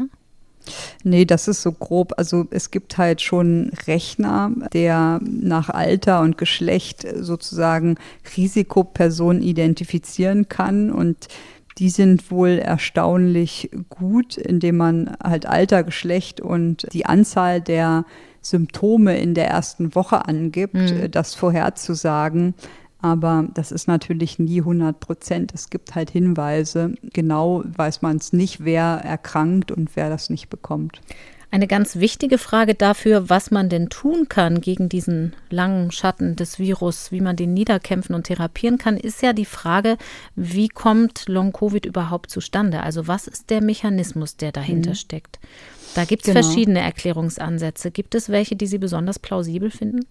Nee, 1.03 1.25
das 1.25 1.47
ist 1.47 1.61
so 1.61 1.71
grob. 1.71 2.13
Also 2.17 2.45
es 2.51 2.71
gibt 2.71 2.97
halt 2.97 3.21
schon 3.21 3.71
Rechner, 3.87 4.51
der 4.73 5.19
nach 5.23 5.69
Alter 5.69 6.21
und 6.21 6.37
Geschlecht 6.37 7.07
sozusagen 7.15 7.95
Risikopersonen 8.35 9.41
identifizieren 9.41 10.49
kann 10.49 10.91
und 10.91 11.27
die 11.77 11.89
sind 11.89 12.31
wohl 12.31 12.57
erstaunlich 12.57 13.69
gut, 13.89 14.37
indem 14.37 14.77
man 14.77 15.15
halt 15.23 15.45
Alter, 15.45 15.83
Geschlecht 15.83 16.41
und 16.41 16.87
die 16.93 17.05
Anzahl 17.05 17.61
der 17.61 18.05
Symptome 18.41 19.17
in 19.17 19.33
der 19.33 19.47
ersten 19.47 19.93
Woche 19.93 20.27
angibt, 20.27 20.73
mhm. 20.73 21.11
das 21.11 21.35
vorherzusagen. 21.35 22.55
Aber 22.99 23.47
das 23.53 23.71
ist 23.71 23.87
natürlich 23.87 24.39
nie 24.39 24.59
100 24.59 24.99
Prozent. 24.99 25.53
Es 25.53 25.69
gibt 25.69 25.93
halt 25.93 26.09
Hinweise. 26.09 26.95
Genau 27.13 27.63
weiß 27.65 28.01
man 28.01 28.17
es 28.17 28.33
nicht, 28.33 28.63
wer 28.65 29.01
erkrankt 29.03 29.71
und 29.71 29.95
wer 29.95 30.09
das 30.09 30.29
nicht 30.31 30.49
bekommt. 30.49 31.01
Eine 31.49 31.67
ganz 31.67 31.95
wichtige 31.95 32.37
Frage 32.37 32.75
dafür, 32.75 33.29
was 33.29 33.51
man 33.51 33.69
denn 33.69 33.89
tun 33.89 34.27
kann 34.27 34.59
gegen 34.59 34.89
diesen 34.89 35.33
langen 35.49 35.91
Schatten 35.91 36.35
des 36.35 36.59
Virus, 36.59 37.11
wie 37.13 37.21
man 37.21 37.37
den 37.37 37.53
niederkämpfen 37.53 38.15
und 38.15 38.25
therapieren 38.25 38.77
kann, 38.77 38.97
ist 38.97 39.21
ja 39.21 39.31
die 39.31 39.45
Frage, 39.45 39.97
wie 40.35 40.67
kommt 40.67 41.29
Long-Covid 41.29 41.85
überhaupt 41.85 42.31
zustande? 42.31 42.83
Also 42.83 43.07
was 43.07 43.27
ist 43.27 43.49
der 43.49 43.61
Mechanismus, 43.61 44.35
der 44.35 44.51
dahinter 44.51 44.91
mhm. 44.91 44.95
steckt? 44.95 45.39
Da 45.95 46.03
gibt 46.03 46.27
es 46.27 46.33
genau. 46.33 46.45
verschiedene 46.45 46.81
Erklärungsansätze. 46.81 47.91
Gibt 47.91 48.13
es 48.13 48.27
welche, 48.27 48.57
die 48.57 48.67
Sie 48.67 48.77
besonders 48.77 49.17
plausibel 49.17 49.71
finden? 49.71 50.05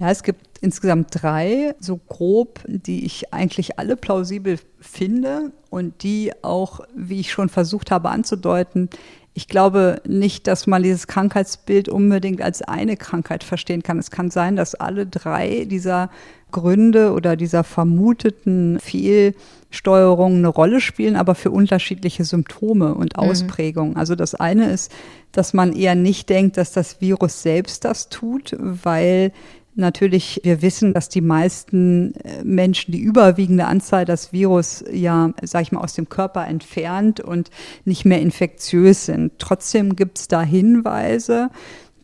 Ja, 0.00 0.10
es 0.10 0.22
gibt 0.22 0.58
insgesamt 0.62 1.08
drei, 1.10 1.74
so 1.78 1.98
grob, 1.98 2.60
die 2.66 3.04
ich 3.04 3.34
eigentlich 3.34 3.78
alle 3.78 3.96
plausibel 3.96 4.58
finde 4.80 5.52
und 5.68 6.02
die 6.02 6.32
auch, 6.42 6.80
wie 6.96 7.20
ich 7.20 7.30
schon 7.30 7.50
versucht 7.50 7.90
habe 7.90 8.08
anzudeuten, 8.08 8.88
ich 9.32 9.46
glaube 9.46 10.02
nicht, 10.06 10.46
dass 10.46 10.66
man 10.66 10.82
dieses 10.82 11.06
Krankheitsbild 11.06 11.88
unbedingt 11.88 12.42
als 12.42 12.62
eine 12.62 12.96
Krankheit 12.96 13.44
verstehen 13.44 13.82
kann. 13.82 13.98
Es 13.98 14.10
kann 14.10 14.30
sein, 14.30 14.56
dass 14.56 14.74
alle 14.74 15.06
drei 15.06 15.66
dieser 15.66 16.10
Gründe 16.50 17.12
oder 17.12 17.36
dieser 17.36 17.62
vermuteten 17.62 18.80
Fehlsteuerungen 18.80 20.38
eine 20.38 20.48
Rolle 20.48 20.80
spielen, 20.80 21.14
aber 21.14 21.36
für 21.36 21.52
unterschiedliche 21.52 22.24
Symptome 22.24 22.94
und 22.94 23.16
mhm. 23.16 23.22
Ausprägungen. 23.22 23.92
Mhm. 23.92 23.98
Also 23.98 24.16
das 24.16 24.34
eine 24.34 24.70
ist, 24.70 24.90
dass 25.30 25.54
man 25.54 25.72
eher 25.74 25.94
nicht 25.94 26.28
denkt, 26.28 26.56
dass 26.56 26.72
das 26.72 27.00
Virus 27.00 27.42
selbst 27.42 27.84
das 27.84 28.08
tut, 28.08 28.56
weil 28.58 29.32
Natürlich, 29.76 30.40
wir 30.42 30.62
wissen, 30.62 30.92
dass 30.94 31.08
die 31.08 31.20
meisten 31.20 32.14
äh, 32.16 32.42
Menschen, 32.42 32.92
die 32.92 33.00
überwiegende 33.00 33.66
Anzahl 33.66 34.04
das 34.04 34.32
Virus 34.32 34.84
ja, 34.92 35.32
sag 35.42 35.62
ich 35.62 35.72
mal, 35.72 35.80
aus 35.80 35.94
dem 35.94 36.08
Körper 36.08 36.46
entfernt 36.46 37.20
und 37.20 37.50
nicht 37.84 38.04
mehr 38.04 38.20
infektiös 38.20 39.06
sind. 39.06 39.32
Trotzdem 39.38 39.94
gibt 39.94 40.18
es 40.18 40.28
da 40.28 40.42
Hinweise, 40.42 41.50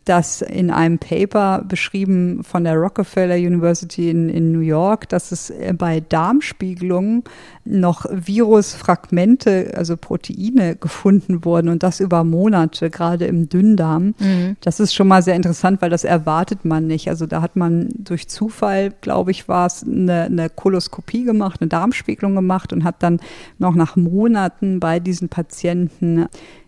dass 0.06 0.40
in 0.40 0.70
einem 0.70 0.98
Paper 0.98 1.64
beschrieben 1.66 2.44
von 2.44 2.62
der 2.62 2.76
Rockefeller 2.76 3.34
University 3.34 4.08
in, 4.08 4.28
in 4.28 4.52
New 4.52 4.60
York, 4.60 5.08
dass 5.08 5.32
es 5.32 5.50
äh, 5.50 5.74
bei 5.76 6.00
Darmspiegelungen 6.00 7.24
noch 7.64 8.06
Virusfragmente, 8.08 9.72
also 9.76 9.96
Proteine 9.96 10.76
gefunden 10.76 11.44
wurden 11.44 11.68
und 11.68 11.82
das 11.82 11.98
über 11.98 12.22
Monate, 12.22 12.88
gerade 12.88 13.26
im 13.26 13.48
Dünndarm. 13.48 14.14
Mhm. 14.20 14.56
Das 14.60 14.78
ist 14.78 14.94
schon 14.94 15.08
mal 15.08 15.22
sehr 15.22 15.34
interessant, 15.34 15.82
weil 15.82 15.90
das 15.90 16.04
erwartet 16.04 16.64
man 16.64 16.86
nicht. 16.86 17.08
Also 17.08 17.26
da 17.26 17.42
hat 17.42 17.56
man 17.56 17.88
durch 17.96 18.28
Zufall, 18.28 18.92
glaube 19.00 19.32
ich, 19.32 19.48
war 19.48 19.66
es 19.66 19.82
eine, 19.82 20.22
eine 20.22 20.48
Koloskopie 20.48 21.24
gemacht, 21.24 21.60
eine 21.60 21.68
Darmspiegelung 21.68 22.36
gemacht 22.36 22.72
und 22.72 22.84
hat 22.84 23.02
dann 23.02 23.18
noch 23.58 23.74
nach 23.74 23.96
Monaten 23.96 24.78
bei 24.78 25.00
diesen 25.00 25.28
Patienten 25.28 26.26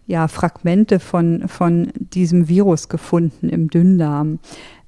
ja, 0.09 0.26
Fragmente 0.26 1.01
von, 1.01 1.47
von 1.48 1.93
diesem 1.94 2.48
Virus 2.48 2.89
gefunden 2.89 3.51
im 3.51 3.68
Dünndarm. 3.68 4.39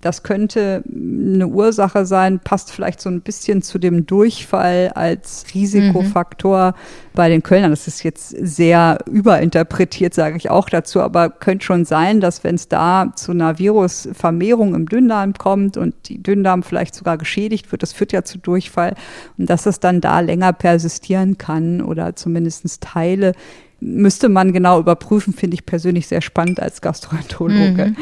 Das 0.01 0.22
könnte 0.22 0.82
eine 0.90 1.47
Ursache 1.47 2.06
sein, 2.06 2.40
passt 2.40 2.72
vielleicht 2.72 3.02
so 3.02 3.10
ein 3.10 3.20
bisschen 3.20 3.60
zu 3.60 3.78
dem 3.78 4.06
Durchfall 4.06 4.92
als 4.94 5.44
Risikofaktor 5.52 6.70
mhm. 6.70 6.74
bei 7.12 7.28
den 7.28 7.42
Kölnern. 7.42 7.70
Das 7.70 7.86
ist 7.86 8.02
jetzt 8.02 8.30
sehr 8.30 8.97
überinterpretiert, 9.10 10.14
sage 10.14 10.38
ich 10.38 10.48
auch 10.48 10.70
dazu, 10.70 11.02
aber 11.02 11.28
könnte 11.28 11.66
schon 11.66 11.84
sein, 11.84 12.20
dass 12.20 12.42
wenn 12.42 12.55
es 12.55 12.68
da 12.68 13.12
zu 13.14 13.32
einer 13.32 13.59
Virusvermehrung 13.59 14.74
im 14.74 14.88
Dünndarm 14.88 15.34
kommt 15.34 15.76
und 15.76 15.94
die 16.09 16.22
Dünndarm 16.22 16.62
vielleicht 16.62 16.94
sogar 16.94 17.18
geschädigt 17.18 17.70
wird, 17.70 17.82
das 17.82 17.92
führt 17.92 18.12
ja 18.12 18.24
zu 18.24 18.38
Durchfall 18.38 18.94
und 19.36 19.51
dass 19.51 19.66
es 19.66 19.80
dann 19.80 20.01
da 20.01 20.20
länger 20.20 20.55
persistieren 20.55 21.36
kann 21.36 21.82
oder 21.82 22.16
zumindest 22.16 22.80
Teile 22.80 23.32
müsste 23.81 24.28
man 24.28 24.52
genau 24.52 24.78
überprüfen, 24.78 25.32
finde 25.32 25.55
ich 25.55 25.66
persönlich 25.66 26.07
sehr 26.07 26.20
spannend 26.20 26.61
als 26.61 26.81
Gastroenterologe. 26.81 27.86
Mhm. 27.86 27.97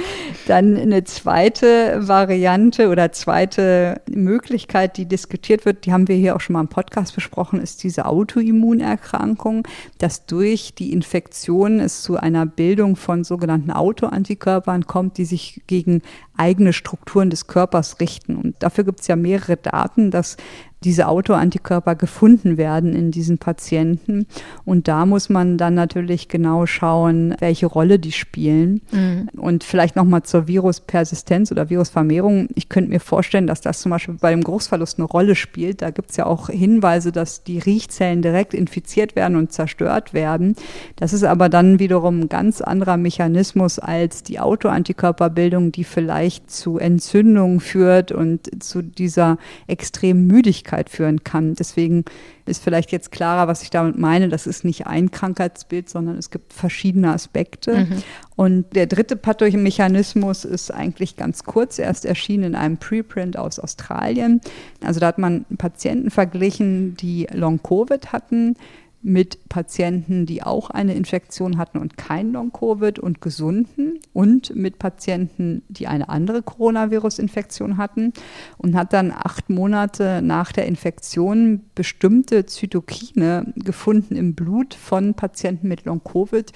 Dann 0.46 0.76
eine 0.76 1.04
zweite 1.04 2.00
Variante 2.06 2.88
oder 2.88 3.12
zweite 3.12 4.00
Möglichkeit, 4.10 4.96
die 4.96 5.06
diskutiert 5.06 5.64
wird, 5.64 5.86
die 5.86 5.92
haben 5.92 6.08
wir 6.08 6.16
hier 6.16 6.36
auch 6.36 6.40
schon 6.40 6.54
mal 6.54 6.60
im 6.60 6.68
Podcast 6.68 7.14
besprochen, 7.14 7.60
ist 7.60 7.82
diese 7.84 8.06
Autoimmunerkrankung, 8.06 9.66
dass 9.98 10.26
durch 10.26 10.74
die 10.74 10.92
Infektion 10.92 11.80
es 11.80 12.02
zu 12.02 12.16
einer 12.16 12.46
Bildung 12.46 12.96
von 12.96 13.24
sogenannten 13.24 13.70
Autoantikörpern 13.70 14.86
kommt, 14.86 15.18
die 15.18 15.24
sich 15.24 15.62
gegen 15.66 16.02
eigene 16.36 16.72
Strukturen 16.72 17.30
des 17.30 17.46
Körpers 17.46 18.00
richten. 18.00 18.36
Und 18.36 18.56
dafür 18.60 18.84
gibt 18.84 19.00
es 19.00 19.06
ja 19.08 19.16
mehrere 19.16 19.56
Daten, 19.56 20.10
dass 20.10 20.36
diese 20.84 21.08
Autoantikörper 21.08 21.96
gefunden 21.96 22.56
werden 22.56 22.94
in 22.94 23.10
diesen 23.10 23.38
Patienten. 23.38 24.26
Und 24.64 24.86
da 24.86 25.06
muss 25.06 25.28
man 25.28 25.58
dann 25.58 25.74
natürlich 25.74 26.28
genau 26.28 26.66
schauen, 26.66 27.34
welche 27.40 27.66
Rolle 27.66 27.98
die 27.98 28.12
spielen. 28.12 28.80
Mhm. 28.92 29.28
Und 29.36 29.64
vielleicht 29.64 29.96
nochmal 29.96 30.22
zur 30.22 30.46
Viruspersistenz 30.46 31.50
oder 31.50 31.68
Virusvermehrung. 31.68 32.48
Ich 32.54 32.68
könnte 32.68 32.90
mir 32.90 33.00
vorstellen, 33.00 33.48
dass 33.48 33.60
das 33.60 33.80
zum 33.80 33.90
Beispiel 33.90 34.16
bei 34.20 34.30
dem 34.30 34.44
Großverlust 34.44 34.98
eine 34.98 35.06
Rolle 35.06 35.34
spielt. 35.34 35.82
Da 35.82 35.90
gibt 35.90 36.10
es 36.10 36.16
ja 36.16 36.26
auch 36.26 36.48
Hinweise, 36.48 37.10
dass 37.10 37.42
die 37.42 37.58
Riechzellen 37.58 38.22
direkt 38.22 38.54
infiziert 38.54 39.16
werden 39.16 39.36
und 39.36 39.52
zerstört 39.52 40.14
werden. 40.14 40.54
Das 40.96 41.12
ist 41.12 41.24
aber 41.24 41.48
dann 41.48 41.80
wiederum 41.80 42.20
ein 42.20 42.28
ganz 42.28 42.60
anderer 42.60 42.96
Mechanismus 42.96 43.80
als 43.80 44.22
die 44.22 44.38
Autoantikörperbildung, 44.38 45.72
die 45.72 45.84
vielleicht 45.84 46.50
zu 46.50 46.78
Entzündungen 46.78 47.58
führt 47.58 48.12
und 48.12 48.62
zu 48.62 48.82
dieser 48.82 49.38
extremen 49.66 50.26
Müdigkeit 50.26 50.67
Möglichkeit 50.68 50.90
führen 50.90 51.24
kann. 51.24 51.54
Deswegen 51.54 52.04
ist 52.46 52.62
vielleicht 52.62 52.92
jetzt 52.92 53.10
klarer, 53.10 53.48
was 53.48 53.62
ich 53.62 53.70
damit 53.70 53.98
meine. 53.98 54.28
Das 54.28 54.46
ist 54.46 54.64
nicht 54.64 54.86
ein 54.86 55.10
Krankheitsbild, 55.10 55.88
sondern 55.88 56.16
es 56.16 56.30
gibt 56.30 56.52
verschiedene 56.52 57.12
Aspekte. 57.12 57.86
Mhm. 57.86 58.02
Und 58.36 58.76
der 58.76 58.86
dritte 58.86 59.16
Pathomechanismus 59.16 60.44
ist 60.44 60.70
eigentlich 60.70 61.16
ganz 61.16 61.44
kurz 61.44 61.78
erst 61.78 62.04
erschienen 62.04 62.44
in 62.44 62.54
einem 62.54 62.76
Preprint 62.76 63.36
aus 63.36 63.58
Australien. 63.58 64.40
Also 64.84 65.00
da 65.00 65.06
hat 65.06 65.18
man 65.18 65.44
Patienten 65.56 66.10
verglichen, 66.10 66.94
die 66.96 67.26
Long-Covid 67.32 68.12
hatten 68.12 68.56
mit 69.00 69.48
Patienten, 69.48 70.26
die 70.26 70.42
auch 70.42 70.70
eine 70.70 70.94
Infektion 70.94 71.56
hatten 71.56 71.78
und 71.78 71.96
kein 71.96 72.32
Long-Covid 72.32 72.98
und 72.98 73.20
gesunden 73.20 74.00
und 74.12 74.54
mit 74.56 74.78
Patienten, 74.78 75.62
die 75.68 75.86
eine 75.86 76.08
andere 76.08 76.42
Coronavirus-Infektion 76.42 77.76
hatten 77.76 78.12
und 78.56 78.74
hat 78.74 78.92
dann 78.92 79.12
acht 79.12 79.50
Monate 79.50 80.20
nach 80.22 80.50
der 80.52 80.66
Infektion 80.66 81.62
bestimmte 81.74 82.46
Zytokine 82.46 83.52
gefunden 83.56 84.16
im 84.16 84.34
Blut 84.34 84.74
von 84.74 85.14
Patienten 85.14 85.68
mit 85.68 85.84
Long-Covid, 85.84 86.52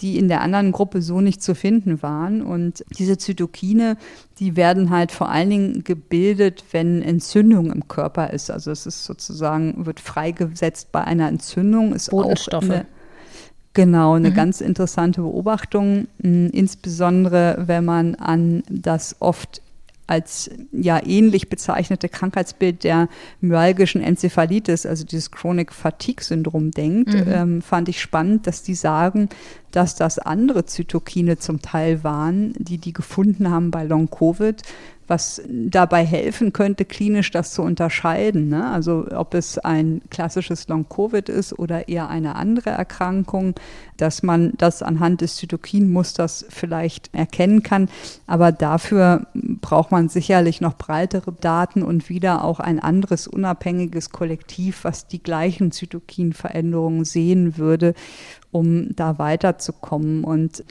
die 0.00 0.18
in 0.18 0.28
der 0.28 0.40
anderen 0.40 0.72
Gruppe 0.72 1.02
so 1.02 1.20
nicht 1.20 1.42
zu 1.42 1.54
finden 1.54 2.02
waren. 2.02 2.42
Und 2.42 2.84
diese 2.98 3.18
Zytokine, 3.18 3.96
die 4.38 4.56
werden 4.56 4.90
halt 4.90 5.12
vor 5.12 5.28
allen 5.28 5.50
Dingen 5.50 5.84
gebildet, 5.84 6.64
wenn 6.72 7.02
Entzündung 7.02 7.70
im 7.70 7.88
Körper 7.88 8.30
ist. 8.30 8.50
Also 8.50 8.70
es 8.70 8.86
ist 8.86 9.04
sozusagen, 9.04 9.86
wird 9.86 10.00
freigesetzt 10.00 10.92
bei 10.92 11.04
einer 11.04 11.28
Entzündung. 11.28 11.94
Ist 11.94 12.10
Botenstoffe. 12.10 12.64
Auch 12.64 12.70
eine, 12.70 12.86
Genau, 13.74 14.14
eine 14.14 14.30
mhm. 14.30 14.34
ganz 14.34 14.60
interessante 14.60 15.22
Beobachtung, 15.22 16.06
insbesondere 16.18 17.64
wenn 17.66 17.84
man 17.86 18.14
an 18.16 18.62
das 18.68 19.16
oft 19.20 19.62
als 20.06 20.50
ja 20.72 21.00
ähnlich 21.04 21.48
bezeichnete 21.48 22.08
Krankheitsbild 22.08 22.84
der 22.84 23.08
myalgischen 23.40 24.02
Enzephalitis, 24.02 24.84
also 24.84 25.04
dieses 25.04 25.30
Chronic 25.30 25.72
Fatigue 25.72 26.24
Syndrom 26.24 26.70
denkt, 26.70 27.14
mhm. 27.14 27.24
ähm, 27.28 27.62
fand 27.62 27.88
ich 27.88 28.00
spannend, 28.00 28.46
dass 28.46 28.62
die 28.62 28.74
sagen, 28.74 29.28
dass 29.70 29.94
das 29.94 30.18
andere 30.18 30.66
Zytokine 30.66 31.38
zum 31.38 31.62
Teil 31.62 32.04
waren, 32.04 32.52
die 32.58 32.78
die 32.78 32.92
gefunden 32.92 33.50
haben 33.50 33.70
bei 33.70 33.84
Long 33.84 34.10
Covid, 34.10 34.62
was 35.12 35.42
dabei 35.46 36.06
helfen 36.06 36.54
könnte, 36.54 36.86
klinisch 36.86 37.30
das 37.30 37.52
zu 37.52 37.60
unterscheiden. 37.60 38.48
Ne? 38.48 38.70
Also 38.70 39.04
ob 39.14 39.34
es 39.34 39.58
ein 39.58 40.00
klassisches 40.08 40.68
Long-Covid 40.68 41.28
ist 41.28 41.58
oder 41.58 41.86
eher 41.86 42.08
eine 42.08 42.34
andere 42.34 42.70
Erkrankung, 42.70 43.54
dass 43.98 44.22
man 44.22 44.54
das 44.56 44.82
anhand 44.82 45.20
des 45.20 45.36
Zytokinmusters 45.36 46.46
vielleicht 46.48 47.14
erkennen 47.14 47.62
kann. 47.62 47.90
Aber 48.26 48.52
dafür 48.52 49.26
braucht 49.34 49.90
man 49.90 50.08
sicherlich 50.08 50.62
noch 50.62 50.78
breitere 50.78 51.30
Daten 51.30 51.82
und 51.82 52.08
wieder 52.08 52.42
auch 52.42 52.58
ein 52.58 52.80
anderes 52.80 53.26
unabhängiges 53.26 54.12
Kollektiv, 54.12 54.82
was 54.82 55.08
die 55.08 55.22
gleichen 55.22 55.72
Zytokinveränderungen 55.72 57.04
sehen 57.04 57.58
würde 57.58 57.92
um 58.52 58.94
da 58.94 59.18
weiterzukommen. 59.18 60.22
Und 60.22 60.62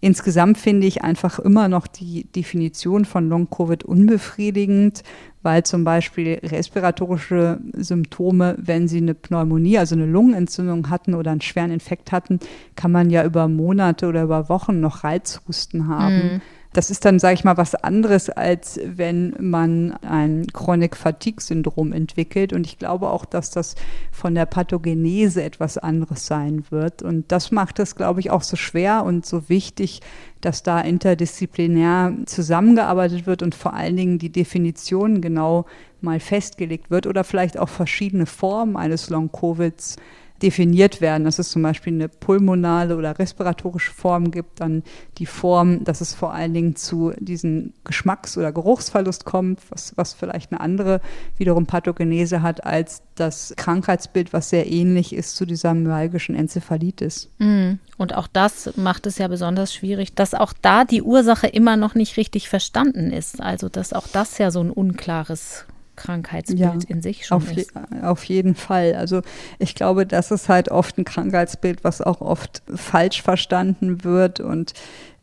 insgesamt 0.00 0.56
finde 0.56 0.86
ich 0.86 1.02
einfach 1.02 1.38
immer 1.38 1.68
noch 1.68 1.86
die 1.86 2.24
Definition 2.24 3.04
von 3.04 3.28
Long-Covid 3.28 3.84
unbefriedigend, 3.84 5.02
weil 5.42 5.64
zum 5.64 5.84
Beispiel 5.84 6.40
respiratorische 6.42 7.60
Symptome, 7.74 8.56
wenn 8.58 8.88
sie 8.88 8.98
eine 8.98 9.14
Pneumonie, 9.14 9.76
also 9.78 9.94
eine 9.94 10.06
Lungenentzündung 10.06 10.88
hatten 10.88 11.14
oder 11.14 11.32
einen 11.32 11.42
schweren 11.42 11.70
Infekt 11.70 12.12
hatten, 12.12 12.38
kann 12.76 12.92
man 12.92 13.10
ja 13.10 13.24
über 13.24 13.46
Monate 13.48 14.06
oder 14.06 14.22
über 14.22 14.48
Wochen 14.48 14.80
noch 14.80 15.04
Reizhusten 15.04 15.88
haben. 15.88 16.14
Mhm. 16.14 16.40
Das 16.74 16.90
ist 16.90 17.04
dann, 17.04 17.20
sage 17.20 17.34
ich 17.34 17.44
mal, 17.44 17.56
was 17.56 17.76
anderes, 17.76 18.28
als 18.28 18.80
wenn 18.84 19.34
man 19.38 19.92
ein 20.02 20.44
Chronic 20.52 20.96
Fatigue 20.96 21.40
Syndrom 21.40 21.92
entwickelt. 21.92 22.52
Und 22.52 22.66
ich 22.66 22.78
glaube 22.78 23.10
auch, 23.10 23.24
dass 23.24 23.50
das 23.50 23.76
von 24.10 24.34
der 24.34 24.46
Pathogenese 24.46 25.42
etwas 25.44 25.78
anderes 25.78 26.26
sein 26.26 26.64
wird. 26.70 27.02
Und 27.02 27.30
das 27.30 27.52
macht 27.52 27.78
es, 27.78 27.94
glaube 27.94 28.18
ich, 28.18 28.32
auch 28.32 28.42
so 28.42 28.56
schwer 28.56 29.04
und 29.04 29.24
so 29.24 29.48
wichtig, 29.48 30.00
dass 30.40 30.64
da 30.64 30.80
interdisziplinär 30.80 32.12
zusammengearbeitet 32.26 33.24
wird 33.26 33.44
und 33.44 33.54
vor 33.54 33.74
allen 33.74 33.96
Dingen 33.96 34.18
die 34.18 34.32
Definition 34.32 35.20
genau 35.20 35.66
mal 36.00 36.18
festgelegt 36.18 36.90
wird 36.90 37.06
oder 37.06 37.22
vielleicht 37.22 37.56
auch 37.56 37.68
verschiedene 37.68 38.26
Formen 38.26 38.76
eines 38.76 39.10
Long-Covids 39.10 39.96
definiert 40.42 41.00
werden, 41.00 41.24
dass 41.24 41.38
es 41.38 41.50
zum 41.50 41.62
Beispiel 41.62 41.92
eine 41.92 42.08
pulmonale 42.08 42.96
oder 42.96 43.18
respiratorische 43.18 43.92
Form 43.92 44.30
gibt, 44.30 44.60
dann 44.60 44.82
die 45.18 45.26
Form, 45.26 45.84
dass 45.84 46.00
es 46.00 46.12
vor 46.14 46.34
allen 46.34 46.52
Dingen 46.52 46.76
zu 46.76 47.12
diesem 47.18 47.72
Geschmacks- 47.84 48.36
oder 48.36 48.52
Geruchsverlust 48.52 49.24
kommt, 49.24 49.60
was, 49.70 49.96
was 49.96 50.12
vielleicht 50.12 50.52
eine 50.52 50.60
andere 50.60 51.00
wiederum 51.38 51.66
Pathogenese 51.66 52.42
hat 52.42 52.64
als 52.64 53.02
das 53.14 53.54
Krankheitsbild, 53.56 54.32
was 54.32 54.50
sehr 54.50 54.70
ähnlich 54.70 55.14
ist 55.14 55.36
zu 55.36 55.46
dieser 55.46 55.72
myalgischen 55.72 56.34
Enzephalitis. 56.34 57.30
Mhm. 57.38 57.78
Und 57.96 58.14
auch 58.14 58.26
das 58.26 58.76
macht 58.76 59.06
es 59.06 59.18
ja 59.18 59.28
besonders 59.28 59.72
schwierig, 59.72 60.14
dass 60.14 60.34
auch 60.34 60.52
da 60.60 60.84
die 60.84 61.02
Ursache 61.02 61.46
immer 61.46 61.76
noch 61.76 61.94
nicht 61.94 62.16
richtig 62.16 62.48
verstanden 62.48 63.12
ist. 63.12 63.40
Also 63.40 63.68
dass 63.68 63.92
auch 63.92 64.08
das 64.08 64.38
ja 64.38 64.50
so 64.50 64.60
ein 64.60 64.70
unklares 64.70 65.64
Krankheitsbild 65.96 66.60
ja, 66.60 66.78
in 66.88 67.02
sich 67.02 67.26
schon 67.26 67.36
auf 67.36 67.56
ist. 67.56 67.72
Je, 67.74 68.00
auf 68.02 68.24
jeden 68.24 68.54
Fall. 68.54 68.94
Also 68.94 69.22
ich 69.58 69.74
glaube, 69.74 70.06
das 70.06 70.30
ist 70.30 70.48
halt 70.48 70.70
oft 70.70 70.98
ein 70.98 71.04
Krankheitsbild, 71.04 71.84
was 71.84 72.00
auch 72.00 72.20
oft 72.20 72.62
falsch 72.74 73.22
verstanden 73.22 74.04
wird 74.04 74.40
und 74.40 74.74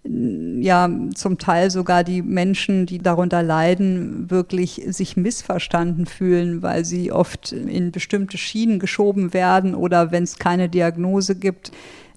ja, 0.04 0.90
zum 1.14 1.38
Teil 1.38 1.70
sogar 1.70 2.04
die 2.04 2.24
Menschen, 2.24 2.88
die 2.88 2.98
darunter 2.98 3.44
leiden, 3.44 4.32
wirklich 4.32 4.82
sich 4.88 5.16
missverstanden 5.16 6.08
fühlen, 6.08 6.64
weil 6.64 6.86
sie 6.86 7.12
oft 7.12 7.52
in 7.52 7.92
bestimmte 7.92 8.40
Schienen 8.40 8.80
geschoben 8.80 9.34
werden 9.34 9.76
oder 9.76 10.12
wenn 10.12 10.24
es 10.24 10.40
keine 10.40 10.70
Diagnose 10.70 11.36
gibt, 11.36 11.72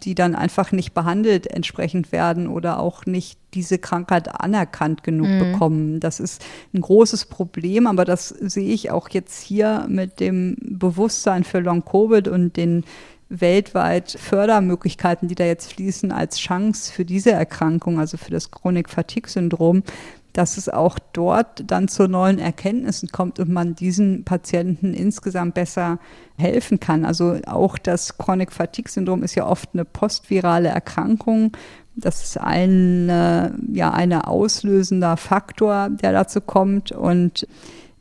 die 0.05 0.15
dann 0.15 0.35
einfach 0.35 0.73
nicht 0.73 0.93
behandelt 0.93 1.47
entsprechend 1.47 2.13
werden 2.13 2.49
oder 2.49 2.79
auch 2.79 3.07
nicht 3.07 3.39
diese 3.55 3.79
Krankheit 3.79 4.41
anerkannt 4.41 5.03
genug 5.03 5.29
mhm. 5.29 5.39
bekommen. 5.39 6.01
Das 6.01 6.21
ist 6.21 6.45
ein 6.75 6.81
großes 6.81 7.27
Problem, 7.27 7.87
aber 7.87 8.05
das 8.05 8.29
sehe 8.29 8.73
ich 8.73 8.91
auch 8.91 9.09
jetzt 9.09 9.43
hier 9.43 9.87
mit 9.89 10.21
dem 10.21 10.57
Bewusstsein 10.61 11.45
für 11.45 11.61
Long-Covid 11.61 12.29
und 12.29 12.57
den 12.57 12.85
weltweit 13.29 14.17
Fördermöglichkeiten, 14.21 15.29
die 15.29 15.35
da 15.35 15.45
jetzt 15.45 15.73
fließen, 15.73 16.13
als 16.13 16.39
Chance 16.39 16.93
für 16.93 17.05
diese 17.05 17.33
Erkrankung, 17.33 17.99
also 17.99 18.17
für 18.17 18.31
das 18.31 18.51
Chronik-Fatigue-Syndrom, 18.51 19.83
dass 20.35 20.59
es 20.59 20.69
auch 20.69 20.99
dort 21.13 21.65
dann 21.71 21.89
zu 21.89 22.09
neuen 22.09 22.39
Erkenntnissen 22.39 23.09
kommt 23.09 23.39
und 23.39 23.49
man 23.49 23.75
diesen 23.75 24.25
Patienten 24.25 24.93
insgesamt 24.93 25.55
besser 25.55 25.99
helfen 26.37 26.81
kann. 26.81 27.05
Also 27.05 27.39
auch 27.47 27.79
das 27.79 28.19
Chronic 28.19 28.53
Fatigue 28.53 28.91
Syndrom 28.91 29.23
ist 29.23 29.37
ja 29.37 29.47
oft 29.47 29.71
eine 29.73 29.85
postvirale 29.85 30.69
Erkrankung. 30.69 31.53
Das 31.95 32.25
ist 32.25 32.37
ein 32.39 33.09
ja 33.73 33.93
eine 33.93 34.27
auslösender 34.27 35.17
Faktor, 35.17 35.89
der 35.91 36.13
dazu 36.13 36.41
kommt 36.41 36.91
und 36.91 37.47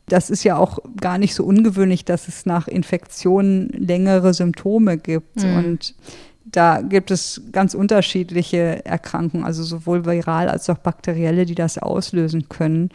das 0.06 0.28
ist 0.28 0.44
ja 0.44 0.56
auch 0.56 0.80
gar 1.00 1.18
nicht 1.18 1.34
so 1.34 1.44
ungewöhnlich, 1.44 2.04
dass 2.04 2.28
es 2.28 2.44
nach 2.46 2.68
Infektionen 2.68 3.68
längere 3.68 4.34
Symptome 4.34 4.98
gibt. 4.98 5.42
Mhm. 5.42 5.56
Und 5.56 5.94
da 6.44 6.82
gibt 6.82 7.10
es 7.10 7.42
ganz 7.52 7.74
unterschiedliche 7.74 8.84
Erkrankungen, 8.84 9.46
also 9.46 9.62
sowohl 9.62 10.04
viral 10.04 10.48
als 10.48 10.68
auch 10.70 10.78
bakterielle, 10.78 11.46
die 11.46 11.54
das 11.54 11.78
auslösen 11.78 12.48
können. 12.48 12.90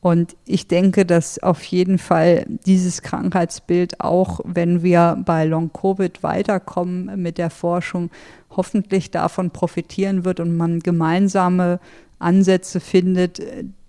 Und 0.00 0.36
ich 0.46 0.66
denke, 0.66 1.06
dass 1.06 1.38
auf 1.38 1.62
jeden 1.62 1.98
Fall 1.98 2.44
dieses 2.66 3.02
Krankheitsbild 3.02 4.00
auch, 4.00 4.40
wenn 4.44 4.82
wir 4.82 5.16
bei 5.24 5.44
Long-Covid 5.44 6.24
weiterkommen 6.24 7.22
mit 7.22 7.38
der 7.38 7.50
Forschung, 7.50 8.10
hoffentlich 8.50 9.10
davon 9.10 9.50
profitieren 9.50 10.24
wird 10.24 10.40
und 10.40 10.56
man 10.56 10.80
gemeinsame 10.80 11.78
Ansätze 12.18 12.80
findet, 12.80 13.40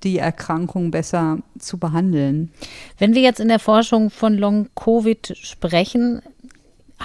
die 0.03 0.17
Erkrankung 0.17 0.91
besser 0.91 1.39
zu 1.57 1.77
behandeln. 1.77 2.51
Wenn 2.97 3.15
wir 3.15 3.21
jetzt 3.21 3.39
in 3.39 3.47
der 3.47 3.59
Forschung 3.59 4.09
von 4.09 4.37
Long-Covid 4.37 5.35
sprechen, 5.37 6.21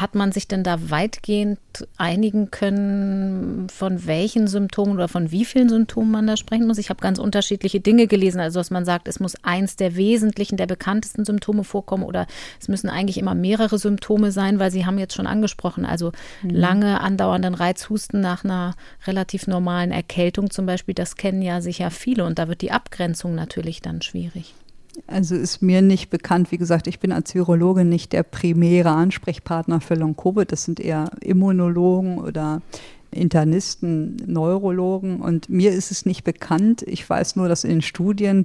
hat 0.01 0.15
man 0.15 0.33
sich 0.33 0.47
denn 0.47 0.63
da 0.63 0.91
weitgehend 0.91 1.59
einigen 1.97 2.51
können, 2.51 3.69
von 3.69 4.07
welchen 4.07 4.47
Symptomen 4.47 4.95
oder 4.95 5.09
von 5.09 5.31
wie 5.31 5.45
vielen 5.45 5.69
Symptomen 5.69 6.11
man 6.11 6.27
da 6.27 6.37
sprechen 6.37 6.67
muss? 6.67 6.79
Ich 6.79 6.91
habe 6.91 7.01
ganz 7.01 7.19
unterschiedliche 7.19 7.81
Dinge 7.81 8.07
gelesen. 8.07 8.41
Also, 8.41 8.61
dass 8.61 8.71
man 8.71 8.85
sagt, 8.85 9.09
es 9.09 9.21
muss 9.21 9.37
eins 9.43 9.77
der 9.77 9.97
wesentlichen, 9.97 10.57
der 10.57 10.67
bekanntesten 10.67 11.25
Symptome 11.25 11.65
vorkommen 11.65 12.05
oder 12.05 12.27
es 12.61 12.69
müssen 12.69 12.89
eigentlich 12.89 13.19
immer 13.19 13.35
mehrere 13.35 13.79
Symptome 13.79 14.31
sein, 14.31 14.59
weil 14.59 14.71
Sie 14.71 14.87
haben 14.87 14.99
jetzt 14.99 15.15
schon 15.15 15.27
angesprochen, 15.27 15.85
also 15.85 16.13
mhm. 16.43 16.51
lange 16.51 17.01
andauernden 17.01 17.55
Reizhusten 17.55 18.21
nach 18.21 18.45
einer 18.45 18.75
relativ 19.07 19.47
normalen 19.47 19.91
Erkältung 19.91 20.51
zum 20.51 20.67
Beispiel, 20.67 20.95
das 20.95 21.17
kennen 21.17 21.43
ja 21.43 21.61
sicher 21.61 21.91
viele 21.91 22.25
und 22.25 22.39
da 22.39 22.49
wird 22.49 22.63
die 22.63 22.73
Abgrenzung 22.73 23.35
natürlich 23.35 23.83
dann 23.83 24.03
schwierig. 24.03 24.55
Also 25.07 25.35
ist 25.35 25.63
mir 25.63 25.83
nicht 25.83 26.11
bekannt, 26.11 26.53
wie 26.53 26.59
gesagt, 26.59 26.87
ich 26.87 27.01
bin 27.01 27.13
als 27.13 27.35
Virologe 27.35 27.85
nicht 27.85 28.13
der 28.13 28.23
primäre 28.23 28.91
Ansprechpartner 28.91 29.81
für 29.81 29.95
Long-Covid. 29.95 30.51
Das 30.51 30.65
sind 30.65 30.81
eher 30.81 31.11
Immunologen 31.21 32.19
oder 32.19 32.63
Internisten, 33.11 34.17
Neurologen 34.27 35.21
und 35.21 35.49
mir 35.49 35.73
ist 35.73 35.91
es 35.91 36.05
nicht 36.05 36.25
bekannt. 36.25 36.83
Ich 36.87 37.09
weiß 37.09 37.37
nur, 37.37 37.49
dass 37.49 37.65
in 37.65 37.71
den 37.71 37.83
Studien 37.83 38.45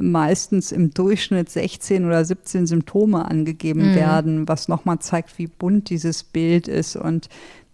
meistens 0.00 0.70
im 0.70 0.92
Durchschnitt 0.92 1.50
16 1.50 2.04
oder 2.06 2.24
17 2.24 2.66
Symptome 2.66 3.24
angegeben 3.24 3.90
mhm. 3.90 3.94
werden, 3.96 4.48
was 4.48 4.68
nochmal 4.68 5.00
zeigt, 5.00 5.38
wie 5.38 5.48
bunt 5.48 5.90
dieses 5.90 6.22
Bild 6.22 6.68
ist 6.68 6.94
und 6.96 7.28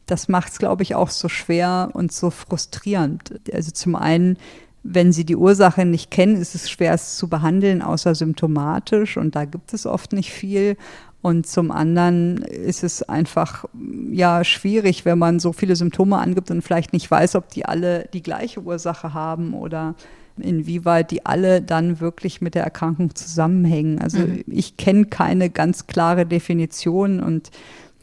das 0.07 0.29
macht 0.29 0.53
es, 0.53 0.59
glaube 0.59 0.83
ich, 0.83 0.95
auch 0.95 1.11
so 1.11 1.29
schwer 1.29 1.91
und 1.93 2.13
so 2.13 2.31
frustrierend. 2.31 3.41
Also 3.53 3.71
zum 3.71 3.95
einen 3.95 4.37
wenn 4.83 5.13
Sie 5.13 5.25
die 5.25 5.37
Ursache 5.37 5.85
nicht 5.85 6.11
kennen, 6.11 6.37
ist 6.37 6.55
es 6.55 6.71
schwer, 6.71 6.95
es 6.95 7.17
zu 7.17 7.29
behandeln, 7.29 7.83
außer 7.83 8.15
symptomatisch. 8.15 9.17
Und 9.17 9.37
da 9.37 9.45
gibt 9.45 9.73
es 9.73 9.87
oft 9.87 10.13
nicht 10.13 10.33
viel. 10.33 10.77
Und 11.23 11.47
zum 11.47 11.71
anderen 11.71 12.39
ist 12.39 12.83
es 12.83 13.03
einfach 13.05 13.65
ja 14.11 14.43
schwierig, 14.43 15.05
wenn 15.05 15.19
man 15.19 15.39
so 15.39 15.53
viele 15.53 15.77
Symptome 15.77 16.19
angibt 16.19 16.51
und 16.51 16.63
vielleicht 16.63 16.93
nicht 16.93 17.09
weiß, 17.09 17.37
ob 17.37 17.49
die 17.51 17.65
alle 17.65 18.09
die 18.13 18.23
gleiche 18.23 18.61
Ursache 18.61 19.15
haben 19.15 19.55
oder 19.55 19.95
inwieweit 20.37 21.13
die 21.13 21.25
alle 21.25 21.63
dann 21.63 22.01
wirklich 22.01 22.41
mit 22.41 22.57
der 22.57 22.65
Erkrankung 22.65 23.15
zusammenhängen. 23.15 24.01
Also 24.01 24.19
mhm. 24.19 24.43
ich 24.49 24.77
kenne 24.77 25.05
keine 25.05 25.49
ganz 25.49 25.87
klare 25.87 26.27
Definition 26.27 27.21
und 27.21 27.51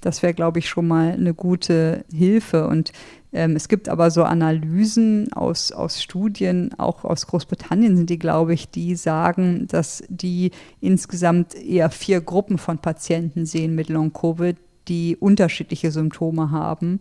das 0.02 0.24
wäre, 0.24 0.34
glaube 0.34 0.60
ich, 0.60 0.70
schon 0.70 0.88
mal 0.88 1.12
eine 1.12 1.34
gute 1.34 2.06
Hilfe. 2.14 2.68
Und 2.68 2.94
es 3.32 3.68
gibt 3.68 3.90
aber 3.90 4.10
so 4.10 4.24
Analysen 4.24 5.32
aus, 5.34 5.72
aus 5.72 6.02
Studien, 6.02 6.74
auch 6.80 7.04
aus 7.04 7.28
Großbritannien 7.28 7.96
sind 7.96 8.10
die, 8.10 8.18
glaube 8.18 8.54
ich, 8.54 8.70
die 8.70 8.96
sagen, 8.96 9.68
dass 9.68 10.04
die 10.10 10.52
insgesamt 10.82 11.54
eher 11.54 11.92
vier 11.92 12.22
Gruppen 12.22 12.58
von 12.58 12.80
Patienten 12.80 13.46
sehen 13.46 13.76
mit 13.76 13.90
Long-Covid, 13.90 14.58
die 14.88 15.16
unterschiedliche 15.16 15.92
Symptome 15.92 16.50
haben. 16.50 17.00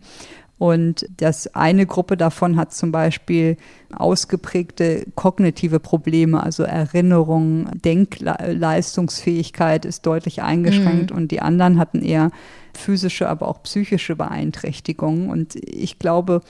Und 0.58 1.06
das 1.16 1.54
eine 1.54 1.86
Gruppe 1.86 2.16
davon 2.16 2.56
hat 2.56 2.74
zum 2.74 2.90
Beispiel 2.90 3.56
ausgeprägte 3.94 5.06
kognitive 5.14 5.78
Probleme, 5.78 6.42
also 6.42 6.64
Erinnerung, 6.64 7.70
Denkleistungsfähigkeit 7.84 9.84
ist 9.84 10.04
deutlich 10.04 10.42
eingeschränkt 10.42 11.12
mhm. 11.12 11.16
und 11.16 11.30
die 11.30 11.40
anderen 11.40 11.78
hatten 11.78 12.02
eher 12.02 12.32
physische, 12.74 13.28
aber 13.28 13.46
auch 13.46 13.62
psychische 13.62 14.16
Beeinträchtigungen. 14.16 15.30
Und 15.30 15.54
ich 15.54 16.00
glaube, 16.00 16.40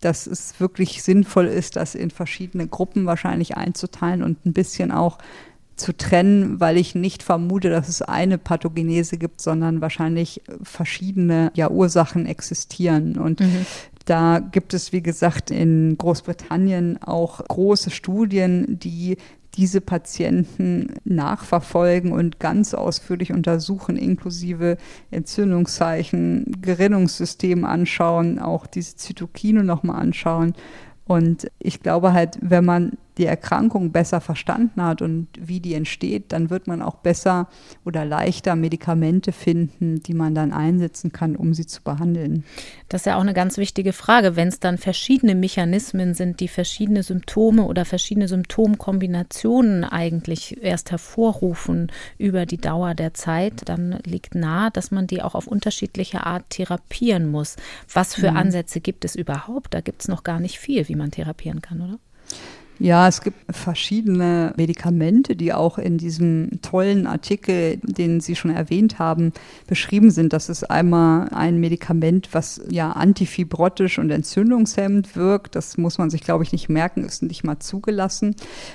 dass 0.00 0.26
es 0.26 0.60
wirklich 0.60 1.02
sinnvoll 1.02 1.46
ist, 1.46 1.76
das 1.76 1.94
in 1.94 2.10
verschiedene 2.10 2.66
Gruppen 2.66 3.06
wahrscheinlich 3.06 3.56
einzuteilen 3.56 4.22
und 4.22 4.44
ein 4.44 4.52
bisschen 4.52 4.92
auch 4.92 5.16
zu 5.76 5.96
trennen, 5.96 6.60
weil 6.60 6.76
ich 6.76 6.94
nicht 6.94 7.22
vermute, 7.22 7.70
dass 7.70 7.88
es 7.88 8.02
eine 8.02 8.38
Pathogenese 8.38 9.16
gibt, 9.16 9.40
sondern 9.40 9.80
wahrscheinlich 9.80 10.42
verschiedene 10.62 11.50
ja, 11.54 11.70
Ursachen 11.70 12.26
existieren. 12.26 13.18
Und 13.18 13.40
mhm. 13.40 13.66
Da 14.04 14.38
gibt 14.38 14.74
es, 14.74 14.92
wie 14.92 15.02
gesagt, 15.02 15.50
in 15.50 15.96
Großbritannien 15.96 17.02
auch 17.02 17.42
große 17.46 17.90
Studien, 17.90 18.78
die 18.78 19.16
diese 19.56 19.80
Patienten 19.80 20.94
nachverfolgen 21.04 22.12
und 22.12 22.40
ganz 22.40 22.74
ausführlich 22.74 23.32
untersuchen, 23.32 23.96
inklusive 23.96 24.76
Entzündungszeichen, 25.10 26.56
Gerinnungssystem 26.60 27.64
anschauen, 27.64 28.38
auch 28.38 28.66
diese 28.66 28.96
Zytokine 28.96 29.62
nochmal 29.62 30.00
anschauen. 30.02 30.54
Und 31.06 31.50
ich 31.58 31.80
glaube 31.80 32.12
halt, 32.12 32.38
wenn 32.40 32.64
man 32.64 32.98
die 33.18 33.26
Erkrankung 33.26 33.92
besser 33.92 34.20
verstanden 34.20 34.82
hat 34.82 35.02
und 35.02 35.28
wie 35.38 35.60
die 35.60 35.74
entsteht, 35.74 36.32
dann 36.32 36.50
wird 36.50 36.66
man 36.66 36.82
auch 36.82 36.96
besser 36.96 37.48
oder 37.84 38.04
leichter 38.04 38.56
Medikamente 38.56 39.32
finden, 39.32 40.00
die 40.02 40.14
man 40.14 40.34
dann 40.34 40.52
einsetzen 40.52 41.12
kann, 41.12 41.36
um 41.36 41.54
sie 41.54 41.66
zu 41.66 41.82
behandeln. 41.82 42.44
Das 42.88 43.02
ist 43.02 43.06
ja 43.06 43.16
auch 43.16 43.22
eine 43.22 43.34
ganz 43.34 43.56
wichtige 43.56 43.92
Frage. 43.92 44.36
Wenn 44.36 44.48
es 44.48 44.60
dann 44.60 44.78
verschiedene 44.78 45.34
Mechanismen 45.34 46.14
sind, 46.14 46.40
die 46.40 46.48
verschiedene 46.48 47.02
Symptome 47.02 47.64
oder 47.64 47.84
verschiedene 47.84 48.28
Symptomkombinationen 48.28 49.84
eigentlich 49.84 50.62
erst 50.62 50.90
hervorrufen 50.90 51.92
über 52.18 52.46
die 52.46 52.58
Dauer 52.58 52.94
der 52.94 53.14
Zeit, 53.14 53.68
dann 53.68 53.98
liegt 54.04 54.34
nahe, 54.34 54.70
dass 54.72 54.90
man 54.90 55.06
die 55.06 55.22
auch 55.22 55.34
auf 55.34 55.46
unterschiedliche 55.46 56.26
Art 56.26 56.50
therapieren 56.50 57.30
muss. 57.30 57.56
Was 57.92 58.14
für 58.14 58.32
mhm. 58.32 58.36
Ansätze 58.38 58.80
gibt 58.80 59.04
es 59.04 59.14
überhaupt? 59.14 59.74
Da 59.74 59.80
gibt 59.80 60.02
es 60.02 60.08
noch 60.08 60.24
gar 60.24 60.40
nicht 60.40 60.58
viel, 60.58 60.88
wie 60.88 60.96
man 60.96 61.10
therapieren 61.10 61.62
kann, 61.62 61.80
oder? 61.80 61.98
Ja, 62.78 63.06
es 63.06 63.20
gibt 63.20 63.36
verschiedene 63.54 64.52
Medikamente, 64.56 65.36
die 65.36 65.52
auch 65.52 65.78
in 65.78 65.96
diesem 65.96 66.60
tollen 66.60 67.06
Artikel, 67.06 67.78
den 67.82 68.20
Sie 68.20 68.34
schon 68.34 68.50
erwähnt 68.50 68.98
haben, 68.98 69.32
beschrieben 69.66 70.10
sind. 70.10 70.32
Das 70.32 70.48
ist 70.48 70.64
einmal 70.64 71.28
ein 71.28 71.60
Medikament, 71.60 72.30
was 72.32 72.60
ja 72.68 72.90
antifibrotisch 72.90 73.98
und 73.98 74.10
entzündungshemmend 74.10 75.14
wirkt. 75.14 75.54
Das 75.54 75.78
muss 75.78 75.98
man 75.98 76.10
sich, 76.10 76.22
glaube 76.22 76.42
ich, 76.44 76.52
nicht 76.52 76.68
merken, 76.68 77.04
ist 77.04 77.22
nicht 77.22 77.44
mal 77.44 77.60
zugelassen. 77.60 78.34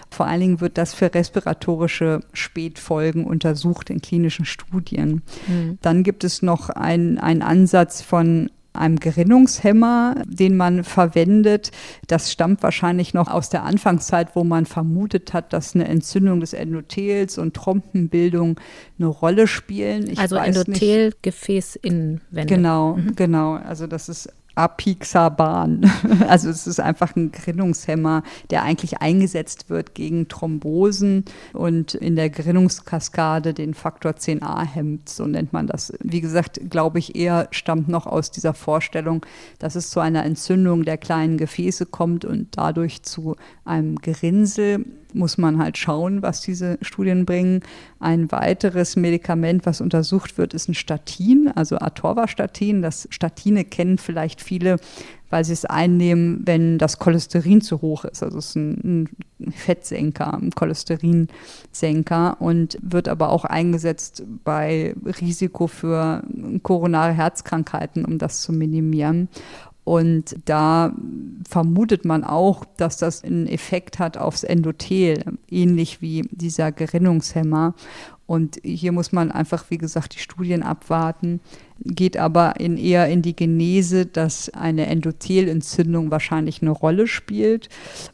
Vor 0.09 0.25
allen 0.27 0.39
Dingen 0.39 0.61
wird 0.61 0.77
das 0.77 0.93
für 0.93 1.13
respiratorische 1.13 2.21
Spätfolgen 2.31 3.25
untersucht 3.25 3.89
in 3.89 4.01
klinischen 4.01 4.45
Studien. 4.45 5.23
Mhm. 5.47 5.77
Dann 5.81 6.03
gibt 6.03 6.23
es 6.23 6.41
noch 6.41 6.69
einen 6.69 7.17
Ansatz 7.17 8.01
von 8.01 8.49
einem 8.79 8.99
Gerinnungshemmer, 8.99 10.23
den 10.25 10.57
man 10.57 10.83
verwendet. 10.83 11.69
Das 12.07 12.31
stammt 12.31 12.63
wahrscheinlich 12.63 13.13
noch 13.13 13.27
aus 13.27 13.49
der 13.49 13.63
Anfangszeit, 13.63 14.35
wo 14.35 14.43
man 14.43 14.65
vermutet 14.65 15.33
hat, 15.33 15.53
dass 15.53 15.75
eine 15.75 15.87
Entzündung 15.87 16.39
des 16.39 16.53
Endothels 16.53 17.37
und 17.37 17.53
Trompenbildung 17.53 18.59
eine 18.97 19.07
Rolle 19.07 19.45
spielen. 19.47 20.09
Ich 20.09 20.17
also 20.19 20.37
Endothelgefäßinnenwände. 20.37 22.55
Genau, 22.55 22.95
mhm. 22.95 23.15
genau. 23.15 23.53
Also 23.53 23.85
das 23.87 24.09
ist 24.09 24.29
Apixaban. 24.59 25.89
Also 26.27 26.49
es 26.49 26.67
ist 26.67 26.79
einfach 26.79 27.15
ein 27.15 27.31
Gerinnungshemmer, 27.31 28.23
der 28.49 28.63
eigentlich 28.63 29.01
eingesetzt 29.01 29.69
wird 29.69 29.95
gegen 29.95 30.27
Thrombosen 30.27 31.25
und 31.53 31.93
in 31.93 32.15
der 32.15 32.29
Gerinnungskaskade 32.29 33.53
den 33.53 33.73
Faktor 33.73 34.11
10a 34.11 34.63
hemmt, 34.63 35.09
so 35.09 35.25
nennt 35.25 35.53
man 35.53 35.67
das. 35.67 35.93
Wie 36.01 36.21
gesagt, 36.21 36.59
glaube 36.69 36.99
ich, 36.99 37.15
eher 37.15 37.47
stammt 37.51 37.87
noch 37.87 38.05
aus 38.05 38.31
dieser 38.31 38.53
Vorstellung, 38.53 39.25
dass 39.59 39.75
es 39.75 39.89
zu 39.89 39.99
einer 39.99 40.25
Entzündung 40.25 40.83
der 40.83 40.97
kleinen 40.97 41.37
Gefäße 41.37 41.85
kommt 41.85 42.25
und 42.25 42.57
dadurch 42.57 43.03
zu 43.03 43.35
einem 43.65 43.95
Gerinnsel 43.95 44.85
muss 45.13 45.37
man 45.37 45.57
halt 45.57 45.77
schauen, 45.77 46.21
was 46.21 46.41
diese 46.41 46.77
Studien 46.81 47.25
bringen. 47.25 47.61
Ein 47.99 48.31
weiteres 48.31 48.95
Medikament, 48.95 49.65
was 49.65 49.81
untersucht 49.81 50.37
wird, 50.37 50.53
ist 50.53 50.69
ein 50.69 50.73
Statin, 50.73 51.51
also 51.53 51.77
Atorvastatin. 51.77 52.81
Das 52.81 53.07
Statine 53.11 53.65
kennen 53.65 53.97
vielleicht 53.97 54.41
viele, 54.41 54.77
weil 55.29 55.45
sie 55.45 55.53
es 55.53 55.65
einnehmen, 55.65 56.41
wenn 56.45 56.77
das 56.77 56.99
Cholesterin 56.99 57.61
zu 57.61 57.81
hoch 57.81 58.05
ist. 58.05 58.23
Also 58.23 58.37
es 58.37 58.49
ist 58.49 58.55
ein, 58.55 59.09
Fettsenker, 59.51 60.33
ein 60.33 60.51
Cholesterinsenker 60.51 62.41
und 62.41 62.77
wird 62.81 63.07
aber 63.07 63.29
auch 63.29 63.45
eingesetzt 63.45 64.23
bei 64.43 64.95
Risiko 65.21 65.67
für 65.67 66.23
koronare 66.61 67.13
Herzkrankheiten, 67.13 68.03
um 68.05 68.17
das 68.17 68.41
zu 68.41 68.51
minimieren. 68.51 69.29
Und 69.89 70.35
da 70.45 70.93
vermutet 71.49 72.05
man 72.05 72.23
auch, 72.23 72.63
dass 72.77 72.97
das 72.97 73.23
einen 73.23 73.47
Effekt 73.47 73.97
hat 73.97 74.17
aufs 74.19 74.43
Endothel, 74.43 75.23
ähnlich 75.49 75.99
wie 75.99 76.27
dieser 76.29 76.71
Gerinnungshemmer. 76.71 77.73
Und 78.27 78.59
hier 78.63 78.91
muss 78.91 79.13
man 79.13 79.31
einfach, 79.31 79.71
wie 79.71 79.79
gesagt, 79.79 80.13
die 80.13 80.19
Studien 80.19 80.61
abwarten, 80.61 81.39
geht 81.83 82.17
aber 82.17 82.59
in 82.59 82.77
eher 82.77 83.09
in 83.09 83.23
die 83.23 83.35
Genese, 83.35 84.05
dass 84.05 84.49
eine 84.53 84.85
Endothelentzündung 84.85 86.11
wahrscheinlich 86.11 86.61
eine 86.61 86.69
Rolle 86.69 87.07
spielt. 87.07 87.67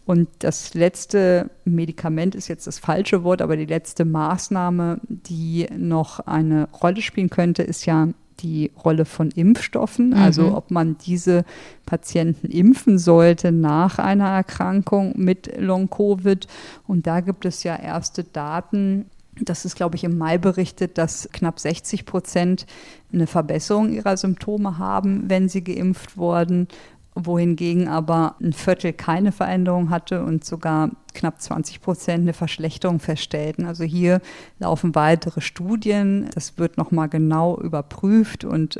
Und 0.05 0.29
das 0.39 0.75
letzte 0.75 1.49
Medikament 1.65 2.35
ist 2.35 2.47
jetzt 2.47 2.67
das 2.67 2.79
falsche 2.79 3.25
Wort, 3.25 3.41
aber 3.41 3.57
die 3.57 3.65
letzte 3.65 4.05
Maßnahme, 4.05 5.01
die 5.09 5.67
noch 5.77 6.21
eine 6.21 6.69
Rolle 6.71 7.01
spielen 7.01 7.29
könnte, 7.29 7.63
ist 7.63 7.85
ja 7.85 8.07
die 8.39 8.71
Rolle 8.83 9.05
von 9.05 9.31
Impfstoffen, 9.31 10.09
mhm. 10.09 10.17
also 10.17 10.55
ob 10.55 10.71
man 10.71 10.97
diese 10.97 11.45
Patienten 11.85 12.47
impfen 12.47 12.97
sollte 12.97 13.51
nach 13.51 13.99
einer 13.99 14.29
Erkrankung 14.29 15.13
mit 15.15 15.59
Long-Covid. 15.59 16.47
Und 16.87 17.07
da 17.07 17.21
gibt 17.21 17.45
es 17.45 17.63
ja 17.63 17.75
erste 17.75 18.23
Daten, 18.23 19.05
das 19.41 19.65
ist, 19.65 19.75
glaube 19.75 19.97
ich, 19.97 20.03
im 20.03 20.17
Mai 20.17 20.37
berichtet, 20.37 20.97
dass 20.97 21.27
knapp 21.33 21.59
60 21.59 22.05
Prozent 22.05 22.65
eine 23.11 23.27
Verbesserung 23.27 23.91
ihrer 23.91 24.17
Symptome 24.17 24.77
haben, 24.77 25.29
wenn 25.29 25.49
sie 25.49 25.63
geimpft 25.63 26.17
wurden, 26.17 26.67
wohingegen 27.15 27.87
aber 27.87 28.35
ein 28.41 28.53
Viertel 28.53 28.93
keine 28.93 29.31
Veränderung 29.31 29.89
hatte 29.89 30.23
und 30.23 30.43
sogar 30.43 30.91
knapp 31.13 31.41
20 31.41 31.81
Prozent 31.81 32.23
eine 32.23 32.33
Verschlechterung 32.33 32.99
feststellten. 32.99 33.65
Also 33.65 33.85
hier 33.85 34.21
laufen 34.59 34.93
weitere 34.95 35.39
Studien. 35.41 36.29
Das 36.35 36.57
wird 36.57 36.77
nochmal 36.77 37.07
genau 37.07 37.57
überprüft 37.57 38.43
und 38.43 38.79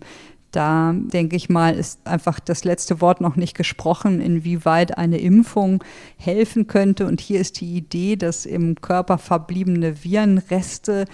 da 0.56 0.94
denke 0.96 1.36
ich 1.36 1.50
mal, 1.50 1.76
ist 1.76 2.08
einfach 2.08 2.40
das 2.40 2.64
letzte 2.64 3.02
Wort 3.02 3.20
noch 3.20 3.36
nicht 3.36 3.58
gesprochen, 3.58 4.22
inwieweit 4.22 4.98
eine 4.98 5.18
Impfung 5.18 5.84
helfen 6.18 6.68
könnte. 6.68 7.08
Und 7.08 7.20
hier 7.20 7.42
ist 7.42 7.60
die 7.60 7.76
Idee, 7.76 8.16
dass 8.16 8.46
im 8.46 8.76
Körper 8.76 9.18
verbliebene 9.18 10.04
Virenreste 10.04 11.06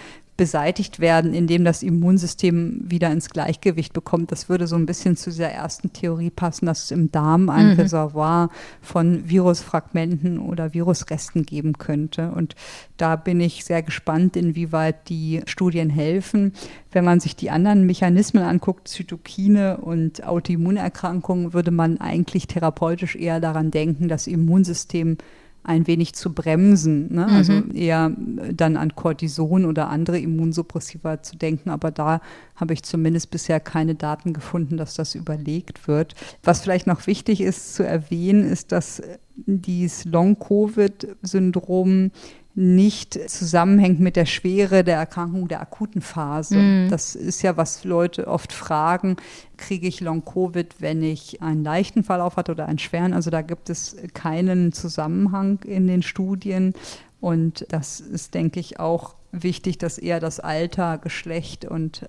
beseitigt 0.41 0.99
werden, 0.99 1.35
indem 1.35 1.63
das 1.63 1.83
Immunsystem 1.83 2.81
wieder 2.83 3.11
ins 3.11 3.29
Gleichgewicht 3.29 3.93
bekommt. 3.93 4.31
Das 4.31 4.49
würde 4.49 4.65
so 4.65 4.75
ein 4.75 4.87
bisschen 4.87 5.15
zu 5.15 5.29
dieser 5.29 5.51
ersten 5.51 5.93
Theorie 5.93 6.31
passen, 6.31 6.65
dass 6.65 6.85
es 6.85 6.89
im 6.89 7.11
Darm 7.11 7.51
ein 7.51 7.73
mhm. 7.73 7.73
Reservoir 7.73 8.49
von 8.81 9.29
Virusfragmenten 9.29 10.39
oder 10.39 10.73
Virusresten 10.73 11.45
geben 11.45 11.73
könnte. 11.77 12.31
Und 12.31 12.55
da 12.97 13.17
bin 13.17 13.39
ich 13.39 13.63
sehr 13.65 13.83
gespannt, 13.83 14.35
inwieweit 14.35 15.09
die 15.09 15.41
Studien 15.45 15.91
helfen. 15.91 16.53
Wenn 16.91 17.05
man 17.05 17.19
sich 17.19 17.35
die 17.35 17.51
anderen 17.51 17.85
Mechanismen 17.85 18.41
anguckt, 18.41 18.87
Zytokine 18.87 19.77
und 19.77 20.25
Autoimmunerkrankungen, 20.25 21.53
würde 21.53 21.69
man 21.69 22.01
eigentlich 22.01 22.47
therapeutisch 22.47 23.15
eher 23.15 23.39
daran 23.39 23.69
denken, 23.69 24.07
das 24.07 24.25
Immunsystem 24.25 25.17
ein 25.63 25.87
wenig 25.87 26.13
zu 26.13 26.33
bremsen. 26.33 27.13
Ne? 27.13 27.27
Also 27.27 27.53
mhm. 27.53 27.75
eher 27.75 28.11
dann 28.53 28.77
an 28.77 28.95
Cortison 28.95 29.65
oder 29.65 29.89
andere 29.89 30.19
Immunsuppressiva 30.19 31.21
zu 31.21 31.35
denken. 31.37 31.69
Aber 31.69 31.91
da 31.91 32.21
habe 32.55 32.73
ich 32.73 32.83
zumindest 32.83 33.31
bisher 33.31 33.59
keine 33.59 33.95
Daten 33.95 34.31
gefunden, 34.33 34.77
dass 34.77 34.93
das 34.95 35.15
überlegt 35.15 35.87
wird. 35.87 36.15
Was 36.43 36.61
vielleicht 36.61 36.87
noch 36.87 37.07
wichtig 37.07 37.41
ist 37.41 37.75
zu 37.75 37.83
erwähnen, 37.83 38.43
ist, 38.43 38.71
dass 38.71 39.01
dieses 39.45 40.05
Long-Covid-Syndrom 40.05 42.11
nicht 42.53 43.13
zusammenhängt 43.29 43.99
mit 43.99 44.15
der 44.15 44.25
Schwere 44.25 44.83
der 44.83 44.97
Erkrankung 44.97 45.47
der 45.47 45.61
akuten 45.61 46.01
Phase. 46.01 46.57
Mhm. 46.57 46.89
Das 46.89 47.15
ist 47.15 47.41
ja, 47.41 47.55
was 47.55 47.83
Leute 47.83 48.27
oft 48.27 48.51
fragen, 48.51 49.15
kriege 49.57 49.87
ich 49.87 50.01
Long-Covid, 50.01 50.75
wenn 50.79 51.01
ich 51.01 51.41
einen 51.41 51.63
leichten 51.63 52.03
Verlauf 52.03 52.35
hatte 52.35 52.51
oder 52.51 52.65
einen 52.65 52.79
schweren? 52.79 53.13
Also 53.13 53.29
da 53.29 53.41
gibt 53.41 53.69
es 53.69 53.95
keinen 54.13 54.73
Zusammenhang 54.73 55.59
in 55.63 55.87
den 55.87 56.01
Studien. 56.01 56.73
Und 57.21 57.65
das 57.69 57.99
ist, 57.99 58.33
denke 58.33 58.59
ich, 58.59 58.79
auch 58.79 59.15
wichtig, 59.31 59.77
dass 59.77 59.97
eher 59.97 60.19
das 60.19 60.39
Alter, 60.39 60.97
Geschlecht 60.97 61.65
und 61.65 62.05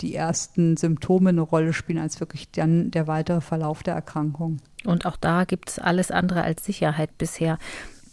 die 0.00 0.14
ersten 0.14 0.76
Symptome 0.76 1.30
eine 1.30 1.42
Rolle 1.42 1.72
spielen, 1.72 1.98
als 1.98 2.20
wirklich 2.20 2.50
dann 2.50 2.90
der 2.90 3.06
weitere 3.06 3.40
Verlauf 3.40 3.82
der 3.82 3.94
Erkrankung. 3.94 4.58
Und 4.84 5.04
auch 5.04 5.16
da 5.16 5.44
gibt 5.44 5.70
es 5.70 5.78
alles 5.78 6.10
andere 6.10 6.42
als 6.42 6.64
Sicherheit 6.64 7.18
bisher 7.18 7.58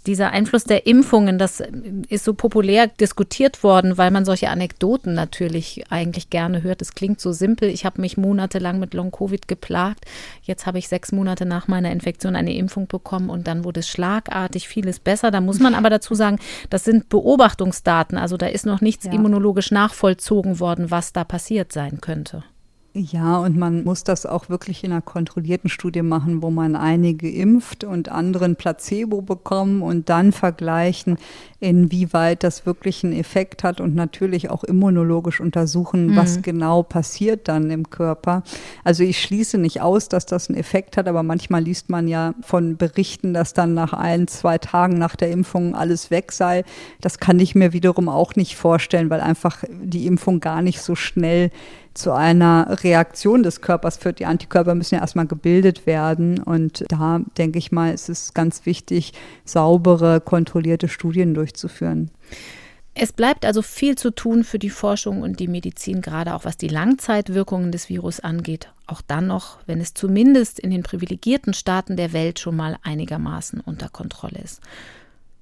dieser 0.10 0.32
Einfluss 0.32 0.64
der 0.64 0.88
Impfungen, 0.88 1.38
das 1.38 1.62
ist 2.10 2.26
so 2.26 2.34
populär 2.34 2.88
diskutiert 2.88 3.62
worden, 3.64 4.00
weil 4.00 4.10
man 4.10 4.26
solche 4.26 4.50
Anekdoten 4.50 5.14
natürlich 5.14 5.84
eigentlich 5.92 6.32
gerne 6.32 6.64
hört. 6.64 6.82
Es 6.82 6.96
klingt 6.96 7.22
so 7.22 7.32
simpel. 7.32 7.70
Ich 7.70 7.86
habe 7.86 8.02
mich 8.02 8.18
monatelang 8.18 8.80
mit 8.80 8.96
Long-Covid 8.96 9.48
geplagt. 9.48 10.06
Jetzt 10.42 10.66
habe 10.66 10.80
ich 10.80 10.88
sechs 10.88 11.12
Monate 11.12 11.46
nach 11.46 11.68
meiner 11.68 11.92
Infektion 11.92 12.36
eine 12.36 12.56
Impfung 12.56 12.88
bekommen 12.88 13.30
und 13.30 13.46
dann 13.46 13.64
wurde 13.64 13.82
es 13.82 13.88
schlagartig 13.88 14.68
vieles 14.68 15.00
besser. 15.00 15.30
Da 15.30 15.42
muss 15.42 15.60
man 15.60 15.76
aber 15.76 15.92
dazu 15.92 16.16
sagen, 16.16 16.40
das 16.72 16.84
sind 16.84 17.10
Beobachtungsdaten. 17.10 18.18
Also 18.18 18.36
da 18.36 18.48
ist 18.48 18.66
noch 18.66 18.82
nichts 18.82 19.06
ja. 19.06 19.12
immunologisch 19.12 19.70
nachvollzogen 19.70 20.60
worden, 20.60 20.90
was 20.90 21.14
da 21.14 21.24
passiert 21.24 21.72
sein 21.72 22.02
könnte. 22.02 22.44
Ja, 22.94 23.38
und 23.38 23.56
man 23.56 23.84
muss 23.84 24.04
das 24.04 24.26
auch 24.26 24.50
wirklich 24.50 24.84
in 24.84 24.92
einer 24.92 25.04
kontrollierten 25.04 25.70
Studie 25.70 26.02
machen, 26.02 26.42
wo 26.42 26.50
man 26.50 26.76
einige 26.76 27.30
impft 27.30 27.84
und 27.84 28.10
anderen 28.10 28.56
Placebo 28.56 29.22
bekommen 29.22 29.84
und 29.84 30.10
dann 30.10 30.32
vergleichen, 30.32 31.20
inwieweit 31.60 32.44
das 32.44 32.66
wirklich 32.66 33.04
einen 33.04 33.14
Effekt 33.14 33.64
hat 33.64 33.80
und 33.80 33.94
natürlich 33.94 34.50
auch 34.50 34.64
immunologisch 34.64 35.40
untersuchen, 35.40 36.08
mhm. 36.08 36.16
was 36.16 36.42
genau 36.42 36.82
passiert 36.82 37.48
dann 37.48 37.70
im 37.70 37.92
Körper. 37.92 38.42
Also 38.84 39.04
ich 39.04 39.22
schließe 39.22 39.60
nicht 39.60 39.82
aus, 39.82 40.10
dass 40.10 40.26
das 40.26 40.50
einen 40.50 40.58
Effekt 40.58 40.98
hat, 40.98 41.08
aber 41.08 41.22
manchmal 41.22 41.62
liest 41.62 41.90
man 41.92 42.08
ja 42.08 42.34
von 42.42 42.76
Berichten, 42.76 43.36
dass 43.36 43.54
dann 43.54 43.76
nach 43.76 43.94
ein, 43.94 44.28
zwei 44.28 44.58
Tagen 44.58 44.98
nach 44.98 45.16
der 45.16 45.30
Impfung 45.30 45.76
alles 45.76 46.10
weg 46.10 46.32
sei. 46.32 46.64
Das 47.02 47.20
kann 47.20 47.40
ich 47.40 47.54
mir 47.54 47.72
wiederum 47.72 48.10
auch 48.10 48.36
nicht 48.36 48.56
vorstellen, 48.56 49.12
weil 49.12 49.22
einfach 49.22 49.64
die 49.70 50.08
Impfung 50.08 50.40
gar 50.40 50.64
nicht 50.64 50.82
so 50.82 50.96
schnell 50.96 51.52
zu 52.00 52.14
einer 52.14 52.78
Reaktion 52.84 53.44
des 53.44 53.62
Körpers 53.62 53.98
führt. 53.98 54.20
Die 54.20 54.26
Antikörper 54.26 54.74
müssen 54.76 54.96
ja 54.96 55.02
erstmal 55.02 55.28
gebildet 55.28 55.86
werden. 55.86 56.42
Und 56.42 56.86
da 56.90 57.22
denke 57.38 57.60
ich 57.60 57.72
mal, 57.72 57.94
ist 57.94 58.10
es 58.10 58.34
ganz 58.34 58.66
wichtig, 58.66 59.14
saubere, 59.46 60.22
kontrollierte 60.22 60.88
Studien 60.88 61.34
durchzuführen. 61.34 62.12
Es 62.96 63.14
bleibt 63.14 63.46
also 63.46 63.62
viel 63.62 63.98
zu 63.98 64.12
tun 64.12 64.44
für 64.44 64.60
die 64.60 64.70
Forschung 64.70 65.22
und 65.22 65.40
die 65.40 65.48
Medizin, 65.48 66.02
gerade 66.02 66.34
auch 66.34 66.44
was 66.44 66.58
die 66.58 66.68
Langzeitwirkungen 66.68 67.72
des 67.72 67.88
Virus 67.88 68.20
angeht. 68.20 68.74
Auch 68.88 69.02
dann 69.02 69.28
noch, 69.28 69.60
wenn 69.68 69.80
es 69.80 69.94
zumindest 69.94 70.60
in 70.60 70.72
den 70.72 70.84
privilegierten 70.84 71.54
Staaten 71.54 71.96
der 71.96 72.12
Welt 72.12 72.40
schon 72.40 72.56
mal 72.56 72.78
einigermaßen 72.84 73.62
unter 73.62 73.88
Kontrolle 73.88 74.40
ist. 74.44 74.62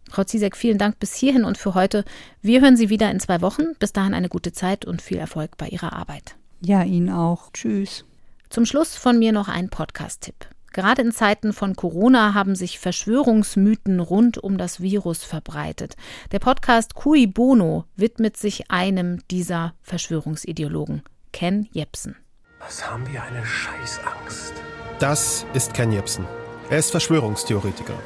Frau 0.09 0.23
Ziesek, 0.23 0.55
vielen 0.55 0.77
Dank 0.77 0.99
bis 0.99 1.15
hierhin 1.15 1.43
und 1.43 1.57
für 1.57 1.73
heute. 1.73 2.05
Wir 2.41 2.61
hören 2.61 2.77
Sie 2.77 2.89
wieder 2.89 3.11
in 3.11 3.19
zwei 3.19 3.41
Wochen. 3.41 3.73
Bis 3.79 3.91
dahin 3.91 4.13
eine 4.13 4.29
gute 4.29 4.53
Zeit 4.53 4.85
und 4.85 5.01
viel 5.01 5.17
Erfolg 5.17 5.57
bei 5.57 5.67
Ihrer 5.67 5.93
Arbeit. 5.93 6.36
Ja, 6.59 6.83
Ihnen 6.83 7.09
auch. 7.09 7.51
Tschüss. 7.53 8.05
Zum 8.49 8.65
Schluss 8.65 8.95
von 8.95 9.19
mir 9.19 9.31
noch 9.31 9.47
ein 9.47 9.69
Podcast-Tipp. 9.69 10.47
Gerade 10.73 11.01
in 11.01 11.11
Zeiten 11.11 11.53
von 11.53 11.75
Corona 11.75 12.33
haben 12.33 12.55
sich 12.55 12.77
Verschwörungsmythen 12.77 13.99
rund 13.99 14.37
um 14.37 14.57
das 14.57 14.79
Virus 14.79 15.23
verbreitet. 15.23 15.95
Der 16.31 16.39
Podcast 16.39 16.93
Cui 16.93 17.25
Bono 17.25 17.85
widmet 17.95 18.37
sich 18.37 18.69
einem 18.69 19.27
dieser 19.29 19.73
Verschwörungsideologen, 19.81 21.01
Ken 21.31 21.67
Jepsen. 21.71 22.15
Was 22.59 22.89
haben 22.89 23.11
wir 23.11 23.23
eine 23.23 23.45
Scheißangst? 23.45 24.53
Das 24.99 25.45
ist 25.53 25.73
Ken 25.73 25.91
Jepsen. 25.91 26.25
Er 26.69 26.79
ist 26.79 26.91
Verschwörungstheoretiker. 26.91 27.99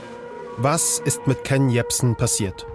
Was 0.57 0.99
ist 0.99 1.27
mit 1.27 1.43
Ken 1.43 1.69
Jepsen 1.69 2.15
passiert? 2.15 2.65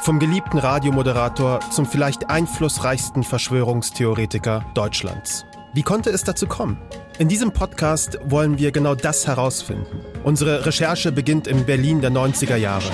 Vom 0.00 0.18
geliebten 0.18 0.58
Radiomoderator 0.58 1.60
zum 1.70 1.86
vielleicht 1.86 2.28
einflussreichsten 2.28 3.22
Verschwörungstheoretiker 3.22 4.64
Deutschlands. 4.74 5.46
Wie 5.72 5.82
konnte 5.82 6.10
es 6.10 6.22
dazu 6.22 6.46
kommen? 6.46 6.78
In 7.18 7.28
diesem 7.28 7.52
Podcast 7.52 8.18
wollen 8.24 8.58
wir 8.58 8.70
genau 8.70 8.94
das 8.94 9.26
herausfinden. 9.26 10.04
Unsere 10.22 10.66
Recherche 10.66 11.10
beginnt 11.10 11.46
in 11.46 11.64
Berlin 11.64 12.00
der 12.00 12.10
90er 12.10 12.56
Jahre. 12.56 12.90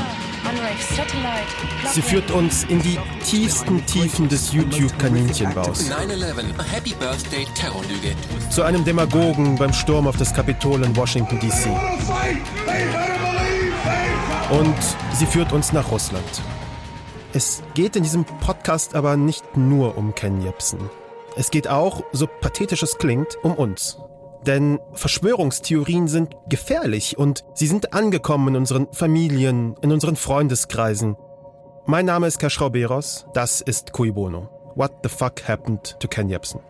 Sie 1.92 2.02
führt 2.02 2.30
uns 2.30 2.64
in 2.64 2.80
die 2.80 2.98
tiefsten 3.24 3.84
Tiefen 3.86 4.28
des 4.28 4.52
YouTube-Kaninchenbaus. 4.52 5.90
Zu 8.50 8.62
einem 8.62 8.84
Demagogen 8.84 9.56
beim 9.56 9.72
Sturm 9.72 10.06
auf 10.06 10.16
das 10.16 10.32
Kapitol 10.32 10.84
in 10.84 10.94
Washington, 10.96 11.40
D.C. 11.40 11.70
Und 14.50 14.76
sie 15.12 15.26
führt 15.26 15.52
uns 15.52 15.72
nach 15.72 15.90
Russland. 15.90 16.24
Es 17.32 17.62
geht 17.74 17.94
in 17.94 18.02
diesem 18.02 18.24
Podcast 18.24 18.96
aber 18.96 19.16
nicht 19.16 19.56
nur 19.56 19.96
um 19.96 20.16
Ken 20.16 20.42
Jebsen. 20.42 20.90
Es 21.36 21.52
geht 21.52 21.68
auch, 21.68 22.02
so 22.10 22.26
pathetisch 22.26 22.82
es 22.82 22.98
klingt, 22.98 23.38
um 23.44 23.54
uns. 23.54 23.98
Denn 24.46 24.80
Verschwörungstheorien 24.94 26.08
sind 26.08 26.34
gefährlich 26.48 27.18
und 27.18 27.44
sie 27.54 27.68
sind 27.68 27.92
angekommen 27.92 28.48
in 28.48 28.56
unseren 28.56 28.92
Familien, 28.92 29.76
in 29.80 29.92
unseren 29.92 30.16
Freundeskreisen. 30.16 31.16
Mein 31.86 32.06
Name 32.06 32.26
ist 32.26 32.40
Kaschrau 32.40 32.68
Beros, 32.68 33.26
das 33.32 33.60
ist 33.60 33.92
Cui 33.92 34.10
Bono. 34.10 34.48
What 34.74 34.90
the 35.04 35.08
fuck 35.08 35.46
happened 35.46 36.00
to 36.00 36.08
Ken 36.08 36.28
Jebsen? 36.28 36.60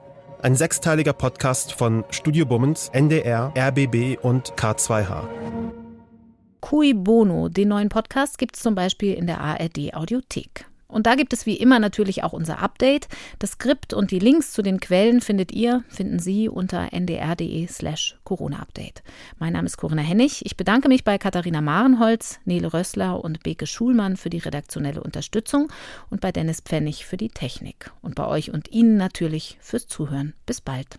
Ein 0.43 0.57
sechsteiliger 0.57 1.15
Podcast 1.15 1.73
von 1.73 2.05
Studio 2.11 2.45
Bummens, 2.45 2.91
NDR, 2.93 3.53
RBB 3.57 4.19
und 4.23 4.53
K2H. 4.57 5.80
Cui 6.61 6.95
Bono, 6.95 7.49
den 7.49 7.69
neuen 7.69 7.89
Podcast, 7.89 8.39
gibt 8.39 8.57
es 8.57 8.63
zum 8.63 8.75
Beispiel 8.75 9.15
in 9.15 9.27
der 9.27 9.41
ARD 9.41 9.95
Audiothek. 9.95 10.67
Und 10.91 11.07
da 11.07 11.15
gibt 11.15 11.33
es 11.33 11.47
wie 11.47 11.57
immer 11.57 11.79
natürlich 11.79 12.25
auch 12.25 12.33
unser 12.33 12.59
Update. 12.59 13.09
Das 13.39 13.53
Skript 13.53 13.95
und 13.95 14.11
die 14.11 14.19
Links 14.19 14.53
zu 14.53 14.63
den 14.63 14.81
Quellen 14.81 15.21
findet 15.21 15.53
ihr, 15.53 15.85
finden 15.89 16.19
Sie 16.19 16.49
unter 16.49 16.93
ndr.de 16.93 17.67
slash 17.69 18.19
Corona-Update. 18.25 19.03
Mein 19.39 19.53
Name 19.53 19.67
ist 19.67 19.77
Corinna 19.77 20.03
Hennig. 20.03 20.45
Ich 20.45 20.57
bedanke 20.57 20.89
mich 20.89 21.05
bei 21.05 21.19
Katharina 21.19 21.61
Marenholz, 21.61 22.41
Nele 22.45 22.73
Rössler 22.73 23.23
und 23.23 23.43
Beke 23.43 23.67
Schulmann 23.67 24.17
für 24.17 24.31
die 24.31 24.39
redaktionelle 24.39 25.03
Unterstützung 25.03 25.69
und 26.11 26.21
bei 26.21 26.33
Dennis 26.33 26.61
Pfennig 26.61 27.07
für 27.07 27.17
die 27.17 27.29
Technik. 27.29 27.93
Und 28.03 28.15
bei 28.15 28.27
euch 28.27 28.51
und 28.53 28.71
Ihnen 28.73 28.97
natürlich 28.97 29.59
fürs 29.61 29.87
Zuhören. 29.87 30.35
Bis 30.47 30.61
bald. 30.61 30.99